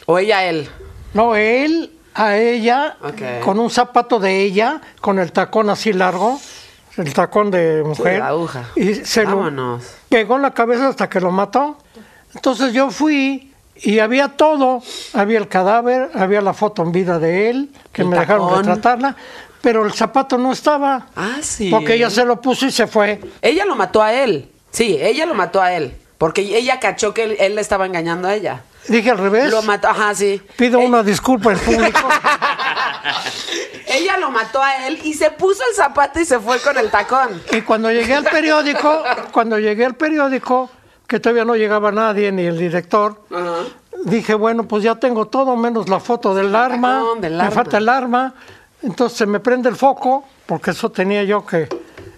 O 0.07 0.19
ella 0.19 0.39
a 0.39 0.45
él. 0.45 0.69
No, 1.15 1.37
él 1.37 1.93
a 2.15 2.37
ella 2.37 2.97
con 3.45 3.59
un 3.59 3.71
zapato 3.71 4.19
de 4.19 4.43
ella, 4.43 4.81
con 5.01 5.19
el 5.19 5.31
tacón 5.33 5.71
así 5.71 5.93
largo, 5.93 6.41
el 6.97 7.13
tacón 7.13 7.51
de 7.51 7.83
mujer. 7.85 8.19
la 8.19 8.29
aguja. 8.29 8.65
Y 8.75 8.95
se 8.95 9.25
Vámonos. 9.25 9.83
lo 9.83 9.89
pegó 10.09 10.37
en 10.37 10.43
la 10.43 10.53
cabeza 10.53 10.89
hasta 10.89 11.09
que 11.09 11.21
lo 11.21 11.31
mató. 11.31 11.79
Entonces 12.35 12.73
yo 12.73 12.91
fui 12.91 13.55
y 13.77 14.01
había 14.01 14.29
todo. 14.37 14.83
Había 15.13 15.39
el 15.39 15.49
cadáver, 15.49 16.11
había 16.15 16.41
la 16.41 16.53
foto 16.55 16.83
en 16.83 16.93
vida 16.93 17.19
de 17.19 17.51
él, 17.51 17.71
que 17.93 18.03
El 18.03 18.09
me 18.09 18.19
dejaron 18.19 18.57
retratarla, 18.57 19.17
pero 19.63 19.85
el 19.85 19.93
zapato 19.93 20.39
no 20.39 20.53
estaba. 20.53 21.07
Ah, 21.17 21.37
sí. 21.41 21.71
Porque 21.71 21.95
ella 21.95 22.11
se 22.11 22.25
lo 22.25 22.41
puso 22.41 22.67
y 22.67 22.71
se 22.73 22.87
fue. 22.87 23.21
Ella 23.43 23.65
lo 23.65 23.75
mató 23.77 24.03
a 24.03 24.13
él. 24.13 24.51
Sí, 24.71 24.99
ella 25.01 25.27
lo 25.27 25.35
mató 25.35 25.61
a 25.63 25.73
él. 25.73 25.97
Porque 26.19 26.43
ella 26.43 26.81
cachó 26.81 27.15
que 27.15 27.25
él, 27.25 27.37
él 27.39 27.55
le 27.55 27.61
estaba 27.61 27.87
engañando 27.87 28.29
a 28.29 28.35
ella. 28.35 28.63
Dije 28.89 29.11
al 29.11 29.19
revés. 29.19 29.51
Lo 29.51 29.63
mató, 29.63 29.89
ajá, 29.89 30.15
sí. 30.15 30.41
Pido 30.57 30.81
Eh, 30.81 30.87
una 30.87 31.03
disculpa 31.03 31.51
al 31.51 31.59
público. 31.59 31.99
Ella 33.87 34.17
lo 34.19 34.31
mató 34.31 34.63
a 34.63 34.87
él 34.87 34.99
y 35.03 35.15
se 35.15 35.31
puso 35.31 35.63
el 35.69 35.75
zapato 35.75 36.21
y 36.21 36.25
se 36.25 36.39
fue 36.39 36.61
con 36.61 36.77
el 36.77 36.91
tacón. 36.91 37.41
y 37.53 37.63
cuando 37.63 37.91
llegué 37.91 38.15
al 38.15 38.25
periódico, 38.25 39.03
cuando 39.33 39.59
llegué 39.59 39.85
al 39.87 39.95
periódico, 39.95 40.71
que 41.07 41.21
todavía 41.21 41.45
no 41.45 41.55
llegaba 41.57 41.91
nadie, 41.91 42.31
ni 42.31 42.43
el 42.45 42.59
director, 42.59 43.23
dije, 44.05 44.35
bueno, 44.35 44.65
pues 44.69 44.83
ya 44.85 44.97
tengo 44.97 45.27
todo 45.27 45.57
menos 45.57 45.89
la 45.89 46.01
foto 46.01 46.35
del 46.35 46.55
arma. 46.55 46.99
tacón, 46.99 47.21
del 47.23 47.35
me 47.37 47.43
arma. 47.43 47.51
falta 47.55 47.79
el 47.79 47.89
arma. 47.89 48.35
Entonces 48.83 49.27
me 49.27 49.41
prende 49.41 49.69
el 49.69 49.77
foco, 49.77 50.25
porque 50.47 50.71
eso 50.73 50.91
tenía 50.91 51.25
yo 51.25 51.45
que... 51.45 51.69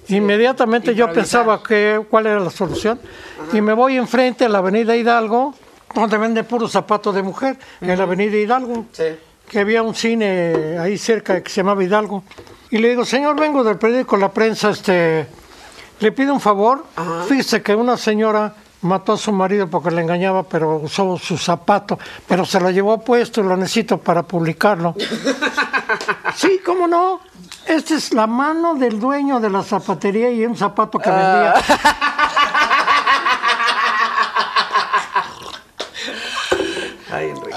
Inmediatamente 0.09 0.95
yo 0.95 1.13
pensaba 1.13 1.63
que 1.63 2.05
cuál 2.11 2.27
era 2.27 2.41
la 2.41 2.51
solución. 2.51 3.01
Y 3.53 3.61
me 3.61 3.73
voy 3.73 3.97
enfrente 3.97 4.45
a 4.45 4.49
la 4.49 4.59
avenida 4.59 4.97
Hidalgo, 4.97 5.55
donde 5.95 6.19
venden 6.19 6.45
puros 6.45 6.73
zapatos 6.73 7.15
de 7.15 7.23
mujer, 7.23 7.57
en 7.81 7.97
la 7.97 8.05
avenida 8.05 8.37
Hidalgo. 8.37 8.87
Sí. 8.93 9.05
que 9.49 9.61
había 9.61 9.83
un 9.83 9.95
cine 9.95 10.79
ahí 10.79 10.97
cerca 10.97 11.43
que 11.43 11.51
se 11.51 11.57
llamaba 11.57 11.83
Hidalgo. 11.83 12.25
Y 12.71 12.79
le 12.79 12.91
digo, 12.91 13.05
señor, 13.05 13.39
vengo 13.39 13.65
del 13.65 13.79
periódico 13.79 14.17
La 14.17 14.33
Prensa, 14.33 14.71
este, 14.71 15.27
le 15.99 16.13
pido 16.13 16.33
un 16.33 16.41
favor. 16.41 16.85
Fíjese 17.29 17.63
que 17.63 17.75
una 17.75 17.97
señora 17.97 18.55
mató 18.83 19.13
a 19.15 19.17
su 19.17 19.33
marido 19.33 19.69
porque 19.69 19.91
le 19.91 20.01
engañaba, 20.03 20.43
pero 20.43 20.77
usó 20.77 21.19
su 21.19 21.37
zapato, 21.37 21.99
pero 22.27 22.45
se 22.45 22.61
lo 22.61 22.71
llevó 22.71 22.99
puesto 23.01 23.41
y 23.41 23.45
lo 23.45 23.57
necesito 23.57 23.99
para 23.99 24.23
publicarlo. 24.23 24.95
sí, 26.35 26.61
¿cómo 26.65 26.87
no? 26.87 27.21
Esta 27.67 27.95
es 27.95 28.13
la 28.13 28.27
mano 28.27 28.75
del 28.75 28.99
dueño 28.99 29.39
de 29.41 29.51
la 29.51 29.63
zapatería 29.63 30.31
y 30.31 30.47
un 30.47 30.57
zapato 30.57 30.99
que 30.99 31.11
vendía. 31.11 31.55
Ay, 37.13 37.31
Enrique. 37.31 37.57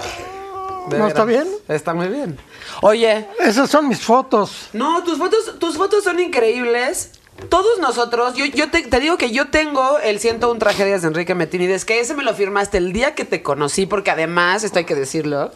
¿No 0.98 1.08
está 1.08 1.24
bien? 1.26 1.48
Está 1.68 1.94
muy 1.94 2.08
bien. 2.08 2.38
Oye, 2.82 3.30
Esas 3.40 3.70
son 3.70 3.88
mis 3.88 4.02
fotos. 4.02 4.70
no, 4.74 5.04
tus 5.04 5.18
fotos, 5.18 5.58
tus 5.60 5.78
fotos 5.78 6.04
son 6.04 6.20
increíbles. 6.20 7.12
Todos 7.50 7.80
nosotros, 7.80 8.36
yo, 8.36 8.46
yo 8.46 8.70
te, 8.70 8.84
te 8.84 9.00
digo 9.00 9.18
que 9.18 9.32
yo 9.32 9.50
tengo 9.50 10.00
el 10.00 10.20
101 10.20 10.60
tragedias 10.60 11.02
de 11.02 11.10
Enrique 11.10 11.36
Metinides, 11.36 11.84
que 11.84 12.00
ese 12.00 12.14
me 12.14 12.24
lo 12.24 12.34
firmaste 12.34 12.78
el 12.78 12.94
día 12.94 13.16
que 13.16 13.26
te 13.26 13.44
conocí, 13.44 13.86
porque 13.86 14.12
además, 14.12 14.64
esto 14.64 14.80
hay 14.80 14.86
que 14.86 14.96
decirlo, 14.96 15.52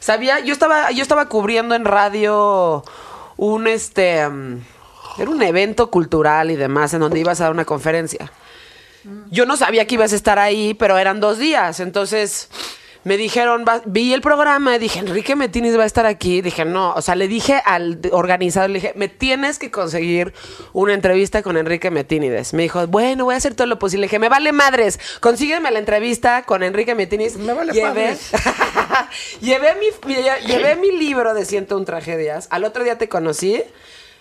sabía, 0.00 0.40
yo 0.40 0.52
estaba, 0.52 0.90
yo 0.90 1.02
estaba 1.02 1.26
cubriendo 1.26 1.74
en 1.74 1.84
radio 1.84 2.84
un 3.36 3.66
este 3.66 4.28
mm, 4.28 4.60
era 5.18 5.30
un 5.30 5.42
evento 5.42 5.90
cultural 5.90 6.50
y 6.50 6.56
demás 6.56 6.94
en 6.94 7.00
donde 7.00 7.20
ibas 7.20 7.40
a 7.40 7.44
dar 7.44 7.52
una 7.52 7.64
conferencia. 7.64 8.30
Yo 9.30 9.46
no 9.46 9.56
sabía 9.56 9.86
que 9.86 9.94
ibas 9.94 10.12
a 10.12 10.16
estar 10.16 10.38
ahí, 10.38 10.74
pero 10.74 10.98
eran 10.98 11.20
dos 11.20 11.38
días. 11.38 11.80
Entonces 11.80 12.48
me 13.04 13.16
dijeron, 13.16 13.64
va- 13.66 13.80
vi 13.86 14.12
el 14.12 14.20
programa 14.20 14.76
y 14.76 14.78
dije, 14.78 14.98
Enrique 14.98 15.34
Metinis 15.36 15.78
va 15.78 15.84
a 15.84 15.86
estar 15.86 16.04
aquí. 16.06 16.42
Dije, 16.42 16.64
no, 16.64 16.92
o 16.92 17.00
sea, 17.02 17.14
le 17.14 17.28
dije 17.28 17.62
al 17.64 17.98
organizador, 18.12 18.68
le 18.70 18.74
dije, 18.80 18.92
me 18.94 19.08
tienes 19.08 19.58
que 19.58 19.70
conseguir 19.70 20.34
una 20.72 20.92
entrevista 20.94 21.42
con 21.42 21.56
Enrique 21.56 21.90
Metinides. 21.90 22.52
Me 22.52 22.62
dijo, 22.64 22.86
bueno, 22.88 23.24
voy 23.24 23.34
a 23.34 23.38
hacer 23.38 23.54
todo 23.54 23.66
lo 23.66 23.78
posible. 23.78 24.02
Le 24.02 24.06
dije, 24.06 24.18
me 24.18 24.28
vale 24.28 24.52
madres, 24.52 25.00
consígueme 25.20 25.70
la 25.70 25.78
entrevista 25.78 26.42
con 26.42 26.62
Enrique 26.62 26.94
Metinides. 26.94 27.36
Me 27.38 27.52
vale 27.54 27.72
llevé, 27.72 27.88
madres. 27.88 28.30
llevé, 29.40 29.74
mi, 29.76 30.14
llevé 30.46 30.76
mi 30.76 30.92
libro 30.92 31.34
de 31.34 31.44
101 31.44 31.84
tragedias. 31.84 32.48
Al 32.50 32.64
otro 32.64 32.84
día 32.84 32.98
te 32.98 33.08
conocí. 33.08 33.62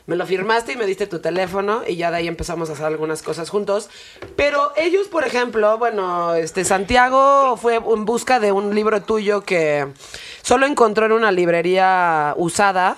Me 0.10 0.16
lo 0.16 0.26
firmaste 0.26 0.72
y 0.72 0.76
me 0.76 0.88
diste 0.88 1.06
tu 1.06 1.20
teléfono 1.20 1.84
y 1.88 1.96
ya 1.96 2.10
de 2.10 2.18
ahí 2.18 2.28
empezamos 2.28 2.68
a 2.72 2.74
hacer 2.74 2.84
algunas 2.88 3.22
cosas 3.22 3.52
juntos. 3.52 3.92
Pero 4.36 4.74
ellos, 4.76 5.08
por 5.08 5.24
ejemplo, 5.24 5.78
bueno, 5.78 6.34
este 6.34 6.66
Santiago 6.66 7.56
fue 7.58 7.76
en 7.76 8.06
busca 8.06 8.40
de 8.40 8.52
un 8.52 8.74
libro 8.74 9.04
tuyo 9.04 9.42
que 9.42 9.86
solo 10.42 10.66
encontró 10.66 11.06
en 11.06 11.12
una 11.12 11.32
librería 11.32 12.34
usada. 12.38 12.98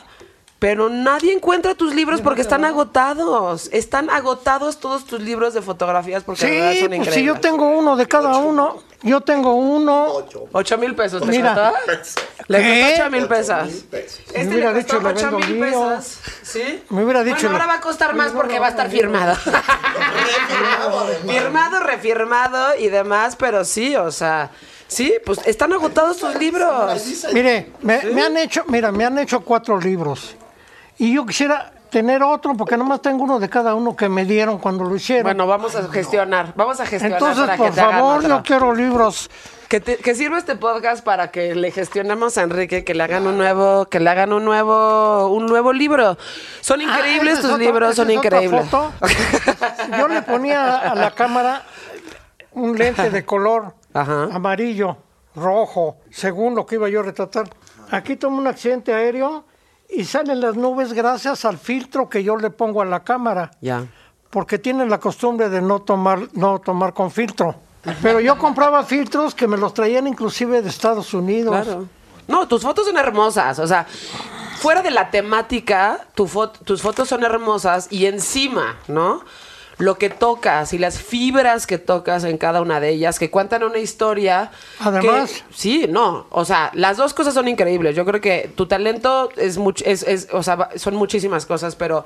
Pero 0.57 0.89
nadie 0.89 1.33
encuentra 1.33 1.73
tus 1.75 1.95
libros 1.95 2.21
porque 2.21 2.41
están 2.41 2.63
agotados. 2.63 3.67
Están 3.73 4.09
agotados 4.09 4.77
todos 4.79 5.05
tus 5.05 5.19
libros 5.19 5.53
de 5.55 5.61
fotografías 5.63 6.23
porque 6.23 6.45
de 6.45 6.51
verdad 6.51 6.71
Sí, 6.71 6.79
son 6.81 6.87
pues 6.89 6.99
increíbles. 6.99 7.15
si 7.15 7.23
yo 7.25 7.41
tengo 7.41 7.67
uno 7.77 7.95
de 7.97 8.07
cada 8.07 8.37
uno, 8.37 8.77
yo 9.01 9.21
tengo 9.21 9.55
uno. 9.55 10.07
Ocho 10.51 10.77
mil 10.77 10.93
pesos, 10.95 11.23
¿te 11.23 11.27
Mira. 11.29 11.73
Le 12.51 12.61
¿Qué? 12.61 12.81
costó 12.89 13.01
ocho 13.03 13.11
mil 13.11 13.27
pesos. 13.27 13.69
Este 13.91 14.43
Me 14.43 14.53
hubiera 14.55 14.71
le 14.73 14.83
costó 14.85 14.99
dicho, 14.99 15.01
le 15.01 15.09
ocho 15.09 15.31
mil 15.39 15.55
mío. 15.59 15.89
pesos. 15.89 16.19
¿Sí? 16.43 16.83
Me 16.89 17.03
hubiera 17.03 17.23
dicho, 17.23 17.37
Bueno, 17.47 17.51
ahora 17.53 17.65
va 17.67 17.73
a 17.75 17.81
costar 17.81 18.13
más 18.15 18.31
porque 18.31 18.59
va 18.59 18.67
a 18.67 18.69
estar 18.71 18.89
firmado. 18.89 19.35
firmado, 21.27 21.79
refirmado 21.79 22.75
y 22.77 22.89
demás, 22.89 23.35
pero 23.35 23.63
sí, 23.65 23.95
o 23.95 24.11
sea, 24.11 24.49
sí, 24.87 25.13
pues 25.25 25.39
están 25.45 25.73
agotados 25.73 26.17
tus 26.17 26.35
libros. 26.35 27.25
Mire, 27.33 27.71
me, 27.81 28.01
me 28.13 28.21
han 28.23 28.37
hecho, 28.37 28.63
mira, 28.67 28.91
me 28.91 29.05
han 29.05 29.17
hecho 29.19 29.41
cuatro 29.41 29.79
libros. 29.79 30.35
Y 30.97 31.13
yo 31.15 31.25
quisiera 31.25 31.71
tener 31.89 32.23
otro, 32.23 32.55
porque 32.55 32.77
nomás 32.77 33.01
tengo 33.01 33.23
uno 33.23 33.39
de 33.39 33.49
cada 33.49 33.73
uno 33.75 33.95
que 33.95 34.07
me 34.07 34.23
dieron 34.25 34.57
cuando 34.59 34.83
lo 34.83 34.95
hicieron. 34.95 35.23
Bueno, 35.23 35.47
vamos 35.47 35.75
a 35.75 35.87
gestionar, 35.89 36.53
vamos 36.55 36.79
a 36.79 36.85
gestionar 36.85 37.17
Entonces, 37.19 37.43
para 37.45 37.57
que 37.57 37.63
por 37.63 37.71
te 37.73 37.81
favor, 37.81 38.17
otro. 38.17 38.29
yo 38.29 38.43
quiero 38.43 38.73
libros. 38.73 39.29
Que, 39.71 39.79
te- 39.79 39.95
que 39.95 40.13
sirva 40.15 40.37
este 40.37 40.57
podcast 40.57 41.01
para 41.01 41.31
que 41.31 41.55
le 41.55 41.71
gestionemos 41.71 42.37
a 42.37 42.41
Enrique, 42.41 42.83
que 42.83 42.93
le 42.93 43.03
hagan 43.03 43.25
un 43.25 43.37
nuevo, 43.37 43.85
que 43.85 44.01
le 44.01 44.09
hagan 44.09 44.33
un 44.33 44.43
nuevo, 44.43 45.27
un 45.29 45.45
nuevo 45.45 45.71
libro. 45.71 46.17
Son 46.59 46.81
increíbles 46.81 47.35
Ah, 47.37 47.39
esa 47.39 47.49
tus 47.51 47.59
libros, 47.59 47.95
son 47.95 48.11
increíbles. 48.11 48.67
foto. 48.69 48.91
Yo 49.97 50.09
le 50.09 50.23
ponía 50.23 50.75
a 50.77 50.93
la 50.93 51.11
cámara 51.11 51.63
un 52.51 52.77
lente 52.77 53.09
de 53.09 53.23
color 53.23 53.73
Ajá. 53.93 54.23
amarillo, 54.33 54.97
rojo, 55.35 55.95
según 56.09 56.53
lo 56.53 56.65
que 56.65 56.75
iba 56.75 56.89
yo 56.89 56.99
a 56.99 57.03
retratar. 57.03 57.49
Aquí 57.91 58.17
tomo 58.17 58.39
un 58.39 58.47
accidente 58.47 58.93
aéreo 58.93 59.45
y 59.89 60.03
salen 60.03 60.41
las 60.41 60.57
nubes 60.57 60.91
gracias 60.91 61.45
al 61.45 61.57
filtro 61.57 62.09
que 62.09 62.25
yo 62.25 62.35
le 62.35 62.49
pongo 62.49 62.81
a 62.81 62.85
la 62.85 63.05
cámara. 63.05 63.51
Ya. 63.61 63.85
porque 64.29 64.59
tienen 64.59 64.89
la 64.89 64.97
costumbre 64.99 65.47
de 65.49 65.61
no 65.61 65.81
tomar, 65.81 66.19
no 66.33 66.59
tomar 66.59 66.93
con 66.93 67.09
filtro. 67.09 67.55
Pero 68.01 68.19
yo 68.19 68.37
compraba 68.37 68.83
filtros 68.83 69.33
que 69.33 69.47
me 69.47 69.57
los 69.57 69.73
traían 69.73 70.07
inclusive 70.07 70.61
de 70.61 70.69
Estados 70.69 71.13
Unidos. 71.13 71.63
Claro. 71.65 71.87
No, 72.27 72.47
tus 72.47 72.61
fotos 72.61 72.85
son 72.85 72.97
hermosas. 72.97 73.57
O 73.59 73.67
sea, 73.67 73.85
fuera 74.57 74.81
de 74.81 74.91
la 74.91 75.09
temática, 75.09 76.05
tu 76.15 76.27
fo- 76.27 76.51
tus 76.63 76.81
fotos 76.81 77.09
son 77.09 77.23
hermosas 77.23 77.87
y 77.89 78.05
encima, 78.05 78.77
¿no? 78.87 79.23
Lo 79.79 79.97
que 79.97 80.11
tocas 80.11 80.73
y 80.73 80.77
las 80.77 80.99
fibras 81.01 81.65
que 81.65 81.79
tocas 81.79 82.23
en 82.23 82.37
cada 82.37 82.61
una 82.61 82.79
de 82.79 82.89
ellas, 82.89 83.17
que 83.17 83.31
cuentan 83.31 83.63
una 83.63 83.79
historia. 83.79 84.51
Además. 84.79 85.31
que- 85.31 85.43
sí, 85.55 85.85
no. 85.89 86.27
O 86.29 86.45
sea, 86.45 86.69
las 86.75 86.97
dos 86.97 87.15
cosas 87.15 87.33
son 87.33 87.47
increíbles. 87.47 87.95
Yo 87.95 88.05
creo 88.05 88.21
que 88.21 88.51
tu 88.55 88.67
talento 88.67 89.29
es 89.37 89.57
mucho, 89.57 89.83
es, 89.87 90.03
es- 90.03 90.27
o 90.31 90.43
sea, 90.43 90.69
son 90.75 90.95
muchísimas 90.95 91.47
cosas, 91.47 91.75
pero 91.75 92.05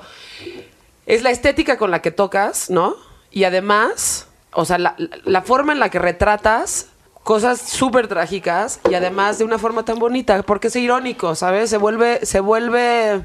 es 1.04 1.22
la 1.22 1.30
estética 1.30 1.76
con 1.76 1.90
la 1.90 2.00
que 2.00 2.10
tocas, 2.10 2.70
¿no? 2.70 2.96
Y 3.30 3.44
además, 3.44 4.26
o 4.56 4.64
sea, 4.64 4.78
la, 4.78 4.96
la 5.24 5.42
forma 5.42 5.72
en 5.72 5.78
la 5.78 5.88
que 5.90 5.98
retratas 5.98 6.86
cosas 7.22 7.60
súper 7.60 8.06
trágicas 8.08 8.80
y 8.90 8.94
además 8.94 9.38
de 9.38 9.44
una 9.44 9.58
forma 9.58 9.84
tan 9.84 9.98
bonita, 9.98 10.42
porque 10.42 10.68
es 10.68 10.76
irónico, 10.76 11.34
¿sabes? 11.34 11.70
Se 11.70 11.76
vuelve, 11.76 12.24
se 12.24 12.40
vuelve, 12.40 13.22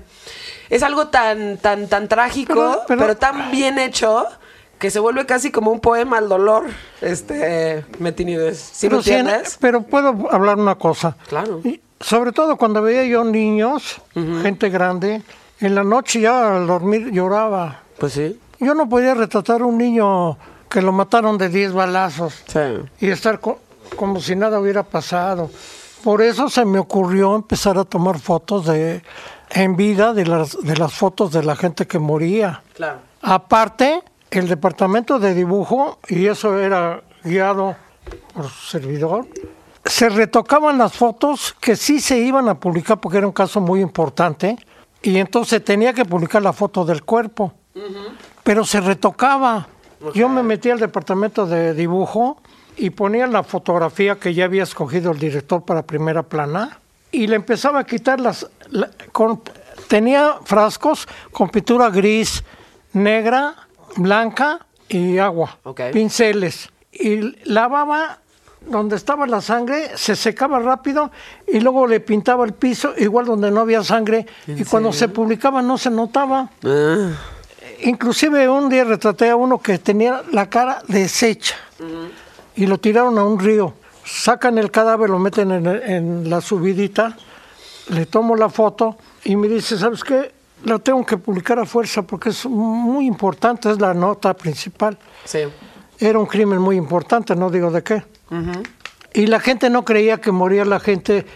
es 0.69 0.83
algo 0.83 1.07
tan, 1.07 1.57
tan, 1.57 1.87
tan 1.87 2.07
trágico, 2.07 2.53
Pero- 2.55 2.81
pero, 2.87 3.01
pero- 3.01 3.17
tan 3.17 3.51
bien 3.51 3.77
hecho 3.79 4.25
que 4.79 4.89
se 4.89 4.99
vuelve 4.99 5.27
casi 5.27 5.51
como 5.51 5.69
un 5.71 5.79
poema 5.79 6.17
al 6.17 6.27
dolor, 6.29 6.65
este, 7.01 7.85
Metinides. 7.99 8.57
¿Sí 8.59 8.87
pero, 8.87 8.97
lo 9.01 9.03
en- 9.07 9.19
entiendes? 9.27 9.57
pero 9.61 9.83
puedo 9.83 10.27
hablar 10.31 10.57
una 10.57 10.75
cosa. 10.75 11.15
Claro. 11.29 11.61
Y 11.63 11.79
sobre 11.99 12.31
todo 12.31 12.55
cuando 12.57 12.81
veía 12.81 13.03
yo 13.05 13.23
niños, 13.23 14.01
gente 14.41 14.69
grande, 14.69 15.21
en 15.59 15.75
la 15.75 15.83
noche 15.83 16.21
ya 16.21 16.55
al 16.57 16.65
dormir 16.65 17.11
lloraba. 17.11 17.81
Pues 17.99 18.13
sí. 18.13 18.39
Yo 18.59 18.73
no 18.73 18.89
podía 18.89 19.13
retratar 19.13 19.61
un 19.61 19.77
niño 19.77 20.37
que 20.71 20.81
lo 20.81 20.91
mataron 20.91 21.37
de 21.37 21.49
10 21.49 21.73
balazos 21.73 22.43
Sí. 22.47 22.59
y 22.99 23.09
estar 23.09 23.39
co- 23.39 23.59
como 23.97 24.19
si 24.21 24.35
nada 24.35 24.59
hubiera 24.59 24.83
pasado. 24.83 25.49
Por 26.03 26.21
eso 26.21 26.49
se 26.49 26.65
me 26.65 26.79
ocurrió 26.79 27.35
empezar 27.35 27.77
a 27.77 27.83
tomar 27.83 28.19
fotos 28.19 28.65
de 28.65 29.03
en 29.51 29.75
vida 29.75 30.13
de 30.13 30.25
las 30.25 30.57
de 30.63 30.77
las 30.77 30.93
fotos 30.93 31.31
de 31.33 31.43
la 31.43 31.55
gente 31.55 31.85
que 31.85 31.99
moría. 31.99 32.63
Claro. 32.73 32.99
Aparte, 33.21 34.01
el 34.31 34.47
departamento 34.47 35.19
de 35.19 35.33
dibujo, 35.35 35.99
y 36.07 36.25
eso 36.27 36.57
era 36.57 37.01
guiado 37.23 37.75
por 38.33 38.45
su 38.49 38.65
servidor, 38.71 39.27
se 39.85 40.07
retocaban 40.09 40.77
las 40.77 40.93
fotos 40.93 41.53
que 41.59 41.75
sí 41.75 41.99
se 41.99 42.17
iban 42.17 42.47
a 42.47 42.55
publicar 42.55 42.99
porque 42.99 43.17
era 43.17 43.27
un 43.27 43.33
caso 43.33 43.59
muy 43.59 43.81
importante, 43.81 44.55
y 45.03 45.17
entonces 45.17 45.63
tenía 45.63 45.91
que 45.93 46.05
publicar 46.05 46.41
la 46.41 46.53
foto 46.53 46.85
del 46.85 47.03
cuerpo, 47.03 47.53
pero 48.43 48.63
se 48.63 48.79
retocaba. 48.79 49.67
Yo 50.13 50.29
me 50.29 50.43
metí 50.43 50.69
al 50.69 50.79
departamento 50.79 51.45
de 51.45 51.73
dibujo 51.73 52.37
y 52.77 52.89
ponía 52.91 53.27
la 53.27 53.43
fotografía 53.43 54.15
que 54.15 54.33
ya 54.33 54.45
había 54.45 54.63
escogido 54.63 55.11
el 55.11 55.19
director 55.19 55.63
para 55.63 55.83
primera 55.83 56.23
plana 56.23 56.79
y 57.11 57.27
le 57.27 57.35
empezaba 57.35 57.79
a 57.79 57.83
quitar 57.85 58.19
las... 58.19 58.47
la- 58.69 58.89
con- 59.11 59.41
tenía 59.87 60.35
frascos 60.45 61.07
con 61.31 61.49
pintura 61.49 61.89
gris, 61.89 62.43
negra, 62.93 63.55
blanca 63.97 64.65
y 64.87 65.17
agua, 65.17 65.57
Ok. 65.63 65.81
pinceles. 65.93 66.69
Y 66.91 67.35
lavaba 67.49 68.19
donde 68.67 68.95
estaba 68.95 69.25
la 69.27 69.41
sangre, 69.41 69.91
se 69.95 70.15
secaba 70.15 70.59
rápido 70.59 71.11
y 71.47 71.59
luego 71.59 71.87
le 71.87 71.99
pintaba 71.99 72.45
el 72.45 72.53
piso, 72.53 72.93
igual 72.97 73.25
donde 73.25 73.49
no 73.51 73.61
había 73.61 73.83
sangre. 73.83 74.25
Y 74.47 74.63
cuando 74.65 74.93
se 74.93 75.09
publicaba 75.09 75.61
no 75.61 75.77
se 75.77 75.89
notaba. 75.89 76.49
Ah, 76.63 77.09
Inclusive 77.83 78.47
un 78.49 78.69
día 78.69 78.83
retraté 78.83 79.29
a 79.29 79.35
uno 79.35 79.59
que 79.59 79.77
tenía 79.79 80.21
la 80.31 80.49
cara 80.49 80.81
deshecha 80.87 81.55
y 82.55 82.65
lo 82.65 82.77
tiraron 82.77 83.17
a 83.17 83.23
un 83.23 83.39
río. 83.39 83.73
Sacan 84.05 84.57
el 84.57 84.71
cadáver, 84.71 85.09
lo 85.09 85.19
meten 85.19 85.51
en, 85.51 85.67
en 85.67 86.29
la 86.29 86.41
subidita, 86.41 87.15
le 87.89 88.05
tomo 88.05 88.35
la 88.35 88.49
foto 88.49 88.97
y 89.23 89.35
me 89.35 89.47
dice, 89.47 89.77
¿sabes 89.77 90.03
qué? 90.03 90.31
La 90.65 90.77
tengo 90.79 91.03
que 91.05 91.17
publicar 91.17 91.57
a 91.59 91.65
fuerza 91.65 92.03
porque 92.03 92.29
es 92.29 92.45
muy 92.45 93.05
importante, 93.07 93.71
es 93.71 93.79
la 93.79 93.93
nota 93.93 94.33
principal. 94.33 94.97
sí. 95.25 95.39
Era 95.99 96.17
un 96.17 96.25
crimen 96.25 96.57
muy 96.57 96.77
importante, 96.77 97.35
no 97.35 97.51
digo 97.51 97.69
de 97.69 97.83
qué. 97.83 98.03
Y 99.13 99.27
la 99.27 99.39
gente 99.39 99.69
no 99.69 99.85
creía 99.85 100.19
que 100.19 100.31
moría 100.31 100.65
la 100.65 100.79
gente 100.79 101.27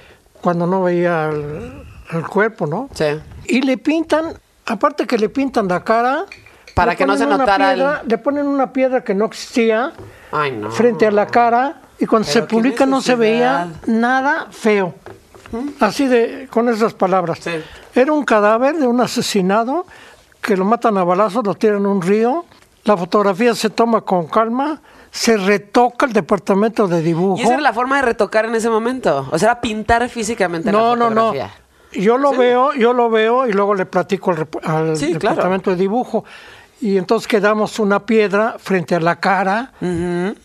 cuando 0.42 0.66
no 0.66 0.82
veía 0.82 1.30
el, 1.30 1.84
el 2.12 2.28
cuerpo, 2.28 2.66
¿no? 2.66 2.90
Sí. 2.96 3.06
Y 3.48 3.62
le 3.62 3.78
pintan, 3.78 4.40
aparte 4.66 5.06
que 5.08 5.18
le 5.18 5.30
pintan 5.30 5.68
la 5.68 5.84
cara, 5.84 6.26
Para 6.74 6.92
le 6.92 6.98
que 6.98 7.06
no 7.06 7.14
ponen 7.14 7.20
se 7.20 7.26
una 7.28 7.38
notara 7.38 7.72
el- 7.72 7.76
piedra- 7.80 8.02
Le 8.06 8.18
ponen 8.18 8.48
una 8.48 8.74
piedra 8.74 9.04
que 9.04 9.14
no 9.16 9.26
existía 9.26 9.94
Ay, 10.32 10.52
no. 10.52 10.72
frente 10.72 11.08
a 11.08 11.12
la 11.12 11.28
cara 11.28 11.82
y 12.00 12.06
cuando 12.06 12.28
Pero 12.32 12.42
se 12.46 12.48
publica 12.48 12.86
no 12.86 13.02
se 13.02 13.16
veía 13.16 13.70
nada 13.88 14.48
feo. 14.52 14.94
Así 15.80 16.08
de, 16.08 16.48
con 16.52 16.68
esas 16.68 16.94
palabras. 16.94 17.40
Sí. 17.42 17.52
Era 17.94 18.12
un 18.12 18.26
cadáver 18.26 18.76
de 18.78 18.88
un 18.88 19.00
asesinado 19.00 19.86
que 20.42 20.58
lo 20.58 20.66
matan 20.66 20.98
a 20.98 21.04
balazos, 21.06 21.46
lo 21.46 21.54
tiran 21.56 21.86
a 21.86 21.90
un 21.90 22.02
río. 22.02 22.44
La 22.84 22.98
fotografía 22.98 23.56
se 23.56 23.70
toma 23.70 24.02
con 24.02 24.28
calma, 24.28 24.82
se 25.12 25.38
retoca 25.38 26.06
el 26.06 26.14
departamento 26.14 26.88
de 26.88 27.02
dibujo. 27.02 27.38
Y 27.40 27.44
esa 27.44 27.54
era 27.54 27.62
la 27.62 27.74
forma 27.74 27.96
de 27.96 28.02
retocar 28.02 28.46
en 28.46 28.54
ese 28.56 28.70
momento. 28.70 29.28
O 29.32 29.40
sea, 29.40 29.52
era 29.52 29.62
pintar 29.62 30.08
físicamente 30.10 30.72
No, 30.72 30.90
la 30.90 30.96
no, 30.98 31.10
no. 31.10 31.22
fotografía. 31.28 31.52
Yo 32.00 32.18
lo 32.18 32.32
veo, 32.34 32.74
yo 32.74 32.94
lo 32.94 33.10
veo 33.10 33.48
y 33.48 33.54
luego 33.54 33.74
le 33.76 33.86
platico 33.86 34.32
al, 34.32 34.48
al 34.64 34.98
Sí, 34.98 35.14
claro. 35.16 35.36
departamento 35.36 35.72
de 35.72 35.78
dibujo. 35.78 36.24
Y 36.82 36.98
entonces 36.98 37.26
quedamos 37.30 37.80
una 37.80 38.06
piedra 38.06 38.58
frente 38.60 38.96
a 38.96 39.00
la 39.00 39.16
cara 39.22 39.72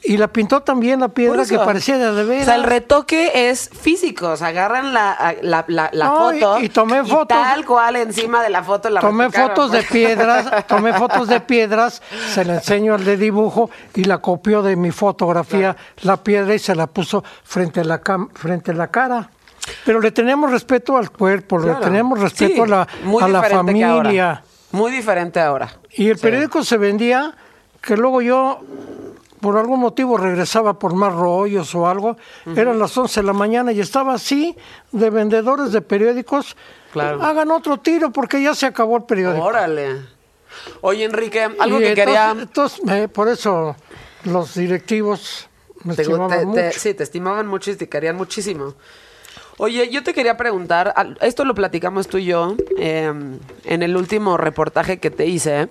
y 0.05 0.17
la 0.17 0.29
pintó 0.29 0.61
también 0.63 1.01
la 1.01 1.09
piedra 1.09 1.45
que 1.45 1.59
parecía 1.59 1.99
de 1.99 2.25
veras. 2.25 2.43
O 2.43 2.45
sea, 2.47 2.55
el 2.55 2.63
retoque 2.63 3.51
es 3.51 3.69
físico. 3.69 4.29
O 4.29 4.37
sea, 4.37 4.47
agarran 4.47 4.95
la, 4.95 5.35
la, 5.43 5.65
la, 5.67 5.91
la 5.93 6.05
No, 6.05 6.33
y- 6.33 6.39
foto. 6.41 6.61
y 6.61 6.69
tomé 6.69 7.03
fotos. 7.05 7.27
tal 7.37 7.67
cual 7.67 7.97
encima 7.97 8.45
de 8.45 8.49
la 8.51 8.63
foto 8.63 8.89
la 8.91 9.01
Tomé 9.01 9.29
fotos 9.31 9.73
de 9.73 9.83
piedras, 9.83 10.47
tomé 10.69 10.93
fotos 10.95 11.27
de 11.27 11.41
piedras, 11.41 12.01
se 12.33 12.45
la 12.45 12.55
enseño 12.55 12.95
al 12.95 13.05
de 13.05 13.17
dibujo 13.17 13.69
y 13.95 14.05
la 14.05 14.19
copió 14.19 14.63
de 14.63 14.77
mi 14.77 14.93
fotografía 14.93 15.77
la 16.03 16.17
piedra 16.19 16.55
y 16.55 16.61
se 16.61 16.77
la 16.77 16.87
puso 16.87 17.25
frente 17.43 17.81
a 17.81 17.85
la 17.85 18.01
frente 18.35 18.71
a 18.71 18.75
la 18.75 18.87
cara. 18.87 19.31
Pero 19.85 20.01
le 20.01 20.11
tenemos 20.11 20.51
respeto 20.51 20.97
al 20.97 21.11
cuerpo, 21.11 21.59
Claro. 21.59 21.79
le 21.79 21.85
tenemos 21.85 22.19
respeto 22.21 22.55
Sí, 22.55 22.61
a 22.61 22.67
la, 22.67 22.89
muy 23.05 23.23
a 23.23 23.29
la 23.29 23.43
familia. 23.43 24.43
Muy 24.73 24.91
diferente 24.93 25.41
ahora. 25.41 25.71
Y 25.93 26.09
el 26.09 26.17
Sí. 26.17 26.23
periódico 26.23 26.63
se 26.65 26.77
vendía 26.77 27.35
que 27.81 27.97
luego 27.97 28.21
yo, 28.23 28.61
por 29.41 29.57
algún 29.57 29.81
motivo, 29.81 30.17
regresaba 30.17 30.79
por 30.79 30.95
más 30.95 31.13
rollos 31.15 31.75
o 31.75 31.89
algo. 31.89 32.17
Eran 32.55 32.79
las 32.79 32.97
11 32.97 33.21
de 33.21 33.27
la 33.27 33.33
mañana 33.33 33.73
y 33.73 33.81
estaba 33.81 34.15
así 34.15 34.57
de 34.93 35.11
vendedores 35.11 35.73
de 35.73 35.81
periódicos. 35.83 36.57
Claro. 36.93 37.23
Hagan 37.23 37.51
otro 37.51 37.79
tiro 37.79 38.11
porque 38.13 38.43
ya 38.43 38.55
se 38.55 38.67
acabó 38.67 38.97
el 38.99 39.05
periódico. 39.05 39.45
Órale. 39.45 39.97
Oye, 40.83 41.05
Enrique, 41.05 41.43
algo 41.59 41.81
Y 41.81 41.85
que 41.85 41.89
entonces- 41.91 41.95
quería... 41.95 42.31
entonces, 42.33 42.85
me- 42.85 43.09
por 43.09 43.29
eso 43.29 43.77
los 44.25 44.55
directivos 44.55 45.49
me 45.85 45.95
Te- 45.95 46.03
estimaban 46.03 46.39
te- 46.39 46.45
mucho. 46.47 46.61
te- 46.61 46.73
sí, 46.73 46.95
te 46.95 47.03
estimaban 47.05 47.47
mucho 47.47 47.71
y 47.71 47.77
te 47.77 47.89
querían 47.89 48.17
muchísimo. 48.17 48.75
Oye, 49.63 49.91
yo 49.91 50.03
te 50.03 50.15
quería 50.15 50.39
preguntar, 50.39 50.95
esto 51.21 51.45
lo 51.45 51.55
platicamos 51.55 52.09
tú 52.09 52.17
y 52.17 52.25
yo 52.25 52.57
eh, 52.79 53.13
en 53.65 53.83
el 53.83 53.95
último 53.95 54.39
reportaje 54.39 54.99
que 54.99 55.11
te 55.11 55.27
hice, 55.27 55.69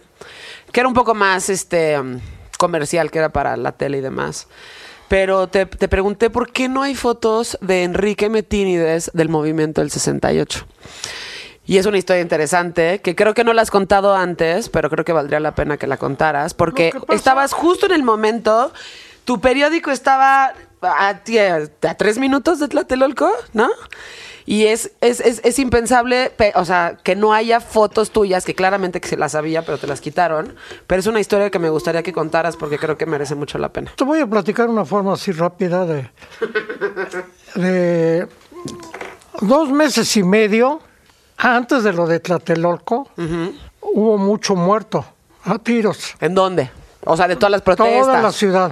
que 0.71 0.81
era 0.81 0.87
un 0.87 0.93
poco 0.93 1.15
más 1.15 1.49
este 1.49 1.97
comercial, 2.59 3.09
que 3.09 3.17
era 3.17 3.29
para 3.29 3.57
la 3.57 3.71
tele 3.71 3.97
y 3.97 4.01
demás. 4.01 4.47
Pero 5.07 5.47
te, 5.47 5.65
te 5.65 5.87
pregunté 5.87 6.29
por 6.29 6.51
qué 6.51 6.69
no 6.69 6.83
hay 6.83 6.93
fotos 6.93 7.57
de 7.61 7.81
Enrique 7.81 8.29
Metínides 8.29 9.09
del 9.15 9.29
movimiento 9.29 9.81
del 9.81 9.89
68. 9.89 10.67
Y 11.65 11.77
es 11.79 11.87
una 11.87 11.97
historia 11.97 12.21
interesante 12.21 13.01
que 13.01 13.15
creo 13.15 13.33
que 13.33 13.43
no 13.43 13.53
la 13.53 13.63
has 13.63 13.71
contado 13.71 14.15
antes, 14.15 14.69
pero 14.69 14.91
creo 14.91 15.03
que 15.03 15.13
valdría 15.13 15.39
la 15.39 15.55
pena 15.55 15.77
que 15.77 15.87
la 15.87 15.97
contaras, 15.97 16.53
porque 16.53 16.93
estabas 17.09 17.53
justo 17.53 17.87
en 17.87 17.93
el 17.93 18.03
momento, 18.03 18.71
tu 19.25 19.41
periódico 19.41 19.89
estaba 19.89 20.53
a, 20.81 21.21
tres 21.97 22.17
minutos 22.17 22.59
de 22.59 22.67
Tlatelolco, 22.67 23.29
¿no? 23.53 23.69
Y 24.45 24.65
es, 24.65 24.91
es, 25.01 25.19
es, 25.19 25.41
es 25.43 25.59
impensable, 25.59 26.31
pe- 26.35 26.53
o 26.55 26.65
sea, 26.65 26.97
que 27.03 27.15
no 27.15 27.33
haya 27.33 27.59
fotos 27.59 28.09
tuyas, 28.09 28.45
que 28.45 28.55
claramente 28.55 28.99
que 28.99 29.07
se 29.07 29.15
las 29.15 29.35
había, 29.35 29.63
pero 29.63 29.77
te 29.77 29.85
las 29.85 30.01
quitaron. 30.01 30.55
Pero 30.87 30.99
es 31.01 31.05
una 31.05 31.19
historia 31.19 31.51
que 31.51 31.59
me 31.59 31.69
gustaría 31.69 32.01
que 32.01 32.13
contaras 32.13 32.55
porque 32.55 32.79
creo 32.79 32.97
que 32.97 33.05
merece 33.05 33.35
mucho 33.35 33.59
la 33.59 33.69
pena. 33.69 33.91
Te 33.95 34.03
voy 34.03 34.19
a 34.21 34.25
platicar 34.27 34.67
una 34.67 34.85
forma 34.85 35.13
así 35.13 35.31
rápida 35.33 35.85
de, 35.85 36.09
de 37.55 38.27
dos 39.41 39.69
meses 39.69 40.15
y 40.17 40.23
medio 40.23 40.79
antes 41.37 41.83
de 41.83 41.93
lo 41.93 42.07
de 42.07 42.19
Tlatelolco, 42.19 43.07
hubo 43.81 44.17
mucho 44.17 44.55
muerto 44.55 45.05
a 45.43 45.57
tiros. 45.59 46.15
¿En 46.19 46.33
dónde? 46.35 46.69
O 47.05 47.15
sea, 47.15 47.27
de 47.27 47.35
todas 47.35 47.51
las 47.51 47.61
protestas. 47.61 48.01
Toda 48.05 48.21
la 48.21 48.31
ciudad. 48.31 48.71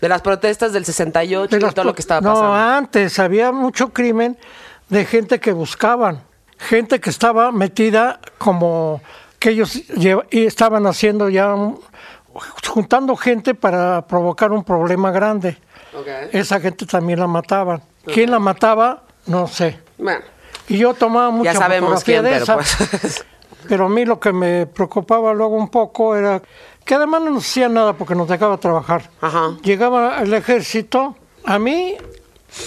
De 0.00 0.08
las 0.08 0.22
protestas 0.22 0.72
del 0.72 0.84
68 0.84 1.56
De 1.58 1.66
y 1.66 1.70
todo 1.70 1.84
lo 1.84 1.94
que 1.94 2.00
estaba 2.02 2.20
no, 2.20 2.34
pasando. 2.34 2.54
antes 2.54 3.18
había 3.18 3.50
mucho 3.52 3.88
crimen 3.92 4.38
de 4.88 5.04
gente 5.04 5.40
que 5.40 5.52
buscaban, 5.52 6.22
gente 6.58 7.00
que 7.00 7.10
estaba 7.10 7.50
metida 7.52 8.20
como 8.38 9.00
que 9.38 9.50
ellos 9.50 9.82
estaban 10.30 10.86
haciendo 10.86 11.28
ya, 11.28 11.52
un- 11.54 11.80
juntando 12.68 13.16
gente 13.16 13.54
para 13.54 14.06
provocar 14.06 14.52
un 14.52 14.62
problema 14.64 15.10
grande. 15.10 15.58
Esa 16.32 16.60
gente 16.60 16.86
también 16.86 17.18
la 17.18 17.26
mataban. 17.26 17.82
¿Quién 18.04 18.30
la 18.30 18.38
mataba? 18.38 19.02
No 19.26 19.46
sé. 19.48 19.78
Bueno, 19.98 20.20
Y 20.68 20.78
yo 20.78 20.94
tomaba 20.94 21.30
mucha 21.30 21.52
ya 21.52 21.58
sabemos 21.58 22.04
fotografía 22.04 22.20
quién, 22.20 22.24
de 22.24 22.30
pero 22.30 22.42
esa. 22.44 22.54
pues. 23.00 23.24
Pero 23.68 23.86
a 23.86 23.88
mí 23.88 24.04
lo 24.04 24.18
que 24.20 24.32
me 24.32 24.66
preocupaba 24.66 25.34
luego 25.34 25.56
un 25.56 25.68
poco 25.68 26.14
era 26.16 26.40
que 26.88 26.94
además 26.94 27.20
no 27.20 27.32
nos 27.32 27.44
hacía 27.46 27.68
nada 27.68 27.92
porque 27.92 28.14
nos 28.14 28.26
dejaba 28.28 28.56
trabajar. 28.56 29.10
Ajá. 29.20 29.58
Llegaba 29.62 30.22
el 30.22 30.32
ejército, 30.32 31.16
a 31.44 31.58
mí, 31.58 31.96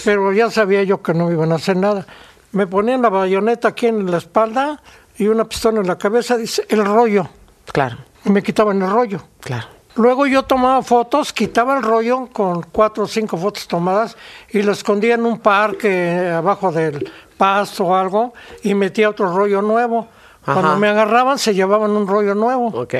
pero 0.04 0.32
ya 0.32 0.48
sabía 0.48 0.84
yo 0.84 1.02
que 1.02 1.12
no 1.12 1.26
me 1.26 1.32
iban 1.32 1.50
a 1.50 1.56
hacer 1.56 1.76
nada. 1.76 2.06
Me 2.52 2.68
ponían 2.68 3.02
la 3.02 3.08
bayoneta 3.08 3.66
aquí 3.66 3.88
en 3.88 4.08
la 4.08 4.18
espalda 4.18 4.80
y 5.18 5.26
una 5.26 5.44
pistola 5.44 5.80
en 5.80 5.88
la 5.88 5.98
cabeza, 5.98 6.36
dice, 6.36 6.64
el 6.68 6.84
rollo. 6.84 7.28
Claro, 7.72 7.96
Y 8.24 8.30
me 8.30 8.44
quitaban 8.44 8.80
el 8.80 8.88
rollo. 8.88 9.20
claro. 9.40 9.66
Luego 9.96 10.26
yo 10.26 10.44
tomaba 10.44 10.82
fotos, 10.82 11.32
quitaba 11.32 11.76
el 11.76 11.82
rollo 11.82 12.28
con 12.32 12.62
cuatro 12.62 13.04
o 13.04 13.06
cinco 13.08 13.36
fotos 13.36 13.66
tomadas 13.68 14.16
y 14.50 14.62
lo 14.62 14.70
escondía 14.72 15.16
en 15.16 15.26
un 15.26 15.38
parque 15.40 16.30
abajo 16.34 16.70
del 16.72 17.10
pasto 17.36 17.84
o 17.86 17.94
algo 17.94 18.32
y 18.62 18.72
metía 18.74 19.10
otro 19.10 19.36
rollo 19.36 19.60
nuevo. 19.60 20.06
Ajá. 20.44 20.54
Cuando 20.54 20.78
me 20.78 20.88
agarraban 20.88 21.38
se 21.38 21.52
llevaban 21.54 21.90
un 21.90 22.06
rollo 22.06 22.34
nuevo. 22.34 22.68
Ok, 22.68 22.94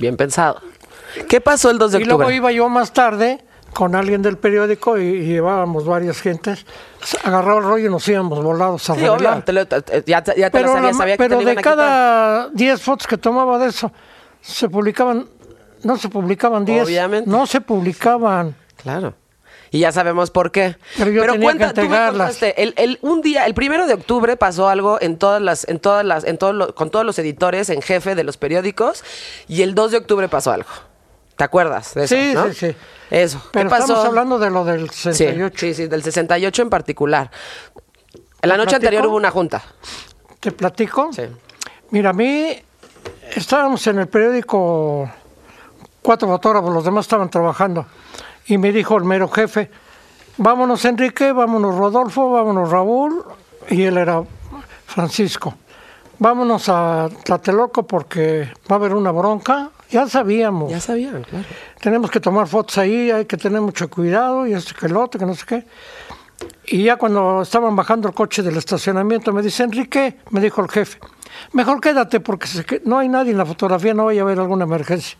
bien 0.00 0.16
pensado. 0.16 0.60
¿Qué 1.28 1.40
pasó 1.40 1.70
el 1.70 1.78
2 1.78 1.92
de 1.92 2.00
Y 2.00 2.04
luego 2.04 2.20
octubre? 2.20 2.36
iba 2.36 2.52
yo 2.52 2.68
más 2.68 2.92
tarde 2.92 3.42
con 3.72 3.94
alguien 3.94 4.22
del 4.22 4.38
periódico 4.38 4.98
y, 4.98 5.02
y 5.04 5.26
llevábamos 5.26 5.84
varias 5.86 6.20
gentes. 6.20 6.64
Agarraba 7.24 7.58
el 7.58 7.64
rollo 7.64 7.86
y 7.86 7.90
nos 7.90 8.06
íbamos 8.08 8.42
volados 8.42 8.88
a 8.90 8.94
Sí, 8.94 9.06
obvio, 9.06 9.42
te 9.44 9.52
lo- 9.52 9.62
ya, 9.64 9.82
te- 9.82 10.04
ya 10.06 10.22
te 10.22 10.50
Pero, 10.50 10.68
lo 10.68 10.72
sabía, 10.74 10.90
la- 10.92 10.96
sabía 10.98 11.14
que 11.14 11.18
pero 11.24 11.28
te 11.30 11.34
lo 11.36 11.42
iban 11.42 11.54
de 11.54 11.60
a 11.60 11.62
cada 11.62 12.48
10 12.50 12.80
fotos 12.82 13.06
que 13.06 13.18
tomaba 13.18 13.58
de 13.58 13.68
eso, 13.68 13.92
se 14.40 14.68
publicaban, 14.68 15.26
no 15.82 15.96
se 15.96 16.08
publicaban 16.08 16.64
10, 16.64 16.84
Obviamente. 16.86 17.30
no 17.30 17.46
se 17.46 17.60
publicaban. 17.60 18.54
Claro. 18.82 19.14
Y 19.70 19.80
ya 19.80 19.92
sabemos 19.92 20.30
por 20.30 20.52
qué. 20.52 20.76
Pero 20.96 21.10
yo 21.10 21.22
tenía 21.26 21.52
que 21.52 21.54
tú 21.54 21.58
me 21.58 21.66
entregarlas. 21.66 22.12
contaste, 22.38 22.62
el, 22.62 22.72
el- 22.76 22.98
un 23.02 23.20
día, 23.20 23.46
el 23.46 23.54
primero 23.54 23.86
de 23.86 23.94
octubre 23.94 24.36
pasó 24.36 24.68
algo 24.68 24.98
en 25.00 25.18
todas 25.18 25.42
las, 25.42 25.66
en 25.68 25.80
todas 25.80 26.04
las, 26.04 26.24
en 26.24 26.38
todos 26.38 26.54
los, 26.54 26.72
con 26.72 26.90
todos 26.90 27.04
los 27.04 27.18
editores 27.18 27.68
en 27.70 27.82
jefe 27.82 28.14
de 28.14 28.24
los 28.24 28.36
periódicos, 28.36 29.02
y 29.48 29.62
el 29.62 29.74
2 29.74 29.90
de 29.90 29.96
octubre 29.98 30.28
pasó 30.28 30.52
algo. 30.52 30.68
¿Te 31.36 31.44
acuerdas 31.44 31.92
de 31.94 32.04
eso? 32.04 32.14
Sí, 32.14 32.30
no? 32.32 32.46
sí, 32.48 32.54
sí. 32.54 32.76
Eso. 33.10 33.42
Pero 33.52 33.66
¿Qué 33.68 33.70
pasó? 33.70 33.84
estamos 33.84 34.04
hablando 34.06 34.38
de 34.38 34.50
lo 34.50 34.64
del 34.64 34.88
Sí, 34.90 35.12
68. 35.12 35.54
sí, 35.58 35.74
sí, 35.74 35.86
del 35.86 36.02
68 36.02 36.62
en 36.62 36.70
particular. 36.70 37.30
En 38.42 38.48
la 38.48 38.54
¿Te 38.54 38.58
noche 38.58 38.76
anterior 38.76 39.06
hubo 39.06 39.16
una 39.16 39.30
junta. 39.30 39.62
¿Te 40.40 40.52
platico? 40.52 41.10
Sí. 41.12 41.22
Mira, 41.90 42.10
a 42.10 42.12
mí 42.12 42.56
estábamos 43.34 43.86
en 43.86 43.98
el 43.98 44.06
periódico, 44.08 45.10
cuatro 46.02 46.28
fotógrafos, 46.28 46.72
los 46.72 46.84
demás 46.84 47.04
estaban 47.04 47.28
trabajando. 47.30 47.84
Y 48.48 48.58
me 48.58 48.72
dijo 48.72 48.96
el 48.96 49.04
mero 49.04 49.28
jefe, 49.28 49.70
vámonos 50.36 50.84
Enrique, 50.84 51.32
vámonos 51.32 51.74
Rodolfo, 51.74 52.30
vámonos 52.30 52.70
Raúl, 52.70 53.24
y 53.68 53.82
él 53.82 53.98
era 53.98 54.22
Francisco. 54.86 55.54
Vámonos 56.18 56.68
a 56.68 57.10
Tlatelolco 57.24 57.86
porque 57.86 58.48
va 58.70 58.76
a 58.76 58.78
haber 58.78 58.94
una 58.94 59.10
bronca. 59.10 59.70
Ya 59.90 60.08
sabíamos. 60.08 60.70
Ya 60.70 60.80
sabían, 60.80 61.22
claro. 61.22 61.44
tenemos 61.80 62.10
que 62.10 62.20
tomar 62.20 62.46
fotos 62.46 62.78
ahí, 62.78 63.10
hay 63.10 63.26
que 63.26 63.36
tener 63.36 63.60
mucho 63.60 63.88
cuidado 63.90 64.46
y 64.46 64.54
esto 64.54 64.74
que 64.78 64.86
el 64.86 64.96
otro, 64.96 65.18
que 65.18 65.26
no 65.26 65.34
sé 65.34 65.44
qué. 65.46 65.64
Y 66.66 66.84
ya 66.84 66.96
cuando 66.96 67.42
estaban 67.42 67.76
bajando 67.76 68.08
el 68.08 68.14
coche 68.14 68.42
del 68.42 68.56
estacionamiento, 68.56 69.32
me 69.32 69.42
dice, 69.42 69.62
Enrique, 69.62 70.18
me 70.30 70.40
dijo 70.40 70.60
el 70.62 70.68
jefe, 70.68 70.98
mejor 71.52 71.80
quédate 71.80 72.20
porque 72.20 72.48
no 72.84 72.98
hay 72.98 73.08
nadie 73.08 73.32
en 73.32 73.38
la 73.38 73.46
fotografía, 73.46 73.94
no 73.94 74.06
vaya 74.06 74.22
a 74.22 74.24
haber 74.24 74.40
alguna 74.40 74.64
emergencia. 74.64 75.18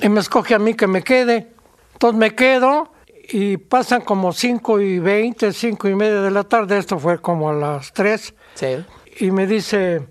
Y 0.00 0.08
me 0.08 0.20
escoge 0.20 0.54
a 0.54 0.58
mí 0.58 0.74
que 0.74 0.86
me 0.86 1.02
quede. 1.02 1.57
Entonces 1.98 2.16
me 2.16 2.32
quedo 2.36 2.92
y 3.28 3.56
pasan 3.56 4.02
como 4.02 4.32
5 4.32 4.78
y 4.80 5.00
20, 5.00 5.52
5 5.52 5.88
y 5.88 5.94
media 5.96 6.20
de 6.22 6.30
la 6.30 6.44
tarde, 6.44 6.78
esto 6.78 6.96
fue 6.96 7.18
como 7.20 7.50
a 7.50 7.52
las 7.52 7.92
3, 7.92 8.34
Sí. 8.54 8.84
y 9.18 9.32
me 9.32 9.48
dice, 9.48 10.06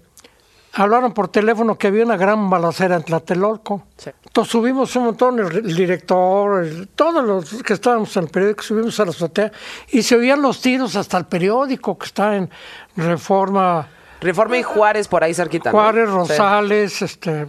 hablaron 0.73 1.13
por 1.13 1.29
teléfono 1.29 1.77
que 1.77 1.87
había 1.87 2.03
una 2.03 2.17
gran 2.17 2.49
balacera 2.49 2.97
en 2.97 3.03
Tlatelolco. 3.03 3.83
Sí. 3.95 4.09
Entonces 4.25 4.51
subimos 4.51 4.93
un 4.97 5.05
montón, 5.05 5.39
el, 5.39 5.73
director, 5.75 6.65
el- 6.65 6.89
todos 6.89 7.23
los 7.23 7.63
que 7.63 7.71
estábamos 7.73 8.15
en 8.17 8.23
el 8.25 8.29
periódico, 8.29 8.63
subimos 8.63 8.99
a 8.99 9.05
la 9.05 9.11
azotea 9.11 9.51
y 9.87 10.03
se 10.03 10.17
oían 10.17 10.41
los 10.41 10.59
tiros 10.61 10.97
hasta 10.97 11.17
el 11.17 11.25
periódico 11.25 11.97
que 11.97 12.05
está 12.05 12.35
en 12.35 12.49
Reforma 12.97 13.87
Reforma 14.19 14.57
y 14.57 14.63
Juárez 14.63 15.07
por 15.07 15.23
ahí 15.23 15.31
cerquita. 15.33 15.71
¿no? 15.71 15.77
Juárez, 15.77 16.09
Sí. 16.09 16.15
Rosales, 16.15 17.01
este, 17.03 17.45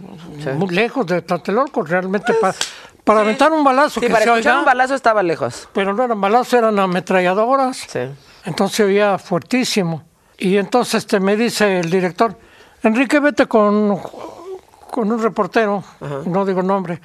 muy 0.55 0.69
lejos 0.69 1.05
de 1.07 1.23
Tlatelolco, 1.23 1.81
realmente 1.83 2.31
para 2.35 2.53
aventar 3.17 3.51
un 3.51 3.63
balazo 3.63 3.99
Sí, 3.99 4.07
que 4.07 4.11
para 4.11 4.23
se 4.25 4.29
escuchar 4.29 4.51
oiga, 4.53 4.59
un 4.59 4.65
balazo 4.65 4.95
estaba 4.95 5.23
lejos. 5.23 5.67
pero 5.73 5.93
no 5.93 6.03
eran 6.03 6.19
balazos, 6.21 6.53
eran 6.53 6.77
ametralladoras. 6.79 7.77
Sí. 7.77 7.99
Entonces 8.45 8.77
se 8.77 8.83
oía 8.83 9.17
fuertísimo. 9.17 10.03
Y 10.37 10.57
entonces 10.57 10.95
este, 10.95 11.19
me 11.19 11.35
dice 11.35 11.79
el 11.79 11.89
director, 11.89 12.37
Enrique, 12.83 13.19
vete 13.19 13.45
con, 13.47 13.99
con 14.91 15.11
un 15.11 15.21
reportero, 15.21 15.83
no 16.25 16.45
digo 16.45 16.61
nombre. 16.63 17.01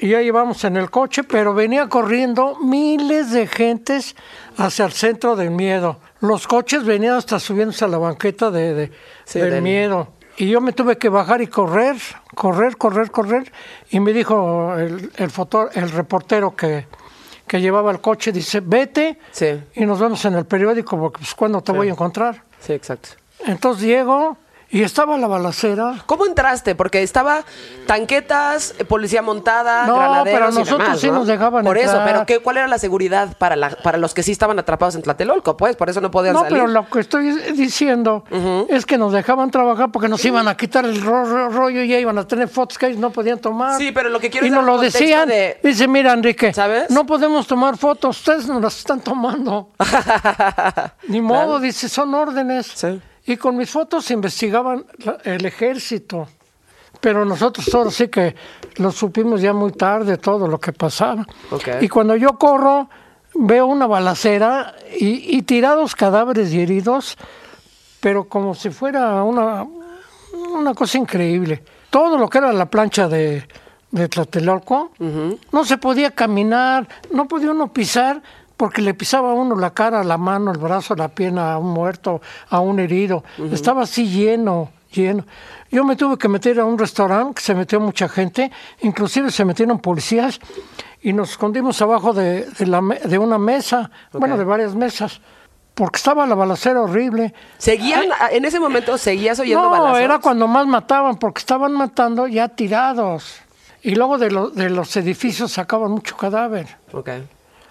Y 0.00 0.08
ya 0.10 0.20
íbamos 0.20 0.64
en 0.64 0.76
el 0.76 0.90
coche, 0.90 1.22
pero 1.24 1.54
venía 1.54 1.88
corriendo 1.88 2.56
miles 2.60 3.30
de 3.30 3.46
gentes 3.46 4.16
hacia 4.58 4.84
el 4.86 4.92
centro 4.92 5.36
del 5.36 5.50
miedo. 5.50 6.00
Los 6.20 6.46
coches 6.48 6.84
venían 6.84 7.14
hasta 7.14 7.38
subiéndose 7.38 7.84
a 7.84 7.88
la 7.88 7.98
banqueta 7.98 8.50
de, 8.50 8.74
de- 8.74 8.92
Sí, 9.24 9.38
del 9.38 9.50
del- 9.50 9.62
miedo. 9.62 10.08
Y 10.36 10.48
yo 10.48 10.60
me 10.60 10.72
tuve 10.72 10.98
que 10.98 11.08
bajar 11.08 11.40
y 11.42 11.46
correr, 11.46 11.96
correr, 12.34 12.76
correr, 12.76 13.10
correr. 13.10 13.52
Y 13.90 14.00
me 14.00 14.12
dijo 14.12 14.74
el, 14.76 15.10
el, 15.16 15.30
foto- 15.30 15.70
el 15.74 15.90
reportero 15.90 16.56
que, 16.56 16.86
que 17.46 17.60
llevaba 17.60 17.90
el 17.92 18.00
coche, 18.00 18.32
dice, 18.32 18.60
vete 18.60 19.18
Sí. 19.30 19.60
y 19.74 19.84
nos 19.86 20.00
vemos 20.00 20.24
en 20.24 20.34
el 20.34 20.44
periódico 20.44 20.98
porque 20.98 21.18
pues 21.18 21.34
cuándo 21.34 21.60
te 21.62 21.72
voy 21.72 21.88
a 21.88 21.92
encontrar. 21.92 22.42
Sí, 22.60 22.72
exacto. 22.72 23.10
Entonces 23.46 23.84
llego 23.86 24.36
y 24.74 24.82
estaba 24.82 25.16
la 25.16 25.28
balacera. 25.28 26.02
¿Cómo 26.06 26.26
entraste? 26.26 26.74
Porque 26.74 27.02
estaba 27.02 27.44
tanquetas, 27.86 28.74
eh, 28.78 28.84
policía 28.84 29.22
montada, 29.22 29.86
No, 29.86 29.94
granaderos 29.94 30.32
pero 30.32 30.50
y 30.50 30.54
nosotros 30.54 30.78
demás, 30.80 31.00
sí 31.00 31.06
¿no? 31.08 31.12
nos 31.14 31.26
dejaban 31.28 31.64
Por 31.64 31.78
eso, 31.78 32.00
pero 32.04 32.26
¿qué, 32.26 32.40
¿cuál 32.40 32.56
era 32.56 32.66
la 32.66 32.78
seguridad 32.78 33.36
para, 33.38 33.54
la, 33.56 33.70
para 33.70 33.98
los 33.98 34.14
que 34.14 34.22
sí 34.24 34.32
estaban 34.32 34.58
atrapados 34.58 34.96
en 34.96 35.02
Tlatelolco? 35.02 35.56
Pues 35.56 35.76
por 35.76 35.88
eso 35.90 36.00
no 36.00 36.10
podían 36.10 36.34
No, 36.34 36.40
salir. 36.40 36.58
pero 36.58 36.66
lo 36.66 36.88
que 36.90 36.98
estoy 37.00 37.30
diciendo 37.52 38.24
es 38.68 38.84
que 38.84 38.98
nos 38.98 39.12
dejaban 39.12 39.50
trabajar 39.50 39.90
porque 39.92 40.08
nos 40.08 40.24
iban 40.24 40.48
a 40.48 40.56
quitar 40.56 40.84
el 40.84 41.00
ro- 41.02 41.24
ro- 41.24 41.48
rollo 41.50 41.82
y 41.82 41.88
ya 41.88 41.98
iban 42.00 42.18
a 42.18 42.26
tener 42.26 42.48
fotos 42.48 42.76
que 42.76 42.86
ellos 42.86 42.98
no 42.98 43.10
podían 43.10 43.38
tomar. 43.38 43.78
Sí, 43.78 43.92
pero 43.92 44.08
lo 44.08 44.18
que 44.18 44.28
quiero 44.28 44.44
Y 44.46 44.48
es 44.48 44.54
nos 44.54 44.64
lo 44.64 44.78
decían. 44.78 45.28
de- 45.28 45.60
Dice, 45.62 45.86
mira, 45.86 46.12
Enrique, 46.12 46.52
¿Sabes? 46.52 46.90
no 46.90 47.06
podemos 47.06 47.46
tomar 47.46 47.76
fotos, 47.76 48.18
ustedes 48.18 48.48
nos 48.48 48.60
las 48.60 48.76
están 48.78 49.00
tomando. 49.00 49.68
Ni 51.08 51.20
modo, 51.20 51.60
dice, 51.60 51.88
son 51.88 52.12
órdenes. 52.14 52.66
Sí. 52.74 53.00
Y 53.26 53.36
con 53.36 53.56
mis 53.56 53.70
fotos 53.70 54.10
investigaban 54.10 54.84
el 55.24 55.44
ejército. 55.46 56.28
Pero 57.00 57.24
nosotros 57.24 57.66
solo 57.66 57.90
sí 57.90 58.08
que 58.08 58.34
lo 58.76 58.90
supimos 58.90 59.40
ya 59.40 59.52
muy 59.52 59.72
tarde, 59.72 60.16
todo 60.18 60.46
lo 60.46 60.58
que 60.58 60.72
pasaba. 60.72 61.26
Ok. 61.50 61.68
Y 61.80 61.88
cuando 61.88 62.16
yo 62.16 62.38
corro, 62.38 62.88
veo 63.34 63.66
una 63.66 63.86
balacera 63.86 64.74
y, 64.98 65.36
y 65.36 65.42
tirados 65.42 65.94
cadáveres 65.94 66.52
y 66.52 66.60
heridos, 66.60 67.16
pero 68.00 68.24
como 68.24 68.54
si 68.54 68.70
fuera 68.70 69.22
una, 69.22 69.66
una 70.54 70.74
cosa 70.74 70.98
increíble. 70.98 71.62
Todo 71.90 72.16
lo 72.18 72.28
que 72.28 72.38
era 72.38 72.52
la 72.52 72.66
plancha 72.66 73.08
de, 73.08 73.46
de 73.94 74.08
Tlatelolco, 74.08 74.90
no 75.52 75.64
se 75.64 75.78
podía 75.78 76.10
caminar, 76.10 76.88
no 77.12 77.28
podía 77.28 77.52
uno 77.52 77.72
pisar 77.72 78.20
porque 78.56 78.82
le 78.82 78.94
pisaba 78.94 79.30
a 79.30 79.34
uno 79.34 79.56
la 79.56 79.70
cara, 79.70 80.04
la 80.04 80.16
mano, 80.18 80.50
el 80.52 80.58
brazo, 80.58 80.94
la 80.94 81.08
pierna 81.08 81.54
a 81.54 81.58
un 81.58 81.70
muerto, 81.72 82.20
a 82.48 82.60
un 82.60 82.78
herido. 82.78 83.24
Estaba 83.52 83.82
así 83.82 84.08
lleno, 84.08 84.70
lleno. 84.92 85.24
Yo 85.70 85.84
me 85.84 85.96
tuve 85.96 86.16
que 86.18 86.28
meter 86.28 86.60
a 86.60 86.64
un 86.64 86.78
restaurante 86.78 87.34
que 87.34 87.42
se 87.42 87.54
metió 87.54 87.80
mucha 87.80 88.08
gente, 88.08 88.52
inclusive 88.82 89.30
se 89.32 89.44
metieron 89.44 89.78
policías 89.80 90.38
y 91.02 91.12
nos 91.12 91.30
escondimos 91.32 91.82
abajo 91.82 92.12
de, 92.12 92.46
de 92.46 92.66
la 92.66 92.80
me- 92.80 93.00
de 93.00 93.18
una 93.18 93.38
mesa, 93.38 93.90
bueno, 94.12 94.38
de 94.38 94.44
varias 94.44 94.74
mesas, 94.76 95.20
porque 95.74 95.96
estaba 95.96 96.24
la 96.26 96.36
balacera 96.36 96.80
horrible. 96.80 97.34
¿Seguían, 97.58 98.04
en 98.30 98.44
ese 98.44 98.60
momento 98.60 98.96
seguías 98.96 99.40
oyendo 99.40 99.64
No, 99.64 99.70
balazos? 99.70 99.98
era 99.98 100.18
cuando 100.20 100.46
más 100.46 100.66
mataban, 100.68 101.16
porque 101.16 101.40
estaban 101.40 101.72
matando 101.72 102.28
ya 102.28 102.48
tirados. 102.48 103.40
Y 103.82 103.96
luego 103.96 104.16
de, 104.16 104.30
lo- 104.30 104.50
de 104.50 104.70
los 104.70 104.96
edificios 104.96 105.50
sacaban 105.52 105.90
mucho 105.90 106.16
cadáver. 106.16 106.68
Ok. 106.92 107.10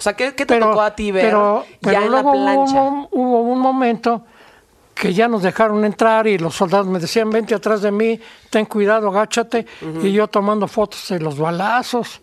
O 0.04 0.06
sea, 0.06 0.14
¿qué, 0.18 0.36
qué 0.36 0.46
te 0.46 0.60
tocó 0.60 0.82
a 0.82 0.94
ti 0.94 1.14
ver 1.14 1.24
pero, 1.28 1.66
ya 1.80 1.94
en 2.04 2.12
la 2.12 2.22
luego 2.22 2.32
plancha? 2.34 2.82
un, 2.82 3.08
hubo 3.12 3.42
un 3.44 3.60
momento 3.60 4.26
que 4.94 5.14
ya 5.14 5.30
nos 5.30 5.44
dejaron 5.44 5.86
entrar 5.86 6.28
y 6.28 6.38
los 6.38 6.54
soldados 6.56 6.88
me 6.88 7.00
decían, 7.00 7.30
vente 7.30 7.56
atrás 7.56 7.82
de 7.82 7.90
mí, 7.90 8.20
ten 8.50 8.66
cuidado, 8.66 9.08
agáchate. 9.08 9.66
Y 10.02 10.12
yo 10.12 10.28
tomando 10.28 10.68
fotos 10.68 11.08
de 11.08 11.20
los 11.22 11.38
balazos. 11.40 12.20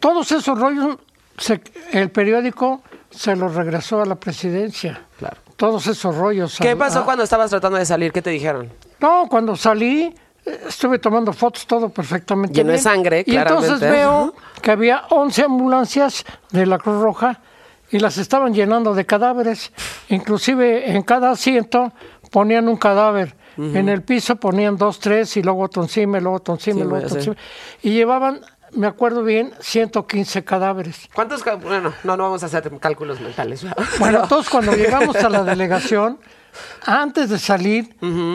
Todos 0.00 0.30
esos 0.32 0.58
rollos, 0.58 0.98
se- 1.38 1.62
el 1.92 2.10
periódico 2.10 2.82
se 3.10 3.34
los 3.36 3.54
regresó 3.54 4.02
a 4.02 4.04
la 4.04 4.16
presidencia. 4.16 5.00
Claro. 5.18 5.38
Todos 5.56 5.86
esos 5.86 6.14
rollos. 6.14 6.58
¿Qué 6.60 6.76
pasó 6.76 7.00
a- 7.00 7.04
cuando 7.06 7.24
estabas 7.24 7.48
tratando 7.48 7.78
de 7.78 7.86
salir? 7.86 8.12
¿Qué 8.12 8.20
te 8.20 8.28
dijeron? 8.30 8.70
No, 9.00 9.26
cuando 9.30 9.56
salí, 9.56 10.14
estuve 10.44 10.98
tomando 10.98 11.32
fotos, 11.32 11.66
todo 11.66 11.88
perfectamente 11.88 12.54
Lleno 12.54 12.72
de 12.72 12.78
sangre, 12.78 13.24
Y 13.26 13.36
entonces 13.36 13.78
claramente. 13.78 13.96
veo 14.00 14.34
que 14.60 14.70
había 14.70 15.04
11 15.10 15.42
ambulancias 15.42 16.24
de 16.50 16.66
la 16.66 16.78
Cruz 16.78 17.00
Roja 17.00 17.40
y 17.90 17.98
las 17.98 18.18
estaban 18.18 18.54
llenando 18.54 18.94
de 18.94 19.04
cadáveres. 19.06 19.72
Inclusive 20.08 20.90
en 20.90 21.02
cada 21.02 21.30
asiento 21.30 21.92
ponían 22.30 22.68
un 22.68 22.76
cadáver. 22.76 23.36
En 23.58 23.90
el 23.90 24.00
piso 24.02 24.36
ponían 24.36 24.78
dos, 24.78 24.98
tres 24.98 25.36
y 25.36 25.42
luego 25.42 25.60
otro 25.64 25.82
encima, 25.82 26.18
luego 26.20 26.38
otro 26.38 26.54
encima, 26.54 26.80
Sí, 26.80 26.88
luego 26.88 27.04
otro 27.04 27.18
encima. 27.18 27.36
Y 27.82 27.90
llevaban, 27.90 28.40
me 28.72 28.86
acuerdo 28.86 29.22
bien, 29.22 29.52
115 29.60 30.42
cadáveres. 30.42 31.06
¿Cuántos? 31.14 31.44
Bueno, 31.44 31.92
no, 32.02 32.16
no 32.16 32.22
vamos 32.22 32.42
a 32.42 32.46
hacer 32.46 32.70
cálculos 32.80 33.20
mentales. 33.20 33.66
Bueno, 33.98 34.22
entonces 34.22 34.50
cuando 34.50 34.72
llegamos 34.74 35.16
a 35.16 35.28
la 35.28 35.44
delegación, 35.44 36.18
antes 36.84 37.30
de 37.30 37.38
salir, 37.38 37.94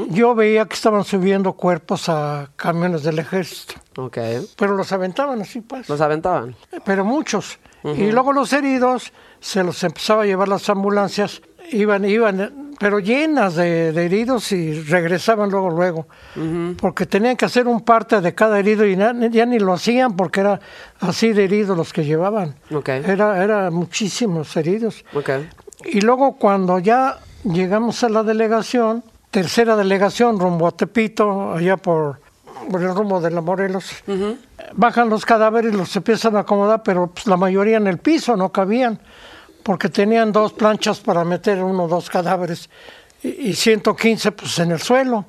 yo 0.09 0.35
veía 0.35 0.65
que 0.65 0.73
estaban 0.75 1.03
subiendo 1.03 1.53
cuerpos 1.53 2.09
a 2.09 2.49
camiones 2.55 3.03
del 3.03 3.19
ejército. 3.19 3.75
Ok. 3.97 4.17
Pero 4.57 4.75
los 4.75 4.91
aventaban 4.91 5.41
así, 5.41 5.61
pues. 5.61 5.87
Los 5.89 6.01
aventaban. 6.01 6.55
Pero 6.85 7.03
muchos. 7.05 7.59
Y 7.83 8.11
luego 8.11 8.33
los 8.33 8.51
heridos 8.53 9.13
se 9.39 9.63
los 9.63 9.81
empezaba 9.83 10.23
a 10.23 10.25
llevar 10.25 10.47
las 10.47 10.67
ambulancias. 10.69 11.41
Iban, 11.71 12.05
iban, 12.05 12.73
pero 12.79 12.99
llenas 12.99 13.55
de, 13.55 13.91
de 13.91 14.05
heridos 14.05 14.51
y 14.53 14.81
regresaban 14.83 15.49
luego, 15.49 15.69
luego. 15.69 16.07
Porque 16.79 17.05
tenían 17.05 17.35
que 17.35 17.45
hacer 17.45 17.67
un 17.67 17.81
parte 17.81 18.21
de 18.21 18.33
cada 18.33 18.57
herido 18.59 18.85
y 18.85 18.95
na- 18.95 19.13
ya 19.27 19.45
ni 19.45 19.59
lo 19.59 19.73
hacían 19.73 20.15
porque 20.15 20.39
era 20.41 20.59
así 21.01 21.33
de 21.33 21.43
heridos 21.43 21.75
los 21.77 21.91
que 21.93 22.05
llevaban. 22.05 22.55
Ok. 22.73 22.87
Era, 22.89 23.43
era 23.43 23.69
muchísimos 23.69 24.55
heridos. 24.55 25.03
Ok. 25.13 25.29
Y 25.85 26.01
luego 26.01 26.37
cuando 26.37 26.79
ya 26.79 27.17
llegamos 27.43 28.03
a 28.03 28.09
la 28.09 28.23
delegación, 28.23 29.03
tercera 29.31 29.75
delegación 29.75 30.39
rumbo 30.39 30.67
a 30.67 30.71
Tepito, 30.71 31.53
allá 31.53 31.77
por, 31.77 32.19
por 32.71 32.81
el 32.81 32.93
rumbo 32.93 33.21
de 33.21 33.31
la 33.31 33.41
Morelos, 33.41 33.91
bajan 34.73 35.09
los 35.09 35.25
cadáveres, 35.25 35.73
los 35.73 35.95
empiezan 35.95 36.35
a 36.35 36.39
acomodar, 36.39 36.83
pero 36.83 37.07
pues, 37.07 37.27
la 37.27 37.37
mayoría 37.37 37.77
en 37.77 37.87
el 37.87 37.97
piso 37.97 38.35
no 38.35 38.51
cabían, 38.51 38.99
porque 39.63 39.89
tenían 39.89 40.31
dos 40.31 40.53
planchas 40.53 40.99
para 40.99 41.23
meter 41.23 41.63
uno 41.63 41.83
o 41.83 41.87
dos 41.87 42.09
cadáveres 42.09 42.69
y, 43.21 43.49
y 43.49 43.53
115 43.53 44.31
pues 44.31 44.59
en 44.59 44.71
el 44.71 44.79
suelo. 44.79 45.25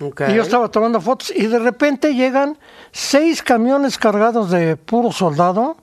Ok. 0.00 0.22
Y 0.28 0.34
yo 0.34 0.42
estaba 0.42 0.68
tomando 0.68 1.00
fotos 1.00 1.32
y 1.34 1.46
de 1.46 1.58
repente 1.58 2.14
llegan 2.14 2.58
seis 2.90 3.42
camiones 3.42 3.98
cargados 3.98 4.50
de 4.50 4.76
puro 4.76 5.12
soldado 5.12 5.76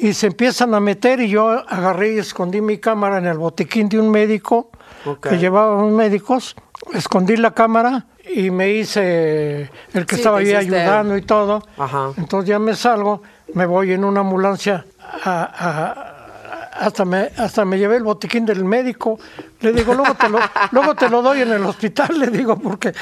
y 0.00 0.12
se 0.14 0.28
empiezan 0.28 0.74
a 0.74 0.80
meter 0.80 1.20
y 1.20 1.28
yo 1.28 1.48
agarré 1.50 2.14
y 2.14 2.18
escondí 2.18 2.60
mi 2.60 2.78
cámara 2.78 3.18
en 3.18 3.26
el 3.26 3.38
botiquín 3.38 3.88
de 3.88 4.00
un 4.00 4.10
médico 4.10 4.70
Ok. 5.04 5.28
que 5.28 5.38
llevaba 5.38 5.76
unos 5.76 5.92
médicos, 5.92 6.54
escondí 6.92 7.36
la 7.36 7.52
cámara 7.52 8.06
y 8.34 8.50
me 8.50 8.70
hice 8.70 9.70
el 9.92 10.06
que 10.06 10.14
Sí, 10.16 10.20
estaba 10.20 10.38
ahí 10.38 10.52
ayudando 10.54 11.16
y 11.16 11.22
todo. 11.22 11.62
Ajá. 11.76 12.10
Entonces 12.16 12.48
ya 12.48 12.58
me 12.58 12.74
salgo, 12.74 13.22
me 13.54 13.66
voy 13.66 13.92
en 13.92 14.04
una 14.04 14.20
ambulancia 14.20 14.84
a- 15.24 15.42
a- 15.42 16.11
hasta 16.72 17.04
me, 17.04 17.30
hasta 17.36 17.64
me 17.64 17.78
llevé 17.78 17.96
el 17.96 18.02
botiquín 18.02 18.44
del 18.46 18.64
médico. 18.64 19.18
Le 19.60 19.72
digo, 19.72 19.94
luego 19.94 20.14
te, 20.14 20.28
lo, 20.28 20.38
luego 20.70 20.94
te 20.94 21.08
lo 21.08 21.22
doy 21.22 21.40
en 21.42 21.52
el 21.52 21.64
hospital, 21.64 22.08
le 22.18 22.28
digo, 22.28 22.56
porque 22.58 22.92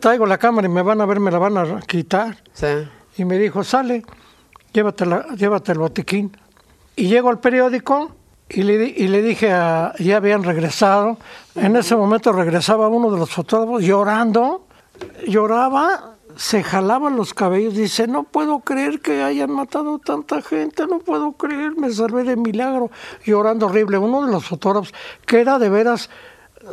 traigo 0.00 0.26
la 0.26 0.38
cámara 0.38 0.66
y 0.66 0.70
me 0.70 0.82
van 0.82 1.00
a 1.00 1.06
ver, 1.06 1.20
me 1.20 1.30
la 1.30 1.38
van 1.38 1.56
a 1.58 1.80
quitar. 1.80 2.36
Sí. 2.52 2.66
Y 3.18 3.24
me 3.24 3.38
dijo, 3.38 3.64
sale, 3.64 4.04
llévate, 4.72 5.06
la- 5.06 5.26
llévate 5.36 5.72
el 5.72 5.78
botiquín. 5.78 6.36
Y 6.94 7.08
llego 7.08 7.28
al 7.30 7.40
periódico 7.40 8.12
y 8.48 8.62
le, 8.62 8.84
y 8.86 9.08
le 9.08 9.22
dije, 9.22 9.52
a, 9.52 9.92
ya 9.98 10.16
habían 10.18 10.42
regresado. 10.44 11.18
En 11.54 11.76
ese 11.76 11.96
momento 11.96 12.32
regresaba 12.32 12.88
uno 12.88 13.10
de 13.10 13.18
los 13.18 13.30
fotógrafos 13.30 13.82
llorando, 13.82 14.66
lloraba, 15.26 16.15
se 16.36 16.62
jalaba 16.62 17.10
los 17.10 17.34
cabellos, 17.34 17.74
dice, 17.74 18.06
no 18.06 18.24
puedo 18.24 18.60
creer 18.60 19.00
que 19.00 19.22
hayan 19.22 19.50
matado 19.50 19.98
tanta 19.98 20.42
gente, 20.42 20.86
no 20.86 20.98
puedo 20.98 21.32
creer, 21.32 21.76
me 21.76 21.90
salvé 21.90 22.24
de 22.24 22.36
milagro, 22.36 22.90
llorando 23.24 23.66
horrible. 23.66 23.98
Uno 23.98 24.26
de 24.26 24.32
los 24.32 24.44
fotógrafos, 24.44 24.92
que 25.24 25.40
era 25.40 25.58
de 25.58 25.68
veras 25.68 26.10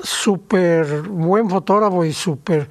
súper 0.03 1.03
buen 1.03 1.49
fotógrafo 1.49 2.03
y 2.03 2.13
súper 2.13 2.69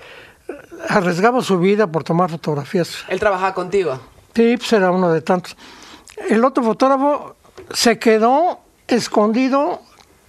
arriesgaba 0.89 1.41
su 1.41 1.59
vida 1.59 1.87
por 1.87 2.05
tomar 2.05 2.31
fotografías. 2.31 3.05
Él 3.09 3.19
trabajaba 3.19 3.55
contigo. 3.55 3.99
Sí, 4.35 4.57
pues 4.57 4.73
era 4.73 4.91
uno 4.91 5.11
de 5.13 5.23
tantos. 5.23 5.57
El 6.29 6.45
otro 6.45 6.63
fotógrafo 6.63 7.37
se 7.73 7.99
quedó 7.99 8.61
escondido 8.87 9.81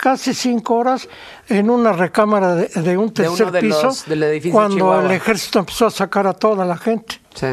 casi 0.03 0.33
cinco 0.33 0.75
horas 0.75 1.07
en 1.47 1.69
una 1.69 1.93
recámara 1.93 2.55
de, 2.55 2.67
de 2.67 2.97
un 2.97 3.07
De 3.13 3.23
tercer 3.23 3.51
de 3.51 3.61
piso 3.61 3.83
los- 3.83 4.05
del 4.05 4.51
cuando 4.51 4.99
el 4.99 5.11
ejército 5.11 5.59
empezó 5.59 5.85
a 5.85 5.91
sacar 5.91 6.27
a 6.27 6.33
toda 6.33 6.65
la 6.65 6.75
gente. 6.75 7.21
Sí. 7.33 7.47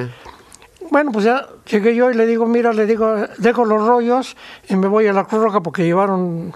Bueno, 0.90 1.12
pues 1.12 1.24
ya 1.26 1.46
llegué 1.70 1.94
yo 1.94 2.10
y 2.10 2.14
le 2.14 2.26
digo, 2.26 2.46
mira, 2.46 2.72
le 2.72 2.86
digo, 2.86 3.14
dejo 3.38 3.64
los 3.64 3.86
rollos 3.86 4.36
y 4.68 4.74
me 4.74 4.88
voy 4.88 5.06
a 5.06 5.12
la 5.12 5.22
Cruz 5.26 5.42
Roja 5.44 5.60
porque 5.60 5.84
llevaron 5.84 6.52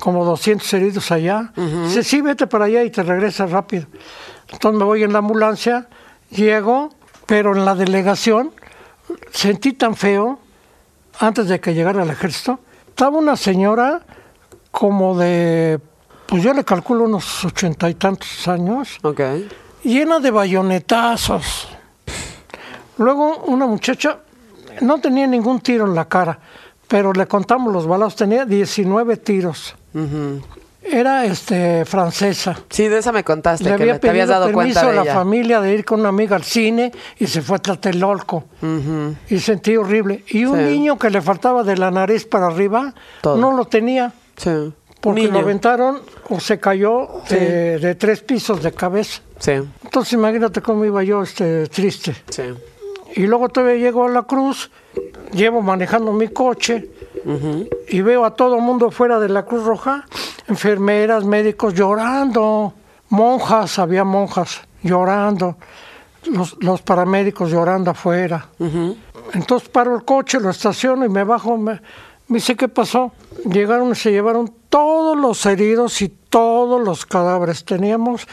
como 0.00 0.24
200 0.24 0.72
heridos 0.72 1.10
allá. 1.12 1.52
Dice, 1.54 2.02
sí, 2.02 2.22
vete 2.22 2.46
para 2.46 2.64
allá 2.64 2.82
y 2.82 2.88
te 2.90 3.02
regresas 3.02 3.50
rápido. 3.50 3.84
Entonces 4.50 4.78
me 4.78 4.84
voy 4.86 5.02
en 5.02 5.12
la 5.12 5.18
ambulancia, 5.18 5.86
llego, 6.30 6.94
pero 7.26 7.54
en 7.54 7.66
la 7.66 7.74
delegación 7.74 8.52
sentí 9.32 9.74
tan 9.74 9.94
feo, 9.96 10.38
antes 11.18 11.46
de 11.48 11.60
que 11.60 11.74
llegara 11.74 12.02
el 12.04 12.08
ejército, 12.10 12.58
estaba 12.88 13.18
una 13.18 13.36
señora 13.36 14.00
como 14.78 15.16
de, 15.16 15.80
pues 16.26 16.42
yo 16.42 16.52
le 16.52 16.62
calculo 16.62 17.04
unos 17.04 17.46
ochenta 17.46 17.88
y 17.88 17.94
tantos 17.94 18.46
años, 18.46 18.98
Ok. 19.02 19.20
llena 19.82 20.18
de 20.20 20.30
bayonetazos. 20.30 21.68
Luego 22.98 23.38
una 23.46 23.64
muchacha 23.66 24.18
no 24.82 24.98
tenía 25.00 25.26
ningún 25.26 25.60
tiro 25.60 25.86
en 25.86 25.94
la 25.94 26.04
cara, 26.06 26.38
pero 26.88 27.14
le 27.14 27.26
contamos 27.26 27.72
los 27.72 27.86
balazos, 27.86 28.16
tenía 28.16 28.44
19 28.44 29.16
tiros. 29.16 29.74
Era 30.82 31.24
este 31.24 31.86
francesa. 31.86 32.54
Sí, 32.68 32.86
de 32.88 32.98
esa 32.98 33.12
me 33.12 33.24
contaste, 33.24 33.64
Le 33.64 33.70
que 33.76 33.82
había 33.84 33.92
me- 33.94 33.98
te 33.98 34.10
habías 34.10 34.28
dado 34.28 34.44
permiso 34.48 34.56
cuenta 34.62 34.80
a 34.82 34.90
de 34.90 34.96
la 34.96 35.02
ella. 35.04 35.14
familia 35.14 35.60
de 35.62 35.72
ir 35.72 35.86
con 35.86 36.00
una 36.00 36.10
amiga 36.10 36.36
al 36.36 36.44
cine 36.44 36.92
y 37.18 37.26
se 37.26 37.40
fue 37.40 37.56
a 37.56 37.60
Tlatelolco. 37.60 38.44
Y 39.30 39.38
sentí 39.40 39.74
horrible. 39.74 40.22
Y 40.28 40.44
un 40.44 40.58
Sí. 40.58 40.64
niño 40.64 40.98
que 40.98 41.08
le 41.08 41.22
faltaba 41.22 41.62
de 41.64 41.78
la 41.78 41.90
nariz 41.90 42.26
para 42.26 42.48
arriba, 42.48 42.92
Todo. 43.22 43.38
no 43.38 43.56
lo 43.56 43.64
tenía. 43.64 44.12
Sí. 44.36 44.72
Porque 45.00 45.28
lo 45.28 45.38
aventaron 45.38 46.00
o 46.30 46.40
se 46.40 46.58
cayó 46.58 47.22
de, 47.28 47.78
de 47.78 47.94
tres 47.94 48.20
pisos 48.22 48.62
de 48.62 48.72
cabeza. 48.72 49.20
Sí, 49.38 49.52
Entonces 49.84 50.14
imagínate 50.14 50.60
cómo 50.62 50.84
iba 50.84 51.02
yo 51.04 51.22
este, 51.22 51.66
triste. 51.68 52.14
sí. 52.30 52.42
Y 53.14 53.26
luego 53.26 53.48
todavía 53.48 53.76
llego 53.76 54.04
a 54.04 54.10
la 54.10 54.24
cruz, 54.24 54.70
llevo 55.32 55.62
manejando 55.62 56.12
mi 56.12 56.28
coche 56.28 56.90
y 57.88 58.00
veo 58.02 58.26
a 58.26 58.34
todo 58.34 58.56
el 58.56 58.62
mundo 58.62 58.90
fuera 58.90 59.18
de 59.18 59.30
la 59.30 59.44
Cruz 59.46 59.64
Roja, 59.64 60.04
enfermeras, 60.48 61.24
médicos 61.24 61.72
llorando, 61.72 62.74
monjas, 63.08 63.78
había 63.78 64.04
monjas 64.04 64.60
llorando, 64.82 65.56
los, 66.30 66.56
los 66.60 66.82
paramédicos 66.82 67.50
llorando 67.50 67.92
afuera. 67.92 68.48
Entonces 69.32 69.70
paro 69.70 69.96
el 69.96 70.04
coche, 70.04 70.38
lo 70.38 70.50
estaciono 70.50 71.06
y 71.06 71.08
me 71.08 71.24
bajo, 71.24 71.56
me, 71.56 71.80
me 72.28 72.36
dice, 72.38 72.56
¿qué 72.56 72.68
pasó? 72.68 73.12
Llegaron 73.44 73.92
y 73.92 73.94
se 73.94 74.10
llevaron 74.10 74.52
todos 74.68 75.16
los 75.16 75.44
heridos 75.46 76.02
y 76.02 76.08
todos 76.08 76.82
los 76.82 77.06
cadáveres. 77.06 77.64
Teníamos 77.64 78.26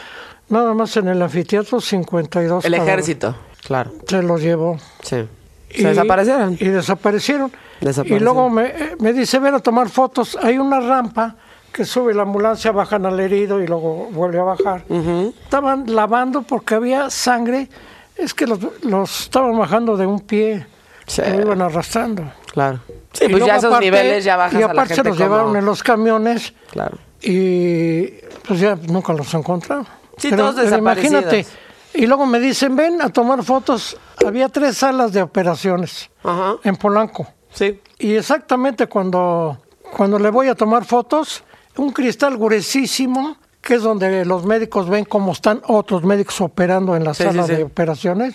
nada 0.48 0.74
más 0.74 0.96
en 0.96 1.08
el 1.08 1.22
anfiteatro 1.22 1.80
52 1.80 2.64
El 2.64 2.72
cadáveres. 2.72 2.92
ejército. 2.92 3.36
Claro. 3.62 3.92
Se 4.06 4.22
los 4.22 4.40
llevó. 4.42 4.76
Sí. 5.02 5.26
Se 5.70 5.88
desaparecieron. 5.88 6.56
Y 6.60 6.66
desaparecieron. 6.66 7.52
Desaparecieron. 7.80 8.20
Y 8.20 8.24
luego 8.24 8.50
me, 8.50 8.66
eh, 8.66 8.96
me 9.00 9.12
dice, 9.12 9.38
ven 9.38 9.54
a 9.54 9.58
tomar 9.60 9.88
fotos. 9.88 10.36
Hay 10.42 10.58
una 10.58 10.80
rampa 10.80 11.36
que 11.72 11.84
sube 11.84 12.14
la 12.14 12.22
ambulancia, 12.22 12.70
bajan 12.72 13.04
al 13.06 13.18
herido 13.18 13.60
y 13.60 13.66
luego 13.66 14.08
vuelve 14.12 14.38
a 14.38 14.44
bajar. 14.44 14.84
Estaban 14.88 15.92
lavando 15.92 16.42
porque 16.42 16.76
había 16.76 17.10
sangre. 17.10 17.68
Es 18.16 18.32
que 18.32 18.46
los, 18.46 18.60
los 18.82 19.22
estaban 19.22 19.58
bajando 19.58 19.96
de 19.96 20.06
un 20.06 20.20
pie. 20.20 20.66
Sí. 21.06 21.22
Lo 21.22 21.40
iban 21.40 21.62
arrastrando. 21.62 22.30
Claro. 22.52 22.78
Sí, 23.14 23.24
Y 23.26 23.28
pues 23.30 23.46
ya 23.46 23.56
esos 23.56 23.66
aparte- 23.70 23.84
niveles 23.86 24.24
ya 24.24 24.36
bajas 24.36 24.54
Y 24.54 24.56
a 24.62 24.66
la 24.66 24.72
aparte 24.72 24.94
gente 24.94 25.02
se 25.02 25.08
los 25.10 25.18
llevaron 25.18 25.56
en 25.56 25.64
los 25.64 25.82
camiones 25.82 26.52
Claro. 26.70 26.98
y 27.22 28.06
pues 28.46 28.60
ya 28.60 28.76
nunca 28.88 29.12
los 29.12 29.32
encontraron. 29.34 29.86
Sí, 30.18 30.30
todos 30.30 30.56
imagínate. 30.72 31.46
Y 31.94 32.06
luego 32.06 32.26
me 32.26 32.40
dicen, 32.40 32.74
ven 32.76 33.00
a 33.00 33.08
tomar 33.08 33.42
fotos. 33.44 33.96
Había 34.26 34.48
tres 34.48 34.76
salas 34.78 35.12
de 35.12 35.22
operaciones 35.22 36.10
Ajá. 36.24 36.56
en 36.64 36.76
Polanco. 36.76 37.26
Sí. 37.52 37.80
Y 37.98 38.14
exactamente 38.14 38.88
cuando, 38.88 39.58
cuando 39.96 40.18
le 40.18 40.28
voy 40.30 40.48
a 40.48 40.54
tomar 40.56 40.84
fotos, 40.84 41.44
un 41.76 41.92
cristal 41.92 42.36
gruesísimo, 42.36 43.36
que 43.60 43.74
es 43.74 43.82
donde 43.82 44.24
los 44.24 44.44
médicos 44.44 44.88
ven 44.90 45.04
cómo 45.04 45.32
están 45.32 45.62
otros 45.68 46.02
médicos 46.04 46.40
operando 46.40 46.96
en 46.96 47.04
la 47.04 47.14
Sí, 47.14 47.22
sala 47.22 47.44
sí, 47.44 47.50
sí. 47.52 47.56
de 47.58 47.62
operaciones, 47.64 48.34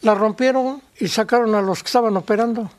la 0.00 0.14
rompieron 0.14 0.82
y 0.98 1.08
sacaron 1.08 1.54
a 1.54 1.60
los 1.60 1.82
que 1.82 1.86
estaban 1.88 2.16
operando. 2.16 2.70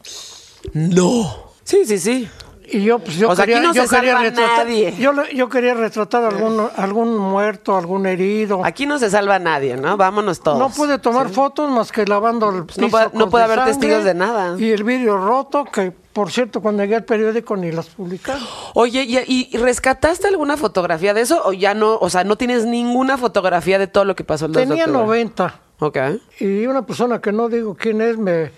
No. 0.73 1.49
Sí, 1.63 1.85
sí, 1.85 1.99
sí. 1.99 2.29
Y 2.71 2.83
yo, 2.83 2.99
pues 2.99 3.17
yo 3.17 3.29
O 3.29 3.35
sea, 3.35 3.45
aquí 3.45 3.53
quería, 3.53 3.67
no 3.67 3.73
yo 3.73 3.87
se 3.87 3.95
quería 3.95 4.11
salva 4.13 4.29
retratar, 4.29 4.57
nadie. 4.67 4.93
Yo, 4.99 5.11
yo 5.33 5.49
quería 5.49 5.73
retratar 5.73 6.23
algún, 6.25 6.67
algún 6.77 7.17
muerto, 7.17 7.75
algún 7.75 8.05
herido. 8.05 8.61
Aquí 8.63 8.85
no 8.85 8.99
se 8.99 9.09
salva 9.09 9.39
nadie, 9.39 9.75
¿no? 9.75 9.97
Vámonos 9.97 10.39
todos. 10.41 10.59
No 10.59 10.69
pude 10.69 10.99
tomar 10.99 11.29
fotos 11.29 11.71
más 11.71 11.91
que 11.91 12.05
lavando 12.05 12.49
el 12.55 12.65
piso 12.65 12.81
no 12.81 12.89
puede- 12.89 13.09
no 13.13 13.29
puede 13.31 13.47
de 13.47 13.53
haber 13.53 13.65
testigos 13.65 14.03
de 14.03 14.13
nada. 14.13 14.55
Y 14.59 14.69
el 14.71 14.83
vidrio 14.83 15.17
roto, 15.17 15.65
que 15.65 15.91
por 16.13 16.31
cierto, 16.31 16.61
cuando 16.61 16.83
llegué 16.83 16.97
al 16.97 17.05
periódico 17.05 17.55
ni 17.57 17.71
las 17.71 17.87
publicaron. 17.87 18.43
Oye, 18.75 19.03
¿y, 19.03 19.47
y 19.51 19.57
rescataste 19.57 20.27
alguna 20.27 20.55
fotografía 20.55 21.15
de 21.15 21.21
eso 21.21 21.41
o 21.45 21.53
ya 21.53 21.73
no? 21.73 21.95
O 21.97 22.09
sea, 22.11 22.23
no 22.23 22.35
tienes 22.35 22.65
ninguna 22.65 23.17
fotografía 23.17 23.79
de 23.79 23.87
todo 23.87 24.05
lo 24.05 24.15
que 24.15 24.23
pasó 24.23 24.45
el 24.45 24.51
2 24.51 24.61
de 24.61 24.67
Tenía 24.67 24.83
octubre? 24.83 25.05
90. 25.07 25.59
Ok. 25.79 25.97
Y 26.39 26.65
una 26.67 26.81
persona 26.85 27.19
que 27.21 27.31
no 27.31 27.47
digo 27.49 27.75
quién 27.75 28.01
es, 28.01 28.17
me, 28.17 28.51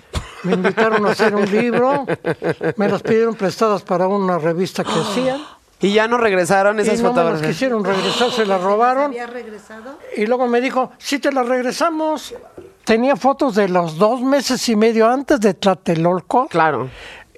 me 0.43 0.53
invitaron 0.53 1.05
a 1.05 1.11
hacer 1.11 1.35
un 1.35 1.49
libro. 1.51 2.05
Me 2.77 2.89
las 2.89 3.01
pidieron 3.03 3.35
prestadas 3.35 3.81
para 3.83 4.07
una 4.07 4.37
revista 4.39 4.83
que 4.83 4.91
hacían. 4.91 5.41
Y 5.83 5.93
ya 5.93 6.07
no 6.07 6.19
regresaron 6.19 6.77
Y 6.77 6.83
esas 6.83 6.99
no 7.01 7.09
me 7.09 7.15
las 7.15 7.15
fotografías. 7.23 7.51
quisieron 7.53 7.83
regresar, 7.83 8.29
se 8.31 8.45
las 8.45 8.61
robaron. 8.61 9.05
¿Había 9.05 9.25
regresado? 9.25 9.97
Y 10.15 10.27
luego 10.27 10.45
me 10.47 10.61
dijo, 10.61 10.91
sí 10.99 11.17
te 11.17 11.31
las 11.31 11.47
regresamos. 11.47 12.35
Tenía 12.83 13.15
fotos 13.15 13.55
de 13.55 13.67
los 13.67 13.97
dos 13.97 14.21
meses 14.21 14.69
y 14.69 14.75
medio 14.75 15.09
antes 15.09 15.39
de 15.39 15.55
Tlatelolco. 15.55 16.45
Claro. 16.49 16.87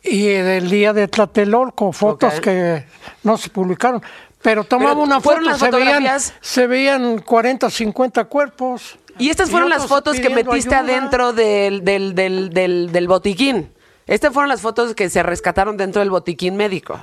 Y 0.04 0.26
del 0.28 0.70
día 0.70 0.92
de 0.92 1.08
Tlatelolco, 1.08 1.94
fotos 1.94 2.42
que 2.42 2.84
no 3.24 3.38
se 3.38 3.50
publicaron. 3.50 4.02
Pero 4.42 4.66
tomaba 4.66 4.92
Pero 4.92 5.04
una 5.04 5.22
foto, 5.22 5.40
las 5.40 5.60
se 5.60 5.72
veían, 5.72 6.04
fotografías- 6.04 6.34
se 6.42 6.68
veían 6.68 7.20
40, 7.20 7.70
50 7.70 8.26
cuerpos. 8.26 8.98
Y 9.20 9.30
estas 9.30 9.49
fueron 9.49 9.70
las 9.70 9.86
fotos 9.88 10.20
que 10.20 10.30
metiste 10.30 10.76
ayuda. 10.76 10.97
adentro 10.97 11.34
del, 11.34 11.84
del, 11.84 12.16
del, 12.51 13.07
botiquín. 13.07 13.72
Estas 14.07 14.34
fueron 14.34 14.49
las 14.49 14.61
fotos 14.61 14.95
que 14.95 15.09
se 15.09 15.24
rescataron 15.24 15.78
dentro 15.78 15.99
del 16.01 16.09
botiquín 16.09 16.55
médico. 16.57 16.99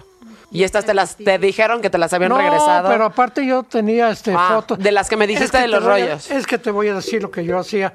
Y 0.53 0.65
estas 0.65 0.85
te 0.85 0.95
las 0.95 1.17
te 1.17 1.39
dijeron 1.39 1.81
que 1.81 1.91
te 1.91 1.99
las 1.99 2.13
habían 2.13 2.31
no, 2.31 2.39
regresado. 2.39 2.89
pero 2.89 3.05
aparte 3.05 3.47
yo 3.47 3.63
tenía 3.63 4.11
este 4.11 4.35
Ah, 4.37 4.55
fotos. 4.57 4.81
de 4.81 4.91
las 4.91 5.09
que 5.09 5.17
me 5.17 5.29
dijiste 5.29 5.59
que 5.59 5.63
de 5.63 5.69
los 5.69 5.85
a- 5.85 5.87
rollos. 5.87 6.29
es 6.29 6.45
que 6.45 6.59
te 6.59 6.73
voy 6.73 6.89
a 6.89 6.95
decir 6.97 7.23
lo 7.23 7.31
que 7.31 7.45
yo 7.45 7.57
hacía. 7.57 7.95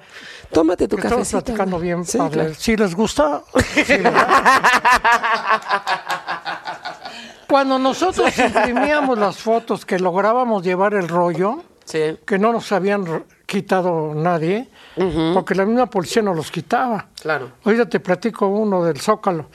Tómate 0.54 0.88
tu 0.88 0.96
que 0.96 1.08
Estamos 1.08 1.30
platicando 1.30 1.78
bien, 1.80 2.06
Sí, 2.06 2.18
claro. 2.32 2.54
Si 2.58 2.78
les 2.78 2.96
gusta. 2.96 3.42
Cuando 7.48 7.78
nosotros 7.78 8.38
imprimíamos 8.38 9.18
las 9.18 9.38
fotos 9.38 9.86
que 9.86 10.00
lográbamos 10.00 10.64
llevar 10.64 10.94
el 10.94 11.08
rollo, 11.08 11.64
Sí. 11.86 12.18
que 12.26 12.38
no 12.38 12.52
nos 12.52 12.72
habían 12.72 13.24
quitado 13.46 14.14
nadie, 14.16 14.68
porque 15.34 15.56
la 15.56 15.66
misma 15.66 15.86
policía 15.86 16.22
nos 16.22 16.36
los 16.36 16.52
quitaba. 16.52 17.08
Claro. 17.22 17.52
Ahorita 17.64 17.88
te 17.88 18.00
platico 18.00 18.48
uno 18.48 18.84
del 18.84 19.00
Zócalo. 19.00 19.46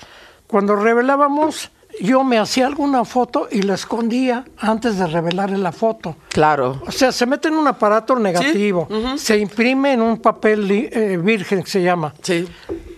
Cuando 0.47 0.76
revelábamos, 0.76 1.70
yo 2.01 2.22
me 2.22 2.39
hacía 2.39 2.66
alguna 2.68 3.05
foto 3.05 3.49
y 3.51 3.62
la 3.62 3.74
escondía 3.74 4.45
antes 4.59 4.97
de 4.99 5.07
revelarle 5.09 5.59
la 5.59 5.72
foto. 5.72 6.16
Claro. 6.28 6.81
O 6.87 6.93
sea, 6.93 7.11
se 7.12 7.26
mete 7.26 7.49
en 7.49 7.55
un 7.55 7.66
aparato 7.66 8.16
negativo, 8.16 8.89
se 9.16 9.37
imprime 9.39 9.93
en 9.95 10.03
un 10.03 10.18
papel 10.18 10.70
eh, 10.70 11.18
virgen, 11.20 11.62
que 11.64 11.70
se 11.70 11.83
llama. 11.83 12.14
Sí. 12.22 12.49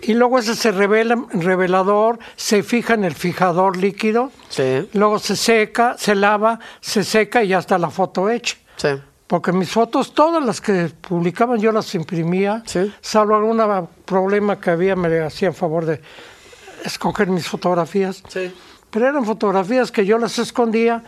Y 0.03 0.15
luego 0.15 0.39
ese 0.39 0.55
se 0.55 0.73
revela 0.73 1.17
revelador, 1.33 2.19
se 2.37 2.63
fija 2.63 2.95
en 2.95 3.05
el 3.05 3.15
fijador 3.15 3.77
líquido, 3.77 4.31
Sí. 4.51 4.89
luego 4.93 5.19
se 5.19 5.37
seca, 5.37 5.95
se 5.97 6.15
lava, 6.15 6.59
se 6.81 7.03
seca 7.03 7.43
y 7.43 7.49
ya 7.49 7.59
está 7.61 7.79
la 7.79 7.89
foto 7.91 8.29
hecha. 8.29 8.57
Sí. 8.77 8.89
Porque 9.33 9.51
mis 9.51 9.71
fotos, 9.71 10.13
todas 10.13 10.45
las 10.45 10.61
que 10.61 10.91
publicaban, 11.01 11.59
yo 11.59 11.73
las 11.73 11.95
imprimía, 11.95 12.63
Sí. 12.67 12.93
salvo 13.01 13.35
algún 13.35 13.89
problema 14.05 14.61
que 14.61 14.69
había, 14.69 14.95
me 14.95 15.21
hacían 15.21 15.55
favor 15.55 15.87
de 15.87 16.03
escoger 16.85 17.29
mis 17.29 17.49
fotografías. 17.49 18.23
Sí. 18.29 18.55
Pero 18.91 19.09
eran 19.09 19.25
fotografías 19.25 19.91
que 19.91 20.05
yo 20.05 20.19
las 20.19 20.39
escondía 20.39 21.03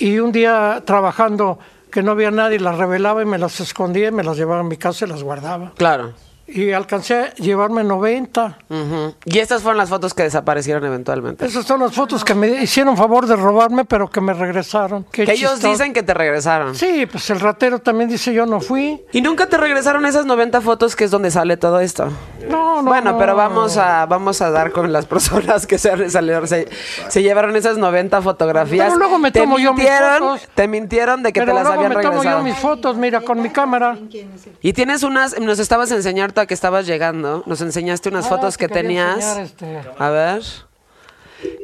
y 0.00 0.20
un 0.20 0.32
día 0.32 0.84
trabajando 0.86 1.58
que 1.92 2.02
no 2.02 2.12
había 2.12 2.30
nadie, 2.30 2.58
las 2.60 2.78
revelaba 2.78 3.20
y 3.20 3.26
me 3.26 3.36
las 3.36 3.60
escondía 3.60 4.08
y 4.08 4.12
me 4.12 4.24
las 4.24 4.38
llevaba 4.38 4.60
a 4.60 4.64
mi 4.64 4.78
casa 4.78 5.04
y 5.04 5.08
las 5.10 5.22
guardaba. 5.22 5.72
Claro. 5.76 6.14
Y 6.48 6.70
alcancé 6.72 7.14
a 7.16 7.34
llevarme 7.34 7.82
90. 7.82 8.58
Ujú. 8.68 9.14
Y 9.24 9.38
estas 9.40 9.62
fueron 9.62 9.78
las 9.78 9.88
fotos 9.88 10.14
que 10.14 10.22
desaparecieron 10.22 10.84
eventualmente. 10.84 11.44
Esas 11.44 11.64
son 11.64 11.80
las 11.80 11.92
fotos 11.92 12.24
que 12.24 12.34
me 12.34 12.46
hicieron 12.62 12.96
favor 12.96 13.26
de 13.26 13.34
robarme, 13.34 13.84
pero 13.84 14.08
que 14.08 14.20
me 14.20 14.32
regresaron. 14.32 15.04
Qué 15.10 15.24
Que 15.24 15.32
ellos 15.32 15.60
dicen 15.60 15.92
que 15.92 16.02
te 16.04 16.14
regresaron. 16.14 16.74
Sí, 16.76 17.06
pues 17.06 17.28
el 17.30 17.40
ratero 17.40 17.80
también 17.80 18.08
dice 18.08 18.32
yo 18.32 18.46
no 18.46 18.60
fui. 18.60 19.02
Y 19.12 19.22
nunca 19.22 19.46
te 19.46 19.56
regresaron 19.56 20.06
esas 20.06 20.24
90 20.26 20.60
fotos 20.60 20.94
que 20.94 21.04
es 21.04 21.10
donde 21.10 21.30
sale 21.32 21.56
todo 21.56 21.80
esto. 21.80 22.10
No, 22.48 22.76
no. 22.80 22.88
bueno, 22.90 23.12
no. 23.12 23.18
pero 23.18 23.34
vamos 23.34 23.76
a 23.76 24.06
vamos 24.06 24.40
a 24.40 24.50
dar 24.50 24.70
con 24.70 24.92
las 24.92 25.06
personas 25.06 25.66
que 25.66 25.78
se, 25.78 26.10
salieron- 26.10 26.46
se, 26.46 26.68
se 27.08 27.22
llevaron 27.22 27.56
esas 27.56 27.76
90 27.76 28.22
fotografías. 28.22 28.86
Pero 28.86 28.98
luego 28.98 29.18
me 29.18 29.32
te 29.32 29.40
tomo 29.40 29.58
yo 29.58 29.72
mis 29.74 29.82
mintieron, 29.82 30.18
fotos. 30.20 30.48
te 30.54 30.68
mintieron 30.68 31.22
de 31.24 31.32
que 31.32 31.40
pero 31.40 31.52
te 31.52 31.54
las 31.54 31.62
luego 31.64 31.80
habían 31.82 31.96
me 31.96 32.02
tomo 32.02 32.18
regresado. 32.18 32.38
yo 32.38 32.44
mis 32.44 32.56
fotos, 32.56 32.96
mira, 32.96 33.20
con 33.22 33.42
mi 33.42 33.48
cámara. 33.50 33.98
¿Quién 34.10 34.30
es 34.32 34.46
el- 34.46 34.56
Y 34.62 34.72
tienes 34.74 35.02
unas, 35.02 35.40
nos 35.40 35.58
estabas 35.58 35.90
enseñando 35.90 36.35
que 36.44 36.52
estabas 36.52 36.86
llegando, 36.86 37.42
nos 37.46 37.62
enseñaste 37.62 38.10
unas 38.10 38.26
Ah, 38.26 38.28
fotos 38.28 38.58
que 38.58 38.68
tenías. 38.68 39.16
enseñar, 39.38 39.40
este. 39.40 39.80
A 39.98 40.10
ver. 40.10 40.42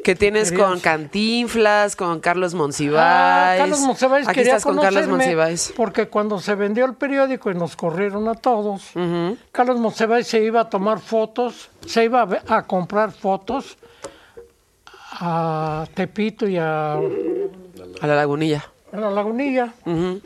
Que 0.04 0.14
tienes 0.14 0.52
con 0.52 0.80
Cantinflas, 0.80 1.96
con 1.96 2.20
Carlos 2.20 2.54
Monsiváis. 2.54 2.98
Ah, 3.02 3.54
Carlos 3.58 3.80
Monsiváis 3.80 4.26
Aquí 4.28 4.36
quería 4.40 4.56
estás 4.56 4.64
con 4.64 4.78
Carlos 4.80 5.06
Monsiváis. 5.08 5.72
Porque 5.76 6.08
cuando 6.08 6.38
se 6.40 6.54
vendió 6.54 6.84
el 6.84 6.94
periódico 6.94 7.50
y 7.50 7.54
nos 7.54 7.74
corrieron 7.76 8.28
a 8.28 8.34
todos, 8.34 8.90
Carlos 9.50 9.78
Monsiváis 9.78 10.26
se 10.26 10.42
iba 10.42 10.60
a 10.62 10.70
tomar 10.70 11.00
fotos, 11.00 11.70
se 11.86 12.04
iba 12.04 12.26
a 12.48 12.62
comprar 12.66 13.12
fotos 13.12 13.76
a 15.20 15.86
Tepito 15.94 16.46
y 16.48 16.56
a, 16.58 16.94
A 16.94 18.06
la 18.06 18.14
lagunilla. 18.16 18.64
a 18.92 18.96
la 18.96 19.10
Lagunilla. 19.10 19.72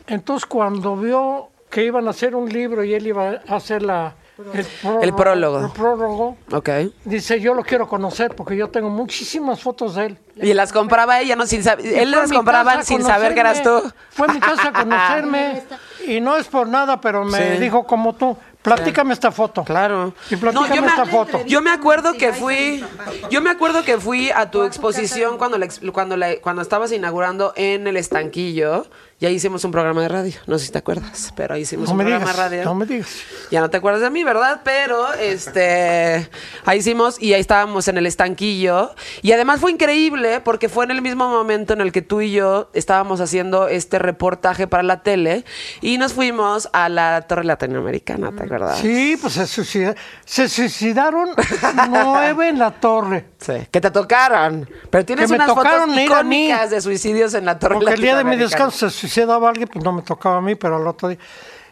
Entonces 0.07 0.45
cuando 0.45 0.95
vio 0.97 1.49
que 1.69 1.83
iban 1.85 2.07
a 2.07 2.11
hacer 2.11 2.35
un 2.35 2.49
libro 2.51 2.83
y 2.83 2.93
él 2.93 3.07
iba 3.07 3.41
a 3.47 3.55
hacer 3.55 3.81
la, 3.83 4.13
el, 4.53 4.65
El 5.03 5.13
prólogo. 5.13 5.65
el 5.65 5.71
prólogo, 5.71 6.37
Ok. 6.51 6.69
dice 7.05 7.39
yo 7.39 7.53
lo 7.53 7.63
quiero 7.63 7.87
conocer 7.87 8.35
porque 8.35 8.55
yo 8.55 8.69
tengo 8.69 8.89
muchísimas 8.89 9.59
fotos 9.61 9.95
de 9.95 10.05
él. 10.07 10.17
Y 10.35 10.53
las 10.53 10.71
compraba 10.71 11.19
ella, 11.19 11.35
no 11.35 11.47
sin 11.47 11.63
saber. 11.63 11.85
Él 11.85 12.11
las 12.11 12.31
compraba 12.31 12.83
sin 12.83 13.01
saber 13.03 13.33
que 13.33 13.39
eras 13.39 13.63
tú. 13.63 13.81
Fue 14.11 14.27
a 14.27 14.33
mi 14.33 14.39
casa 14.39 14.69
a 14.69 14.73
conocerme. 14.83 15.63
y 16.05 16.19
no 16.21 16.37
es 16.37 16.47
por 16.47 16.67
nada, 16.67 17.01
pero 17.01 17.23
me 17.25 17.55
Sí. 17.55 17.61
dijo 17.61 17.85
como 17.85 18.13
tú, 18.13 18.37
platícame 18.61 19.13
esta 19.13 19.31
foto. 19.31 19.63
Claro. 19.63 20.13
Y 20.29 20.35
platícame 20.35 20.75
yo, 20.75 20.81
me, 20.83 20.87
esta 20.89 21.05
foto. 21.05 21.43
yo 21.45 21.61
me 21.61 21.71
acuerdo 21.71 22.13
que 22.13 22.33
fui, 22.33 22.83
yo 23.31 23.41
me 23.41 23.49
acuerdo 23.49 23.83
que 23.83 23.97
fui 23.97 24.29
a 24.29 24.51
tu 24.51 24.63
exposición 24.63 25.37
cuando 25.39 25.57
la, 25.57 25.67
cuando 25.91 26.15
la, 26.17 26.35
cuando 26.39 26.61
estabas 26.61 26.91
inaugurando 26.91 27.53
en 27.55 27.87
el 27.87 27.97
estanquillo. 27.97 28.85
Y 29.19 29.25
ahí 29.25 29.33
hicimos 29.33 29.63
un 29.65 29.71
programa 29.71 29.99
de 30.03 30.09
radio. 30.09 30.33
No 30.45 30.59
sé 30.59 30.67
si 30.67 30.71
te 30.71 30.77
acuerdas, 30.77 31.33
pero 31.35 31.55
ahí 31.55 31.61
hicimos 31.61 31.85
No 31.87 31.93
un 31.93 31.97
me 31.97 32.03
programa 32.03 32.25
digas, 32.31 32.37
de 32.51 32.57
radio. 32.57 32.65
no 32.65 32.75
me 32.75 32.85
digas. 32.85 33.09
Ya 33.49 33.61
no 33.61 33.69
te 33.71 33.77
acuerdas 33.77 34.01
de 34.03 34.11
mí, 34.11 34.23
¿verdad? 34.23 34.61
Pero 34.63 35.11
este 35.13 36.29
ahí 36.65 36.77
hicimos 36.77 37.19
y 37.19 37.33
ahí 37.33 37.41
estábamos 37.41 37.87
en 37.87 37.97
el 37.97 38.05
estanquillo. 38.05 38.93
Y 39.23 39.31
además 39.31 39.59
fue 39.59 39.71
increíble 39.71 40.39
porque 40.41 40.69
fue 40.69 40.85
en 40.85 40.91
el 40.91 41.01
mismo 41.01 41.27
momento 41.29 41.73
en 41.73 41.81
el 41.81 41.91
que 41.91 42.03
tú 42.03 42.21
y 42.21 42.31
yo 42.31 42.69
estábamos 42.73 43.19
haciendo 43.19 43.67
este 43.67 43.97
reportaje 43.97 44.67
para 44.67 44.83
la 44.83 45.01
tele 45.01 45.45
y 45.81 45.97
nos 45.97 46.13
fuimos 46.13 46.69
a 46.73 46.87
la 46.87 47.21
Torre 47.23 47.43
Latinoamericana, 47.45 48.31
¿te 48.37 48.43
acuerdas? 48.43 48.77
Sí, 48.77 49.17
pues 49.19 49.33
se, 49.33 49.47
suicida- 49.47 49.95
se 50.25 50.47
suicidaron 50.47 51.29
nueve 51.89 52.49
en 52.49 52.59
la 52.59 52.69
torre. 52.71 53.25
Sí, 53.39 53.53
que 53.71 53.81
te 53.81 53.89
tocaron. 53.89 54.69
Pero 54.91 55.05
tienes 55.05 55.25
Que 55.25 55.29
me 55.31 55.35
unas 55.37 55.47
tocaron 55.47 55.89
fotos 55.89 56.03
icónicas 56.03 56.69
de 56.69 56.81
suicidios 56.81 57.33
en 57.33 57.45
la 57.45 57.57
Torre 57.57 57.75
Porque 57.75 57.93
el 57.93 58.01
día 58.01 58.15
de 58.17 58.23
mi 58.23 58.31
Latinoamericana. 58.31 58.65
descanso 58.65 58.89
se 58.89 59.06
suicidaba 59.07 59.49
alguien, 59.49 59.67
pues 59.71 59.83
no 59.83 59.91
me 59.93 60.01
tocaba 60.01 60.37
a 60.37 60.41
mí, 60.41 60.55
pero 60.55 60.77
al 60.77 60.87
otro 60.87 61.09
día. 61.09 61.17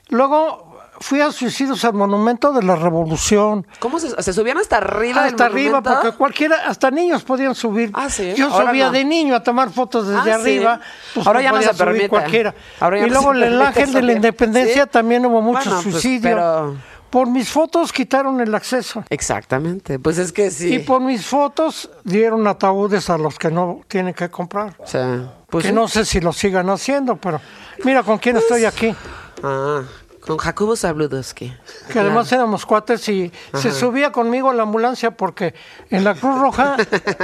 Luego 0.09 0.73
fui 0.99 1.19
a 1.19 1.31
suicidios 1.31 1.83
al 1.83 1.93
Monumento 1.93 2.53
de 2.53 2.63
la 2.63 2.75
Revolución. 2.75 3.67
¿Cómo 3.79 3.99
se, 3.99 4.21
se 4.21 4.31
subían 4.33 4.57
hasta 4.57 4.77
arriba 4.77 5.23
del 5.23 5.31
hasta 5.33 5.45
arriba, 5.45 5.81
monumento? 5.81 6.01
porque 6.01 6.17
cualquiera, 6.17 6.55
hasta 6.67 6.89
niños 6.91 7.23
podían 7.23 7.53
subir. 7.55 7.91
Ah, 7.93 8.09
¿sí? 8.09 8.33
Yo 8.35 8.47
Ahora 8.49 8.69
subía 8.69 8.85
no. 8.87 8.91
de 8.93 9.03
niño 9.05 9.35
a 9.35 9.43
tomar 9.43 9.71
fotos 9.71 10.07
desde 10.07 10.19
Ah, 10.31 10.35
¿sí? 10.37 10.41
arriba. 10.41 10.79
pues, 11.13 11.27
Ahora 11.27 11.41
ya 11.41 11.49
no 11.49 11.55
podía 11.57 11.69
se 11.73 11.77
permite. 11.77 11.97
subir 11.99 12.09
cualquiera. 12.09 12.55
Ahora 12.79 12.97
ya 12.99 13.03
y 13.07 13.09
no 13.09 13.13
luego 13.13 13.31
se 13.33 13.37
en 13.39 13.43
el 13.43 13.49
permite 13.59 13.79
Ángel 13.81 13.93
de 13.93 14.01
la. 14.03 14.11
Independencia 14.13 14.83
¿Sí? 14.83 14.89
también 14.89 15.25
hubo 15.25 15.41
muchos 15.41 15.65
Bueno, 15.65 15.81
pues, 15.83 15.93
suicidios. 15.93 16.21
pero- 16.21 16.75
Por 17.15 17.29
mis 17.29 17.49
fotos 17.49 17.93
quitaron 17.93 18.41
el 18.41 18.53
acceso. 18.53 19.05
Exactamente. 19.09 19.99
Pues 19.99 20.17
es 20.17 20.33
que 20.33 20.51
sí. 20.51 20.75
Y 20.75 20.79
por 20.79 20.99
mis 20.99 21.25
fotos 21.25 21.89
dieron 22.03 22.45
ataúdes 22.45 23.09
a 23.09 23.17
los 23.17 23.39
que 23.39 23.49
no 23.49 23.79
tienen 23.87 24.13
que 24.13 24.29
comprar. 24.29 24.75
O 24.79 24.85
sea, 24.85 25.33
pues 25.49 25.63
que 25.63 25.69
sí. 25.69 25.73
no 25.73 25.87
sé 25.87 26.03
si 26.03 26.19
lo 26.19 26.33
sigan 26.33 26.69
haciendo, 26.69 27.15
pero 27.15 27.39
mira 27.85 28.03
con 28.03 28.17
quién 28.17 28.35
estoy 28.35 28.65
aquí. 28.65 28.93
Ah, 29.41 29.83
con 30.19 30.35
Jacobo 30.35 30.75
Zabludowski. 30.75 31.53
Que 31.89 31.99
además 31.99 32.29
éramos 32.33 32.65
cuates 32.65 33.07
y 33.07 33.31
se 33.53 33.71
subía 33.71 34.11
conmigo 34.11 34.49
a 34.49 34.53
la 34.53 34.63
ambulancia 34.63 35.11
porque 35.11 35.55
en 35.89 36.03
la 36.03 36.15
Cruz 36.15 36.37
Roja, 36.37 36.75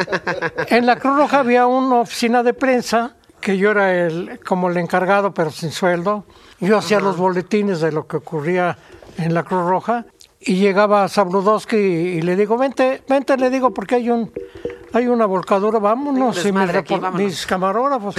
en 0.70 0.86
la 0.86 0.96
Cruz 1.00 1.18
Roja 1.18 1.40
había 1.40 1.68
una 1.68 1.98
oficina 1.98 2.44
de 2.44 2.54
prensa 2.54 3.18
que 3.42 3.58
yo 3.58 3.72
era 3.72 3.94
el 3.94 4.40
como 4.40 4.70
el 4.70 4.78
encargado 4.78 5.34
pero 5.34 5.52
sin 5.52 5.74
sueldo. 5.74 6.24
Yo 6.62 6.78
hacía 6.78 7.02
los 7.02 7.18
boletines 7.18 7.82
de 7.82 7.92
lo 7.92 8.08
que 8.08 8.18
ocurría 8.18 8.78
en 9.18 9.34
la 9.34 9.44
Cruz 9.44 9.66
Roja 9.68 10.06
y 10.40 10.56
llegaba 10.56 11.08
Zabludowski 11.08 11.76
y, 11.78 12.22
le 12.22 12.36
digo, 12.36 12.58
vente, 12.58 13.04
vente, 13.08 13.38
le 13.38 13.50
digo, 13.50 13.74
porque 13.74 13.96
hay 13.96 14.10
un 14.10 14.32
hay 14.94 15.08
una 15.08 15.26
volcadura, 15.26 15.80
vámonos. 15.80 16.46
Y 16.46 16.52
mis, 16.52 16.70
aquí, 16.76 16.96
vámonos. 16.96 17.22
mis 17.26 17.46
camarógrafos. 17.46 18.14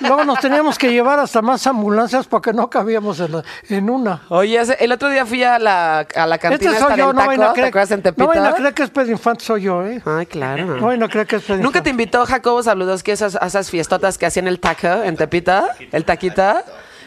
Luego 0.00 0.24
nos 0.26 0.38
teníamos 0.40 0.76
que 0.76 0.92
llevar 0.92 1.18
hasta 1.18 1.40
más 1.40 1.66
ambulancias 1.66 2.26
porque 2.26 2.52
no 2.52 2.68
cabíamos 2.68 3.20
en, 3.20 3.32
la- 3.32 3.44
en 3.70 3.88
una. 3.88 4.20
Oye, 4.28 4.60
el 4.80 4.92
otro 4.92 5.08
día 5.08 5.24
fui 5.24 5.42
a 5.42 5.58
la, 5.58 6.00
a 6.00 6.26
la 6.26 6.36
cantina 6.36 6.72
Este 6.72 6.82
soy 6.84 6.98
yo, 6.98 7.12
no 7.14 7.22
a 7.22 7.24
taco, 7.34 7.52
¿te 7.54 7.64
acuerdas 7.64 7.90
en 7.92 7.98
No 8.00 8.02
Tepito? 8.02 8.26
vayan 8.26 8.46
a 8.46 8.52
creer 8.54 8.74
que 8.74 8.82
es 8.82 8.90
Pedro 8.90 9.12
Infante, 9.12 9.44
soy 9.46 9.62
yo, 9.62 9.86
¿eh? 9.86 10.02
Ay, 10.04 10.26
claro. 10.26 10.66
No 10.76 10.86
vayan 10.88 11.04
a 11.04 11.08
creer 11.08 11.26
que 11.26 11.36
es 11.36 11.42
Pedro 11.42 11.62
¿Nunca 11.62 11.82
te 11.82 11.88
invitó 11.88 12.26
Jacobo 12.26 12.62
Saludos 12.62 13.02
que 13.02 13.12
esas, 13.12 13.36
a 13.36 13.46
esas 13.46 13.70
fiestotas 13.70 14.18
que 14.18 14.26
hacían 14.26 14.46
el 14.46 14.60
taco 14.60 14.88
en 14.88 15.16
Tepita? 15.16 15.74
¿El 15.90 16.04
taquita? 16.04 16.64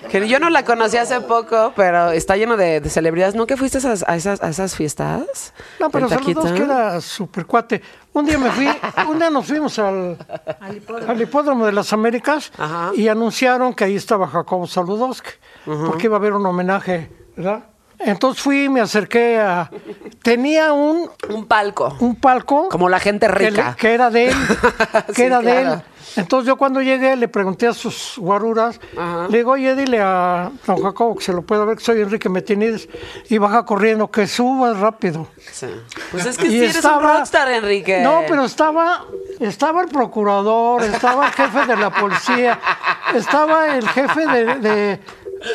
Que 0.09 0.27
yo 0.27 0.39
no 0.39 0.49
la 0.49 0.63
conocí 0.63 0.97
hace 0.97 1.21
poco, 1.21 1.73
pero 1.75 2.11
está 2.11 2.35
lleno 2.37 2.57
de, 2.57 2.79
de 2.81 2.89
celebridades. 2.89 3.35
¿Nunca 3.35 3.57
fuiste 3.57 3.77
a 3.77 3.79
esas, 3.79 4.05
a 4.07 4.15
esas, 4.15 4.43
a 4.43 4.49
esas 4.49 4.75
fiestas? 4.75 5.53
No, 5.79 5.89
pero 5.89 6.05
¿El 6.07 6.11
saludos 6.11 6.51
que 6.51 6.63
era 6.63 7.01
super 7.01 7.45
cuate. 7.45 7.81
Un 8.13 8.25
día 8.25 8.37
me 8.37 8.51
fui, 8.51 8.67
un 9.09 9.17
día 9.17 9.29
nos 9.29 9.45
fuimos 9.45 9.79
al, 9.79 10.17
al 11.07 11.21
hipódromo 11.21 11.65
de 11.65 11.71
las 11.71 11.91
Américas 11.93 12.51
Ajá. 12.57 12.91
y 12.95 13.07
anunciaron 13.07 13.73
que 13.73 13.85
ahí 13.85 13.95
estaba 13.95 14.27
Jacobo 14.27 14.67
Saludowski, 14.67 15.31
porque 15.65 16.05
iba 16.05 16.15
a 16.15 16.19
haber 16.19 16.33
un 16.33 16.45
homenaje, 16.45 17.09
¿verdad? 17.35 17.63
Entonces 18.05 18.41
fui, 18.43 18.69
me 18.69 18.81
acerqué 18.81 19.39
a... 19.39 19.69
Tenía 20.21 20.73
un, 20.73 21.09
Un 21.29 21.45
palco. 21.45 21.95
un 21.99 22.15
palco... 22.15 22.69
Como 22.69 22.89
la 22.89 22.99
gente 22.99 23.27
rica. 23.27 23.75
que 23.77 23.93
era 23.93 24.09
de 24.09 24.29
él, 24.29 24.35
que 25.07 25.13
Sí, 25.13 25.21
era 25.23 25.39
de 25.41 25.61
él. 25.61 25.81
Entonces 26.15 26.47
yo 26.47 26.57
cuando 26.57 26.79
llegué 26.81 27.15
le 27.15 27.27
pregunté 27.27 27.65
a 27.65 27.73
sus 27.73 28.15
guaruras, 28.17 28.79
le 29.29 29.37
digo, 29.37 29.51
oye, 29.53 29.75
dile 29.75 29.99
a 29.99 30.51
don 30.67 30.83
Jacobo 30.83 31.15
que 31.15 31.23
se 31.23 31.33
lo 31.33 31.41
pueda 31.41 31.65
ver, 31.65 31.77
que 31.77 31.83
soy 31.83 32.01
Enrique 32.01 32.29
Metinides, 32.29 32.87
y 33.29 33.37
baja 33.39 33.65
corriendo, 33.65 34.11
que 34.11 34.27
suba 34.27 34.73
rápido. 34.73 35.27
Sí. 35.51 35.67
Pues 36.11 36.25
es 36.27 36.37
que 36.37 36.47
Y 36.47 36.49
sí 36.51 36.63
eres 36.65 36.85
un 36.85 37.01
rockstar, 37.01 37.47
Enrique. 37.49 38.01
No, 38.01 38.21
pero 38.27 38.45
estaba, 38.45 39.05
estaba 39.39 39.81
el 39.81 39.87
procurador, 39.87 40.83
estaba 40.83 41.25
el 41.27 41.31
jefe 41.33 41.65
de 41.65 41.77
la 41.77 41.89
policía, 41.89 42.59
estaba 43.15 43.75
el 43.75 43.87
jefe 43.89 44.27
de, 44.27 44.55
de- 44.55 44.99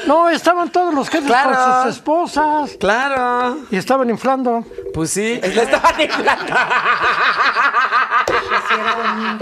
no, 0.07 0.29
estaban 0.29 0.71
todos 0.71 0.95
los 0.95 1.09
jefes 1.09 1.27
Claro. 1.27 1.51
con 1.55 1.83
sus 1.85 1.97
esposas 1.97 2.77
Claro. 2.79 3.59
y 3.71 3.77
estaban 3.77 4.09
inflando. 4.11 4.65
Pues 4.95 5.11
sí. 5.11 5.41
Le 5.43 5.63
estaban 5.63 6.01
inflando. 6.01 6.55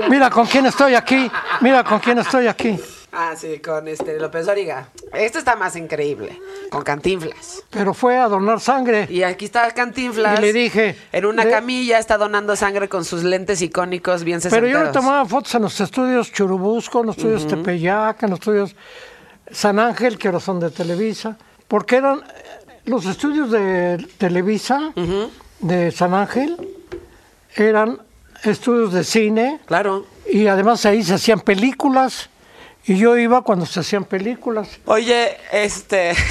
Mira 0.08 0.30
con 0.30 0.46
quién 0.46 0.66
estoy 0.66 0.94
aquí, 0.94 1.30
mira 1.60 1.84
con 1.84 1.98
quién 1.98 2.18
estoy 2.18 2.46
aquí. 2.46 2.78
Ah, 3.12 3.34
sí, 3.34 3.60
con 3.60 3.88
este 3.88 4.20
López 4.20 4.46
Origa. 4.46 4.88
Este 5.14 5.38
está 5.38 5.56
más 5.56 5.74
increíble. 5.74 6.38
Con 6.70 6.82
Cantinflas. 6.82 7.62
Pero 7.70 7.94
fue 7.94 8.18
a 8.18 8.28
donar 8.28 8.60
sangre. 8.60 9.06
Y 9.10 9.22
aquí 9.22 9.46
está 9.46 9.70
Cantinflas. 9.70 10.38
Y 10.38 10.42
le 10.42 10.52
dije, 10.52 10.98
En 11.12 11.24
una 11.24 11.48
camilla 11.48 11.98
está 11.98 12.18
donando 12.18 12.54
sangre 12.56 12.90
con 12.90 13.06
sus 13.06 13.24
lentes 13.24 13.62
icónicos 13.62 14.22
bien 14.22 14.40
Pero 14.50 14.66
yo 14.66 14.84
le 14.84 14.90
tomaba 14.90 15.24
fotos 15.24 15.54
en 15.54 15.62
los 15.62 15.80
estudios 15.80 16.30
Churubusco, 16.30 17.00
en 17.00 17.06
los 17.06 17.16
estudios 17.16 17.46
Tepeyac, 17.46 18.22
en 18.22 18.30
los 18.30 18.38
estudios 18.40 18.76
San 19.50 19.78
Ángel, 19.78 20.18
que 20.18 20.28
ahora 20.28 20.40
son 20.40 20.60
de 20.60 20.70
Televisa, 20.70 21.36
porque 21.68 21.96
eran 21.96 22.18
eh, 22.18 22.22
los 22.84 23.06
estudios 23.06 23.50
de 23.50 24.04
Televisa, 24.18 24.92
de 25.60 25.90
San 25.92 26.14
Ángel, 26.14 26.56
eran 27.54 27.98
estudios 28.44 28.92
de 28.92 29.04
cine 29.04 29.60
Claro. 29.66 30.06
y 30.30 30.46
además 30.46 30.84
ahí 30.86 31.02
se 31.02 31.14
hacían 31.14 31.40
películas 31.40 32.28
y 32.86 32.96
yo 32.96 33.16
iba 33.16 33.42
cuando 33.42 33.66
se 33.66 33.80
hacían 33.80 34.04
películas. 34.04 34.68
Oye, 34.84 35.36
este. 35.52 36.14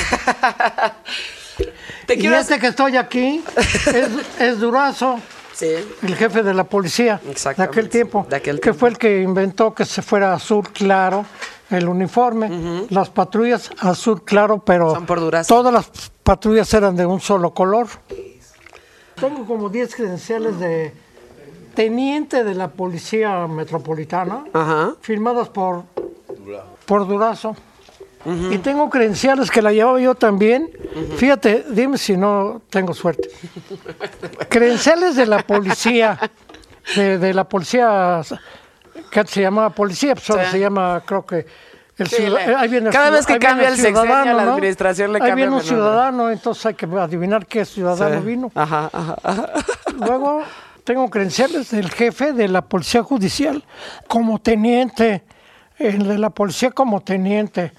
Te 2.05 2.15
Y 2.15 2.27
este 2.27 2.59
que 2.59 2.67
estoy 2.67 2.97
aquí 2.97 3.43
es, 3.87 4.09
es 4.39 4.59
Durazo. 4.59 5.19
Sí. 5.53 5.69
el 6.03 6.15
jefe 6.17 6.43
de 6.43 6.53
la 6.53 6.65
policía 6.65 7.21
de 7.23 7.63
aquel 7.63 7.87
tiempo, 7.87 8.27
de 8.29 8.35
aquel 8.35 8.57
que 8.57 8.61
tiempo. 8.63 8.79
fue 8.79 8.89
el 8.89 8.97
que 8.97 9.21
inventó 9.21 9.73
que 9.73 9.85
se 9.85 10.01
fuera 10.01 10.33
azul 10.33 10.69
claro 10.73 11.25
el 11.69 11.87
uniforme. 11.87 12.85
Las 12.89 13.09
patrullas 13.09 13.71
azul 13.79 14.23
claro, 14.23 14.59
pero 14.59 14.93
Son 14.93 15.05
por 15.05 15.19
Durazo. 15.19 15.53
todas 15.53 15.73
las 15.73 16.11
patrullas 16.23 16.73
eran 16.73 16.95
de 16.95 17.05
un 17.05 17.19
solo 17.19 17.51
color. 17.53 17.87
Tengo 19.15 19.45
como 19.45 19.69
10 19.69 19.95
credenciales 19.95 20.59
de 20.59 20.93
teniente 21.73 22.43
de 22.43 22.55
la 22.55 22.69
policía 22.69 23.47
metropolitana, 23.47 24.45
Ajá. 24.53 24.93
firmadas 25.01 25.49
por, 25.49 25.83
por 26.85 27.07
Durazo. 27.07 27.55
Y 28.51 28.57
tengo 28.57 28.89
credenciales 28.89 29.51
que 29.51 29.61
la 29.61 29.71
llevaba 29.71 29.99
yo 29.99 30.15
también. 30.15 30.71
Fíjate, 31.17 31.63
dime 31.69 31.97
si 31.99 32.17
no 32.17 32.59
tengo 32.71 32.93
suerte. 32.95 33.29
credenciales 34.49 35.15
de 35.15 35.27
la 35.27 35.39
policía, 35.43 36.19
de, 36.95 37.17
de 37.19 37.33
la 37.35 37.43
policía, 37.47 38.21
que 39.11 39.19
antes 39.19 39.33
se 39.33 39.41
llamaba 39.41 39.69
policía, 39.71 40.13
pues 40.15 40.29
ahora 40.29 40.45
Sí. 40.45 40.51
se 40.51 40.59
llama, 40.59 41.01
creo 41.05 41.25
que... 41.25 41.45
El 41.97 42.07
Sí, 42.09 42.23
ahí 42.57 42.67
viene 42.67 42.89
cada 42.89 43.09
vez 43.09 43.25
que 43.25 43.39
cambia 43.39 43.69
el 43.69 43.75
sexenio, 43.77 44.01
ciudadano, 44.01 44.33
la 44.33 44.43
¿no? 44.45 44.53
administración 44.55 45.13
le 45.13 45.19
Ahí 45.19 45.29
cambia 45.29 45.45
viene 45.45 45.55
un 45.55 45.63
ciudadano, 45.63 46.29
entonces 46.29 46.65
hay 46.65 46.73
que 46.73 46.85
adivinar 46.87 47.45
qué 47.45 47.63
ciudadano 47.63 48.19
Sí. 48.19 48.25
vino. 48.27 48.51
Ajá, 48.53 48.89
ajá, 48.91 49.15
ajá. 49.23 49.49
Luego 50.05 50.41
tengo 50.83 51.09
credenciales 51.09 51.71
del 51.71 51.89
jefe 51.89 52.33
de 52.33 52.49
la 52.49 52.63
Policía 52.63 53.01
Judicial 53.01 53.63
como 54.09 54.39
teniente, 54.39 55.23
el 55.79 56.05
de 56.05 56.17
la 56.17 56.31
Policía 56.31 56.71
como 56.71 56.99
teniente. 56.99 57.71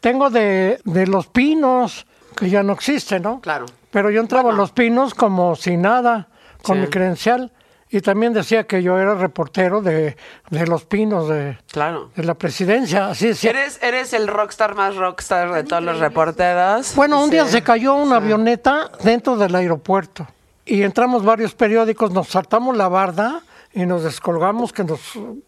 Tengo 0.00 0.30
de, 0.30 0.80
de 0.84 1.06
Los 1.06 1.26
Pinos, 1.26 2.06
que 2.36 2.48
ya 2.48 2.62
no 2.62 2.72
existe, 2.72 3.20
¿no? 3.20 3.40
Claro. 3.42 3.66
Pero 3.90 4.08
yo 4.10 4.22
entraba 4.22 4.52
a 4.52 4.54
Los 4.54 4.72
Pinos 4.72 5.12
como 5.14 5.54
sin 5.54 5.82
nada, 5.82 6.28
con 6.62 6.76
Sí. 6.76 6.80
mi 6.82 6.86
credencial. 6.88 7.52
Y 7.92 8.00
también 8.02 8.32
decía 8.32 8.64
que 8.68 8.82
yo 8.84 8.98
era 8.98 9.14
reportero 9.16 9.82
de, 9.82 10.16
de 10.50 10.66
Los 10.66 10.84
Pinos, 10.84 11.28
de, 11.28 11.58
Claro. 11.72 12.10
de 12.14 12.22
la 12.24 12.34
presidencia. 12.34 13.08
Así. 13.08 13.26
Eres, 13.46 13.80
eres 13.82 14.12
el 14.12 14.28
rockstar 14.28 14.74
más 14.76 14.94
rockstar 14.96 15.52
de 15.52 15.64
todos 15.64 15.82
los 15.82 15.98
reporteros. 15.98 16.94
Bueno, 16.94 17.22
un 17.22 17.30
día 17.30 17.44
Sí. 17.46 17.52
se 17.52 17.62
cayó 17.62 17.94
una 17.94 18.16
avioneta 18.16 18.90
dentro 19.02 19.36
del 19.36 19.54
aeropuerto 19.56 20.26
y 20.64 20.82
entramos 20.82 21.24
varios 21.24 21.54
periódicos, 21.54 22.12
nos 22.12 22.28
saltamos 22.28 22.76
la 22.76 22.86
barda 22.88 23.40
y 23.72 23.86
nos 23.86 24.04
descolgamos, 24.04 24.72
que 24.72 24.84
nos 24.84 25.00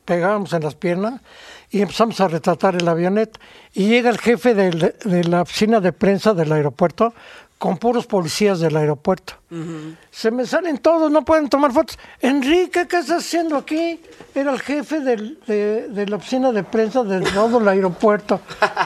pegábamos 0.05 0.53
en 0.53 0.63
las 0.65 0.75
piernas 0.75 1.21
y 1.71 1.81
empezamos 1.83 2.21
a 2.21 2.27
retratar 2.29 2.75
el 2.75 2.89
avioneta. 2.89 3.39
Y 3.73 3.87
llega 3.87 4.11
el 4.11 4.19
jefe 4.19 4.55
de 4.55 5.25
la 5.25 5.43
oficina 5.43 5.79
de 5.81 5.93
prensa 5.93 6.35
del 6.35 6.51
aeropuerto 6.53 7.15
con 7.59 7.79
puros 7.79 8.07
policías 8.07 8.59
del 8.59 8.77
aeropuerto. 8.77 9.35
Se 10.11 10.31
me 10.31 10.47
salen 10.47 10.79
todos, 10.79 11.11
no 11.11 11.23
pueden 11.25 11.49
tomar 11.49 11.73
fotos. 11.73 11.99
Enrique, 12.21 12.87
¿qué 12.89 12.99
estás 12.99 13.19
haciendo 13.19 13.57
aquí? 13.57 14.01
Era 14.35 14.53
el 14.53 14.61
jefe 14.61 15.01
del- 15.01 15.39
de, 15.47 15.89
de 15.89 16.07
la 16.07 16.17
oficina 16.17 16.53
de 16.53 16.65
prensa 16.65 17.03
de 17.05 17.21
todo 17.33 17.59
el 17.59 17.69
aeropuerto. 17.69 18.41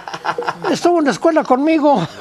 Estuvo 0.70 0.98
en 0.98 1.04
la 1.04 1.10
escuela 1.12 1.44
conmigo. 1.44 2.06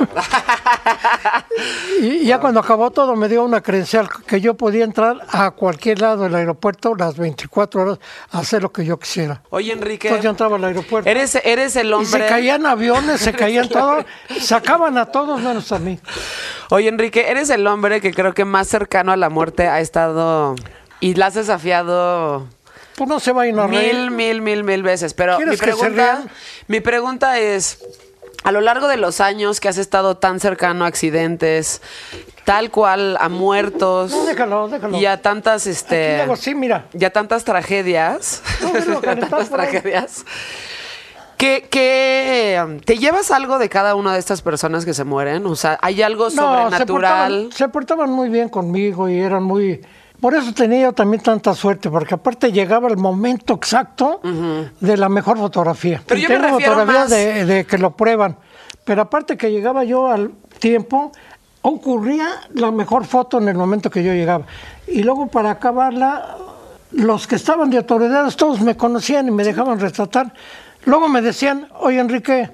y 2.01 2.25
ya 2.25 2.39
cuando 2.39 2.59
acabó 2.59 2.91
todo 2.91 3.15
me 3.15 3.27
dio 3.27 3.43
una 3.43 3.61
credencial 3.61 4.07
que 4.27 4.39
yo 4.41 4.53
podía 4.53 4.83
entrar 4.83 5.17
a 5.29 5.49
cualquier 5.51 6.01
lado 6.01 6.23
del 6.23 6.35
aeropuerto 6.35 6.93
las 6.95 7.17
24 7.17 7.81
horas 7.81 7.99
a 8.31 8.39
hacer 8.39 8.61
lo 8.61 8.71
que 8.71 8.85
yo 8.85 8.99
quisiera. 8.99 9.41
Oye, 9.49 9.71
Enrique. 9.71 10.07
Entonces 10.09 10.23
yo 10.23 10.29
entraba 10.31 10.57
al 10.57 10.65
aeropuerto. 10.65 11.09
Eres, 11.09 11.35
eres 11.43 11.75
el 11.77 11.87
y 11.89 11.93
hombre. 11.93 12.09
se 12.09 12.25
caían 12.27 12.65
aviones, 12.67 13.21
se 13.21 13.33
caían 13.33 13.69
todo, 13.69 14.05
sacaban 14.39 14.97
a 14.97 15.05
todos 15.07 15.41
menos 15.41 15.71
a 15.71 15.79
mí. 15.79 15.99
Oye, 16.69 16.89
Enrique, 16.89 17.25
eres 17.29 17.49
el 17.49 17.65
hombre 17.67 18.01
que 18.01 18.13
creo 18.13 18.33
que 18.35 18.45
más 18.45 18.67
cercano 18.67 19.11
a 19.11 19.17
la 19.17 19.29
muerte 19.29 19.67
ha 19.67 19.79
estado 19.79 20.53
y 20.99 21.15
la 21.15 21.27
has 21.27 21.33
desafiado 21.33 22.47
Pues 22.95 23.09
no 23.09 23.19
se 23.19 23.31
vayan 23.31 23.59
a 23.59 23.67
reír. 23.67 23.93
mil, 23.95 24.11
mil, 24.11 24.41
mil, 24.41 24.63
mil 24.63 24.83
veces. 24.83 25.13
Pero 25.15 25.37
mi 25.39 25.43
¿Quieres 25.45 25.59
que 25.59 25.71
se 25.71 25.77
pregunta, 25.77 26.23
mi 26.67 26.79
pregunta 26.81 27.39
es, 27.39 27.79
a 28.43 28.51
lo 28.51 28.61
largo 28.61 28.87
de 28.87 28.97
los 28.97 29.19
años 29.21 29.59
que 29.59 29.67
has 29.69 29.77
estado 29.79 30.17
tan 30.17 30.39
cercano 30.39 30.85
a 30.85 30.87
accidentes, 30.87 31.81
tal 32.43 32.69
cual 32.69 33.17
a 33.19 33.27
muertos 33.27 34.11
No, 34.11 34.25
déjalo, 34.25 34.67
déjalo. 34.69 34.97
y 34.97 35.05
a 35.07 35.19
tantas, 35.21 35.63
Aquí 35.63 35.71
este, 35.71 36.21
hago 36.21 36.35
mira. 36.55 36.85
y 36.93 37.03
a 37.05 37.09
tantas 37.11 37.43
tragedias, 37.43 38.43
No, 38.61 38.71
déjalo 38.71 38.97
a 38.99 39.01
calentar 39.01 39.29
tantas 39.31 39.59
ahí. 39.59 39.69
¿Qué, 41.37 41.67
qué, 41.69 42.61
um, 42.65 42.79
¿Te 42.79 42.97
llevas 42.97 43.29
algo 43.31 43.57
de 43.59 43.67
cada 43.67 43.95
una 43.95 44.13
de 44.13 44.19
estas 44.19 44.41
personas 44.41 44.85
que 44.85 44.93
se 44.93 45.03
mueren? 45.03 45.45
O 45.45 45.55
sea, 45.55 45.77
¿hay 45.81 46.01
algo 46.01 46.25
No, 46.25 46.29
se 46.29 46.35
sobrenatural? 46.37 46.87
portaban, 46.87 47.51
se 47.51 47.69
portaban 47.69 48.09
muy 48.11 48.29
bien 48.29 48.49
conmigo 48.49 49.09
y 49.09 49.19
eran 49.19 49.43
muy... 49.43 49.81
Por 50.21 50.33
eso 50.33 50.53
tenía 50.53 50.83
yo 50.83 50.93
también 50.93 51.21
tanta 51.21 51.53
suerte, 51.53 51.89
porque 51.89 52.13
aparte 52.15 52.51
llegaba 52.53 52.87
el 52.87 52.95
momento 52.97 53.53
exacto 53.53 54.21
de 54.79 54.95
la 54.97 55.09
mejor 55.09 55.37
fotografía. 55.37 56.01
Pero 56.05 56.19
Y 56.19 56.23
yo 56.23 56.29
me 56.29 56.35
tengo 56.35 56.47
refiero 56.51 56.73
fotografías 56.73 57.03
más- 57.03 57.09
de, 57.11 57.45
de 57.45 57.65
que 57.65 57.77
lo 57.77 57.91
prueban. 57.97 58.37
Pero 58.85 59.01
aparte 59.01 59.35
que 59.35 59.51
llegaba 59.51 59.83
yo 59.83 60.07
al 60.09 60.31
tiempo, 60.59 61.11
ocurría 61.61 62.29
la 62.53 62.71
mejor 62.71 63.05
foto 63.05 63.39
en 63.39 63.49
el 63.49 63.55
momento 63.57 63.89
que 63.89 64.03
yo 64.03 64.13
llegaba. 64.13 64.45
Y 64.87 65.03
luego 65.03 65.27
para 65.27 65.51
acabarla, 65.51 66.37
los 66.91 67.27
que 67.27 67.35
estaban 67.35 67.69
de 67.69 67.77
autoridades 67.77 68.37
todos 68.37 68.61
me 68.61 68.77
conocían 68.77 69.27
y 69.27 69.31
me 69.31 69.43
dejaban 69.43 69.79
retratar. 69.81 70.33
Luego 70.85 71.07
me 71.09 71.21
decían, 71.21 71.67
oye 71.79 71.99
Enrique, 71.99 72.51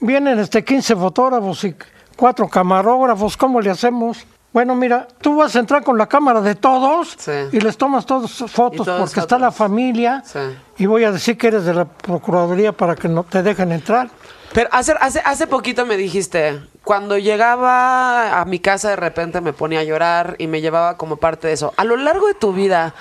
vienen 0.00 0.38
este 0.38 0.64
15 0.64 0.96
fotógrafos 0.96 1.64
y 1.64 1.74
cuatro 2.16 2.48
camarógrafos, 2.48 3.36
¿cómo 3.36 3.60
le 3.60 3.70
hacemos? 3.70 4.24
Bueno, 4.52 4.74
mira, 4.74 5.08
tú 5.20 5.36
vas 5.36 5.56
a 5.56 5.60
entrar 5.60 5.82
con 5.82 5.96
la 5.96 6.06
cámara 6.06 6.40
de 6.42 6.54
todos 6.54 7.16
Sí. 7.18 7.30
y 7.52 7.60
les 7.60 7.76
tomas 7.78 8.04
todas 8.04 8.30
fotos 8.50 8.86
porque 8.86 9.20
está 9.20 9.38
la 9.38 9.50
familia 9.50 10.22
Sí. 10.26 10.38
y 10.76 10.86
voy 10.86 11.04
a 11.04 11.10
decir 11.12 11.38
que 11.38 11.48
eres 11.48 11.64
de 11.64 11.72
la 11.72 11.86
Procuraduría 11.86 12.72
para 12.72 12.94
que 12.94 13.08
no 13.08 13.24
te 13.24 13.42
dejen 13.42 13.72
entrar. 13.72 14.10
Pero 14.52 14.68
hace, 14.70 14.92
hace, 15.00 15.20
hace 15.24 15.46
poquito 15.46 15.86
me 15.86 15.96
dijiste, 15.96 16.60
cuando 16.84 17.16
llegaba 17.16 18.38
a 18.38 18.44
mi 18.44 18.58
casa 18.58 18.90
de 18.90 18.96
repente 18.96 19.40
me 19.40 19.54
ponía 19.54 19.80
a 19.80 19.84
llorar 19.84 20.36
y 20.36 20.46
me 20.46 20.60
llevaba 20.60 20.98
como 20.98 21.16
parte 21.16 21.46
de 21.48 21.54
eso. 21.54 21.72
A 21.78 21.84
lo 21.84 21.96
largo 21.96 22.26
de 22.26 22.34
tu 22.34 22.52
vida, 22.52 22.94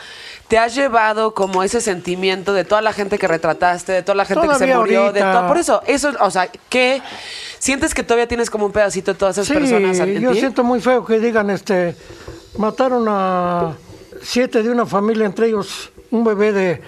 ¿te 0.51 0.57
has 0.57 0.75
llevado 0.75 1.33
como 1.33 1.63
ese 1.63 1.79
sentimiento 1.79 2.51
de 2.51 2.65
toda 2.65 2.81
la 2.81 2.91
gente 2.91 3.17
que 3.17 3.25
retrataste, 3.25 3.93
de 3.93 4.03
toda 4.03 4.15
la 4.17 4.25
gente 4.25 4.45
que 4.49 4.55
se 4.55 4.75
murió, 4.75 5.13
de 5.13 5.21
todo? 5.21 5.47
Por 5.47 5.57
eso, 5.57 5.81
eso, 5.87 6.11
o 6.19 6.29
sea, 6.29 6.49
¿qué? 6.67 7.01
¿Sientes 7.57 7.93
que 7.93 8.03
todavía 8.03 8.27
tienes 8.27 8.49
como 8.49 8.65
un 8.65 8.73
pedacito 8.73 9.13
de 9.13 9.17
todas 9.17 9.37
esas 9.37 9.47
Sí, 9.47 9.53
personas 9.53 9.97
en 9.99 10.19
yo 10.19 10.33
ti? 10.33 10.39
siento 10.39 10.65
muy 10.65 10.81
feo 10.81 11.05
que 11.05 11.21
digan, 11.21 11.49
este, 11.51 11.95
mataron 12.57 13.05
a 13.07 13.75
siete 14.21 14.61
de 14.61 14.69
una 14.69 14.85
familia, 14.85 15.25
entre 15.25 15.47
ellos 15.47 15.89
un 16.09 16.25
bebé 16.25 16.51
de, 16.51 16.81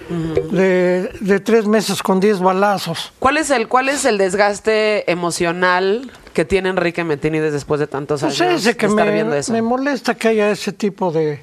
de, 0.50 1.10
de 1.20 1.40
tres 1.40 1.66
meses 1.66 2.02
con 2.02 2.20
diez 2.20 2.40
balazos. 2.40 3.14
¿Cuál 3.18 3.38
es 3.38 3.48
el, 3.48 3.66
cuál 3.68 3.88
es 3.88 4.04
el 4.04 4.18
desgaste 4.18 5.10
emocional 5.10 6.12
que 6.34 6.44
tiene 6.44 6.68
Enrique 6.68 7.02
Metinides 7.02 7.54
después 7.54 7.80
de 7.80 7.86
tantos 7.86 8.20
Pues 8.20 8.38
años 8.42 8.60
ese 8.60 8.76
que 8.76 8.88
de 8.88 8.92
estar 8.92 9.06
me, 9.06 9.12
viendo 9.14 9.34
eso? 9.34 9.52
me 9.54 9.62
molesta 9.62 10.14
que 10.14 10.28
haya 10.28 10.50
ese 10.50 10.72
tipo 10.74 11.10
de, 11.12 11.42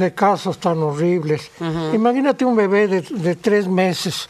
de 0.00 0.14
casos 0.14 0.58
tan 0.58 0.78
horribles. 0.82 1.50
Imagínate 1.92 2.44
un 2.44 2.56
bebé 2.56 2.88
de, 2.88 3.02
de 3.02 3.36
tres 3.36 3.68
meses, 3.68 4.28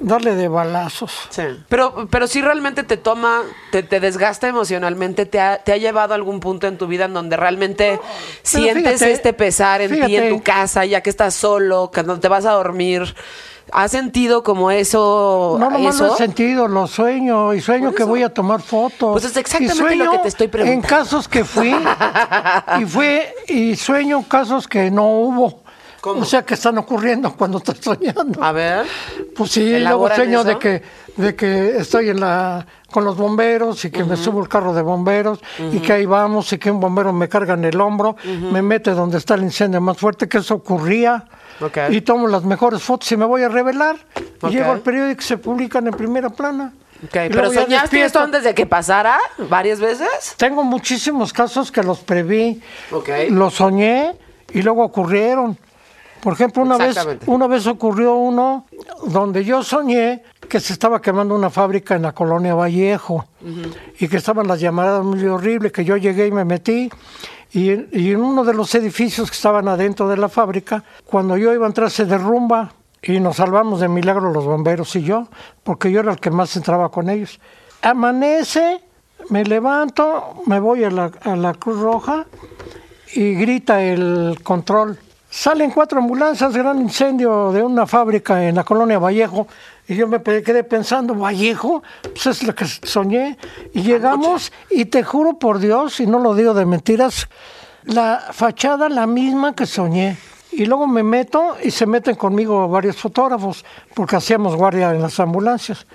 darle 0.00 0.34
de 0.34 0.48
balazos. 0.48 1.12
Sí. 1.30 1.42
Pero, 1.68 2.08
pero 2.10 2.26
si 2.26 2.42
realmente 2.42 2.82
te 2.82 2.96
toma, 2.96 3.42
te, 3.70 3.82
te 3.82 4.00
desgasta 4.00 4.48
emocionalmente, 4.48 5.26
te 5.26 5.40
ha, 5.40 5.58
te 5.62 5.72
ha 5.72 5.76
llevado 5.76 6.12
a 6.12 6.16
algún 6.16 6.40
punto 6.40 6.66
en 6.66 6.76
tu 6.76 6.86
vida 6.86 7.06
en 7.06 7.14
donde 7.14 7.36
realmente 7.36 8.00
sientes 8.42 8.98
fíjate, 8.98 9.12
este 9.12 9.32
pesar 9.32 9.80
en 9.80 10.06
ti, 10.06 10.16
en 10.16 10.30
tu 10.30 10.42
casa, 10.42 10.84
ya 10.84 11.00
que 11.00 11.10
estás 11.10 11.34
solo, 11.34 11.90
que 11.90 12.02
no 12.02 12.20
te 12.20 12.28
vas 12.28 12.44
a 12.44 12.52
dormir. 12.52 13.14
¿Has 13.72 13.90
sentido 13.90 14.42
como 14.42 14.70
eso? 14.70 15.56
No, 15.58 15.70
nomás 15.70 15.96
eso? 15.96 16.06
lo 16.06 16.14
he 16.14 16.16
sentido, 16.16 16.68
lo 16.68 16.86
sueño 16.86 17.52
y 17.52 17.60
sueño 17.60 17.92
que 17.92 18.04
voy 18.04 18.22
a 18.22 18.32
tomar 18.32 18.62
fotos. 18.62 19.12
Pues 19.12 19.24
es 19.24 19.36
exactamente 19.36 19.74
Y 19.74 19.78
sueño 19.78 20.04
lo 20.04 20.10
que 20.12 20.18
te 20.18 20.28
estoy 20.28 20.48
preguntando. 20.48 20.86
En 20.86 20.88
casos 20.88 21.28
que 21.28 21.44
fui 21.44 21.74
y 22.80 22.84
fue 22.86 23.34
y 23.48 23.76
sueño 23.76 24.22
casos 24.28 24.68
que 24.68 24.90
no 24.90 25.08
hubo. 25.08 25.62
¿Cómo? 26.00 26.22
O 26.22 26.24
sea 26.24 26.42
que 26.42 26.54
están 26.54 26.78
ocurriendo 26.78 27.34
cuando 27.34 27.58
estás 27.58 27.78
soñando. 27.80 28.42
A 28.42 28.52
ver. 28.52 28.86
Pues 29.34 29.50
sí, 29.50 29.62
luego 29.64 29.76
¿Elaboran 29.76 30.16
sueño 30.16 30.40
eso? 30.40 30.48
de 30.48 30.58
que, 30.58 30.82
de 31.16 31.34
que 31.34 31.78
estoy 31.78 32.10
en 32.10 32.20
la, 32.20 32.64
con 32.90 33.04
los 33.04 33.16
bomberos 33.16 33.84
y 33.84 33.90
que 33.90 34.04
me 34.04 34.16
subo 34.16 34.40
el 34.40 34.48
carro 34.48 34.72
de 34.72 34.82
bomberos 34.82 35.40
y 35.72 35.80
que 35.80 35.92
ahí 35.92 36.06
vamos 36.06 36.52
y 36.52 36.58
que 36.58 36.70
un 36.70 36.80
bombero 36.80 37.12
me 37.12 37.28
carga 37.28 37.54
en 37.54 37.64
el 37.64 37.80
hombro, 37.80 38.16
me 38.24 38.62
mete 38.62 38.92
donde 38.92 39.18
está 39.18 39.34
el 39.34 39.42
incendio 39.42 39.80
más 39.80 39.96
fuerte, 39.98 40.28
que 40.28 40.38
eso 40.38 40.54
ocurría. 40.54 41.24
Y 41.90 42.02
tomo 42.02 42.28
las 42.28 42.44
mejores 42.44 42.82
fotos 42.82 43.10
y 43.12 43.16
me 43.16 43.24
voy 43.24 43.42
a 43.42 43.48
revelar. 43.48 43.96
Y 44.42 44.50
llego 44.50 44.72
al 44.72 44.80
periódico 44.80 45.20
y 45.20 45.24
se 45.24 45.38
publican 45.38 45.86
en 45.86 45.94
primera 45.94 46.28
plana. 46.30 46.72
Ok, 47.04 47.14
Y 47.14 47.28
¿Pero 47.28 47.52
soñaste 47.52 48.02
esto 48.04 48.20
antes 48.20 48.42
de 48.44 48.54
que 48.54 48.64
pasara 48.66 49.18
varias 49.50 49.80
veces? 49.80 50.34
Tengo 50.36 50.64
muchísimos 50.64 51.32
casos 51.32 51.70
que 51.70 51.82
los 51.82 51.98
preví, 52.00 52.62
Ok. 52.90 53.08
los 53.30 53.54
soñé 53.54 54.14
y 54.52 54.62
luego 54.62 54.84
ocurrieron. 54.84 55.58
Por 56.20 56.32
ejemplo, 56.32 56.62
una 56.62 56.76
vez, 56.76 56.96
una 57.26 57.46
vez 57.46 57.66
ocurrió 57.66 58.14
uno 58.14 58.66
donde 59.06 59.44
yo 59.44 59.62
soñé 59.62 60.22
que 60.48 60.60
se 60.60 60.72
estaba 60.72 61.00
quemando 61.00 61.34
una 61.34 61.50
fábrica 61.50 61.94
en 61.94 62.02
la 62.02 62.12
colonia 62.12 62.54
Vallejo 62.54 63.26
y 63.98 64.08
que 64.08 64.16
estaban 64.16 64.46
las 64.46 64.60
llamadas 64.60 65.04
muy 65.04 65.24
horribles, 65.24 65.72
que 65.72 65.84
yo 65.84 65.96
llegué 65.96 66.26
y 66.26 66.32
me 66.32 66.44
metí 66.44 66.90
y 67.52 67.70
en, 67.70 67.88
y 67.92 68.10
en 68.10 68.20
uno 68.20 68.44
de 68.44 68.54
los 68.54 68.74
edificios 68.74 69.30
que 69.30 69.36
estaban 69.36 69.68
adentro 69.68 70.08
de 70.08 70.16
la 70.16 70.28
fábrica, 70.28 70.82
cuando 71.04 71.36
yo 71.36 71.52
iba 71.52 71.64
a 71.64 71.68
entrar 71.68 71.90
se 71.90 72.04
derrumba 72.04 72.72
y 73.02 73.20
nos 73.20 73.36
salvamos 73.36 73.80
de 73.80 73.88
milagro 73.88 74.32
los 74.32 74.44
bomberos 74.44 74.94
y 74.96 75.02
yo, 75.02 75.28
porque 75.62 75.92
yo 75.92 76.00
era 76.00 76.12
el 76.12 76.18
que 76.18 76.30
más 76.30 76.56
entraba 76.56 76.90
con 76.90 77.08
ellos. 77.08 77.38
Amanece, 77.82 78.80
me 79.30 79.44
levanto, 79.44 80.42
me 80.46 80.58
voy 80.58 80.84
a 80.84 80.90
la, 80.90 81.10
a 81.22 81.36
la 81.36 81.54
Cruz 81.54 81.80
Roja 81.80 82.26
y 83.14 83.34
grita 83.34 83.82
el 83.82 84.38
control. 84.42 84.98
Salen 85.36 85.70
cuatro 85.70 85.98
ambulancias, 85.98 86.56
gran 86.56 86.80
incendio 86.80 87.52
de 87.52 87.62
una 87.62 87.86
fábrica 87.86 88.42
en 88.48 88.54
la 88.54 88.64
colonia 88.64 88.98
Vallejo. 88.98 89.46
Y 89.86 89.94
yo 89.94 90.08
me 90.08 90.22
quedé 90.22 90.64
pensando, 90.64 91.14
Vallejo, 91.14 91.82
pues 92.00 92.26
es 92.26 92.42
lo 92.42 92.54
que 92.54 92.64
soñé. 92.64 93.36
Y 93.74 93.82
llegamos, 93.82 94.50
y 94.70 94.86
te 94.86 95.02
juro 95.02 95.34
por 95.34 95.58
Dios, 95.58 96.00
y 96.00 96.06
no 96.06 96.20
lo 96.20 96.34
digo 96.34 96.54
de 96.54 96.64
mentiras, 96.64 97.28
la 97.84 98.28
fachada 98.32 98.88
la 98.88 99.06
misma 99.06 99.54
que 99.54 99.66
soñé. 99.66 100.16
Y 100.52 100.64
luego 100.64 100.86
me 100.86 101.02
meto 101.02 101.58
y 101.62 101.70
se 101.70 101.84
meten 101.84 102.14
conmigo 102.14 102.66
varios 102.66 102.96
fotógrafos, 102.96 103.62
porque 103.92 104.16
hacíamos 104.16 104.56
guardia 104.56 104.94
en 104.94 105.02
las 105.02 105.20
ambulancias. 105.20 105.86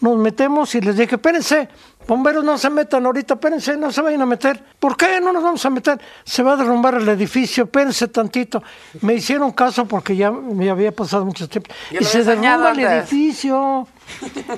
Nos 0.00 0.16
metemos 0.16 0.74
y 0.74 0.80
les 0.80 0.96
dije, 0.96 1.16
espérense, 1.16 1.68
bomberos 2.10 2.42
no 2.42 2.58
se 2.58 2.68
metan 2.70 3.06
ahorita, 3.06 3.34
espérense, 3.34 3.76
no 3.76 3.92
se 3.92 4.02
vayan 4.02 4.20
a 4.22 4.26
meter. 4.26 4.60
¿Por 4.80 4.96
qué 4.96 5.20
no 5.20 5.32
nos 5.32 5.44
vamos 5.44 5.64
a 5.64 5.70
meter? 5.70 6.00
Se 6.24 6.42
va 6.42 6.54
a 6.54 6.56
derrumbar 6.56 6.96
el 6.96 7.08
edificio, 7.08 7.64
espérense 7.64 8.08
tantito. 8.08 8.64
Me 9.00 9.14
hicieron 9.14 9.52
caso 9.52 9.84
porque 9.84 10.16
ya 10.16 10.32
me 10.32 10.68
había 10.70 10.90
pasado 10.90 11.24
mucho 11.24 11.48
tiempo. 11.48 11.70
Y 11.92 12.02
se 12.02 12.24
derrumba 12.24 12.72
el 12.72 12.80
edificio. 12.80 13.86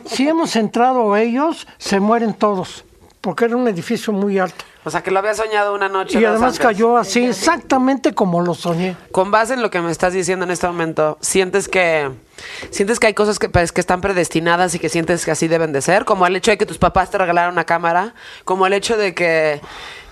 Si 0.06 0.26
hemos 0.26 0.56
entrado 0.56 1.14
ellos, 1.14 1.66
se 1.76 2.00
mueren 2.00 2.32
todos, 2.32 2.86
porque 3.20 3.44
era 3.44 3.54
un 3.54 3.68
edificio 3.68 4.14
muy 4.14 4.38
alto. 4.38 4.64
O 4.84 4.90
sea, 4.90 5.02
que 5.02 5.10
lo 5.10 5.18
había 5.18 5.34
soñado 5.34 5.74
una 5.74 5.90
noche. 5.90 6.18
Y 6.18 6.24
además 6.24 6.54
antes. 6.54 6.60
cayó 6.60 6.96
así, 6.96 7.22
exactamente 7.26 8.14
como 8.14 8.40
lo 8.40 8.54
soñé. 8.54 8.96
Con 9.12 9.30
base 9.30 9.52
en 9.52 9.60
lo 9.60 9.70
que 9.70 9.82
me 9.82 9.90
estás 9.92 10.14
diciendo 10.14 10.46
en 10.46 10.52
este 10.52 10.66
momento, 10.66 11.18
¿sientes 11.20 11.68
que 11.68 12.10
sientes 12.70 13.00
que 13.00 13.08
hay 13.08 13.14
cosas 13.14 13.38
que, 13.38 13.48
pues, 13.48 13.72
que 13.72 13.80
están 13.80 14.00
predestinadas 14.00 14.74
y 14.74 14.78
que 14.78 14.88
sientes 14.88 15.24
que 15.24 15.30
así 15.30 15.48
deben 15.48 15.72
de 15.72 15.82
ser? 15.82 16.04
Como 16.04 16.26
el 16.26 16.36
hecho 16.36 16.50
de 16.50 16.58
que 16.58 16.66
tus 16.66 16.78
papás 16.78 17.10
te 17.10 17.18
regalaron 17.18 17.52
una 17.52 17.64
cámara, 17.64 18.14
como 18.44 18.66
el 18.66 18.72
hecho 18.72 18.96
de 18.96 19.14
que 19.14 19.60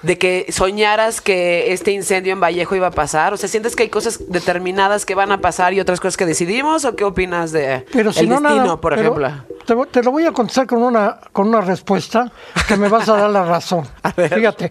de 0.03 0.16
que 0.16 0.47
soñaras 0.51 1.20
que 1.20 1.72
este 1.72 1.93
incendio 1.93 2.33
en 2.33 2.41
Vallejo 2.41 2.74
iba 2.74 2.87
a 2.87 2.91
pasar, 2.91 3.35
o 3.35 3.37
sea, 3.37 3.49
¿sientes 3.49 3.76
que 3.76 3.83
hay 3.85 3.89
cosas 3.91 4.31
determinadas 4.31 5.05
que 5.05 5.14
van 5.14 5.31
a 5.31 5.41
pasar 5.41 5.74
y 5.74 5.81
otras 5.81 6.01
cosas 6.01 6.16
que 6.16 6.26
decidimos 6.26 6.85
o 6.85 6.97
qué 6.97 7.05
opinas 7.05 7.53
de 7.53 7.85
Pero 7.93 8.12
si 8.12 8.20
el 8.20 8.31
no 8.31 8.41
destino, 8.41 8.64
nada, 8.64 8.81
por 8.81 8.95
pero 8.95 9.03
ejemplo? 9.03 9.31
Te, 9.66 9.76
te 9.91 10.03
lo 10.03 10.11
voy 10.11 10.24
a 10.24 10.33
contestar 10.33 10.66
con 10.66 10.83
una 10.83 11.18
con 11.33 11.49
una 11.49 11.61
respuesta 11.61 12.33
que 12.66 12.76
me 12.76 12.89
vas 12.89 13.09
a 13.09 13.16
dar 13.16 13.31
la 13.31 13.45
razón. 13.45 13.87
Fíjate. 14.35 14.70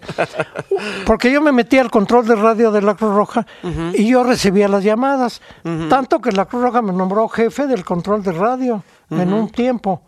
Porque 1.06 1.30
yo 1.30 1.40
me 1.40 1.52
metí 1.52 1.78
al 1.78 1.90
control 1.90 2.26
de 2.26 2.34
radio 2.34 2.70
de 2.70 2.82
la 2.82 2.94
Cruz 2.94 3.14
Roja 3.14 3.46
y 3.94 4.08
yo 4.08 4.24
recibía 4.24 4.68
las 4.68 4.82
llamadas. 4.82 5.40
Tanto 5.88 6.20
que 6.20 6.32
la 6.32 6.46
Cruz 6.46 6.62
Roja 6.62 6.82
me 6.82 6.92
nombró 6.92 7.28
jefe 7.28 7.49
del 7.50 7.84
control 7.84 8.22
de 8.22 8.32
radio 8.32 8.82
en 9.10 9.32
un 9.32 9.48
tiempo. 9.50 10.02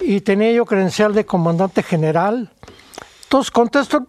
Y 0.00 0.20
tenía 0.20 0.50
yo 0.52 0.64
credencial 0.66 1.14
de 1.14 1.24
comandante 1.24 1.82
general. 1.82 2.50
Entonces 3.24 3.50
contesto 3.50 4.06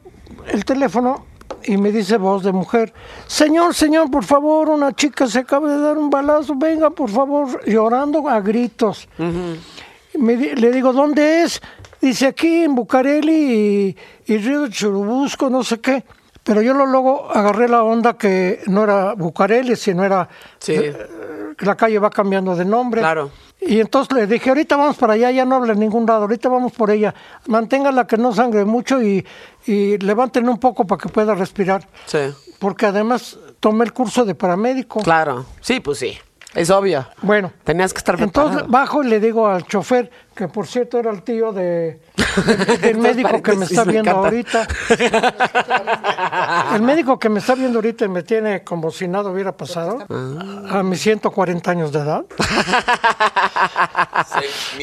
el 0.47 0.65
teléfono 0.65 1.25
y 1.63 1.77
me 1.77 1.91
dice 1.91 2.17
voz 2.17 2.43
de 2.43 2.51
mujer, 2.51 2.93
señor, 3.27 3.73
señor, 3.73 4.11
por 4.11 4.23
favor, 4.25 4.69
una 4.69 4.93
chica 4.93 5.27
se 5.27 5.39
acaba 5.39 5.69
de 5.71 5.79
dar 5.79 5.97
un 5.97 6.09
balazo, 6.09 6.55
venga, 6.55 6.89
por 6.89 7.09
favor, 7.09 7.63
llorando 7.65 8.27
a 8.27 8.41
gritos. 8.41 9.07
Me 10.15 10.35
di- 10.35 10.55
le 10.55 10.71
digo, 10.71 10.91
¿dónde 10.91 11.43
es? 11.43 11.61
Dice, 12.01 12.27
aquí 12.27 12.63
en 12.63 12.75
Bucareli 12.75 13.95
y, 14.27 14.33
y 14.33 14.37
Río 14.39 14.63
de 14.63 14.69
Churubusco, 14.69 15.49
no 15.49 15.63
sé 15.63 15.79
qué. 15.79 16.03
Pero 16.43 16.61
yo 16.61 16.73
luego 16.73 17.31
agarré 17.31 17.69
la 17.69 17.83
onda 17.83 18.17
que 18.17 18.59
no 18.67 18.83
era 18.83 19.13
Bucareli, 19.13 19.77
sino 19.77 20.03
era... 20.03 20.27
Sí. 20.59 20.73
La 21.59 21.75
calle 21.75 21.99
va 21.99 22.09
cambiando 22.09 22.55
de 22.55 22.65
nombre. 22.65 23.01
Claro. 23.01 23.31
Y 23.61 23.79
entonces 23.79 24.13
le 24.13 24.27
dije, 24.27 24.49
ahorita 24.49 24.75
vamos 24.75 24.97
para 24.97 25.13
allá, 25.13 25.31
ya 25.31 25.45
no 25.45 25.55
hable 25.55 25.73
en 25.73 25.79
ningún 25.79 26.05
lado, 26.05 26.21
ahorita 26.23 26.49
vamos 26.49 26.73
por 26.73 26.91
ella. 26.91 27.13
Manténgala 27.47 28.05
que 28.05 28.17
no 28.17 28.33
sangre 28.33 28.65
mucho 28.65 29.01
y, 29.01 29.25
y 29.65 29.97
levanten 29.99 30.49
un 30.49 30.59
poco 30.59 30.85
para 30.85 31.01
que 31.01 31.07
pueda 31.09 31.33
respirar. 31.33 31.87
Sí. 32.05 32.19
Porque 32.59 32.85
además 32.87 33.37
tomé 33.59 33.85
el 33.85 33.93
curso 33.93 34.25
de 34.25 34.35
paramédico. 34.35 34.99
Claro. 35.01 35.45
Sí, 35.61 35.79
pues 35.79 35.99
sí. 35.99 36.17
Es 36.53 36.69
obvio. 36.69 37.07
Bueno, 37.21 37.51
Tenías 37.63 37.93
que 37.93 37.97
estar 37.97 38.15
preparado. 38.15 38.49
entonces 38.51 38.71
bajo 38.71 39.01
y 39.03 39.07
le 39.07 39.19
digo 39.19 39.47
al 39.47 39.65
chofer, 39.65 40.11
que 40.35 40.47
por 40.47 40.67
cierto 40.67 40.99
era 40.99 41.09
el 41.09 41.23
tío 41.23 41.51
de, 41.51 41.99
del 42.81 42.97
médico 42.97 43.41
que 43.41 43.53
me 43.55 43.65
está 43.65 43.85
me 43.85 43.91
viendo 43.93 44.11
encanta. 44.11 44.27
ahorita. 44.27 44.67
El 46.75 46.81
médico 46.81 47.17
que 47.19 47.29
me 47.29 47.39
está 47.39 47.55
viendo 47.55 47.77
ahorita 47.79 48.05
y 48.05 48.09
me 48.09 48.23
tiene 48.23 48.63
como 48.63 48.91
si 48.91 49.07
nada 49.07 49.29
hubiera 49.29 49.55
pasado 49.55 49.99
Ah. 50.09 50.79
a 50.79 50.83
mis 50.83 51.01
140 51.01 51.71
años 51.71 51.91
de 51.91 51.99
edad. 51.99 52.23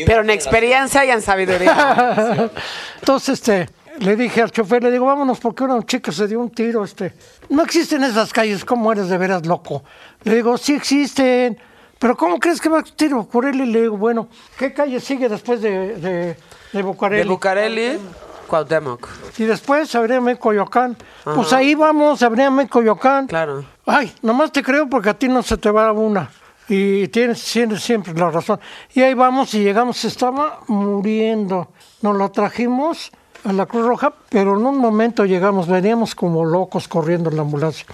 Pero 0.07 0.23
en 0.23 0.31
experiencia 0.31 1.05
y 1.05 1.11
en 1.11 1.23
sabiduría. 1.23 2.51
Entonces, 3.01 3.41
este, 3.41 3.69
le 3.99 4.17
dije 4.17 4.43
al 4.43 4.51
chofer, 4.51 4.83
le 4.83 4.91
digo, 4.91 5.07
vámonos 5.07 5.39
porque 5.41 5.65
una 5.65 5.83
chica 5.85 6.13
se 6.13 6.27
dio 6.27 6.41
un 6.41 6.51
tiro, 6.51 6.85
este. 6.85 7.13
No 7.49 7.63
existen 7.63 8.03
esas 8.05 8.33
calles, 8.33 8.65
¿cómo 8.65 8.93
eres 8.93 9.09
de 9.09 9.19
veras 9.19 9.47
loco? 9.47 9.83
Le 10.25 10.37
digo, 10.37 10.57
sí 10.59 10.75
existen, 10.75 11.59
pero 11.99 12.17
¿cómo 12.17 12.39
crees 12.39 12.61
que 12.61 12.69
va 12.69 12.79
a 12.79 12.81
existir 12.81 13.13
Bucareli? 13.15 13.67
Le 13.67 13.83
digo, 13.83 13.97
bueno, 13.97 14.29
¿qué 14.59 14.73
calle 14.73 15.01
sigue 15.01 15.29
después 15.29 15.61
de, 15.61 15.97
de, 15.97 16.37
de 16.73 16.83
Bucareli? 16.83 17.23
De 17.23 17.29
Bucareli. 17.29 17.99
Cuauhtémoc. 18.47 19.09
Y 19.39 19.45
después 19.45 19.95
abríame 19.95 20.37
Coyoacán. 20.37 20.97
Pues 21.23 21.53
ahí 21.53 21.75
vamos, 21.75 22.23
abríame 22.23 22.69
Coyoacán. 22.69 23.29
Claro. 23.29 23.65
Ay, 23.87 24.13
nomás 24.23 24.51
te 24.51 24.63
creo 24.63 24.89
porque 24.89 25.11
a 25.11 25.15
ti 25.15 25.29
no 25.29 25.43
se 25.43 25.57
te 25.57 25.71
va 25.71 25.93
una. 25.93 26.31
Y 26.69 27.09
tienes, 27.09 27.45
tienes 27.45 27.83
siempre 27.83 28.13
la 28.15 28.31
razón. 28.31 28.61
Y 28.93 29.03
ahí 29.03 29.15
vamos 29.15 29.55
y 29.55 29.63
llegamos, 29.63 30.05
estaba 30.05 30.61
muriendo. 30.67 31.69
Nos 32.03 32.17
lo 32.17 32.31
trajimos 32.31 33.11
a 33.45 33.53
la 33.53 33.67
Cruz 33.67 33.87
Roja, 33.87 34.13
pero 34.29 34.59
en 34.59 34.67
un 34.67 34.79
momento 34.79 35.25
llegamos, 35.25 35.67
veníamos 35.67 36.15
como 36.15 36.45
locos 36.45 36.89
corriendo 36.89 37.31
en 37.31 37.37
la 37.37 37.43
ambulancia. 37.43 37.87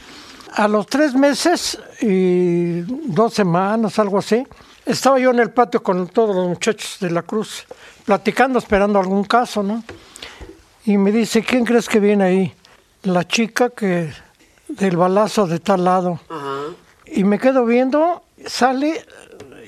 A 0.54 0.68
los 0.68 0.86
tres 0.86 1.14
meses 1.14 1.78
y 2.00 2.80
dos 2.80 3.34
semanas, 3.34 3.98
algo 3.98 4.18
así, 4.18 4.46
estaba 4.84 5.18
yo 5.18 5.30
en 5.30 5.40
el 5.40 5.50
patio 5.50 5.82
con 5.82 6.08
todos 6.08 6.34
los 6.34 6.48
muchachos 6.48 6.96
de 7.00 7.10
la 7.10 7.22
Cruz, 7.22 7.66
platicando, 8.06 8.58
esperando 8.58 8.98
algún 8.98 9.24
caso, 9.24 9.62
¿no? 9.62 9.82
Y 10.86 10.96
me 10.96 11.12
dice, 11.12 11.42
¿quién 11.42 11.64
crees 11.64 11.88
que 11.88 12.00
viene 12.00 12.24
ahí? 12.24 12.54
La 13.02 13.26
chica 13.26 13.70
que 13.70 14.10
del 14.68 14.96
balazo 14.96 15.46
de 15.46 15.58
tal 15.58 15.84
lado. 15.84 16.20
Y 17.06 17.24
me 17.24 17.38
quedo 17.38 17.66
viendo, 17.66 18.22
sale 18.46 19.04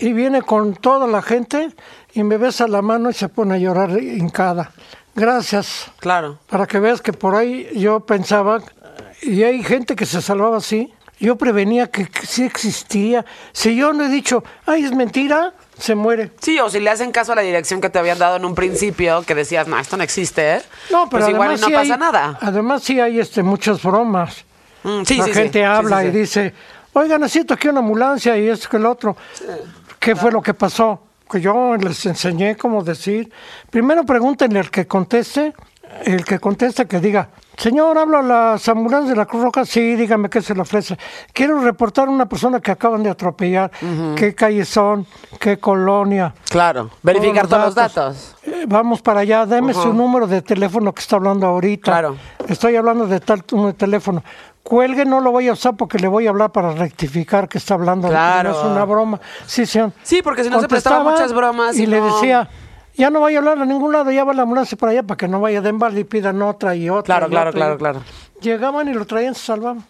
y 0.00 0.12
viene 0.12 0.42
con 0.42 0.74
toda 0.74 1.06
la 1.06 1.22
gente 1.22 1.70
y 2.14 2.22
me 2.22 2.36
besa 2.36 2.68
la 2.68 2.82
mano 2.82 3.10
y 3.10 3.14
se 3.14 3.28
pone 3.28 3.54
a 3.54 3.58
llorar 3.58 3.90
hincada. 4.00 4.72
Gracias. 5.14 5.90
Claro. 5.98 6.38
Para 6.48 6.66
que 6.66 6.78
veas 6.78 7.02
que 7.02 7.12
por 7.12 7.34
ahí 7.34 7.68
yo 7.74 8.00
pensaba, 8.00 8.60
y 9.22 9.42
hay 9.42 9.62
gente 9.64 9.96
que 9.96 10.06
se 10.06 10.22
salvaba 10.22 10.58
así, 10.58 10.92
yo 11.18 11.36
prevenía 11.36 11.90
que, 11.90 12.06
que 12.06 12.26
sí 12.26 12.44
existía. 12.44 13.24
Si 13.52 13.74
yo 13.74 13.92
no 13.92 14.04
he 14.04 14.08
dicho, 14.08 14.44
ay, 14.66 14.84
es 14.84 14.94
mentira, 14.94 15.52
se 15.78 15.94
muere. 15.94 16.32
Sí, 16.40 16.58
o 16.60 16.68
si 16.68 16.80
le 16.80 16.90
hacen 16.90 17.12
caso 17.12 17.32
a 17.32 17.34
la 17.36 17.42
dirección 17.42 17.80
que 17.80 17.88
te 17.90 17.98
habían 17.98 18.18
dado 18.18 18.36
en 18.36 18.44
un 18.44 18.54
principio, 18.54 19.22
que 19.22 19.34
decías, 19.34 19.66
no, 19.68 19.78
esto 19.78 19.96
no 19.96 20.02
existe, 20.02 20.56
¿eh? 20.56 20.62
No, 20.90 21.08
pero 21.08 21.24
pues 21.24 21.34
igual 21.34 21.50
no 21.60 21.66
sí 21.66 21.72
pasa 21.72 21.94
hay- 21.94 21.98
nada. 22.00 22.38
Además 22.40 22.82
sí 22.82 22.98
hay 23.00 23.20
este, 23.20 23.42
muchas 23.42 23.82
bromas. 23.82 24.44
Mm, 24.82 25.02
sí, 25.04 25.16
la 25.18 25.24
sí, 25.24 25.32
gente 25.32 25.58
Sí, 25.60 25.64
habla 25.64 26.04
y 26.04 26.10
dice, 26.10 26.52
oiga, 26.92 27.18
necesito 27.18 27.54
aquí 27.54 27.68
una 27.68 27.80
ambulancia 27.80 28.36
y 28.36 28.48
esto 28.48 28.68
que 28.68 28.76
el 28.76 28.86
otro. 28.86 29.16
¿Qué 29.98 30.14
fue 30.16 30.30
lo 30.32 30.40
que 30.42 30.54
pasó? 30.54 31.02
Que 31.30 31.40
yo 31.40 31.76
les 31.76 32.06
enseñé 32.06 32.56
cómo 32.56 32.82
decir. 32.82 33.30
Primero 33.70 34.04
pregúntenle 34.04 34.60
al 34.60 34.70
que 34.70 34.86
conteste, 34.86 35.52
el 36.04 36.24
que 36.24 36.38
conteste 36.38 36.86
que 36.86 37.00
diga, 37.00 37.28
señor, 37.58 37.98
hablo 37.98 38.18
a 38.18 38.22
las 38.22 38.68
ambulancias 38.68 39.10
de 39.10 39.16
la 39.16 39.26
Cruz 39.26 39.42
Roja, 39.42 39.64
sí, 39.64 39.96
dígame 39.96 40.30
qué 40.30 40.40
se 40.40 40.54
le 40.54 40.62
ofrece. 40.62 40.96
Quiero 41.32 41.60
reportar 41.60 42.08
a 42.08 42.10
una 42.10 42.26
persona 42.26 42.60
que 42.60 42.70
acaban 42.70 43.02
de 43.02 43.10
atropellar, 43.10 43.70
qué 44.16 44.34
calles 44.34 44.68
son, 44.68 45.06
qué 45.38 45.58
colonia. 45.58 46.34
Claro. 46.48 46.90
Verificar 47.02 47.46
todos 47.46 47.66
los 47.66 47.74
datos. 47.74 48.36
Eh, 48.44 48.64
Vamos 48.66 49.02
para 49.02 49.20
allá, 49.20 49.44
deme 49.44 49.74
su 49.74 49.92
número 49.92 50.26
de 50.26 50.40
teléfono 50.42 50.92
que 50.92 51.00
está 51.00 51.16
hablando 51.16 51.46
ahorita. 51.46 51.90
Claro. 51.90 52.16
Estoy 52.48 52.76
hablando 52.76 53.06
de 53.06 53.20
tal 53.20 53.44
número 53.50 53.72
de 53.72 53.78
teléfono. 53.78 54.22
Cuelgue, 54.62 55.06
no 55.06 55.20
lo 55.20 55.30
voy 55.30 55.48
a 55.48 55.52
usar 55.52 55.76
porque 55.76 55.98
le 55.98 56.08
voy 56.08 56.26
a 56.26 56.30
hablar 56.30 56.52
para 56.52 56.72
rectificar 56.72 57.48
que 57.48 57.56
está 57.56 57.74
hablando. 57.74 58.08
Claro. 58.08 58.50
No 58.50 58.58
es 58.58 58.64
una 58.64 58.84
broma. 58.84 59.20
Sí, 59.46 59.64
sí. 59.64 59.80
Sí, 60.02 60.20
porque 60.22 60.44
si 60.44 60.50
no 60.50 60.60
se 60.60 60.68
Contestaba 60.68 61.02
muchas 61.02 61.32
bromas 61.32 61.76
y 61.78 61.84
Y, 61.84 61.86
le 61.86 62.02
decía, 62.02 62.48
ya 62.98 63.10
no 63.10 63.20
vaya 63.20 63.38
a 63.38 63.40
hablar 63.40 63.58
a 63.58 63.64
ningún 63.64 63.92
lado, 63.92 64.10
ya 64.10 64.24
va 64.24 64.34
la 64.34 64.42
ambulancia 64.42 64.76
para 64.76 64.92
allá 64.92 65.02
para 65.04 65.16
que 65.16 65.28
no 65.28 65.40
vaya 65.40 65.62
de 65.62 65.68
embalde 65.68 66.00
y 66.00 66.04
pidan 66.04 66.42
otra 66.42 66.74
y 66.74 66.90
otra. 66.90 67.04
Claro, 67.04 67.26
y 67.28 67.30
claro, 67.30 67.50
otra, 67.50 67.58
claro, 67.58 67.78
claro. 67.78 68.02
Llegaban 68.42 68.88
y 68.88 68.92
lo 68.92 69.06
traían, 69.06 69.34
se 69.36 69.46
salvaban. 69.46 69.84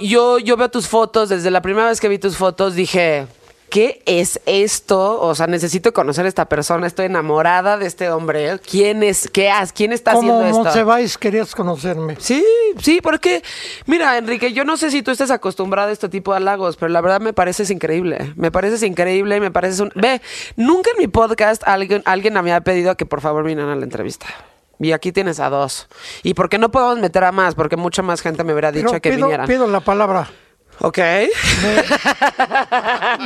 Yo, 0.00 0.38
yo 0.38 0.56
veo 0.56 0.68
tus 0.68 0.88
fotos, 0.88 1.28
desde 1.28 1.50
la 1.50 1.62
primera 1.62 1.86
vez 1.86 2.00
que 2.00 2.08
vi 2.08 2.18
tus 2.18 2.36
fotos 2.36 2.74
dije, 2.74 3.26
¿qué 3.70 4.02
es 4.04 4.40
esto? 4.44 5.20
O 5.20 5.34
sea, 5.34 5.46
necesito 5.46 5.92
conocer 5.92 6.26
a 6.26 6.28
esta 6.28 6.46
persona, 6.46 6.86
estoy 6.86 7.06
enamorada 7.06 7.78
de 7.78 7.86
este 7.86 8.10
hombre. 8.10 8.58
¿Quién 8.58 9.02
es? 9.02 9.30
¿Qué 9.30 9.48
hace? 9.48 9.72
¿Quién 9.72 9.92
está 9.92 10.12
Como 10.12 10.32
haciendo 10.32 10.46
esto? 10.46 10.64
Montsebáis 10.64 11.16
querías 11.16 11.54
conocerme. 11.54 12.16
Sí, 12.18 12.44
sí, 12.78 13.00
porque, 13.00 13.42
mira, 13.86 14.18
Enrique, 14.18 14.52
yo 14.52 14.64
no 14.64 14.76
sé 14.76 14.90
si 14.90 15.02
tú 15.02 15.10
estés 15.10 15.30
acostumbrado 15.30 15.88
a 15.88 15.92
este 15.92 16.08
tipo 16.08 16.32
de 16.32 16.38
halagos, 16.38 16.76
pero 16.76 16.90
la 16.90 17.00
verdad 17.00 17.20
me 17.20 17.32
pareces 17.32 17.70
increíble. 17.70 18.34
Me 18.36 18.50
pareces 18.50 18.82
increíble, 18.82 19.40
me 19.40 19.50
pareces 19.50 19.80
un... 19.80 19.92
Ve, 19.94 20.20
nunca 20.56 20.90
en 20.90 20.98
mi 20.98 21.06
podcast 21.08 21.62
alguien, 21.66 22.02
alguien 22.04 22.34
me 22.34 22.40
había 22.40 22.60
pedido 22.60 22.96
que 22.96 23.06
por 23.06 23.20
favor 23.20 23.44
vinieran 23.44 23.70
a 23.72 23.76
la 23.76 23.84
entrevista. 23.84 24.26
Y 24.78 24.92
aquí 24.92 25.12
tienes 25.12 25.40
a 25.40 25.50
dos. 25.50 25.88
¿Y 26.22 26.34
por 26.34 26.48
qué 26.48 26.58
no 26.58 26.70
podemos 26.70 26.98
meter 26.98 27.22
a 27.24 27.32
más? 27.32 27.54
Porque 27.54 27.76
mucha 27.76 28.02
más 28.02 28.22
gente 28.22 28.44
me 28.44 28.52
hubiera 28.52 28.72
dicho 28.72 28.86
Pero 28.88 29.00
que 29.00 29.10
pido, 29.10 29.26
vinieran. 29.26 29.46
pido 29.46 29.66
la 29.66 29.80
palabra. 29.80 30.30
Ok. 30.82 30.98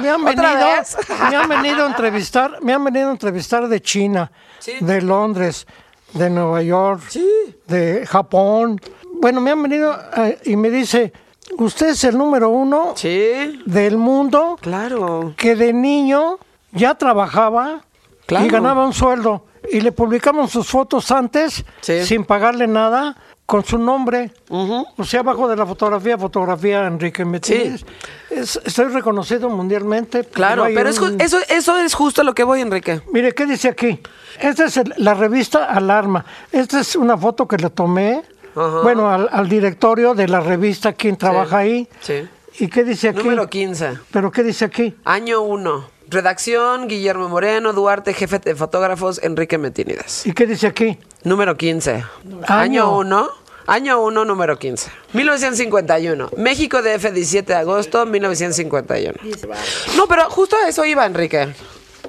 Me 0.00 0.10
han 0.10 0.26
¿Otra 0.26 0.54
venido, 0.54 1.30
me 1.30 1.36
han 1.36 1.48
venido 1.48 1.84
a 1.84 1.86
entrevistar, 1.88 2.58
me 2.62 2.72
han 2.72 2.84
venido 2.84 3.08
a 3.08 3.12
entrevistar 3.12 3.68
de 3.68 3.80
China, 3.80 4.30
Sí. 4.58 4.72
de 4.80 5.02
Londres, 5.02 5.66
de 6.12 6.30
Nueva 6.30 6.62
York, 6.62 7.02
Sí. 7.08 7.26
de 7.66 8.06
Japón. 8.06 8.80
Bueno, 9.20 9.40
me 9.40 9.50
han 9.52 9.62
venido 9.62 9.96
eh, 10.16 10.38
y 10.44 10.56
me 10.56 10.70
dice, 10.70 11.12
usted 11.58 11.90
es 11.90 12.04
el 12.04 12.18
número 12.18 12.48
uno 12.50 12.92
Sí, 12.96 13.62
del 13.66 13.96
mundo 13.98 14.58
claro. 14.60 15.34
que 15.36 15.54
de 15.54 15.72
niño 15.72 16.38
ya 16.72 16.94
trabajaba 16.96 17.84
Claro. 18.26 18.46
y 18.46 18.48
ganaba 18.48 18.84
un 18.86 18.92
sueldo. 18.92 19.46
Y 19.70 19.80
le 19.80 19.92
publicamos 19.92 20.50
sus 20.50 20.68
fotos 20.68 21.10
antes, 21.10 21.64
sin 21.80 22.24
pagarle 22.24 22.66
nada, 22.66 23.16
con 23.46 23.64
su 23.64 23.78
nombre. 23.78 24.32
O 24.48 25.04
sea, 25.04 25.20
abajo 25.20 25.48
de 25.48 25.56
la 25.56 25.66
fotografía, 25.66 26.16
fotografía 26.16 26.86
Enrique 26.86 27.24
Metínez. 27.24 27.84
Es- 28.30 28.58
estoy 28.64 28.86
reconocido 28.86 29.48
mundialmente. 29.50 30.24
Claro, 30.24 30.64
pero 30.74 30.88
es 30.88 30.98
un- 30.98 31.20
eso, 31.20 31.38
eso 31.48 31.78
es 31.78 31.94
justo 31.94 32.22
a 32.22 32.24
lo 32.24 32.34
que 32.34 32.42
voy, 32.44 32.60
Enrique. 32.62 33.00
Mire, 33.12 33.32
¿qué 33.34 33.46
dice 33.46 33.68
aquí? 33.68 34.00
Esta 34.40 34.64
es 34.66 34.76
el- 34.78 34.94
la 34.96 35.14
revista 35.14 35.66
Alarma. 35.66 36.24
Esta 36.52 36.80
es 36.80 36.96
una 36.96 37.16
foto 37.18 37.46
que 37.46 37.56
le 37.58 37.70
tomé, 37.70 38.22
Ajá. 38.56 38.80
bueno, 38.82 39.10
al, 39.10 39.28
al 39.30 39.48
directorio 39.48 40.14
de 40.14 40.26
la 40.28 40.40
revista, 40.40 40.92
quien 40.94 41.16
trabaja 41.16 41.58
ahí. 41.58 41.88
Sí. 42.00 42.26
¿Y 42.60 42.68
qué 42.68 42.84
dice 42.84 43.08
aquí? 43.10 43.18
Número 43.18 43.48
15. 43.48 43.98
¿Pero 44.10 44.30
qué 44.30 44.42
dice 44.42 44.64
aquí? 44.64 44.94
Año 45.04 45.42
1. 45.42 45.93
Redacción, 46.08 46.88
Guillermo 46.88 47.28
Moreno, 47.28 47.72
Duarte, 47.72 48.14
jefe 48.14 48.38
de 48.38 48.54
fotógrafos, 48.54 49.20
Enrique 49.22 49.58
Metinides. 49.58 50.26
¿Y 50.26 50.32
qué 50.32 50.46
dice 50.46 50.66
aquí? 50.66 50.98
Número 51.22 51.56
15. 51.56 51.92
Año. 51.92 52.44
Año 52.46 52.98
1. 52.98 53.28
Año 53.66 54.02
1, 54.02 54.24
número 54.26 54.58
15. 54.58 54.90
1951. 55.14 56.30
México 56.36 56.82
DF, 56.82 57.12
17 57.12 57.52
de 57.52 57.58
agosto, 57.58 58.04
1951. 58.04 59.14
No, 59.96 60.06
pero 60.06 60.28
justo 60.28 60.56
a 60.56 60.68
eso 60.68 60.84
iba, 60.84 61.06
Enrique. 61.06 61.48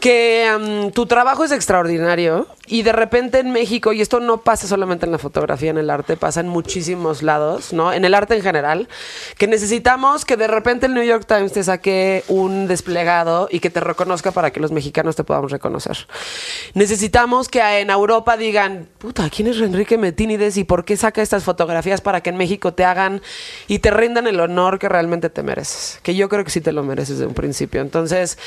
Que 0.01 0.91
tu 0.93 1.05
trabajo 1.05 1.45
es 1.45 1.51
extraordinario 1.51 2.47
y 2.67 2.83
de 2.83 2.91
repente 2.91 3.39
en 3.39 3.51
México, 3.51 3.93
y 3.93 4.01
esto 4.01 4.19
no 4.19 4.41
pasa 4.41 4.67
solamente 4.67 5.05
en 5.05 5.11
la 5.11 5.17
fotografía, 5.17 5.69
en 5.69 5.77
el 5.77 5.89
arte, 5.89 6.17
pasa 6.17 6.39
en 6.39 6.47
muchísimos 6.47 7.23
lados, 7.23 7.73
¿no? 7.73 7.93
En 7.93 8.05
el 8.05 8.13
arte 8.13 8.35
en 8.35 8.41
general, 8.41 8.87
que 9.37 9.47
necesitamos 9.47 10.25
que 10.25 10.37
de 10.37 10.47
repente 10.47 10.85
el 10.87 10.93
New 10.93 11.03
York 11.03 11.25
Times 11.27 11.53
te 11.53 11.63
saque 11.63 12.23
un 12.27 12.67
desplegado 12.67 13.47
y 13.51 13.59
que 13.59 13.69
te 13.69 13.79
reconozca 13.79 14.31
para 14.31 14.51
que 14.51 14.59
los 14.59 14.71
mexicanos 14.71 15.15
te 15.15 15.23
podamos 15.23 15.51
reconocer. 15.51 16.07
Necesitamos 16.73 17.49
que 17.49 17.61
en 17.61 17.89
Europa 17.89 18.37
digan, 18.37 18.87
puta, 18.97 19.29
¿quién 19.29 19.47
es 19.47 19.57
Enrique 19.57 19.97
Metínides 19.97 20.57
y 20.57 20.63
por 20.63 20.85
qué 20.85 20.97
saca 20.97 21.21
estas 21.21 21.43
fotografías 21.43 22.01
para 22.01 22.21
que 22.21 22.29
en 22.29 22.37
México 22.37 22.73
te 22.73 22.83
hagan 22.83 23.21
y 23.67 23.79
te 23.79 23.91
rindan 23.91 24.27
el 24.27 24.39
honor 24.39 24.79
que 24.79 24.89
realmente 24.89 25.29
te 25.29 25.43
mereces? 25.43 25.99
Que 26.03 26.15
yo 26.15 26.29
creo 26.29 26.43
que 26.43 26.51
sí 26.51 26.61
te 26.61 26.71
lo 26.71 26.83
mereces 26.83 27.19
de 27.19 27.27
un 27.27 27.33
principio. 27.33 27.81
Entonces, 27.81 28.37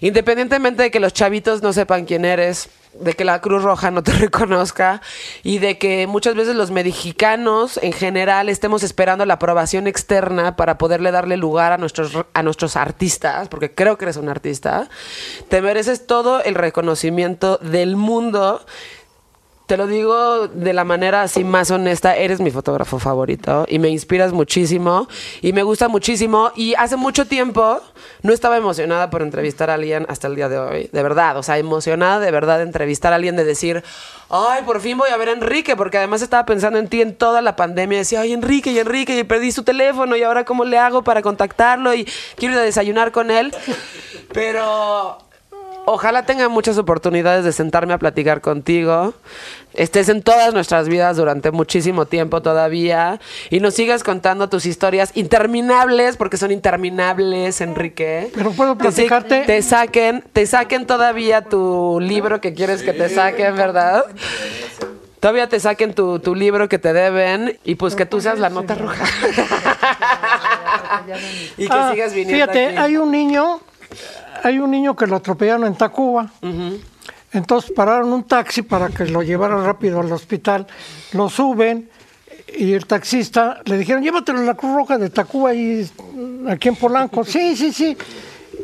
independientemente 0.00 0.84
de 0.84 0.90
que 0.90 1.00
los 1.00 1.12
chavitos 1.12 1.62
no 1.62 1.72
sepan 1.72 2.04
quién 2.04 2.24
eres, 2.24 2.68
de 3.00 3.14
que 3.14 3.24
la 3.24 3.40
Cruz 3.40 3.62
Roja 3.62 3.90
no 3.90 4.02
te 4.02 4.12
reconozca 4.18 5.00
y 5.42 5.58
de 5.58 5.78
que 5.78 6.06
muchas 6.06 6.34
veces 6.34 6.56
los 6.56 6.70
mexicanos 6.70 7.78
en 7.82 7.92
general 7.92 8.48
estemos 8.48 8.82
esperando 8.82 9.26
la 9.26 9.34
aprobación 9.34 9.86
externa 9.86 10.56
para 10.56 10.78
poderle 10.78 11.10
darle 11.10 11.36
lugar 11.36 11.72
a 11.72 11.78
nuestros, 11.78 12.12
a 12.32 12.42
nuestros 12.42 12.76
artistas, 12.76 13.48
porque 13.48 13.74
creo 13.74 13.98
que 13.98 14.04
eres 14.04 14.16
un 14.16 14.28
artista, 14.28 14.88
te 15.48 15.60
mereces 15.60 16.06
todo 16.06 16.42
el 16.42 16.54
reconocimiento 16.54 17.58
del 17.58 17.96
mundo. 17.96 18.64
Te 19.66 19.78
lo 19.78 19.86
digo 19.86 20.46
de 20.48 20.74
la 20.74 20.84
manera 20.84 21.22
así 21.22 21.42
más 21.42 21.70
honesta, 21.70 22.14
eres 22.14 22.38
mi 22.38 22.50
fotógrafo 22.50 22.98
favorito 22.98 23.64
y 23.66 23.78
me 23.78 23.88
inspiras 23.88 24.34
muchísimo 24.34 25.08
y 25.40 25.54
me 25.54 25.62
gusta 25.62 25.88
muchísimo. 25.88 26.52
Y 26.54 26.74
hace 26.74 26.96
mucho 26.96 27.26
tiempo 27.26 27.80
no 28.20 28.34
estaba 28.34 28.58
emocionada 28.58 29.08
por 29.08 29.22
entrevistar 29.22 29.70
a 29.70 29.74
alguien 29.74 30.04
hasta 30.10 30.26
el 30.26 30.36
día 30.36 30.50
de 30.50 30.58
hoy, 30.58 30.90
de 30.92 31.02
verdad, 31.02 31.38
o 31.38 31.42
sea, 31.42 31.56
emocionada 31.56 32.20
de 32.20 32.30
verdad 32.30 32.58
de 32.58 32.64
entrevistar 32.64 33.14
a 33.14 33.16
alguien, 33.16 33.36
de 33.36 33.44
decir, 33.44 33.82
ay, 34.28 34.62
por 34.64 34.82
fin 34.82 34.98
voy 34.98 35.08
a 35.08 35.16
ver 35.16 35.30
a 35.30 35.32
Enrique, 35.32 35.76
porque 35.76 35.96
además 35.96 36.20
estaba 36.20 36.44
pensando 36.44 36.78
en 36.78 36.88
ti 36.88 37.00
en 37.00 37.16
toda 37.16 37.40
la 37.40 37.56
pandemia, 37.56 37.96
decía, 37.98 38.20
ay, 38.20 38.34
Enrique, 38.34 38.70
y 38.70 38.78
Enrique, 38.78 39.18
y 39.18 39.24
perdí 39.24 39.50
su 39.50 39.62
teléfono 39.62 40.14
y 40.14 40.22
ahora 40.22 40.44
cómo 40.44 40.66
le 40.66 40.76
hago 40.76 41.02
para 41.04 41.22
contactarlo 41.22 41.94
y 41.94 42.06
quiero 42.36 42.52
ir 42.54 42.60
a 42.60 42.64
desayunar 42.64 43.12
con 43.12 43.30
él, 43.30 43.54
pero 44.34 45.23
Ojalá 45.86 46.24
tenga 46.24 46.48
muchas 46.48 46.78
oportunidades 46.78 47.44
de 47.44 47.52
sentarme 47.52 47.92
a 47.92 47.98
platicar 47.98 48.40
contigo. 48.40 49.12
Estés 49.74 50.08
en 50.08 50.22
todas 50.22 50.54
nuestras 50.54 50.88
vidas 50.88 51.18
durante 51.18 51.50
muchísimo 51.50 52.06
tiempo 52.06 52.40
todavía. 52.40 53.20
Y 53.50 53.60
nos 53.60 53.74
sigas 53.74 54.02
contando 54.02 54.48
tus 54.48 54.64
historias 54.64 55.10
interminables, 55.14 56.16
porque 56.16 56.38
son 56.38 56.52
interminables, 56.52 57.60
Enrique. 57.60 58.30
Pero 58.34 58.52
puedo 58.52 58.78
platicarte. 58.78 59.42
Te 59.44 59.60
saquen, 59.60 60.24
te 60.32 60.46
saquen 60.46 60.86
todavía 60.86 61.42
tu 61.42 61.98
libro 62.00 62.40
que 62.40 62.54
quieres 62.54 62.82
que 62.82 62.92
te 62.94 63.08
saquen, 63.10 63.54
¿verdad? 63.56 64.04
todavía 65.20 65.48
te 65.48 65.58
saquen 65.58 65.94
tu, 65.94 66.18
tu 66.18 66.34
libro 66.34 66.68
que 66.68 66.78
te 66.78 66.92
deben 66.92 67.58
y 67.64 67.76
pues 67.76 67.94
que 67.94 68.04
tú 68.04 68.20
seas 68.20 68.38
la 68.38 68.50
nota 68.50 68.74
roja. 68.74 69.04
y 71.56 71.66
que 71.66 71.72
Ah, 71.74 71.90
sigas 71.92 72.12
viniendo 72.12 72.34
Fíjate, 72.34 72.66
aquí. 72.66 72.76
hay 72.76 72.96
un 72.98 73.10
niño, 73.10 73.60
hay 74.44 74.58
un 74.58 74.70
niño 74.70 74.94
que 74.94 75.06
lo 75.06 75.16
atropellaron 75.16 75.66
en 75.66 75.74
Tacuba. 75.74 76.30
Entonces 77.32 77.72
pararon 77.72 78.12
un 78.12 78.24
taxi 78.24 78.62
para 78.62 78.90
que 78.90 79.06
lo 79.06 79.22
llevara 79.22 79.56
rápido 79.56 80.00
al 80.00 80.12
hospital. 80.12 80.66
Lo 81.12 81.30
suben 81.30 81.88
y 82.56 82.74
el 82.74 82.86
taxista 82.86 83.62
le 83.64 83.78
dijeron, 83.78 84.02
llévatelo 84.02 84.40
a 84.40 84.42
la 84.42 84.54
Cruz 84.54 84.74
Roja 84.74 84.98
de 84.98 85.08
Tacuba 85.08 85.54
y 85.54 85.90
aquí 86.46 86.68
en 86.68 86.76
Polanco. 86.76 87.24
sí, 87.24 87.56
sí, 87.56 87.72
sí. 87.72 87.96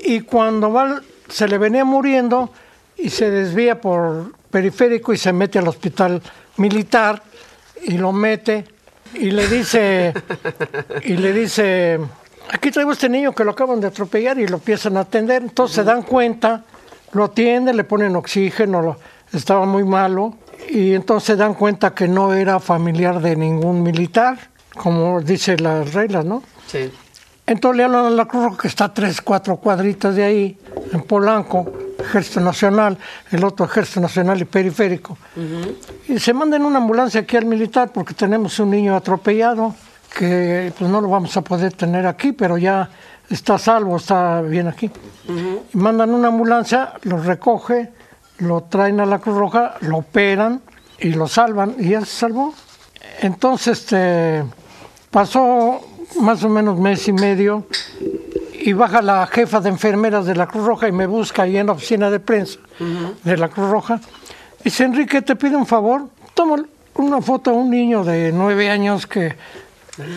Y 0.04 0.20
cuando 0.20 0.70
va, 0.70 1.00
se 1.28 1.48
le 1.48 1.56
venía 1.56 1.84
muriendo 1.84 2.50
y 2.98 3.08
se 3.08 3.30
desvía 3.30 3.80
por 3.80 4.32
periférico 4.50 5.14
y 5.14 5.16
se 5.16 5.32
mete 5.32 5.58
al 5.58 5.68
hospital 5.68 6.20
militar 6.58 7.22
y 7.82 7.96
lo 7.96 8.12
mete 8.12 8.66
y 9.14 9.30
le 9.30 9.48
dice 9.48 10.12
y 11.04 11.16
le 11.16 11.32
dice 11.32 11.98
aquí 12.52 12.70
traigo 12.70 12.92
este 12.92 13.08
niño 13.08 13.32
que 13.34 13.44
lo 13.44 13.52
acaban 13.52 13.80
de 13.80 13.86
atropellar 13.88 14.38
y 14.38 14.46
lo 14.46 14.56
empiezan 14.56 14.96
a 14.96 15.00
atender. 15.00 15.42
Entonces 15.42 15.76
se 15.76 15.84
dan 15.84 16.02
cuenta 16.02 16.64
lo 17.12 17.24
atienden 17.24 17.76
le 17.76 17.84
ponen 17.84 18.14
oxígeno 18.16 18.80
lo- 18.82 18.96
estaba 19.32 19.66
muy 19.66 19.84
malo. 19.84 20.34
Y 20.68 20.94
entonces 20.94 21.26
se 21.28 21.36
dan 21.36 21.54
cuenta 21.54 21.94
que 21.94 22.06
no 22.06 22.32
era 22.32 22.60
familiar 22.60 23.20
de 23.20 23.34
ningún 23.36 23.82
militar 23.82 24.38
como 24.76 25.20
dice 25.20 25.56
las 25.56 25.92
reglas 25.94 26.24
no 26.24 26.44
Sí. 26.68 26.92
entonces 27.44 27.76
le 27.78 27.82
hablan 27.84 28.04
a 28.06 28.10
la 28.10 28.26
Cruz 28.26 28.56
que 28.56 28.68
está 28.68 28.84
a 28.84 28.94
tres, 28.94 29.20
cuatro 29.20 29.56
cuadritas 29.56 30.14
de 30.14 30.22
ahí, 30.22 30.58
en 30.92 31.02
Polanco, 31.02 31.72
Ejército 31.98 32.38
Nacional, 32.40 32.96
el 33.32 33.42
otro 33.42 33.66
Ejército 33.66 34.00
Nacional 34.00 34.40
y 34.40 34.44
Periférico. 34.44 35.18
Y 36.06 36.20
se 36.20 36.32
mandan 36.32 36.64
una 36.64 36.78
ambulancia 36.78 37.22
aquí 37.22 37.36
al 37.36 37.46
militar 37.46 37.90
porque 37.92 38.14
tenemos 38.14 38.60
un 38.60 38.70
niño 38.70 38.94
atropellado 38.94 39.74
que 40.16 40.72
pues 40.78 40.90
no 40.90 41.00
lo 41.00 41.08
vamos 41.08 41.36
a 41.36 41.42
poder 41.42 41.72
tener 41.72 42.06
aquí, 42.06 42.32
pero 42.32 42.58
ya 42.58 42.90
está 43.28 43.58
salvo, 43.58 43.96
está 43.96 44.42
bien 44.42 44.68
aquí. 44.68 44.90
Y 45.72 45.76
mandan 45.76 46.10
una 46.10 46.28
ambulancia, 46.28 46.94
lo 47.02 47.18
recoge, 47.18 47.90
lo 48.38 48.62
traen 48.64 49.00
a 49.00 49.06
la 49.06 49.18
Cruz 49.20 49.36
Roja, 49.36 49.74
lo 49.80 49.98
operan 49.98 50.60
y 50.98 51.10
lo 51.10 51.28
salvan 51.28 51.76
y 51.78 51.90
ya 51.90 52.00
se 52.00 52.06
salvó. 52.06 52.54
Entonces, 53.20 53.78
este, 53.80 54.44
pasó 55.10 55.80
más 56.20 56.42
o 56.42 56.48
menos 56.48 56.78
mes 56.78 57.06
y 57.08 57.12
medio 57.12 57.66
y 58.52 58.72
baja 58.72 59.00
la 59.00 59.26
jefa 59.26 59.60
de 59.60 59.68
enfermeras 59.68 60.26
de 60.26 60.34
la 60.34 60.46
Cruz 60.46 60.66
Roja 60.66 60.88
y 60.88 60.92
me 60.92 61.06
busca 61.06 61.42
ahí 61.42 61.56
en 61.56 61.66
la 61.66 61.72
oficina 61.72 62.10
de 62.10 62.20
prensa 62.20 62.58
de 63.22 63.36
la 63.36 63.48
Cruz 63.48 63.70
Roja. 63.70 64.00
Dice, 64.64 64.84
Enrique, 64.84 65.22
te 65.22 65.36
pido 65.36 65.56
un 65.58 65.66
favor, 65.66 66.08
toma 66.34 66.56
una 66.94 67.22
foto 67.22 67.50
a 67.50 67.54
un 67.54 67.70
niño 67.70 68.04
de 68.04 68.32
nueve 68.32 68.68
años 68.68 69.06
que, 69.06 69.34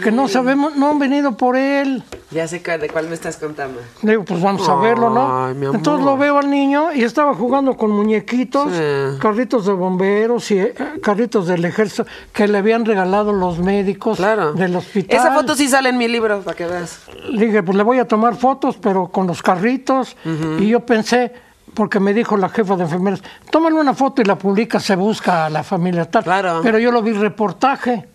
que 0.04 0.12
no 0.12 0.28
sabemos, 0.28 0.76
no 0.76 0.90
han 0.92 1.00
venido 1.00 1.36
por 1.38 1.56
él. 1.58 2.04
Ya 2.32 2.48
sé 2.48 2.60
de 2.60 2.90
cuál 2.90 3.08
me 3.08 3.14
estás 3.14 3.38
contando. 3.38 3.80
Le 4.02 4.12
digo, 4.12 4.24
pues 4.26 4.42
vamos 4.42 4.68
a 4.68 4.76
verlo, 4.76 5.10
¿no? 5.10 5.46
Ay, 5.46 5.54
mi 5.54 5.66
amor. 5.66 5.76
Entonces 5.76 6.06
lo 6.06 6.18
veo 6.18 6.38
al 6.40 6.50
niño 6.50 6.92
y 6.94 7.04
estaba 7.04 7.34
jugando 7.36 7.78
con 7.78 7.92
muñequitos, 7.92 8.70
Sí. 8.74 9.20
carritos 9.20 9.66
de 9.66 9.74
bomberos 9.74 10.50
y 10.52 10.60
eh, 10.60 10.74
carritos 11.02 11.48
del 11.48 11.64
ejército 11.66 12.06
que 12.32 12.48
le 12.48 12.58
habían 12.58 12.86
regalado 12.86 13.34
los 13.34 13.60
médicos 13.60 14.18
Claro. 14.18 14.54
del 14.54 14.76
hospital. 14.76 15.20
Esa 15.20 15.34
foto 15.34 15.56
sí 15.56 15.68
sale 15.68 15.90
en 15.90 15.98
mi 15.98 16.08
libro, 16.08 16.42
para 16.42 16.56
que 16.58 16.66
veas. 16.66 17.02
Le 17.30 17.46
dije, 17.48 17.62
pues 17.64 17.78
le 17.78 17.84
voy 17.84 18.00
a 18.00 18.08
tomar 18.08 18.36
fotos, 18.36 18.78
pero 18.82 19.08
con 19.10 19.28
los 19.28 19.42
carritos. 19.44 20.16
Y 20.60 20.68
yo 20.68 20.80
pensé, 20.82 21.32
porque 21.74 22.00
me 22.00 22.14
dijo 22.14 22.38
la 22.38 22.50
jefa 22.50 22.76
de 22.76 22.84
enfermeras, 22.84 23.22
tómale 23.52 23.76
una 23.76 23.94
foto 23.94 24.22
y 24.22 24.26
la 24.26 24.38
publica, 24.38 24.80
se 24.80 24.96
busca 24.96 25.46
a 25.46 25.50
la 25.50 25.64
familia 25.64 26.06
tal. 26.10 26.24
Claro. 26.24 26.60
Pero 26.64 26.80
yo 26.80 26.92
lo 26.92 27.02
vi 27.02 27.14
reportaje. 27.14 28.08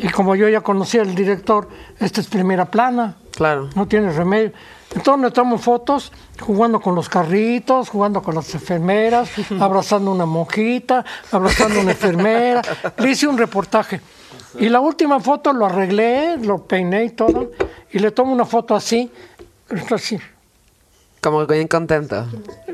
Y 0.00 0.08
como 0.08 0.34
yo 0.36 0.48
ya 0.48 0.60
conocía 0.60 1.02
al 1.02 1.14
director, 1.14 1.68
esta 1.98 2.20
es 2.20 2.26
primera 2.28 2.64
plana. 2.66 3.16
Claro. 3.32 3.68
No 3.74 3.86
tiene 3.86 4.12
remedio. 4.12 4.52
Entonces 4.94 5.22
le 5.22 5.30
tomo 5.30 5.58
fotos 5.58 6.12
jugando 6.40 6.80
con 6.80 6.94
los 6.94 7.08
carritos, 7.08 7.88
jugando 7.90 8.22
con 8.22 8.34
las 8.34 8.52
enfermeras, 8.54 9.30
abrazando 9.60 10.10
una 10.10 10.26
monjita, 10.26 11.04
abrazando 11.30 11.80
una 11.80 11.92
enfermera. 11.92 12.62
Le 12.96 13.10
hice 13.10 13.26
un 13.26 13.36
reportaje. 13.38 14.00
Y 14.58 14.68
la 14.68 14.80
última 14.80 15.20
foto 15.20 15.52
lo 15.52 15.66
arreglé, 15.66 16.36
lo 16.38 16.64
peiné 16.64 17.04
y 17.04 17.10
todo. 17.10 17.52
Y 17.92 17.98
le 17.98 18.10
tomo 18.10 18.32
una 18.32 18.44
foto 18.44 18.74
así, 18.74 19.10
así, 19.90 20.18
Como 21.20 21.46
bien 21.46 21.68
contento. 21.68 22.26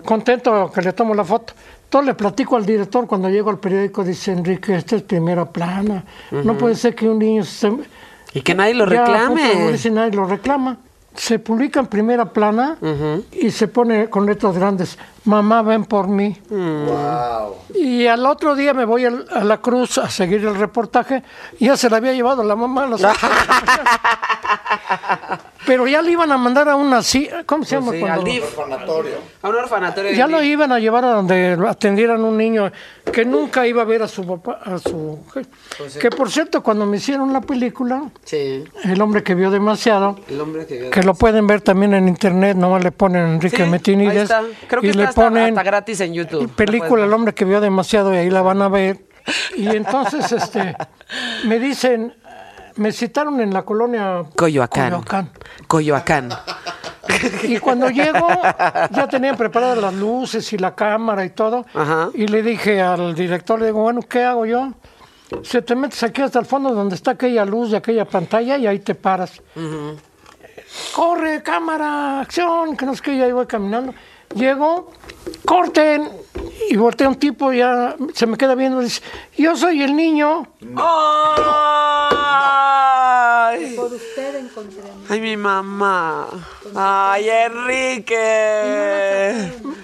contento 0.05 0.71
que 0.73 0.83
le 0.83 0.93
tomo 0.93 1.15
la 1.15 1.25
foto. 1.25 1.53
Entonces 1.95 2.09
le 2.09 2.15
platico 2.15 2.57
al 2.57 2.67
director 2.67 3.07
cuando 3.07 3.31
llego 3.31 3.51
al 3.51 3.61
periódico, 3.61 4.03
dice 4.03 4.33
Enrique, 4.33 4.75
esta 4.75 4.97
es 4.97 5.03
primera 5.03 5.45
plana. 5.45 6.03
No 6.33 6.59
puede 6.59 6.75
ser 6.75 6.93
que 6.93 7.09
un 7.09 7.21
niño 7.21 7.45
se, 7.45 7.71
Y 8.33 8.41
que 8.41 8.53
nadie 8.53 8.75
lo 8.75 8.85
reclame. 8.85 9.77
y 9.77 9.91
nadie 9.91 10.11
lo 10.11 10.25
reclama. 10.25 10.77
Se 11.15 11.39
publica 11.39 11.79
en 11.79 11.87
primera 11.87 12.25
plana 12.33 12.79
y 13.31 13.49
se 13.53 13.69
pone 13.69 14.11
con 14.11 14.27
letras 14.27 14.57
grandes, 14.59 14.99
mamá 15.25 15.63
ven 15.63 15.85
por 15.85 16.09
mí. 16.09 16.37
Y 17.75 18.07
al 18.07 18.25
otro 18.27 18.55
día 18.55 18.75
me 18.75 18.85
voy 18.85 19.05
a 19.05 19.11
la 19.11 19.59
cruz 19.59 19.99
a 19.99 20.09
seguir 20.09 20.45
el 20.45 20.55
reportaje 20.57 21.23
ya 21.59 21.77
se 21.77 21.91
la 21.91 21.97
había 21.99 22.13
llevado 22.13 22.43
la 22.45 22.57
mamá. 22.57 22.85
a 22.85 22.89
las. 22.89 23.03
Pero 25.67 25.87
ya 25.87 26.03
le 26.03 26.11
iban 26.13 26.31
a 26.31 26.37
mandar 26.37 26.69
a 26.69 26.77
una, 26.77 27.01
¿cómo 27.47 27.65
se 27.65 27.77
llama? 27.77 27.93
Sí, 27.93 28.01
cuando- 28.01 28.19
al 28.21 28.25
DIF. 28.25 28.59
A 28.59 29.49
un 29.49 29.55
orfanatorio. 29.57 30.13
ya 30.13 30.27
lo 30.27 30.43
iban 30.43 30.73
a 30.73 30.79
llevar 30.79 31.05
a 31.05 31.13
donde 31.13 31.57
atendieran 31.67 32.23
un 32.23 32.37
niño 32.37 32.71
que 33.13 33.25
nunca 33.25 33.67
iba 33.67 33.83
a 33.83 33.85
ver 33.85 34.03
a 34.03 34.09
su 34.09 34.27
papá, 34.27 34.61
a 34.65 34.79
su 34.79 35.21
Pues 35.79 35.97
que 35.97 36.11
por 36.11 36.31
cierto 36.31 36.63
cuando 36.63 36.85
me 36.87 36.99
hicieron 36.99 37.33
la 37.33 37.41
película, 37.41 38.05
Sí, 38.25 38.65
el 38.85 39.01
hombre 39.01 39.23
que 39.23 39.35
vio 39.35 39.51
demasiado, 39.51 40.19
el 40.29 40.41
hombre 40.41 40.67
que... 40.67 40.91
que 40.91 41.03
lo 41.03 41.15
pueden 41.15 41.47
ver 41.47 41.63
también 41.63 41.95
en 41.95 42.09
internet, 42.09 42.57
nomás 42.57 42.85
le 42.85 42.93
ponen 42.93 43.27
Enrique 43.35 43.57
Sí, 43.57 43.63
ahí 43.63 43.71
Metinides 43.71 44.23
está. 44.25 44.43
Creo 44.69 44.83
que 44.83 44.89
y 44.89 44.91
está 44.91 45.05
ponen 45.15 45.51
hasta 45.51 45.63
gratis 45.63 46.01
en 46.01 46.15
YouTube. 46.15 46.51
película 46.55 47.05
El 47.05 47.13
hombre 47.13 47.35
que 47.35 47.45
vio 47.45 47.61
demasiado 47.61 48.15
y 48.15 48.19
ahí 48.19 48.31
la 48.31 48.43
van 48.43 48.63
a 48.63 48.69
ver. 48.69 49.07
Y 49.57 49.69
entonces 49.77 50.31
este 50.33 50.77
me 51.45 51.59
dicen, 51.59 52.15
me 52.77 52.93
citaron 52.93 53.41
en 53.41 53.53
la 53.53 53.63
colonia 53.63 54.25
Coyoacán. 54.37 54.91
Coyoacán. 54.91 55.31
Coyoacán. 55.67 56.29
Y 57.45 57.59
cuando 57.59 57.89
llego, 57.91 58.27
ya 58.91 59.07
tenían 59.09 59.37
preparadas 59.37 59.79
las 59.79 59.95
luces 59.95 60.53
y 60.53 60.59
la 60.59 60.75
cámara 60.75 61.25
y 61.25 61.31
todo. 61.31 61.65
Ajá. 61.75 62.09
Y 62.15 62.27
le 62.27 62.43
dije 62.43 62.81
al 62.81 63.15
director, 63.15 63.61
le 63.61 63.67
digo, 63.67 63.83
bueno, 63.83 64.01
¿qué 64.03 64.25
hago 64.25 64.47
yo? 64.47 64.73
Se 65.43 65.63
te 65.63 65.75
metes 65.75 66.03
aquí 66.03 66.23
hasta 66.23 66.39
el 66.39 66.47
fondo 66.47 66.75
donde 66.75 66.95
está 66.95 67.13
aquella 67.13 67.45
luz 67.45 67.71
de 67.71 67.77
aquella 67.77 68.05
pantalla 68.05 68.57
y 68.57 68.67
ahí 68.67 68.79
te 68.79 68.95
paras. 68.95 69.41
Corre, 70.95 71.43
cámara, 71.43 72.21
acción, 72.21 72.77
que 72.77 72.87
no 72.87 72.95
sé 72.95 73.03
qué, 73.03 73.15
y 73.15 73.23
ahí 73.23 73.33
voy 73.33 73.47
caminando. 73.47 73.95
Llego, 74.35 74.91
corten, 75.45 76.11
y 76.69 76.77
voltea 76.77 77.09
un 77.09 77.17
tipo, 77.17 77.53
ya 77.53 77.95
se 78.15 78.27
me 78.27 78.37
queda 78.37 78.55
viendo 78.55 78.81
y 78.81 78.85
dice, 78.85 79.03
yo 79.37 79.57
soy 79.57 79.83
el 79.83 79.95
niño. 79.95 80.47
¡Ay! 82.37 83.75
Por 83.77 83.93
usted 83.93 84.35
encontré. 84.37 84.83
¡Ay, 85.09 85.21
mi 85.21 85.37
mamá! 85.37 86.27
¡Ay, 86.75 87.29
Enrique! 87.29 88.15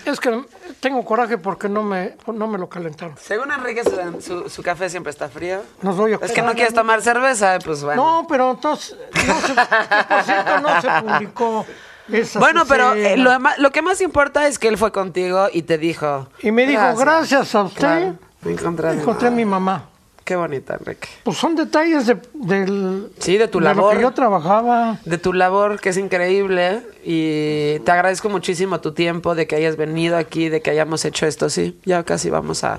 Es 0.04 0.18
que 0.20 0.42
tengo 0.80 1.04
coraje 1.04 1.36
porque 1.38 1.68
no 1.68 1.82
me, 1.82 2.16
no 2.26 2.46
me 2.48 2.58
lo 2.58 2.68
calentaron. 2.68 3.14
Según 3.20 3.52
Enrique, 3.52 3.82
su, 3.84 4.20
su- 4.20 4.48
su 4.48 4.62
café 4.62 4.88
siempre 4.90 5.10
está 5.10 5.28
frío. 5.28 5.60
Nos 5.82 5.96
voy 5.96 6.14
a 6.14 6.16
Es 6.22 6.32
que 6.32 6.42
no 6.42 6.54
quieres 6.54 6.74
tomar 6.74 7.02
cerveza, 7.02 7.58
pues 7.64 7.84
bueno. 7.84 8.02
No, 8.22 8.26
pero 8.28 8.50
entonces, 8.52 8.96
no 9.26 9.40
se, 9.40 9.54
que 9.54 10.04
por 10.08 10.22
cierto, 10.24 10.60
no 10.60 10.80
se 10.80 10.88
publicó 11.02 11.66
esa 12.12 12.38
Bueno, 12.38 12.64
pero 12.68 12.94
eh, 12.94 13.16
lo, 13.16 13.72
que 13.72 13.82
más 13.82 14.00
importa 14.00 14.46
es 14.46 14.58
que 14.58 14.68
él 14.68 14.78
fue 14.78 14.92
contigo 14.92 15.48
y 15.52 15.62
te 15.62 15.78
dijo. 15.78 16.28
Y 16.42 16.50
me 16.52 16.66
dijo, 16.66 16.94
gracias 16.96 17.54
a 17.54 17.62
usted, 17.62 17.78
Claro, 17.80 18.14
me 18.42 18.52
encontré, 18.52 18.88
a 18.88 18.92
mi 18.92 19.00
encontré 19.00 19.28
a 19.28 19.30
mamá. 19.30 19.36
mi 19.36 19.44
mamá. 19.44 19.84
Qué 20.24 20.36
bonita, 20.36 20.76
Enrique. 20.78 21.08
Pues 21.24 21.38
son 21.38 21.56
detalles 21.56 22.06
de, 22.06 22.16
del, 22.34 23.10
Sí, 23.18 23.36
de 23.36 23.48
tu 23.48 23.58
de 23.58 23.64
labor. 23.64 23.92
lo 23.94 23.98
que 23.98 24.02
yo 24.04 24.10
trabajaba. 24.12 24.98
de 25.04 25.18
tu 25.18 25.32
labor, 25.32 25.80
que 25.80 25.88
es 25.88 25.96
increíble. 25.96 26.82
Y 27.04 27.80
te 27.80 27.90
agradezco 27.90 28.28
muchísimo 28.28 28.80
tu 28.80 28.92
tiempo, 28.92 29.34
de 29.34 29.48
que 29.48 29.56
hayas 29.56 29.76
venido 29.76 30.16
aquí, 30.16 30.48
de 30.48 30.62
que 30.62 30.70
hayamos 30.70 31.04
hecho 31.04 31.26
esto. 31.26 31.50
Sí, 31.50 31.80
ya 31.84 32.04
casi 32.04 32.30
vamos 32.30 32.62
a, 32.62 32.78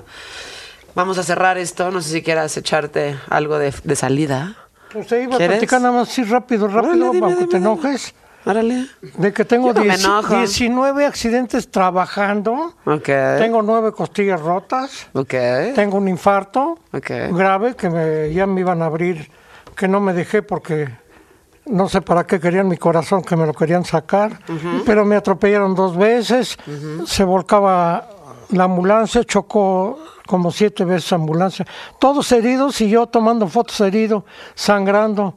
vamos 0.94 1.18
a 1.18 1.22
cerrar 1.24 1.58
esto. 1.58 1.90
No 1.90 2.00
sé 2.00 2.08
si 2.10 2.22
quieras 2.22 2.56
echarte 2.56 3.16
algo 3.28 3.58
de, 3.58 3.74
de 3.84 3.96
salida. 3.96 4.56
Pues 4.90 5.06
te 5.08 5.22
iba 5.22 5.34
a 5.34 5.38
platicar 5.38 5.80
nada 5.82 5.92
más 6.00 6.08
así 6.10 6.22
rápido, 6.24 6.68
rápido, 6.68 6.92
Órale, 6.94 7.10
dime, 7.12 7.20
para 7.20 7.34
que 7.36 7.46
te 7.46 7.56
dime. 7.58 7.58
enojes. 7.70 8.14
Órale. 8.44 8.86
De 9.18 9.32
que 9.32 9.44
tengo 9.44 9.68
Yo 9.68 9.74
no 9.74 9.80
me 9.80 9.86
10 9.96 10.04
enojo. 10.04 10.36
19 10.36 11.06
accidentes 11.06 11.70
trabajando. 11.70 12.74
Ok. 12.84 13.06
Tengo 13.38 13.62
nueve 13.62 13.92
costillas 13.92 14.40
rotas. 14.40 15.06
Ok. 15.12 15.34
Tengo 15.74 15.98
un 15.98 16.08
infarto 16.08 16.78
Ok. 16.92 17.10
grave 17.32 17.74
que 17.76 17.88
me- 17.90 18.32
ya 18.32 18.46
me 18.46 18.60
iban 18.60 18.82
a 18.82 18.86
abrir, 18.86 19.30
que 19.76 19.86
no 19.88 20.00
me 20.00 20.12
dejé 20.12 20.42
porque 20.42 20.88
no 21.66 21.88
sé 21.88 22.00
para 22.02 22.26
qué 22.26 22.40
querían 22.40 22.66
mi 22.66 22.76
corazón, 22.76 23.22
que 23.22 23.36
me 23.36 23.46
lo 23.46 23.54
querían 23.54 23.84
sacar, 23.84 24.40
pero 24.84 25.04
me 25.04 25.14
atropellaron 25.14 25.74
dos 25.76 25.96
veces, 25.96 26.56
se 27.06 27.22
volcaba 27.24 28.08
la 28.50 28.64
ambulancia 28.64 29.22
chocó 29.24 29.98
como 30.26 30.50
siete 30.50 30.84
veces 30.84 31.12
ambulancia. 31.12 31.64
Todos 32.00 32.32
heridos 32.32 32.80
y 32.80 32.88
yo 32.90 33.06
tomando 33.06 33.46
fotos 33.46 33.80
heridos, 33.80 34.24
sangrando. 34.56 35.34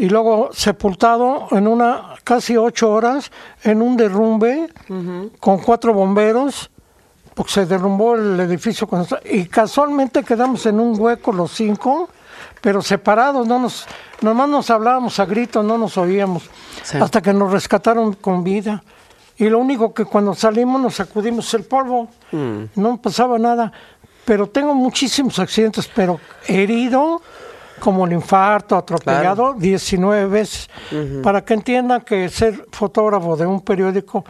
Y 0.00 0.08
luego 0.08 0.50
sepultado 0.52 1.48
en 1.50 1.66
una, 1.66 2.14
casi 2.24 2.56
ocho 2.56 2.90
horas, 2.92 3.30
en 3.64 3.82
un 3.82 3.96
derrumbe 3.96 4.68
con 5.40 5.58
cuatro 5.58 5.92
bomberos, 5.92 6.70
porque 7.34 7.52
se 7.52 7.66
derrumbó 7.66 8.14
el 8.14 8.38
edificio. 8.40 8.88
y 9.30 9.46
casualmente 9.46 10.22
quedamos 10.24 10.66
en 10.66 10.78
un 10.80 10.98
hueco 10.98 11.32
los 11.32 11.52
cinco, 11.52 12.08
pero 12.60 12.80
separados, 12.82 13.46
no 13.46 13.58
nos, 13.58 13.86
nomás 14.20 14.48
nos 14.48 14.70
hablábamos 14.70 15.18
a 15.20 15.24
gritos, 15.26 15.64
no 15.64 15.78
nos 15.78 15.96
oíamos, 15.98 16.48
Sí. 16.82 16.96
hasta 16.98 17.20
que 17.20 17.32
nos 17.32 17.50
rescataron 17.50 18.14
con 18.14 18.44
vida. 18.44 18.82
Y 19.36 19.48
lo 19.48 19.58
único 19.58 19.92
que 19.94 20.04
cuando 20.04 20.34
salimos 20.34 20.80
nos 20.80 20.94
sacudimos 20.96 21.52
el 21.54 21.64
polvo, 21.64 22.08
no 22.74 22.96
pasaba 23.00 23.38
nada. 23.38 23.72
Pero 24.24 24.48
tengo 24.48 24.74
muchísimos 24.74 25.38
accidentes, 25.38 25.88
pero 25.94 26.20
herido, 26.46 27.22
como 27.78 28.06
el 28.06 28.12
infarto, 28.12 28.76
atropellado, 28.76 29.54
19 29.54 30.26
veces. 30.26 30.68
Para 31.22 31.44
que 31.44 31.54
entiendan 31.54 32.02
que 32.02 32.28
ser 32.28 32.66
fotógrafo 32.72 33.36
de 33.36 33.46
un 33.46 33.60
periódico 33.62 34.24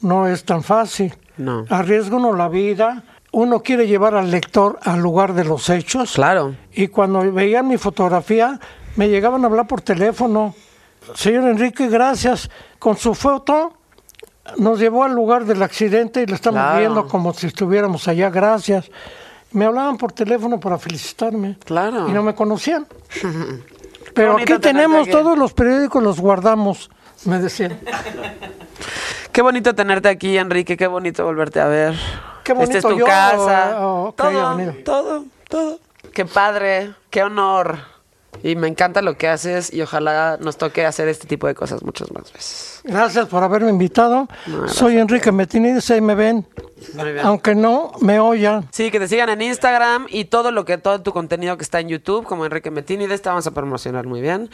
no 0.00 0.26
es 0.26 0.44
tan 0.44 0.62
fácil. 0.62 1.14
No. 1.36 1.64
Arriesga 1.70 2.16
uno 2.16 2.34
la 2.34 2.48
vida, 2.48 3.02
uno 3.32 3.60
quiere 3.62 3.86
llevar 3.86 4.14
al 4.14 4.30
lector 4.30 4.78
al 4.82 5.00
lugar 5.00 5.34
de 5.34 5.44
los 5.44 5.68
hechos. 5.70 6.12
Claro. 6.14 6.54
Y 6.72 6.88
cuando 6.88 7.30
veían 7.32 7.68
mi 7.68 7.76
fotografía, 7.78 8.58
me 8.96 9.08
llegaban 9.08 9.42
a 9.44 9.46
hablar 9.46 9.66
por 9.66 9.80
teléfono. 9.80 10.54
Señor 11.14 11.48
Enrique, 11.48 11.88
gracias. 11.88 12.50
Con 12.78 12.96
su 12.96 13.14
foto 13.14 13.72
nos 14.58 14.78
llevó 14.80 15.04
al 15.04 15.12
lugar 15.14 15.44
del 15.44 15.62
accidente 15.62 16.22
y 16.22 16.26
lo 16.26 16.34
estamos 16.34 16.60
Claro. 16.60 16.78
viendo 16.78 17.08
como 17.08 17.32
si 17.32 17.46
estuviéramos 17.46 18.08
allá. 18.08 18.30
Gracias. 18.30 18.90
Me 19.52 19.64
hablaban 19.64 19.96
por 19.98 20.12
teléfono 20.12 20.60
para 20.60 20.78
felicitarme. 20.78 21.56
Claro. 21.64 22.08
Y 22.08 22.12
no 22.12 22.22
me 22.22 22.34
conocían. 22.34 22.86
Pero 24.14 24.36
aquí 24.38 24.58
tenemos 24.58 25.02
aquí. 25.02 25.10
todos 25.10 25.38
los 25.38 25.52
periódicos, 25.52 26.02
los 26.02 26.18
guardamos, 26.20 26.90
me 27.24 27.38
decían. 27.38 27.78
Qué 29.32 29.42
bonito 29.42 29.74
tenerte 29.74 30.08
aquí, 30.08 30.36
Enrique. 30.36 30.76
Qué 30.76 30.86
bonito 30.88 31.24
volverte 31.24 31.60
a 31.60 31.66
ver. 31.66 31.94
Qué 32.42 32.52
bonito 32.52 32.76
Esta 32.78 32.88
es 32.88 32.94
tu 32.94 32.98
yo, 33.00 33.06
casa. 33.06 33.86
o- 33.86 34.08
o 34.08 34.14
que 34.16 34.22
haya 34.24 34.40
todo, 34.40 34.72
todo, 34.84 35.24
todo. 35.48 35.78
Qué 36.12 36.24
padre, 36.24 36.94
qué 37.10 37.22
honor. 37.22 37.78
Y 38.42 38.56
me 38.56 38.68
encanta 38.68 39.02
lo 39.02 39.18
que 39.18 39.28
haces 39.28 39.72
y 39.72 39.82
ojalá 39.82 40.38
nos 40.40 40.56
toque 40.56 40.86
hacer 40.86 41.08
este 41.08 41.26
tipo 41.26 41.46
de 41.46 41.54
cosas 41.54 41.82
muchas 41.82 42.10
más 42.12 42.32
veces. 42.32 42.80
Gracias 42.84 43.28
por 43.28 43.42
haberme 43.42 43.68
invitado. 43.68 44.28
No, 44.46 44.66
Soy 44.66 44.96
Enrique 44.96 45.30
Metinides, 45.30 45.90
ahí 45.90 46.00
me 46.00 46.14
ven. 46.14 46.46
Muy 46.94 47.12
bien. 47.12 47.26
Aunque 47.26 47.54
no 47.54 47.92
me 48.00 48.18
oyan. 48.18 48.66
Sí, 48.72 48.90
que 48.90 48.98
te 48.98 49.08
sigan 49.08 49.28
en 49.28 49.42
Instagram 49.42 50.06
y 50.08 50.24
todo 50.24 50.52
lo 50.52 50.64
que 50.64 50.78
todo 50.78 51.02
tu 51.02 51.12
contenido 51.12 51.58
que 51.58 51.64
está 51.64 51.80
en 51.80 51.88
YouTube, 51.88 52.24
como 52.24 52.46
Enrique 52.46 52.70
Metinides, 52.70 53.20
te 53.20 53.28
vamos 53.28 53.46
a 53.46 53.50
promocionar 53.50 54.06
muy 54.06 54.22
bien. 54.22 54.48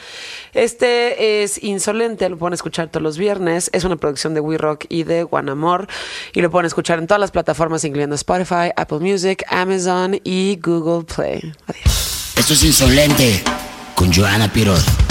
Este 0.52 1.42
es 1.44 1.62
Insolente, 1.62 2.28
lo 2.28 2.38
pueden 2.38 2.54
escuchar 2.54 2.88
todos 2.88 3.04
los 3.04 3.18
viernes. 3.18 3.70
Es 3.72 3.84
una 3.84 3.94
producción 3.94 4.34
de 4.34 4.40
We 4.40 4.58
Rock 4.58 4.86
y 4.88 5.04
de 5.04 5.22
Guanamor 5.22 5.86
y 6.32 6.40
lo 6.40 6.50
pueden 6.50 6.66
escuchar 6.66 6.98
en 6.98 7.06
todas 7.06 7.20
las 7.20 7.30
plataformas, 7.30 7.84
incluyendo 7.84 8.16
Spotify, 8.16 8.72
Apple 8.74 8.98
Music, 8.98 9.44
Amazon 9.48 10.18
y 10.24 10.58
Google 10.60 11.04
Play. 11.04 11.52
Adiós. 11.68 12.34
Esto 12.36 12.52
es 12.52 12.64
insolente 12.64 13.44
con 13.96 14.12
Joana 14.12 14.46
Piroz. 14.52 15.05